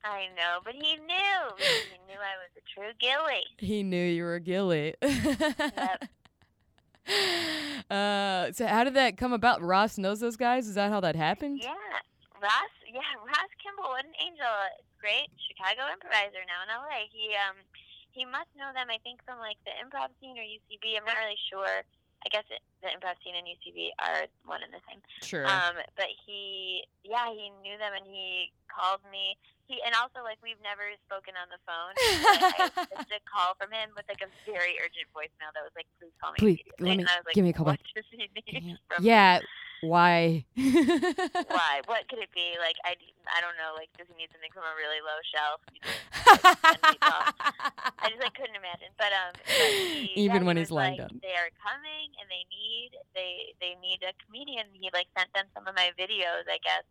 I 0.05 0.29
know, 0.37 0.61
but 0.65 0.75
he 0.75 0.97
knew. 0.97 1.41
He 1.59 1.99
knew 2.07 2.19
I 2.19 2.37
was 2.39 2.51
a 2.57 2.63
true 2.73 2.93
Gilly. 3.01 3.43
he 3.59 3.83
knew 3.83 4.03
you 4.05 4.25
were 4.25 4.37
a 4.37 4.41
Gilly. 4.41 4.95
Yep. 7.09 7.89
uh, 7.91 8.53
so 8.53 8.67
how 8.67 8.85
did 8.85 8.93
that 8.95 9.17
come 9.17 9.33
about? 9.33 9.63
Ross 9.63 9.97
knows 9.97 10.21
those 10.21 10.37
guys. 10.37 10.69
Is 10.69 10.75
that 10.75 10.91
how 10.91 11.01
that 11.01 11.17
happened? 11.17 11.61
Yeah, 11.63 11.73
Ross. 12.37 12.73
Yeah, 12.85 13.01
Ross 13.25 13.49
Kimball. 13.65 13.89
What 13.97 14.05
an 14.05 14.13
angel! 14.21 14.45
Great 15.01 15.31
Chicago 15.41 15.89
improviser 15.89 16.45
now 16.45 16.61
in 16.67 16.69
LA. 16.69 17.09
He 17.09 17.33
um 17.33 17.57
he 18.13 18.27
must 18.27 18.51
know 18.59 18.69
them. 18.77 18.93
I 18.93 18.99
think 19.01 19.25
from 19.25 19.39
like 19.39 19.57
the 19.65 19.73
improv 19.81 20.13
scene 20.21 20.37
or 20.37 20.45
UCB. 20.45 21.01
I'm 21.01 21.07
not 21.07 21.17
really 21.17 21.39
sure. 21.49 21.81
I 22.27 22.29
guess 22.29 22.45
it, 22.51 22.61
the 22.83 22.91
improv 22.91 23.15
scene 23.23 23.39
and 23.39 23.47
UCB 23.47 23.95
are 24.03 24.27
one 24.45 24.61
and 24.61 24.75
the 24.75 24.83
same. 24.91 24.99
Sure. 25.23 25.47
Um, 25.47 25.79
but 25.95 26.11
he, 26.27 26.83
yeah, 27.07 27.31
he 27.31 27.55
knew 27.63 27.79
them 27.79 27.95
and 27.95 28.03
he 28.05 28.51
called 28.67 29.01
me. 29.15 29.39
He 29.69 29.77
and 29.85 29.93
also 30.01 30.25
like 30.25 30.41
we've 30.43 30.61
never 30.65 30.89
spoken 31.05 31.37
on 31.37 31.53
the 31.53 31.61
phone. 31.69 31.93
I 32.01 32.89
missed 32.97 33.13
a 33.13 33.21
call 33.29 33.53
from 33.61 33.69
him 33.71 33.93
with 33.93 34.09
like 34.09 34.25
a 34.25 34.31
very 34.49 34.81
urgent 34.81 35.13
voicemail 35.13 35.53
that 35.53 35.61
was 35.61 35.77
like, 35.77 35.85
"Please 36.01 36.17
call 36.17 36.33
me 36.33 36.41
Please, 36.41 36.61
let 36.81 36.97
me- 36.97 37.05
and 37.05 37.09
I 37.13 37.21
was 37.21 37.27
like, 37.29 37.37
give 37.37 37.45
me 37.45 37.53
a 37.53 37.57
call 37.57 37.69
back. 37.69 37.81
does 37.93 38.09
he 38.09 38.33
need 38.33 38.41
Yeah. 38.49 38.81
from 38.89 39.05
me? 39.05 39.09
yeah. 39.13 39.39
Why? 39.85 40.43
Why? 40.59 41.87
What 41.87 42.03
could 42.11 42.19
it 42.19 42.33
be? 42.35 42.57
Like 42.59 42.75
I, 42.83 42.99
I 43.31 43.39
don't 43.45 43.55
know. 43.61 43.77
Like 43.79 43.93
does 43.95 44.09
he 44.11 44.15
need 44.19 44.33
something 44.35 44.51
from 44.51 44.67
a 44.67 44.75
really 44.75 44.99
low 45.05 45.21
shelf? 45.31 45.61
Know, 46.99 47.21
I 48.01 48.09
just 48.11 48.19
like 48.25 48.35
couldn't 48.35 48.57
imagine. 48.59 48.91
But 48.99 49.13
um, 49.15 49.33
but 49.39 49.71
he, 49.71 50.13
Even 50.27 50.43
yeah, 50.43 50.47
when 50.51 50.57
he 50.59 50.65
he's 50.67 50.73
was 50.75 50.81
lined 50.83 50.99
like, 50.99 51.13
up. 51.13 51.23
They 51.23 51.37
are 51.39 51.53
coming, 51.63 52.11
and 52.19 52.27
they 52.27 52.43
need 52.51 52.91
they 53.15 53.55
they 53.63 53.77
need 53.79 54.03
a 54.03 54.11
comedian. 54.27 54.67
He 54.75 54.91
like 54.97 55.07
sent 55.17 55.31
them 55.37 55.47
some 55.55 55.67
of 55.71 55.77
my 55.79 55.93
videos. 55.95 56.49
I 56.51 56.59
guess 56.65 56.83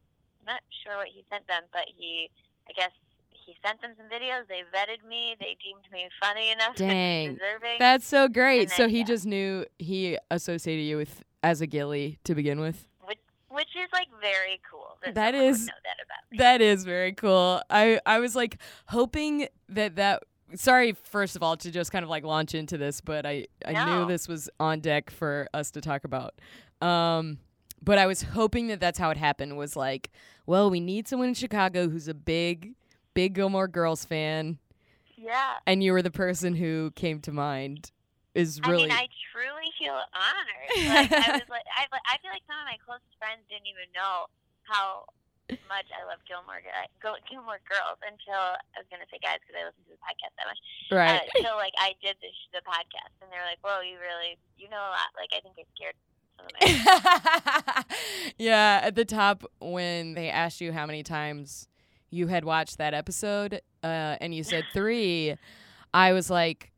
I'm 0.45 0.55
not 0.55 0.63
sure 0.85 0.95
what 0.95 1.11
he 1.11 1.27
sent 1.27 1.43
them, 1.51 1.67
but 1.75 1.91
he 1.91 2.29
I 2.69 2.73
guess 2.75 2.91
he 3.31 3.55
sent 3.65 3.81
them 3.81 3.91
some 3.97 4.07
videos. 4.07 4.47
They 4.47 4.61
vetted 4.75 5.07
me. 5.07 5.35
They 5.39 5.55
deemed 5.63 5.85
me 5.91 6.09
funny 6.21 6.51
enough 6.51 6.75
Dang. 6.75 7.27
and 7.29 7.37
deserving. 7.37 7.77
That's 7.79 8.05
so 8.07 8.27
great. 8.27 8.69
So 8.71 8.87
he 8.87 8.99
yeah. 8.99 9.05
just 9.05 9.25
knew 9.25 9.65
he 9.79 10.17
associated 10.31 10.83
you 10.83 10.97
with 10.97 11.23
as 11.43 11.61
a 11.61 11.67
Gilly 11.67 12.19
to 12.25 12.35
begin 12.35 12.59
with. 12.59 12.87
which 13.05 13.19
which 13.49 13.69
is 13.75 13.87
like 13.93 14.07
very 14.21 14.59
cool. 14.69 14.97
That, 15.05 15.15
That 15.15 15.35
is- 15.35 15.67
know 15.67 15.73
that. 15.83 16.37
That 16.37 16.61
is 16.61 16.83
very 16.83 17.13
cool. 17.13 17.61
I 17.69 18.01
I 18.05 18.19
was 18.19 18.35
like 18.35 18.57
hoping 18.87 19.47
that 19.69 19.95
that 19.95 20.23
sorry 20.55 20.91
first 21.03 21.35
of 21.37 21.43
all 21.43 21.55
to 21.57 21.71
just 21.71 21.91
kind 21.91 22.03
of 22.03 22.09
like 22.09 22.25
launch 22.25 22.53
into 22.53 22.77
this, 22.77 22.99
but 22.99 23.25
I 23.25 23.45
I 23.65 23.85
knew 23.85 24.05
this 24.07 24.27
was 24.27 24.49
on 24.59 24.81
deck 24.81 25.09
for 25.09 25.47
us 25.53 25.71
to 25.71 25.81
talk 25.81 26.03
about. 26.03 26.33
Um 26.81 27.37
but 27.81 27.97
I 27.97 28.05
was 28.05 28.21
hoping 28.23 28.67
that 28.67 28.79
that's 28.79 28.99
how 28.99 29.09
it 29.09 29.17
happened 29.17 29.57
was 29.57 29.75
like, 29.75 30.11
well, 30.45 30.69
we 30.69 30.79
need 30.79 31.07
someone 31.07 31.29
in 31.29 31.33
Chicago 31.33 31.89
who's 31.89 32.07
a 32.07 32.13
big 32.13 32.73
big 33.13 33.33
Gilmore 33.33 33.67
Girls 33.67 34.05
fan 34.05 34.59
Yeah. 35.17 35.57
and 35.65 35.83
you 35.83 35.91
were 35.93 36.01
the 36.03 36.11
person 36.11 36.53
who 36.55 36.91
came 36.95 37.19
to 37.21 37.31
mind 37.31 37.91
is 38.35 38.61
really. 38.61 38.85
I 38.85 38.87
mean, 38.87 38.91
I 38.93 39.07
truly 39.33 39.69
feel 39.81 39.97
honored. 40.13 40.69
Like 40.93 41.11
I 41.11 41.31
was 41.41 41.49
like, 41.49 41.65
I, 41.73 41.89
I 41.89 42.15
feel 42.21 42.29
like 42.29 42.45
some 42.45 42.59
of 42.61 42.65
my 42.69 42.77
closest 42.85 43.09
friends 43.17 43.41
didn't 43.49 43.65
even 43.65 43.89
know 43.97 44.29
how 44.69 45.09
much 45.71 45.87
I 45.95 46.03
love 46.05 46.19
Gilmore 46.27 46.59
Gilmore 47.25 47.57
Girls 47.65 47.97
until 48.03 48.59
I 48.75 48.77
was 48.83 48.85
gonna 48.93 49.07
say 49.09 49.17
guys 49.23 49.39
because 49.41 49.55
I 49.57 49.63
listen 49.65 49.81
to 49.89 49.95
the 49.95 50.03
podcast 50.05 50.35
that 50.37 50.45
much. 50.45 50.61
right. 50.91 51.23
Uh, 51.23 51.39
until 51.39 51.55
like 51.57 51.73
I 51.81 51.95
did 52.03 52.19
the 52.21 52.29
the 52.53 52.61
podcast 52.67 53.15
and 53.23 53.31
they're 53.31 53.47
like, 53.47 53.57
"Whoa, 53.63 53.79
you 53.81 53.97
really 53.97 54.35
you 54.59 54.67
know 54.69 54.83
a 54.83 54.91
lot." 54.93 55.09
Like 55.17 55.31
I 55.33 55.39
think 55.41 55.55
I 55.57 55.65
scared 55.73 55.95
some 55.97 56.03
of 56.03 56.05
my. 56.05 56.06
yeah, 58.37 58.81
at 58.83 58.95
the 58.95 59.05
top 59.05 59.43
when 59.59 60.13
they 60.13 60.29
asked 60.29 60.61
you 60.61 60.71
how 60.71 60.85
many 60.85 61.03
times 61.03 61.67
you 62.09 62.27
had 62.27 62.45
watched 62.45 62.77
that 62.77 62.93
episode, 62.93 63.61
uh, 63.83 64.15
and 64.21 64.33
you 64.33 64.43
said 64.43 64.63
three, 64.73 65.35
I 65.93 66.13
was 66.13 66.29
like, 66.29 66.71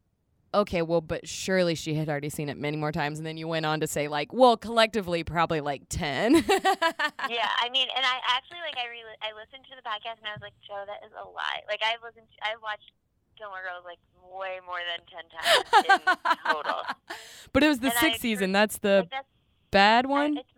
okay, 0.53 0.81
well, 0.81 1.01
but 1.01 1.27
surely 1.27 1.75
she 1.75 1.93
had 1.93 2.09
already 2.09 2.29
seen 2.29 2.49
it 2.49 2.57
many 2.57 2.75
more 2.75 2.91
times. 2.91 3.19
And 3.19 3.25
then 3.25 3.37
you 3.37 3.47
went 3.47 3.65
on 3.67 3.79
to 3.81 3.87
say, 3.87 4.07
like, 4.07 4.33
well, 4.33 4.57
collectively, 4.57 5.23
probably 5.23 5.61
like 5.61 5.83
10. 5.89 6.33
yeah, 6.33 6.41
I 6.49 7.69
mean, 7.71 7.87
and 7.95 8.03
I 8.05 8.17
actually 8.27 8.57
like 8.65 8.75
I 8.77 8.89
re- 8.89 9.19
I 9.21 9.31
listened 9.37 9.65
to 9.69 9.75
the 9.75 9.83
podcast 9.87 10.17
and 10.17 10.27
I 10.27 10.33
was 10.33 10.41
like, 10.41 10.53
"Jo, 10.67 10.83
that 10.87 11.05
is 11.05 11.11
a 11.13 11.27
lie." 11.29 11.61
Like 11.67 11.81
I 11.83 11.95
listened, 12.03 12.25
to, 12.31 12.37
I 12.43 12.55
watched 12.63 12.91
Gilmore 13.37 13.61
Girls 13.61 13.85
like 13.85 13.99
way 14.33 14.59
more 14.65 14.79
than 14.81 15.05
ten 15.05 15.29
times 15.29 15.69
in 15.85 16.51
total. 16.51 16.81
but 17.53 17.63
it 17.63 17.67
was 17.67 17.79
the 17.79 17.87
And 17.91 17.97
sixth 17.97 18.19
agree- 18.19 18.33
season. 18.33 18.51
That's 18.51 18.79
the 18.79 19.01
Like, 19.05 19.11
that's 19.11 19.27
bad 19.71 20.05
one. 20.05 20.37
It's, 20.37 20.49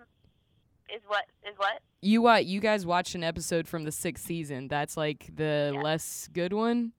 is 0.96 1.02
what 1.08 1.24
is 1.48 1.54
what? 1.58 1.82
You 2.02 2.28
uh, 2.28 2.38
you 2.38 2.60
guys 2.60 2.86
watched 2.86 3.16
an 3.16 3.24
episode 3.24 3.68
from 3.68 3.84
the 3.84 3.92
sixth 3.92 4.26
season. 4.26 4.68
That's 4.68 4.98
like 4.98 5.30
the 5.36 5.72
Yeah. 5.74 5.82
less 5.82 6.30
good 6.34 6.54
one. 6.54 6.92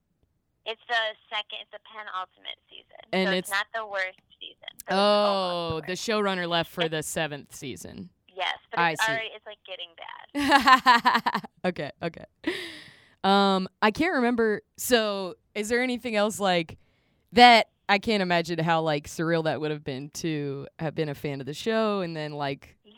It's 0.65 0.81
the 0.89 0.95
second. 1.29 1.59
It's 1.63 1.71
the 1.73 1.79
penultimate 1.93 2.59
season. 2.71 2.87
And 3.13 3.27
so 3.29 3.33
it's- 3.33 3.39
it's, 3.39 3.51
not 3.51 3.67
the 3.75 3.85
worst 3.87 4.19
season. 4.41 4.69
Oh, 4.91 5.81
the 5.87 5.93
worst. 5.93 6.09
showrunner 6.09 6.49
left 6.49 6.71
for 6.71 6.89
the 6.89 7.03
seventh 7.03 7.55
season. 7.55 8.11
Yes, 8.35 8.57
but 8.71 8.79
I 8.81 8.91
it's 8.93 9.05
see. 9.05 9.13
already. 9.13 9.29
It's 9.35 9.45
like 9.47 9.59
getting 9.67 9.91
bad. 11.35 11.43
okay, 11.67 11.91
okay. 12.03 12.25
Um, 13.25 13.69
I 13.83 13.91
can't 13.91 14.15
remember. 14.15 14.63
So, 14.79 15.35
is 15.55 15.69
there 15.69 15.83
anything 15.83 16.17
else 16.17 16.41
like 16.41 16.79
that? 17.33 17.69
I 17.93 17.99
can't 17.99 18.23
imagine 18.23 18.59
how 18.59 18.81
like 18.81 19.07
surreal 19.07 19.45
that 19.45 19.61
would 19.61 19.71
have 19.71 19.85
been 19.85 20.09
to 20.25 20.67
have 20.79 20.95
been 20.95 21.11
a 21.11 21.15
fan 21.15 21.41
of 21.41 21.47
the 21.47 21.53
show 21.53 22.01
and 22.01 22.17
then 22.17 22.33
like 22.33 22.79
Yeah. 22.85 22.95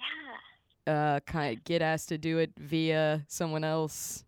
uh 0.86 1.18
kind 1.26 1.58
of 1.58 1.64
get 1.64 1.82
asked 1.82 2.10
to 2.10 2.18
do 2.18 2.38
it 2.38 2.52
via 2.56 3.24
someone 3.26 3.64
else. 3.64 4.24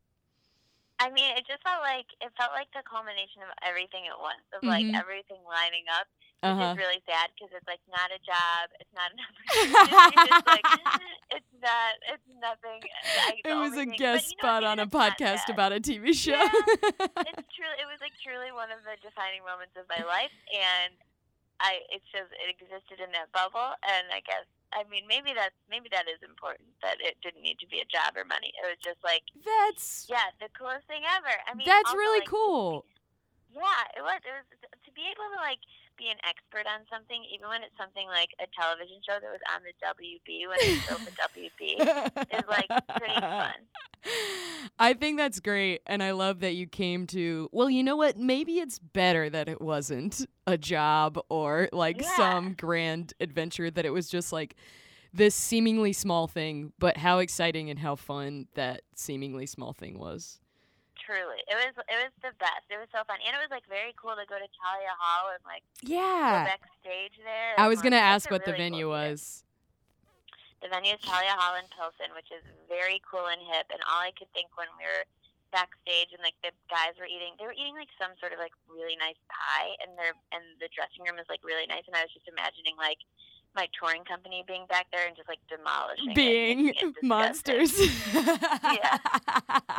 I 0.99 1.11
mean, 1.11 1.37
it 1.37 1.47
just 1.47 1.63
felt 1.63 1.83
like 1.83 2.07
it 2.21 2.33
felt 2.37 2.51
like 2.51 2.67
the 2.75 2.83
culmination 2.83 3.47
of 3.47 3.55
everything 3.63 4.11
at 4.11 4.19
once, 4.19 4.43
of 4.59 4.67
like 4.67 4.83
Mhm. 4.91 4.99
everything 4.99 5.39
lining 5.47 5.85
up. 5.87 6.09
Which 6.43 6.53
Uh-huh. 6.53 6.73
is 6.73 6.79
really 6.79 7.03
sad 7.09 7.31
because 7.35 7.51
it's 7.57 7.67
like 7.67 7.81
not 7.89 8.13
a 8.13 8.21
job, 8.23 8.69
it's 8.79 8.93
not 8.93 9.09
an 9.13 9.19
opportunity. 9.25 10.31
it's 10.31 10.47
like 10.47 10.69
it's 11.41 11.53
not, 11.63 11.93
it's 12.13 12.29
nothing. 12.41 12.81
It 13.45 13.57
was 13.57 13.73
a 13.73 13.89
thing- 13.89 13.97
guest 13.97 14.35
but, 14.41 14.47
you 14.47 14.61
know, 14.61 14.61
spot 14.61 14.63
on 14.65 14.77
a 14.79 14.87
podcast 14.87 15.49
about 15.49 15.73
a 15.73 15.81
TV 15.81 16.13
show. 16.15 16.37
it's 16.37 17.49
truly 17.57 17.77
it 17.81 17.89
was 17.89 17.99
like 18.05 18.13
truly 18.23 18.53
one 18.53 18.69
of 18.71 18.85
the 18.85 18.95
defining 19.03 19.43
moments 19.49 19.75
of 19.81 19.89
my 19.89 20.05
life 20.05 20.33
and 20.53 20.93
I 21.59 21.81
it 21.89 22.05
shows 22.13 22.29
it 22.37 22.53
existed 22.53 23.01
in 23.01 23.09
that 23.17 23.33
bubble 23.33 23.73
and 23.81 24.05
I 24.13 24.21
guess 24.21 24.45
I 24.77 24.85
mean 24.93 25.09
maybe 25.09 25.33
that's 25.33 25.57
maybe 25.73 25.89
that 25.89 26.05
is 26.05 26.21
important 26.21 26.69
that 26.85 27.01
it 27.01 27.17
didn't 27.25 27.41
need 27.41 27.57
to 27.65 27.69
be 27.73 27.81
a 27.81 27.89
job 27.89 28.13
or 28.13 28.29
money. 28.29 28.53
It 28.61 28.65
was 28.69 28.77
just 28.85 29.01
like 29.01 29.25
That's 29.41 30.05
yeah, 30.05 30.29
the 30.37 30.53
coolest 30.53 30.85
thing 30.87 31.01
ever. 31.17 31.33
I 31.49 31.57
mean 31.57 31.65
that's 31.65 31.89
also, 31.89 31.97
really 31.97 32.21
like, 32.21 32.29
cool. 32.29 32.85
Yeah, 33.57 33.97
it 33.97 34.05
was. 34.05 34.21
It 34.21 34.35
was 34.37 34.45
to 34.85 34.91
be 34.93 35.09
able 35.09 35.33
to 35.33 35.41
like 35.41 35.63
be 35.97 36.09
an 36.09 36.17
expert 36.29 36.67
on 36.67 36.81
something, 36.91 37.23
even 37.33 37.49
when 37.49 37.63
it's 37.63 37.77
something 37.77 38.07
like 38.09 38.31
a 38.41 38.47
television 38.59 38.97
show 39.07 39.15
that 39.21 39.31
was 39.31 39.41
on 39.55 39.63
the 39.63 39.73
WB 39.85 40.49
when 40.49 40.59
it 40.61 40.77
was 40.77 40.83
still 40.85 40.99
the 41.05 41.15
WB, 41.17 42.39
is 42.39 42.45
like 42.49 42.69
pretty 42.97 43.21
fun. 43.21 43.55
I 44.79 44.93
think 44.95 45.19
that's 45.19 45.41
great. 45.41 45.81
And 45.87 46.03
I 46.03 46.13
love 46.13 46.41
that 46.41 46.55
you 46.55 46.67
came 46.67 47.07
to, 47.09 47.49
well, 47.53 47.71
you 47.71 47.83
know 47.83 47.97
what? 47.97 48.17
Maybe 48.19 48.59
it's 48.61 48.79
better 48.79 49.29
that 49.31 49.49
it 49.49 49.61
wasn't 49.61 50.27
a 50.47 50.57
job 50.59 51.19
or 51.29 51.69
like 51.73 52.01
Yeah. 52.03 52.17
some 52.17 52.55
grand 52.55 53.15
adventure, 53.21 53.71
that 53.71 53.85
it 53.85 53.91
was 53.91 54.09
just 54.09 54.33
like 54.33 54.55
this 55.13 55.35
seemingly 55.35 55.93
small 55.93 56.27
thing, 56.27 56.73
but 56.79 56.97
how 56.99 57.19
exciting 57.19 57.71
and 57.71 57.79
how 57.79 57.97
fun 57.97 58.47
that 58.55 58.83
seemingly 58.95 59.47
small 59.47 59.73
thing 59.73 59.99
was. 59.99 60.41
Truly, 61.07 61.39
it 61.47 61.55
was. 61.55 61.71
It 61.87 61.99
was 62.03 62.11
the 62.19 62.35
best. 62.43 62.67
It 62.67 62.83
was 62.83 62.91
so 62.91 63.07
fun, 63.07 63.23
and 63.23 63.31
it 63.31 63.39
was 63.39 63.47
like 63.55 63.63
very 63.71 63.95
cool 63.95 64.19
to 64.19 64.27
go 64.27 64.35
to 64.43 64.49
Thalia 64.59 64.91
Hall 64.99 65.31
and 65.31 65.39
like 65.47 65.63
go 65.87 65.95
Yeah. 65.95 66.51
backstage 66.51 67.15
there. 67.23 67.55
I 67.55 67.71
was 67.71 67.79
like, 67.79 67.95
to 67.95 68.03
ask 68.03 68.27
what 68.27 68.43
the 68.43 68.51
venue 68.59 68.91
cool 68.91 68.99
was. 68.99 69.47
The 70.61 70.67
venue 70.67 70.99
is 70.99 71.03
Thalia 71.07 71.39
Hall 71.39 71.55
in 71.55 71.71
Pilsen, 71.71 72.11
which 72.19 72.27
is 72.35 72.43
very 72.67 72.99
cool 73.07 73.31
and 73.31 73.39
hip. 73.55 73.71
And 73.71 73.79
all 73.87 74.03
I 74.03 74.11
could 74.19 74.27
think 74.35 74.51
when 74.59 74.67
we 74.75 74.83
were 74.83 75.07
backstage 75.55 76.11
and 76.11 76.19
like 76.27 76.35
the 76.43 76.51
guys 76.67 76.99
were 76.99 77.07
eating, 77.07 77.39
they 77.39 77.47
were 77.47 77.55
eating 77.55 77.79
like 77.79 77.93
some 78.03 78.11
sort 78.19 78.35
of 78.35 78.43
like 78.43 78.53
really 78.67 78.99
nice 78.99 79.21
pie, 79.31 79.79
and 79.87 79.95
their 79.95 80.11
and 80.35 80.43
the 80.59 80.67
dressing 80.75 81.07
room 81.07 81.23
is 81.23 81.31
like 81.31 81.47
really 81.47 81.71
nice. 81.71 81.87
And 81.87 81.95
I 81.95 82.03
was 82.03 82.11
just 82.11 82.27
imagining 82.27 82.75
like 82.75 82.99
my 83.55 83.71
touring 83.79 84.03
company 84.05 84.43
being 84.43 84.67
back 84.67 84.91
there 84.91 85.07
and 85.07 85.15
just 85.15 85.31
like 85.31 85.39
demolishing 85.47 86.19
Being 86.19 86.67
making 86.75 86.99
it 86.99 87.03
monsters. 87.07 87.79
Yeah. 88.75 88.99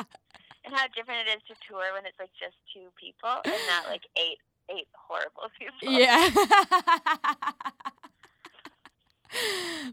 And 0.67 0.75
how 0.75 0.85
different 0.93 1.29
it 1.29 1.37
is 1.37 1.41
to 1.47 1.55
tour 1.65 1.93
when 1.95 2.05
it's 2.05 2.19
like 2.19 2.31
just 2.37 2.57
two 2.73 2.89
people 2.99 3.39
and 3.45 3.53
not 3.71 3.87
like 3.89 4.03
eight 4.17 4.39
eight 4.69 4.87
horrible 4.93 5.47
people. 5.57 5.89
Yeah. 5.89 6.29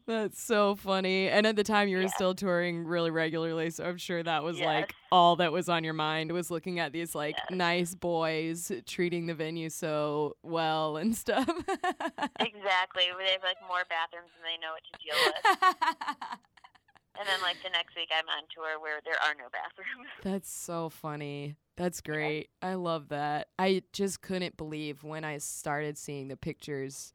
That's 0.07 0.41
so 0.43 0.75
funny. 0.77 1.29
And 1.29 1.45
at 1.47 1.57
the 1.57 1.65
time 1.65 1.89
you 1.89 1.97
were 1.97 2.03
Yeah. 2.05 2.09
still 2.15 2.35
touring 2.35 2.85
really 2.85 3.11
regularly, 3.11 3.69
so 3.71 3.85
I'm 3.85 3.97
sure 3.99 4.23
that 4.23 4.43
was 4.45 4.59
Yes. 4.59 4.67
like 4.67 4.95
all 5.13 5.37
that 5.37 5.53
was 5.53 5.69
on 5.69 5.85
your 5.85 5.93
mind 5.95 6.33
was 6.33 6.51
looking 6.51 6.79
at 6.79 6.93
these 6.93 7.15
like 7.15 7.37
Yes. 7.37 7.47
nice 7.51 7.95
boys 7.95 8.71
treating 8.87 9.27
the 9.27 9.35
venue 9.35 9.69
so 9.71 10.37
well 10.43 10.97
and 10.97 11.15
stuff. 11.17 11.49
Exactly. 12.41 13.05
They 13.19 13.33
have 13.33 13.43
like 13.43 13.59
more 13.69 13.85
bathrooms 13.89 14.31
than 14.35 14.43
they 14.45 14.57
know 14.61 14.73
what 14.73 14.83
to 14.85 14.93
deal 15.03 15.17
with. 15.27 15.35
And 17.19 17.29
then 17.29 17.41
like 17.43 17.57
the 17.63 17.71
next 17.71 17.95
week 17.97 18.09
I'm 18.17 18.29
on 18.29 18.45
tour 18.55 18.81
where 18.81 19.01
there 19.05 19.15
are 19.23 19.35
no 19.39 19.45
bathrooms. 19.53 20.09
That's 20.23 20.51
so 20.51 20.89
funny. 20.89 21.57
That's 21.77 22.01
great. 22.01 22.51
I 22.63 22.75
love 22.75 23.09
that. 23.09 23.49
I 23.59 23.83
just 23.93 24.21
couldn't 24.21 24.57
believe 24.57 25.03
when 25.03 25.25
I 25.25 25.39
started 25.39 25.99
seeing 25.99 26.29
the 26.29 26.37
pictures 26.37 27.13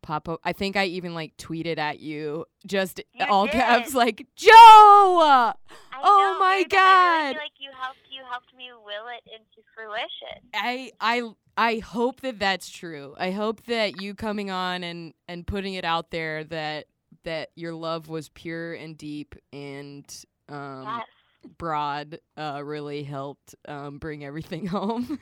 pop 0.00 0.28
up. 0.28 0.40
I 0.44 0.52
think 0.52 0.76
I 0.76 0.84
even 0.86 1.12
like 1.14 1.36
tweeted 1.36 1.76
at 1.78 1.98
you 2.00 2.44
just 2.66 3.00
You 3.12 3.26
all 3.28 3.44
did. 3.46 3.52
caps 3.52 3.94
like 3.94 4.26
Jo. 4.36 4.54
I 4.54 5.54
Oh 6.00 6.34
know, 6.34 6.38
my 6.38 6.52
very 6.52 6.64
good. 6.64 6.78
I 6.78 7.16
really 7.18 7.24
God. 7.24 7.34
feel 7.34 7.42
like 7.42 7.52
you 7.58 7.70
helped 7.80 7.98
you 8.10 8.22
helped 8.30 8.54
me 8.56 8.70
will 8.72 9.08
it 9.08 9.24
into 9.30 9.66
fruition. 9.74 10.48
I 10.54 10.92
I 11.00 11.30
I 11.56 11.78
hope 11.80 12.20
that 12.20 12.38
that's 12.38 12.70
true. 12.70 13.14
I 13.18 13.32
hope 13.32 13.64
that 13.64 14.00
you 14.00 14.14
coming 14.14 14.50
on 14.50 14.84
and 14.84 15.12
and 15.26 15.46
putting 15.46 15.74
it 15.74 15.84
out 15.84 16.10
there 16.10 16.44
that 16.44 16.86
that 17.24 17.50
your 17.56 17.74
love 17.74 18.08
was 18.08 18.28
pure 18.30 18.74
and 18.74 18.96
deep 18.96 19.34
and 19.52 20.24
um 20.48 20.84
yes. 20.84 21.06
broad 21.58 22.18
uh 22.36 22.60
really 22.64 23.02
helped 23.02 23.54
um 23.66 23.98
bring 23.98 24.24
everything 24.24 24.66
home. 24.76 25.18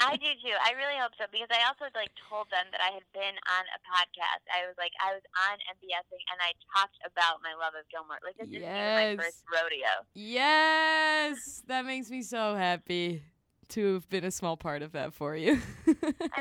I 0.00 0.16
do 0.16 0.30
too. 0.42 0.56
I 0.64 0.72
really 0.76 0.98
hope 0.98 1.12
so 1.18 1.26
because 1.30 1.48
I 1.50 1.66
also 1.68 1.92
like 1.94 2.10
told 2.28 2.46
them 2.50 2.66
that 2.72 2.80
I 2.80 2.92
had 2.92 3.06
been 3.12 3.36
on 3.46 3.64
a 3.74 3.78
podcast. 3.86 4.42
I 4.52 4.66
was 4.66 4.74
like 4.78 4.92
I 5.00 5.14
was 5.14 5.22
on 5.50 5.58
MBSing 5.76 6.24
and 6.32 6.40
I 6.40 6.52
talked 6.74 6.98
about 7.04 7.42
my 7.42 7.54
love 7.54 7.74
of 7.78 7.88
Gilmore. 7.90 8.18
Like 8.24 8.36
this 8.38 8.48
is 8.48 8.62
my 8.62 9.16
first 9.16 9.42
rodeo. 9.52 10.06
yes, 10.14 11.62
that 11.68 11.84
makes 11.84 12.10
me 12.10 12.22
so 12.22 12.54
happy 12.54 13.22
to 13.70 13.94
have 13.94 14.08
been 14.08 14.24
a 14.24 14.30
small 14.30 14.56
part 14.56 14.82
of 14.82 14.92
that 14.92 15.12
for 15.14 15.36
you. 15.36 15.52
I 15.86 15.92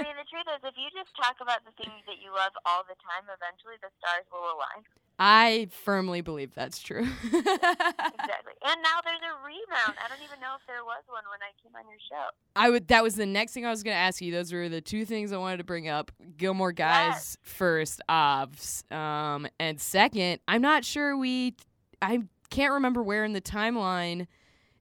mean, 0.04 0.16
the 0.18 0.28
truth 0.30 0.48
is, 0.56 0.62
if 0.64 0.76
you 0.78 0.90
just 0.94 1.16
talk 1.16 1.36
about 1.42 1.66
the 1.66 1.72
things 1.82 2.02
that 2.08 2.18
you 2.24 2.32
love 2.34 2.52
all 2.66 2.84
the 2.88 2.96
time, 3.02 3.24
eventually 3.26 3.76
the 3.82 3.90
stars 4.00 4.26
will 4.32 4.46
align. 4.56 4.84
I 5.18 5.70
firmly 5.72 6.20
believe 6.22 6.54
that's 6.54 6.80
true. 6.80 7.08
Exactly. 7.26 8.54
And 8.66 8.82
now 8.82 9.00
there's 9.04 9.22
a 9.22 9.36
rebound. 9.46 9.98
I 10.04 10.08
don't 10.10 10.24
even 10.26 10.40
know 10.40 10.56
if 10.60 10.66
there 10.68 10.84
was 10.84 11.04
one 11.08 11.24
when 11.30 11.40
I 11.42 11.52
came 11.62 11.76
on 11.76 11.84
your 11.90 12.00
show. 12.10 12.26
I 12.56 12.70
would. 12.70 12.88
That 12.88 13.04
was 13.04 13.16
the 13.16 13.26
next 13.26 13.54
thing 13.54 13.66
I 13.66 13.70
was 13.70 13.84
going 13.84 13.94
to 13.94 14.00
ask 14.00 14.20
you. 14.22 14.32
Those 14.32 14.52
were 14.52 14.68
the 14.70 14.82
two 14.82 15.06
things 15.06 15.32
I 15.32 15.38
wanted 15.38 15.58
to 15.58 15.64
bring 15.64 15.88
up. 15.88 16.12
Gilmore 16.38 16.72
Guys 16.72 17.06
Yes. 17.14 17.38
first, 17.44 18.02
obs, 18.10 18.84
um, 18.92 19.48
and 19.60 19.80
second. 19.80 20.40
I'm 20.48 20.62
not 20.62 20.84
sure 20.86 21.16
we. 21.18 21.56
I 22.02 22.24
can't 22.50 22.74
remember 22.74 23.04
where 23.04 23.24
in 23.26 23.34
the 23.34 23.42
timeline 23.42 24.28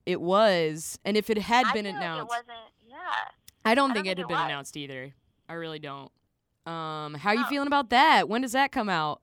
it 0.05 0.21
was, 0.21 0.99
and 1.05 1.17
if 1.17 1.29
it 1.29 1.37
had 1.39 1.65
I 1.67 1.73
been 1.73 1.85
like 1.85 1.95
announced. 1.95 2.21
it 2.23 2.29
wasn't. 2.29 2.67
Yeah. 2.87 2.95
I 3.65 3.73
don't 3.75 3.91
I 3.91 3.93
think 3.95 4.05
don't 4.05 4.05
it 4.05 4.05
think 4.05 4.07
had 4.07 4.19
it 4.19 4.27
been 4.27 4.37
was. 4.37 4.45
announced 4.45 4.77
either. 4.77 5.13
I 5.49 5.53
really 5.53 5.79
don't. 5.79 6.11
Um, 6.65 7.13
how 7.15 7.29
are 7.31 7.35
you 7.35 7.43
Oh. 7.45 7.49
feeling 7.49 7.67
about 7.67 7.89
that? 7.89 8.29
When 8.29 8.41
does 8.41 8.53
that 8.53 8.71
come 8.71 8.89
out? 8.89 9.21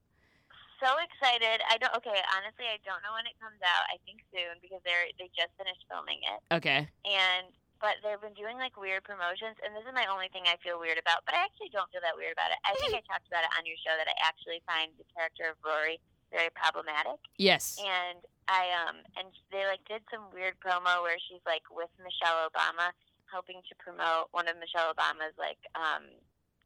So 0.82 0.90
excited. 0.98 1.62
I 1.70 1.78
don't. 1.78 1.94
Okay. 2.02 2.18
Honestly, 2.34 2.66
I 2.66 2.78
don't 2.82 2.98
know 3.06 3.14
when 3.14 3.26
it 3.26 3.38
comes 3.38 3.58
out. 3.62 3.86
I 3.86 3.98
think 4.02 4.18
soon 4.34 4.58
because 4.58 4.82
they're 4.82 5.06
they 5.18 5.30
just 5.30 5.54
finished 5.58 5.86
filming 5.90 6.18
it. 6.22 6.40
Okay. 6.58 6.88
and 7.06 7.46
but 7.82 7.98
they've 8.06 8.22
been 8.22 8.34
doing 8.38 8.58
like 8.62 8.78
weird 8.78 9.02
promotions 9.02 9.58
and 9.66 9.74
this 9.74 9.82
is 9.82 9.90
my 9.90 10.06
only 10.06 10.30
thing 10.30 10.46
I 10.46 10.54
feel 10.62 10.78
weird 10.78 11.02
about 11.02 11.26
but 11.26 11.34
I 11.34 11.42
actually 11.42 11.66
don't 11.74 11.90
feel 11.90 11.98
that 12.06 12.14
weird 12.14 12.30
about 12.30 12.54
it. 12.54 12.58
I 12.62 12.78
think 12.78 12.94
I 12.94 13.02
talked 13.10 13.26
about 13.26 13.42
it 13.42 13.50
on 13.58 13.66
your 13.66 13.74
show 13.82 13.90
that 13.98 14.06
I 14.06 14.14
actually 14.22 14.62
find 14.62 14.94
the 15.02 15.06
character 15.10 15.50
of 15.50 15.58
Rory 15.66 15.98
very 16.30 16.46
problematic 16.54 17.18
Yes. 17.42 17.82
and 17.82 18.22
I 18.48 18.70
um 18.86 18.96
and 19.16 19.28
they 19.50 19.64
like 19.66 19.84
did 19.86 20.02
some 20.10 20.26
weird 20.34 20.58
promo 20.58 21.02
where 21.02 21.18
she's 21.28 21.42
like 21.46 21.62
with 21.70 21.90
Michelle 22.02 22.46
Obama 22.50 22.90
helping 23.30 23.62
to 23.68 23.74
promote 23.78 24.28
one 24.32 24.48
of 24.48 24.58
Michelle 24.58 24.92
Obama's 24.92 25.36
like 25.38 25.60
um 25.78 26.10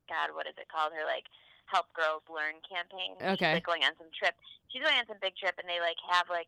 god 0.09 0.33
what 0.35 0.47
is 0.49 0.57
it 0.59 0.67
called 0.73 0.93
her 0.97 1.05
like 1.05 1.29
help 1.67 1.91
girls 1.99 2.23
learn 2.31 2.63
campaign. 2.63 3.19
Okay. 3.19 3.35
She's 3.35 3.59
like 3.59 3.67
going 3.67 3.83
on 3.83 3.91
some 3.99 4.07
trip. 4.15 4.39
She's 4.71 4.83
going 4.87 4.95
on 5.03 5.07
some 5.11 5.19
big 5.21 5.35
trip 5.35 5.59
and 5.59 5.67
they 5.67 5.83
like 5.83 5.99
have 6.09 6.31
like 6.31 6.47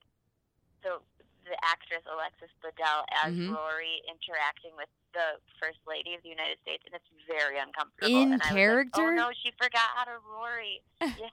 the 0.86 1.02
the 1.48 1.56
actress 1.64 2.05
Alexis 2.06 2.52
Bledel 2.60 3.02
as 3.24 3.32
Mhm. 3.32 3.50
Rory 3.50 4.02
interacting 4.06 4.76
with 4.76 4.88
the 5.14 5.40
First 5.59 5.78
Lady 5.88 6.14
of 6.14 6.22
the 6.22 6.28
United 6.28 6.60
States, 6.60 6.84
and 6.84 6.94
it's 6.94 7.09
very 7.26 7.59
uncomfortable. 7.59 8.12
In 8.20 8.32
and 8.34 8.42
I 8.42 8.46
was 8.46 8.52
like, 8.52 8.55
character? 8.55 9.00
oh 9.00 9.10
no, 9.10 9.30
she 9.32 9.50
forgot 9.56 9.88
how 9.96 10.05
to 10.05 10.18
Rory. 10.28 10.82
yeah. 11.00 11.32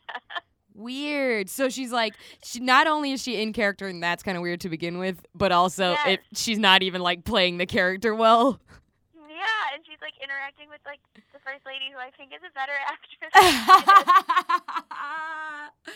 Weird. 0.75 1.49
So 1.49 1.69
she's 1.69 1.91
like, 1.91 2.13
she 2.43 2.59
not 2.59 2.85
only 2.85 3.11
is 3.13 3.23
she 3.23 3.41
in 3.41 3.53
character, 3.53 3.87
and 3.87 4.03
that's 4.03 4.21
kind 4.23 4.35
of 4.37 4.41
weird 4.43 4.59
to 4.61 4.69
begin 4.69 4.97
with, 4.97 5.25
but 5.33 5.51
also 5.53 5.91
Yes. 5.91 6.07
it, 6.07 6.19
she's 6.37 6.59
not 6.59 6.83
even 6.83 7.01
like 7.01 7.23
playing 7.23 7.57
the 7.57 7.65
character 7.65 8.13
well. 8.13 8.59
Yeah, 9.15 9.73
and 9.73 9.83
she's 9.85 9.99
like 10.01 10.13
interacting 10.21 10.67
with 10.69 10.81
like 10.85 10.99
the 11.33 11.39
First 11.39 11.65
Lady, 11.65 11.85
who 11.93 11.97
I 11.99 12.11
think 12.17 12.33
is 12.33 12.41
a 12.43 12.51
better 12.53 12.73
actress. 12.87 13.31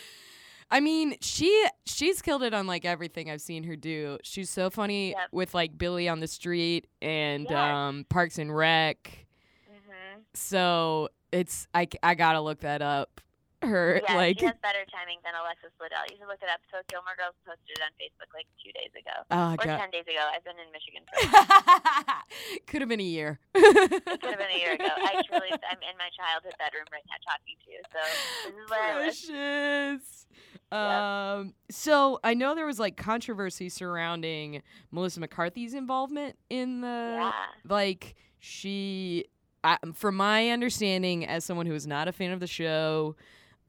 I 0.72 0.78
mean, 0.80 1.16
she 1.20 1.66
she's 1.84 2.22
killed 2.22 2.42
it 2.44 2.54
on 2.54 2.66
like 2.68 2.84
everything 2.84 3.28
I've 3.28 3.40
seen 3.40 3.64
her 3.64 3.74
do. 3.76 4.18
She's 4.22 4.48
so 4.50 4.70
funny 4.70 5.10
Yep. 5.10 5.18
with 5.32 5.52
like 5.54 5.76
Billy 5.76 6.08
on 6.08 6.20
the 6.20 6.28
Street 6.28 6.86
and 7.02 7.46
Yes. 7.50 7.52
um, 7.58 8.06
Parks 8.08 8.38
and 8.38 8.54
Rec. 8.54 9.26
hmm 9.68 10.20
So 10.34 11.08
it's 11.32 11.66
I, 11.74 11.88
I 12.04 12.14
gotta 12.14 12.40
look 12.40 12.60
that 12.60 12.82
up. 12.82 13.20
Her 13.62 14.00
Yeah, 14.08 14.16
like 14.16 14.38
she 14.40 14.46
has 14.46 14.56
better 14.62 14.84
timing 14.88 15.18
than 15.22 15.34
Alexis 15.36 15.68
Bledel. 15.76 16.00
You 16.08 16.16
should 16.16 16.28
look 16.28 16.40
it 16.40 16.48
up. 16.48 16.60
So 16.72 16.80
Gilmore 16.88 17.12
Girls 17.16 17.36
posted 17.44 17.76
it 17.76 17.82
on 17.84 17.92
Facebook 18.00 18.32
like 18.32 18.48
two 18.56 18.72
days 18.72 18.88
ago. 18.96 19.12
oh 19.30 19.52
Or 19.52 19.64
god, 19.68 19.78
ten 19.84 19.90
days 19.92 20.08
ago. 20.08 20.22
I've 20.32 20.42
been 20.44 20.56
in 20.56 20.72
Michigan 20.72 21.04
for 21.04 21.20
could 22.66 22.80
have 22.80 22.88
been 22.88 23.00
a 23.00 23.04
year. 23.04 23.38
It 23.54 24.20
could 24.20 24.32
have 24.32 24.38
been 24.40 24.54
a 24.54 24.58
year 24.58 24.74
ago. 24.74 24.88
I 24.88 25.20
truly, 25.28 25.52
I'm 25.52 25.78
in 25.84 25.96
my 26.00 26.08
childhood 26.16 26.54
bedroom 26.58 26.88
right 26.92 27.04
now 27.06 27.20
talking 27.20 27.56
to 27.60 27.68
you. 27.70 27.80
So 27.92 28.00
this 28.48 28.64
is 28.64 28.70
where 28.70 28.80
I 28.82 28.96
live. 28.96 29.04
Precious. 29.04 30.26
Um, 30.72 31.54
so 31.68 32.20
I 32.22 32.34
know 32.34 32.54
there 32.54 32.64
was 32.64 32.78
like 32.78 32.96
controversy 32.96 33.68
surrounding 33.68 34.62
Melissa 34.92 35.18
McCarthy's 35.18 35.74
involvement 35.74 36.36
in 36.48 36.80
the 36.80 36.86
Yeah. 37.18 37.32
like 37.68 38.14
she 38.38 39.24
I, 39.64 39.78
from 39.94 40.14
my 40.16 40.50
understanding, 40.50 41.26
as 41.26 41.44
someone 41.44 41.66
who 41.66 41.74
is 41.74 41.88
not 41.88 42.06
a 42.06 42.12
fan 42.12 42.30
of 42.30 42.38
the 42.38 42.46
show, 42.46 43.16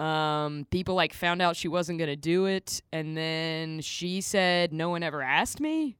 um, 0.01 0.65
people 0.71 0.95
like 0.95 1.13
found 1.13 1.43
out 1.43 1.55
she 1.55 1.67
wasn't 1.67 1.99
gonna 1.99 2.15
do 2.15 2.45
it, 2.47 2.81
and 2.91 3.15
then 3.15 3.81
she 3.81 4.19
said 4.19 4.73
no 4.73 4.89
one 4.89 5.03
ever 5.03 5.21
asked 5.21 5.59
me. 5.59 5.97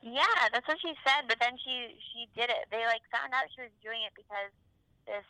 Yeah, 0.00 0.48
that's 0.52 0.66
what 0.66 0.78
she 0.80 0.94
said. 1.04 1.28
But 1.28 1.36
then 1.38 1.58
she 1.62 1.92
she 2.14 2.26
did 2.34 2.48
it. 2.48 2.64
They 2.70 2.86
like 2.86 3.02
found 3.12 3.34
out 3.34 3.44
she 3.54 3.60
was 3.60 3.74
doing 3.82 4.00
it 4.06 4.16
because 4.16 4.48
this 5.04 5.28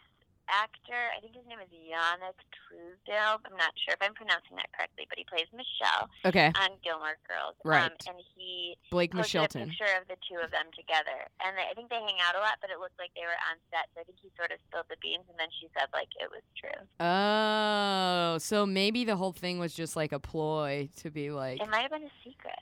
actor, 0.48 1.10
I 1.16 1.20
think 1.20 1.34
his 1.34 1.44
name 1.48 1.58
is 1.58 1.70
Yannick 1.74 2.38
Truesdale. 2.66 3.42
I'm 3.44 3.56
not 3.58 3.74
sure 3.82 3.94
if 3.94 4.02
I'm 4.02 4.14
pronouncing 4.14 4.54
that 4.56 4.70
correctly, 4.74 5.06
but 5.10 5.18
he 5.18 5.24
plays 5.26 5.46
Michel 5.52 6.08
Okay, 6.24 6.48
on 6.54 6.78
Gilmore 6.82 7.18
Girls. 7.26 7.54
Um, 7.64 7.70
Right. 7.70 7.92
and 8.08 8.18
he 8.34 8.76
Blake 8.90 9.12
posted 9.12 9.42
a 9.42 9.48
picture 9.48 9.90
of 9.98 10.06
the 10.08 10.16
two 10.28 10.38
of 10.42 10.50
them 10.50 10.70
together, 10.76 11.26
and 11.42 11.56
they, 11.58 11.66
I 11.70 11.74
think 11.74 11.90
they 11.90 11.98
hang 12.02 12.18
out 12.22 12.34
a 12.36 12.42
lot. 12.42 12.58
But 12.60 12.70
it 12.70 12.78
looked 12.78 12.98
like 12.98 13.10
they 13.14 13.26
were 13.26 13.38
on 13.50 13.58
set, 13.70 13.90
so 13.94 14.00
I 14.00 14.04
think 14.04 14.18
he 14.22 14.30
sort 14.36 14.50
of 14.54 14.58
spilled 14.70 14.86
the 14.88 14.96
beans, 15.02 15.24
and 15.28 15.38
then 15.38 15.48
she 15.60 15.66
said 15.74 15.88
like 15.92 16.08
it 16.20 16.30
was 16.30 16.44
true. 16.54 16.78
Oh, 17.02 18.38
so 18.38 18.66
maybe 18.66 19.04
the 19.04 19.16
whole 19.16 19.32
thing 19.32 19.58
was 19.58 19.74
just 19.74 19.96
like 19.96 20.12
a 20.12 20.20
ploy 20.20 20.88
to 21.02 21.10
be 21.10 21.30
like, 21.30 21.60
It 21.60 21.68
might 21.70 21.82
have 21.82 21.90
been 21.90 22.04
a 22.04 22.14
secret. 22.24 22.58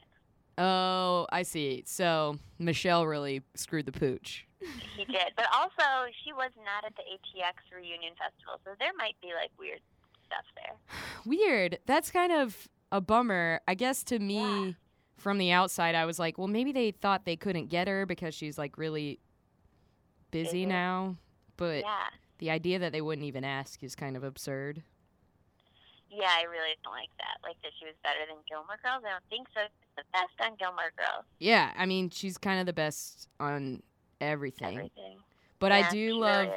oh, 0.59 1.27
I 1.33 1.43
see. 1.43 1.83
So 1.87 2.39
Michel 2.59 3.07
really 3.07 3.43
screwed 3.55 3.87
the 3.87 3.93
pooch. 3.93 4.47
He 4.97 5.05
did, 5.05 5.33
but 5.37 5.47
also 5.53 6.11
she 6.25 6.33
was 6.33 6.51
not 6.65 6.85
at 6.85 6.95
the 6.97 7.03
ATX 7.03 7.55
reunion 7.75 8.13
festival, 8.19 8.61
so 8.65 8.71
there 8.79 8.93
might 8.97 9.17
be 9.21 9.29
like 9.35 9.51
weird 9.59 9.81
stuff 10.27 10.45
there. 10.57 10.75
Weird. 11.27 11.79
That's 11.87 12.11
kind 12.11 12.33
of 12.33 12.69
a 12.93 13.01
bummer. 13.01 13.61
I 13.69 13.75
guess 13.75 14.03
to 14.05 14.19
me, 14.19 14.37
Yeah. 14.67 14.71
from 15.17 15.39
the 15.39 15.53
outside, 15.53 15.95
I 15.95 16.05
was 16.07 16.19
like, 16.19 16.39
well, 16.39 16.49
maybe 16.49 16.73
they 16.73 16.91
thought 16.93 17.25
they 17.25 17.37
couldn't 17.37 17.67
get 17.69 17.89
her 17.89 18.07
because 18.07 18.35
she's 18.35 18.57
like 18.59 18.79
really 18.79 19.21
busy 20.31 20.45
Busy. 20.65 20.67
now. 20.67 21.17
But 21.57 21.81
yeah, 21.83 22.07
the 22.39 22.51
idea 22.51 22.79
that 22.79 22.93
they 22.93 23.01
wouldn't 23.01 23.27
even 23.27 23.45
ask 23.45 23.83
is 23.83 23.95
kind 23.95 24.17
of 24.17 24.25
absurd. 24.25 24.83
yeah, 26.11 26.31
I 26.31 26.43
really 26.45 26.75
don't 26.85 26.93
like 26.93 27.11
that. 27.19 27.39
Like 27.43 27.57
that 27.63 27.73
she 27.79 27.85
was 27.87 27.95
better 28.03 28.21
than 28.29 28.37
Gilmore 28.49 28.79
Girls. 28.83 29.03
I 29.07 29.11
don't 29.11 29.25
think 29.31 29.49
so. 29.55 29.61
The 29.97 30.03
best 30.13 30.35
on 30.41 30.57
Gilmore 30.59 30.93
Girls. 30.97 31.25
Yeah, 31.39 31.73
I 31.77 31.87
mean, 31.87 32.11
she's 32.11 32.39
kind 32.39 32.61
of 32.61 32.67
the 32.67 32.73
best 32.73 33.29
on 33.41 33.83
everything. 34.25 34.77
Everything. 34.79 35.19
But 35.59 35.73
Yeah, 35.73 35.87
I 35.87 35.91
do 35.91 36.15
love. 36.19 36.49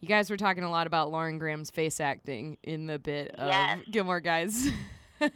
You 0.00 0.08
guys 0.08 0.28
were 0.30 0.36
talking 0.36 0.64
a 0.64 0.70
lot 0.70 0.86
about 0.86 1.10
Lauren 1.10 1.38
Graham's 1.38 1.70
face 1.70 1.98
acting 2.00 2.58
in 2.62 2.86
the 2.86 2.98
bit 2.98 3.34
of 3.36 3.48
Yes. 3.48 3.78
Gilmore 3.90 4.20
Guys 4.20 4.70
that 5.18 5.32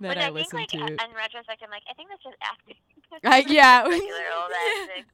Which 0.00 0.16
I, 0.16 0.20
I, 0.20 0.24
think, 0.24 0.34
listened 0.34 0.60
like, 0.60 0.68
to. 0.68 0.78
in 0.78 1.14
retrospect, 1.16 1.62
I'm 1.64 1.70
like, 1.70 1.82
I 1.90 1.94
think 1.94 2.08
that's 2.10 2.22
just 2.22 2.36
acting. 2.42 2.76
I, 3.24 3.38
yeah, 3.48 3.86
Yeah. 3.88 4.88
acting. 4.90 5.04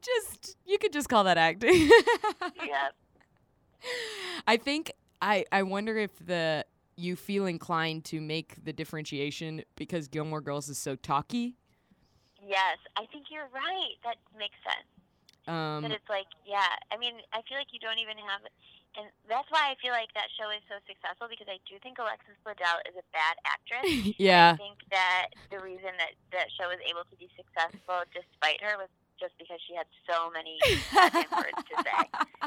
just 0.00 0.56
you 0.66 0.78
could 0.78 0.92
just 0.92 1.08
call 1.08 1.24
that 1.24 1.38
acting. 1.38 1.88
Yep. 2.56 2.94
I 4.46 4.56
think 4.56 4.92
I 5.20 5.44
I 5.50 5.62
wonder 5.64 5.96
if 5.98 6.10
the 6.24 6.64
you 6.96 7.16
feel 7.16 7.46
inclined 7.46 8.04
to 8.06 8.20
make 8.20 8.62
the 8.64 8.72
differentiation 8.72 9.62
because 9.76 10.06
Gilmore 10.08 10.40
Girls 10.40 10.68
is 10.68 10.78
so 10.78 10.94
talky. 10.94 11.56
Yes, 12.42 12.78
I 12.98 13.06
think 13.06 13.30
you're 13.30 13.48
right. 13.54 13.94
That 14.04 14.18
makes 14.36 14.58
sense. 14.66 14.88
Um, 15.46 15.82
But 15.82 15.90
it's 15.94 16.06
like, 16.10 16.26
yeah. 16.46 16.74
I 16.90 16.98
mean, 16.98 17.14
I 17.32 17.42
feel 17.46 17.58
like 17.58 17.70
you 17.70 17.78
don't 17.78 17.98
even 17.98 18.18
have, 18.18 18.42
and 18.98 19.06
that's 19.30 19.46
why 19.50 19.70
I 19.70 19.78
feel 19.82 19.94
like 19.94 20.10
that 20.14 20.26
show 20.38 20.50
is 20.50 20.62
so 20.66 20.78
successful 20.86 21.26
because 21.30 21.46
I 21.50 21.58
do 21.66 21.78
think 21.82 21.98
Alexis 21.98 22.34
Bledel 22.46 22.78
is 22.86 22.94
a 22.98 23.06
bad 23.14 23.34
actress. 23.46 24.14
yeah, 24.18 24.54
I 24.54 24.58
think 24.58 24.78
that 24.90 25.34
the 25.50 25.58
reason 25.62 25.94
that 25.98 26.14
that 26.30 26.50
show 26.54 26.66
was 26.70 26.78
able 26.86 27.06
to 27.10 27.16
be 27.18 27.30
successful 27.34 28.02
despite 28.14 28.62
her 28.62 28.78
was 28.78 28.90
just 29.18 29.34
because 29.38 29.58
she 29.66 29.74
had 29.74 29.86
so 30.06 30.30
many 30.34 30.58
words 31.38 31.62
to 31.70 31.74
say. 31.82 32.02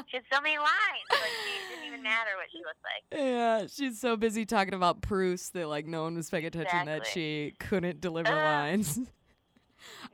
She 0.08 0.16
had 0.20 0.24
so 0.32 0.40
many 0.40 0.56
lines. 0.60 1.08
Like 1.08 1.20
it 1.20 1.68
didn't 1.72 1.88
even 1.88 2.02
matter 2.02 2.30
what 2.36 2.48
she 2.52 2.58
looked 2.58 2.84
like. 2.84 3.04
yeah. 3.12 3.66
She's 3.66 4.00
so 4.00 4.16
busy 4.16 4.44
talking 4.44 4.74
about 4.74 5.00
Proust 5.00 5.54
that 5.54 5.68
like 5.68 5.86
no 5.86 6.02
one 6.04 6.16
was 6.16 6.28
paying 6.28 6.44
attention 6.44 6.84
that 6.86 7.06
she 7.06 7.54
couldn't 7.58 8.00
deliver 8.00 8.32
Ugh. 8.32 8.36
lines. 8.36 9.00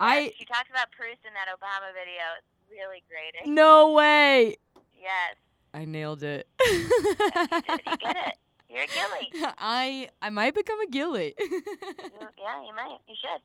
I 0.02 0.32
she 0.36 0.44
talks 0.44 0.68
about 0.70 0.90
Proust 0.92 1.20
in 1.26 1.32
that 1.34 1.48
Obama 1.48 1.92
video. 1.94 2.22
It's 2.38 2.70
really 2.70 3.02
great. 3.08 3.46
no 3.54 3.92
way. 3.92 4.56
Yes, 5.00 5.36
I 5.74 5.84
nailed 5.84 6.22
it. 6.22 6.46
yes, 6.60 6.70
you 6.72 7.60
did. 7.62 7.80
You 7.86 7.96
get 7.98 8.16
it. 8.16 8.34
You're 8.68 8.84
a 8.84 8.86
gilly. 8.86 9.52
I 9.58 10.08
I 10.20 10.30
might 10.30 10.54
become 10.54 10.80
a 10.80 10.86
gilly. 10.88 11.34
Yeah, 11.38 12.62
you 12.62 12.74
might. 12.74 12.98
You 13.08 13.14
should. 13.20 13.42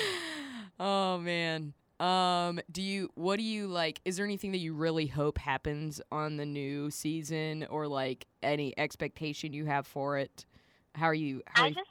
oh 0.80 1.18
man. 1.18 1.74
Um, 2.00 2.58
do 2.70 2.82
you 2.82 3.10
what 3.14 3.36
do 3.36 3.44
you 3.44 3.68
like 3.68 4.00
is 4.04 4.16
there 4.16 4.24
anything 4.24 4.50
that 4.52 4.58
you 4.58 4.74
really 4.74 5.06
hope 5.06 5.38
happens 5.38 6.00
on 6.10 6.36
the 6.36 6.44
new 6.46 6.90
season 6.90 7.64
or 7.70 7.86
like 7.86 8.26
any 8.42 8.76
expectation 8.76 9.52
you 9.52 9.66
have 9.66 9.86
for 9.86 10.18
it? 10.18 10.44
How 10.96 11.06
are 11.06 11.14
you 11.14 11.42
how 11.46 11.62
are 11.62 11.66
I 11.66 11.68
you 11.68 11.74
just 11.76 11.88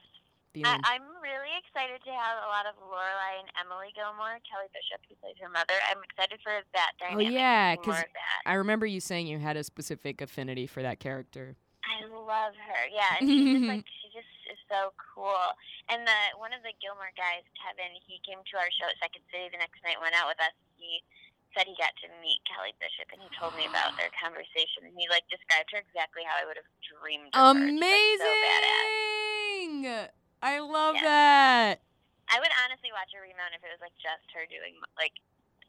I. 0.66 0.80
I'm 0.84 1.02
really 1.24 1.41
excited 1.60 2.00
to 2.06 2.12
have 2.14 2.40
a 2.44 2.50
lot 2.50 2.64
of 2.70 2.80
Lorelai 2.80 3.44
and 3.44 3.50
Emily 3.60 3.92
Gilmore, 3.92 4.40
Kelly 4.48 4.72
Bishop, 4.72 5.04
who 5.10 5.16
plays 5.20 5.36
her 5.44 5.52
mother. 5.52 5.76
I'm 5.90 6.00
excited 6.06 6.40
for 6.40 6.54
that 6.74 6.96
oh, 7.02 7.18
dynamic. 7.18 7.28
oh 7.28 7.36
yeah, 7.36 7.76
to 7.76 7.84
see 7.84 7.90
more 7.90 8.00
cuz. 8.00 8.46
I 8.46 8.54
remember 8.56 8.86
you 8.86 9.00
saying 9.00 9.28
you 9.28 9.40
had 9.40 9.58
a 9.58 9.64
specific 9.64 10.22
affinity 10.22 10.68
for 10.68 10.82
that 10.82 11.00
character. 11.00 11.58
I 11.82 12.06
love 12.08 12.56
her. 12.56 12.82
Yeah, 12.88 13.20
and 13.20 13.26
she's 13.28 13.48
just 13.58 13.68
like 13.68 13.86
she 14.00 14.08
just 14.16 14.32
is 14.48 14.62
so 14.72 14.96
cool. 14.96 15.44
And 15.90 16.08
the 16.08 16.20
one 16.40 16.56
of 16.56 16.64
the 16.64 16.72
Gilmore 16.80 17.12
guys, 17.18 17.44
Kevin, 17.60 17.92
he 18.06 18.22
came 18.24 18.40
to 18.40 18.56
our 18.56 18.72
show 18.72 18.88
at 18.88 18.96
Second 19.02 19.26
City 19.34 19.52
the 19.52 19.60
next 19.60 19.82
night, 19.84 20.00
went 20.00 20.16
out 20.16 20.32
with 20.32 20.40
us. 20.40 20.56
He 20.80 21.04
said 21.52 21.68
he 21.68 21.76
got 21.76 21.92
to 22.00 22.08
meet 22.24 22.40
Kelly 22.48 22.72
Bishop, 22.80 23.12
and 23.12 23.20
he 23.20 23.28
told 23.36 23.52
me 23.60 23.68
about 23.68 24.00
their 24.00 24.14
conversation. 24.16 24.88
And 24.88 24.96
he 24.96 25.10
like 25.12 25.28
described 25.28 25.74
her 25.76 25.84
exactly 25.84 26.24
how 26.24 26.40
I 26.40 26.48
would 26.48 26.56
have 26.56 26.70
dreamed. 26.86 27.36
Of 27.36 27.60
her. 27.60 27.68
She's, 27.68 27.82
like, 27.82 28.24
so 28.24 28.32
badass. 28.40 30.21
I 30.42 30.60
love 30.60 30.96
Yeah. 30.96 31.04
that. 31.04 31.82
I 32.30 32.40
would 32.40 32.50
honestly 32.66 32.90
watch 32.94 33.12
a 33.18 33.22
remount 33.22 33.54
if 33.56 33.64
it 33.64 33.70
was 33.72 33.82
like 33.82 33.92
just 34.02 34.32
her 34.34 34.46
doing 34.50 34.76
like 34.98 35.12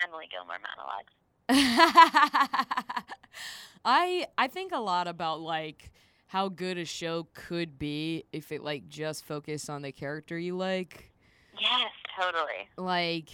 Emily 0.02 0.28
Gilmore 0.30 0.58
monologues. 0.62 1.12
I 3.84 4.26
I 4.38 4.46
think 4.48 4.72
a 4.72 4.78
lot 4.78 5.08
about 5.08 5.40
like 5.40 5.90
how 6.26 6.48
good 6.48 6.78
a 6.78 6.84
show 6.84 7.26
could 7.34 7.78
be 7.78 8.24
if 8.32 8.52
it 8.52 8.62
like 8.62 8.88
just 8.88 9.24
focused 9.24 9.68
on 9.68 9.82
the 9.82 9.92
character 9.92 10.38
you 10.38 10.56
like. 10.56 11.12
Yes, 11.58 11.90
totally. 12.18 12.68
Like 12.78 13.30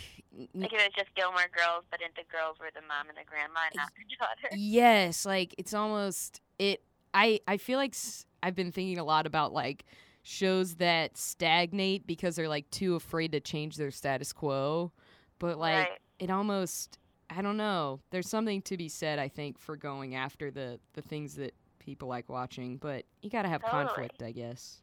Like 0.54 0.72
if 0.72 0.72
it 0.72 0.86
was 0.86 0.90
just 0.96 1.14
Gilmore 1.14 1.48
Girls, 1.54 1.84
but 1.90 2.00
if 2.02 2.14
the 2.14 2.24
girls 2.34 2.56
were 2.58 2.70
the 2.74 2.80
mom 2.86 3.08
and 3.08 3.16
the 3.18 3.24
grandma, 3.26 3.60
and 3.70 3.76
not 3.76 3.88
the 3.96 4.16
daughter. 4.18 4.56
yes, 4.56 5.24
like 5.26 5.54
it's 5.58 5.74
almost 5.74 6.40
it 6.58 6.82
I 7.14 7.40
I 7.46 7.58
feel 7.58 7.78
like 7.78 7.94
I've 8.42 8.54
been 8.54 8.72
thinking 8.72 8.98
a 8.98 9.04
lot 9.04 9.26
about 9.26 9.52
like 9.52 9.84
shows 10.28 10.74
that 10.74 11.16
stagnate 11.16 12.06
because 12.06 12.36
they're 12.36 12.48
like 12.48 12.70
too 12.70 12.94
afraid 12.94 13.32
to 13.32 13.40
change 13.40 13.76
their 13.76 13.90
status 13.90 14.32
quo. 14.32 14.92
But 15.38 15.58
like 15.58 15.88
right. 15.88 15.98
it 16.18 16.30
almost 16.30 16.98
I 17.30 17.42
don't 17.42 17.56
know. 17.56 18.00
There's 18.10 18.28
something 18.28 18.62
to 18.62 18.76
be 18.76 18.88
said, 18.88 19.18
I 19.18 19.28
think, 19.28 19.58
for 19.58 19.76
going 19.76 20.14
after 20.14 20.50
the 20.50 20.78
the 20.94 21.02
things 21.02 21.36
that 21.36 21.54
people 21.78 22.08
like 22.08 22.28
watching, 22.28 22.76
but 22.76 23.04
you 23.22 23.30
got 23.30 23.42
to 23.42 23.48
have 23.48 23.62
Totally. 23.62 23.84
conflict, 23.86 24.22
I 24.22 24.32
guess. 24.32 24.82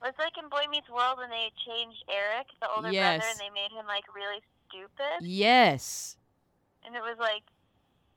Well, 0.00 0.10
it's 0.10 0.18
like 0.18 0.32
in 0.42 0.48
Boy 0.48 0.64
Meets 0.70 0.88
World 0.88 1.18
when 1.18 1.30
they 1.30 1.50
changed 1.66 2.02
Eric, 2.10 2.46
the 2.60 2.68
older 2.68 2.90
brother, 2.90 3.24
and 3.28 3.38
they 3.38 3.50
made 3.54 3.70
him 3.70 3.86
like 3.86 4.04
really 4.14 4.40
stupid, 4.68 5.20
Yes. 5.20 6.16
and 6.84 6.94
it 6.94 7.00
was 7.00 7.16
like, 7.18 7.42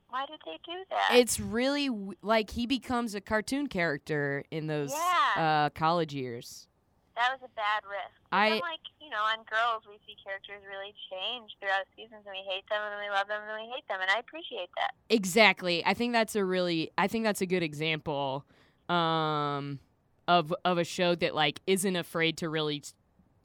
why 0.09 0.25
did 0.25 0.39
they 0.45 0.57
do 0.65 0.83
that? 0.89 1.15
It's 1.15 1.39
really 1.39 1.89
like 2.21 2.51
he 2.51 2.65
becomes 2.65 3.13
a 3.15 3.21
cartoon 3.21 3.67
character 3.67 4.43
in 4.51 4.67
those 4.67 4.91
Yeah. 4.91 5.65
uh, 5.65 5.69
college 5.71 6.13
years. 6.13 6.67
that 7.15 7.31
was 7.31 7.49
a 7.49 7.55
bad 7.55 7.81
risk. 7.89 8.21
I- 8.31 8.59
like 8.59 8.79
you 9.01 9.09
know, 9.09 9.23
on 9.23 9.37
Girls, 9.49 9.83
we 9.89 9.97
see 10.05 10.15
characters 10.23 10.61
really 10.69 10.93
change 11.09 11.51
throughout 11.59 11.85
seasons, 11.95 12.21
and 12.25 12.31
we 12.31 12.43
hate 12.47 12.63
them, 12.69 12.79
and 12.83 12.91
then 12.93 12.99
we 12.99 13.09
love 13.09 13.27
them, 13.27 13.41
and 13.41 13.49
then 13.49 13.57
we 13.65 13.73
hate 13.73 13.87
them, 13.87 13.99
and 14.01 14.11
I 14.11 14.19
appreciate 14.19 14.69
that. 14.75 14.91
Exactly. 15.09 15.83
I 15.85 15.93
think 15.95 16.13
that's 16.13 16.35
a 16.35 16.45
really 16.45 16.91
I 16.97 17.07
think 17.07 17.23
that's 17.23 17.41
a 17.41 17.45
good 17.47 17.63
example 17.63 18.45
um 18.89 19.79
of 20.27 20.53
of 20.65 20.77
a 20.77 20.83
show 20.83 21.15
that 21.15 21.33
like 21.33 21.61
isn't 21.67 21.95
afraid 21.95 22.37
to 22.37 22.49
really 22.49 22.83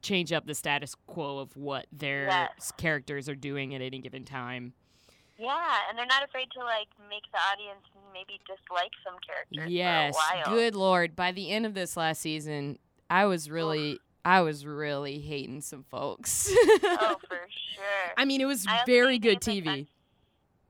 change 0.01 0.31
up 0.33 0.45
the 0.45 0.53
status 0.53 0.95
quo 1.07 1.39
of 1.39 1.55
what 1.57 1.87
their 1.91 2.27
Yes. 2.27 2.71
characters 2.77 3.27
are 3.29 3.35
doing 3.35 3.73
at 3.73 3.81
any 3.81 3.99
given 3.99 4.25
time. 4.25 4.73
Yeah, 5.43 5.77
and 5.89 5.97
they're 5.97 6.05
not 6.05 6.23
afraid 6.23 6.47
to 6.53 6.59
like 6.63 6.87
make 7.09 7.23
the 7.31 7.39
audience 7.51 7.83
maybe 8.13 8.39
dislike 8.47 8.91
some 9.03 9.15
characters 9.25 9.71
Yes. 9.71 10.15
for 10.15 10.35
a 10.35 10.39
while. 10.41 10.55
Good 10.55 10.75
lord. 10.75 11.15
By 11.15 11.31
the 11.31 11.51
end 11.51 11.65
of 11.65 11.73
this 11.73 11.97
last 11.97 12.21
season, 12.21 12.79
I 13.09 13.25
was 13.25 13.49
really 13.49 13.99
I 14.25 14.41
was 14.41 14.65
really 14.65 15.19
hating 15.19 15.61
some 15.61 15.83
folks. 15.83 16.49
Oh, 16.51 17.17
for 17.27 17.37
sure. 17.75 18.13
I 18.17 18.25
mean, 18.25 18.39
it 18.41 18.45
was 18.45 18.65
very 18.85 19.19
good 19.19 19.41
TV. 19.41 19.87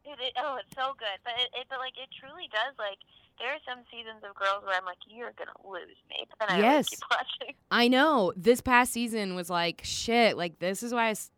It, 0.05 0.19
it, 0.19 0.33
oh, 0.37 0.57
it's 0.59 0.75
so 0.75 0.93
good, 0.97 1.17
but 1.23 1.33
it, 1.39 1.49
it, 1.59 1.67
but 1.69 1.79
like 1.79 1.93
it 1.97 2.09
truly 2.19 2.49
does. 2.51 2.73
Like 2.77 2.97
there 3.39 3.49
are 3.49 3.59
some 3.67 3.83
seasons 3.91 4.23
of 4.27 4.35
Girls 4.35 4.63
where 4.65 4.75
I'm 4.77 4.85
like, 4.85 4.97
you're 5.07 5.31
gonna 5.37 5.51
lose 5.67 5.97
me, 6.09 6.25
but 6.29 6.47
then 6.47 6.57
I 6.57 6.61
Yes. 6.61 6.89
keep 6.89 6.99
watching. 7.11 7.55
I 7.71 7.87
know. 7.87 8.33
This 8.35 8.61
past 8.61 8.91
season 8.93 9.33
was 9.35 9.49
like 9.49 9.81
shit. 9.83 10.37
Like 10.37 10.59
this 10.59 10.83
is 10.83 10.93
why 10.93 11.07
I 11.07 11.11
s- 11.11 11.31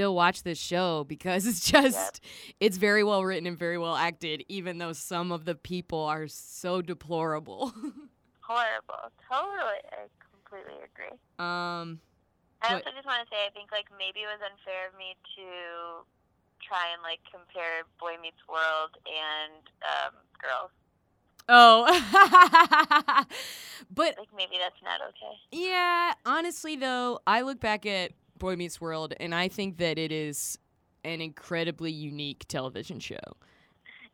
still 0.00 0.14
watch 0.14 0.42
this 0.44 0.58
show 0.58 1.04
because 1.04 1.46
it's 1.50 1.70
just 1.70 2.22
it's 2.58 2.78
very 2.78 3.04
well 3.04 3.22
written 3.22 3.46
and 3.46 3.58
very 3.58 3.76
well 3.76 3.94
acted, 3.96 4.42
even 4.48 4.78
though 4.78 4.94
some 4.94 5.30
of 5.30 5.44
the 5.44 5.54
people 5.54 6.00
are 6.04 6.26
so 6.26 6.80
deplorable. 6.80 7.70
Horrible. 8.40 9.12
Totally. 9.30 9.80
I 9.92 10.08
completely 10.32 10.80
agree. 10.82 11.12
um, 11.38 12.00
I 12.62 12.68
But- 12.68 12.72
also 12.86 12.90
just 12.96 13.06
want 13.06 13.20
to 13.22 13.28
say 13.30 13.44
I 13.46 13.50
think 13.52 13.70
like 13.72 13.86
maybe 13.98 14.20
it 14.20 14.26
was 14.26 14.40
unfair 14.40 14.88
of 14.88 14.96
me 14.96 15.14
to 15.36 15.44
try 16.66 16.86
and 16.94 17.02
like 17.02 17.20
compare 17.30 17.82
Boy 18.00 18.16
Meets 18.22 18.40
World 18.48 18.96
and 19.04 19.62
um, 19.84 20.14
Girls. 20.40 20.70
oh, 21.50 21.84
but 23.90 24.14
Like 24.18 24.28
maybe 24.36 24.56
that's 24.58 24.80
not 24.82 25.00
okay. 25.10 25.36
Yeah, 25.52 26.12
honestly 26.24 26.76
though, 26.76 27.20
I 27.26 27.42
look 27.42 27.60
back 27.60 27.84
at 27.86 28.12
Boy 28.40 28.56
Meets 28.56 28.80
World 28.80 29.14
and 29.20 29.32
I 29.34 29.46
think 29.46 29.76
that 29.78 29.96
it 29.98 30.10
is 30.10 30.58
an 31.04 31.20
incredibly 31.20 31.92
unique 31.92 32.46
television 32.48 32.98
show. 32.98 33.20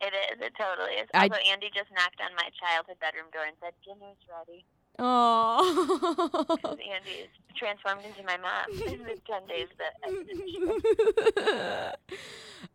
It 0.00 0.12
is. 0.12 0.40
It 0.42 0.52
totally 0.58 0.92
is. 1.00 1.08
I- 1.14 1.28
Also, 1.28 1.40
Andy 1.50 1.70
just 1.74 1.90
knocked 1.90 2.20
on 2.20 2.34
my 2.36 2.50
childhood 2.60 2.96
bedroom 3.00 3.30
door 3.32 3.44
and 3.46 3.56
said, 3.62 3.72
"Dinner's 3.82 4.18
ready." 4.28 4.66
Oh. 4.98 6.56
Because 6.56 6.78
Andy 6.78 7.10
is 7.22 7.28
transformed 7.56 8.04
into 8.04 8.22
my 8.24 8.36
mom 8.36 8.66
in 8.92 9.04
the 9.04 9.16
ten 9.26 9.46
days 9.46 9.68
that 9.78 9.94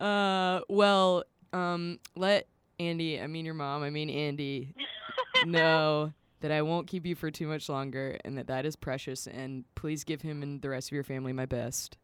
uh 0.00 0.60
well, 0.68 1.24
um 1.52 1.98
let 2.16 2.48
Andy, 2.80 3.20
I 3.20 3.26
mean 3.28 3.44
your 3.44 3.54
mom, 3.54 3.82
I 3.82 3.90
mean 3.90 4.10
Andy 4.10 4.74
know 5.46 6.12
that 6.42 6.52
I 6.52 6.62
won't 6.62 6.86
keep 6.86 7.06
you 7.06 7.14
for 7.14 7.30
too 7.30 7.46
much 7.48 7.68
longer 7.68 8.18
and 8.24 8.36
that 8.38 8.46
that 8.48 8.66
is 8.66 8.76
precious 8.76 9.26
and 9.26 9.64
please 9.74 10.04
give 10.04 10.22
him 10.22 10.42
and 10.42 10.60
the 10.60 10.68
rest 10.68 10.88
of 10.88 10.92
your 10.92 11.04
family 11.04 11.32
my 11.32 11.46
best. 11.46 11.96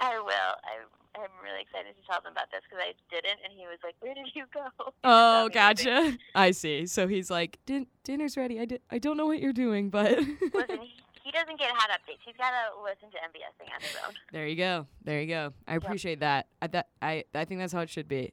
I 0.00 0.18
will. 0.18 0.26
I, 0.30 0.80
I'm 1.16 1.28
really 1.44 1.60
excited 1.60 1.94
to 2.00 2.06
tell 2.10 2.20
them 2.22 2.32
about 2.32 2.50
this 2.50 2.62
because 2.68 2.82
I 2.82 2.94
didn't, 3.10 3.38
and 3.44 3.52
he 3.54 3.66
was 3.66 3.78
like, 3.84 3.94
"Where 4.00 4.14
did 4.14 4.28
you 4.34 4.44
go?" 4.54 4.60
Oh, 5.04 5.48
Tell 5.50 5.66
me 5.66 5.70
everything. 5.70 5.94
gotcha. 6.12 6.18
I 6.34 6.50
see. 6.52 6.86
So 6.86 7.06
he's 7.06 7.30
like, 7.30 7.58
Din- 7.66 7.86
dinner's 8.04 8.36
ready. 8.36 8.58
I, 8.60 8.64
di- 8.64 8.78
I 8.90 8.98
don't 8.98 9.16
know 9.18 9.26
what 9.26 9.40
you're 9.40 9.52
doing, 9.52 9.90
but 9.90 10.10
Listen, 10.18 10.78
he, 10.80 10.94
he 11.22 11.30
doesn't 11.32 11.58
get 11.58 11.70
hot 11.72 11.90
updates. 11.90 12.20
He's 12.24 12.36
got 12.38 12.50
to 12.50 12.82
listen 12.82 13.10
to 13.10 13.16
MBSing 13.18 13.74
on 13.74 13.80
his 13.82 13.96
own. 14.06 14.14
there 14.32 14.46
you 14.46 14.56
go. 14.56 14.86
There 15.04 15.20
you 15.20 15.26
go. 15.26 15.52
I 15.68 15.74
appreciate 15.74 16.20
that. 16.20 16.46
I 16.62 16.66
that 16.68 16.88
I 17.02 17.24
I 17.34 17.44
think 17.44 17.60
that's 17.60 17.72
how 17.74 17.80
it 17.80 17.90
should 17.90 18.08
be. 18.08 18.32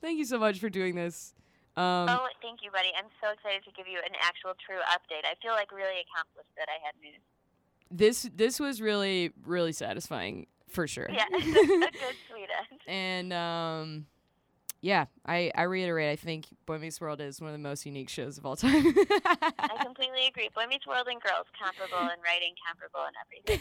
Thank 0.00 0.18
you 0.18 0.24
so 0.24 0.38
much 0.38 0.58
for 0.58 0.68
doing 0.68 0.94
this. 0.94 1.34
Um, 1.76 2.06
oh, 2.08 2.26
thank 2.42 2.60
you, 2.62 2.70
buddy. 2.70 2.88
I'm 2.98 3.08
so 3.22 3.30
excited 3.32 3.64
to 3.64 3.72
give 3.72 3.86
you 3.88 3.98
an 3.98 4.12
actual 4.20 4.52
true 4.64 4.80
update. 4.90 5.24
I 5.24 5.34
feel 5.42 5.52
like 5.52 5.72
really 5.72 6.04
accomplished 6.04 6.52
that 6.56 6.68
I 6.68 6.78
had 6.84 6.94
news. 7.00 7.20
this 7.90 8.30
this 8.34 8.60
was 8.60 8.80
really 8.80 9.32
really 9.46 9.72
satisfying 9.72 10.46
for 10.68 10.86
sure. 10.86 11.08
Yeah, 11.10 11.24
a 11.34 11.40
good 11.40 12.16
sweet 12.30 12.48
end. 12.70 12.80
and 12.86 13.32
um, 13.32 14.06
yeah, 14.82 15.06
I 15.24 15.50
I 15.54 15.62
reiterate. 15.62 16.10
I 16.10 16.16
think 16.16 16.46
Boy 16.66 16.76
Meets 16.78 17.00
World 17.00 17.20
is 17.22 17.40
one 17.40 17.48
of 17.48 17.54
the 17.54 17.58
most 17.58 17.86
unique 17.86 18.08
shows 18.10 18.36
of 18.36 18.44
all 18.44 18.56
time. 18.56 18.72
I 18.84 19.78
completely 19.82 20.26
agree. 20.26 20.50
Boy 20.54 20.66
Meets 20.68 20.86
World 20.86 21.06
and 21.08 21.22
Girls, 21.22 21.46
comparable 21.58 22.02
in 22.12 22.20
writing, 22.20 22.52
comparable 22.66 23.00
in 23.08 23.14
everything. 23.22 23.60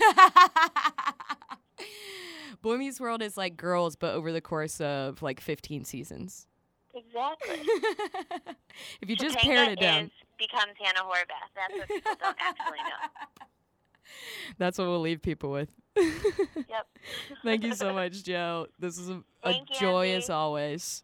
Boy 2.61 2.77
Meets 2.77 2.99
World 2.99 3.21
is 3.21 3.37
like 3.37 3.55
girls, 3.57 3.95
but 3.95 4.13
over 4.15 4.31
the 4.31 4.41
course 4.41 4.81
of 4.81 5.21
like 5.21 5.39
15 5.39 5.85
seasons. 5.85 6.47
Exactly. 6.93 7.59
if 9.01 9.09
you 9.09 9.15
just 9.15 9.37
Topanga 9.37 9.41
pared 9.41 9.69
it 9.69 9.79
down, 9.79 10.05
is, 10.05 10.11
becomes 10.37 10.73
Hannah 10.81 10.99
Horvath. 10.99 11.51
That's 11.55 11.73
what 11.73 11.87
people 11.87 12.11
don't 12.19 12.37
actually 12.39 12.77
know. 12.77 13.45
that's 14.57 14.77
what 14.77 14.87
we'll 14.87 14.99
leave 15.01 15.21
people 15.21 15.51
with. 15.51 15.69
Yep. 15.95 16.87
Thank 17.43 17.63
you 17.63 17.75
so 17.75 17.93
much, 17.93 18.23
Jo. 18.23 18.67
This 18.79 18.97
is 18.97 19.09
a, 19.09 19.23
a 19.43 19.51
Thank 19.51 19.69
you, 19.69 19.79
joy 19.79 20.13
as 20.13 20.29
always. 20.29 21.03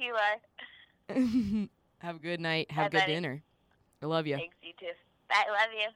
you 0.00 0.14
are. 0.14 1.68
Have 1.98 2.16
a 2.16 2.20
good 2.20 2.40
night. 2.40 2.70
Have 2.70 2.90
Bye, 2.90 2.98
good 2.98 3.00
buddy. 3.02 3.12
dinner. 3.14 3.42
I 4.02 4.06
love 4.06 4.26
you. 4.26 4.36
Thanks, 4.36 4.56
you 4.62 4.72
too. 4.78 4.86
Bye. 5.28 5.44
Love 5.50 5.72
you. 5.76 5.88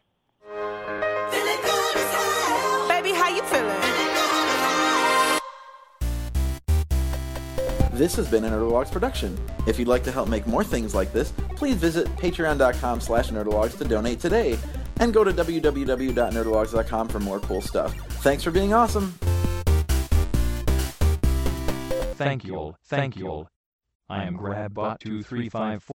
Baby, 2.88 3.12
how 3.16 3.28
you 3.34 3.42
feeling? 3.44 5.40
This 7.94 8.16
has 8.16 8.28
been 8.28 8.44
a 8.44 8.50
Nerdlogues 8.50 8.90
production. 8.90 9.38
If 9.68 9.78
you'd 9.78 9.86
like 9.86 10.02
to 10.02 10.10
help 10.10 10.28
make 10.28 10.48
more 10.48 10.64
things 10.64 10.96
like 10.96 11.12
this, 11.12 11.32
please 11.54 11.76
visit 11.76 12.08
patreon.com 12.16 13.00
slash 13.00 13.30
nerdlogues 13.30 13.78
to 13.78 13.84
donate 13.84 14.18
today. 14.18 14.58
And 14.98 15.14
go 15.14 15.22
to 15.22 15.32
www.nerdlogues.com 15.32 17.08
for 17.08 17.20
more 17.20 17.38
cool 17.38 17.60
stuff. 17.60 17.94
Thanks 18.24 18.42
for 18.42 18.50
being 18.50 18.74
awesome. 18.74 19.12
Thank 22.16 22.44
you 22.44 22.56
all. 22.56 22.76
Thank 22.84 23.16
you 23.16 23.28
all. 23.28 23.48
I 24.08 24.24
am 24.24 24.38
GrabBot2354. 24.38 25.93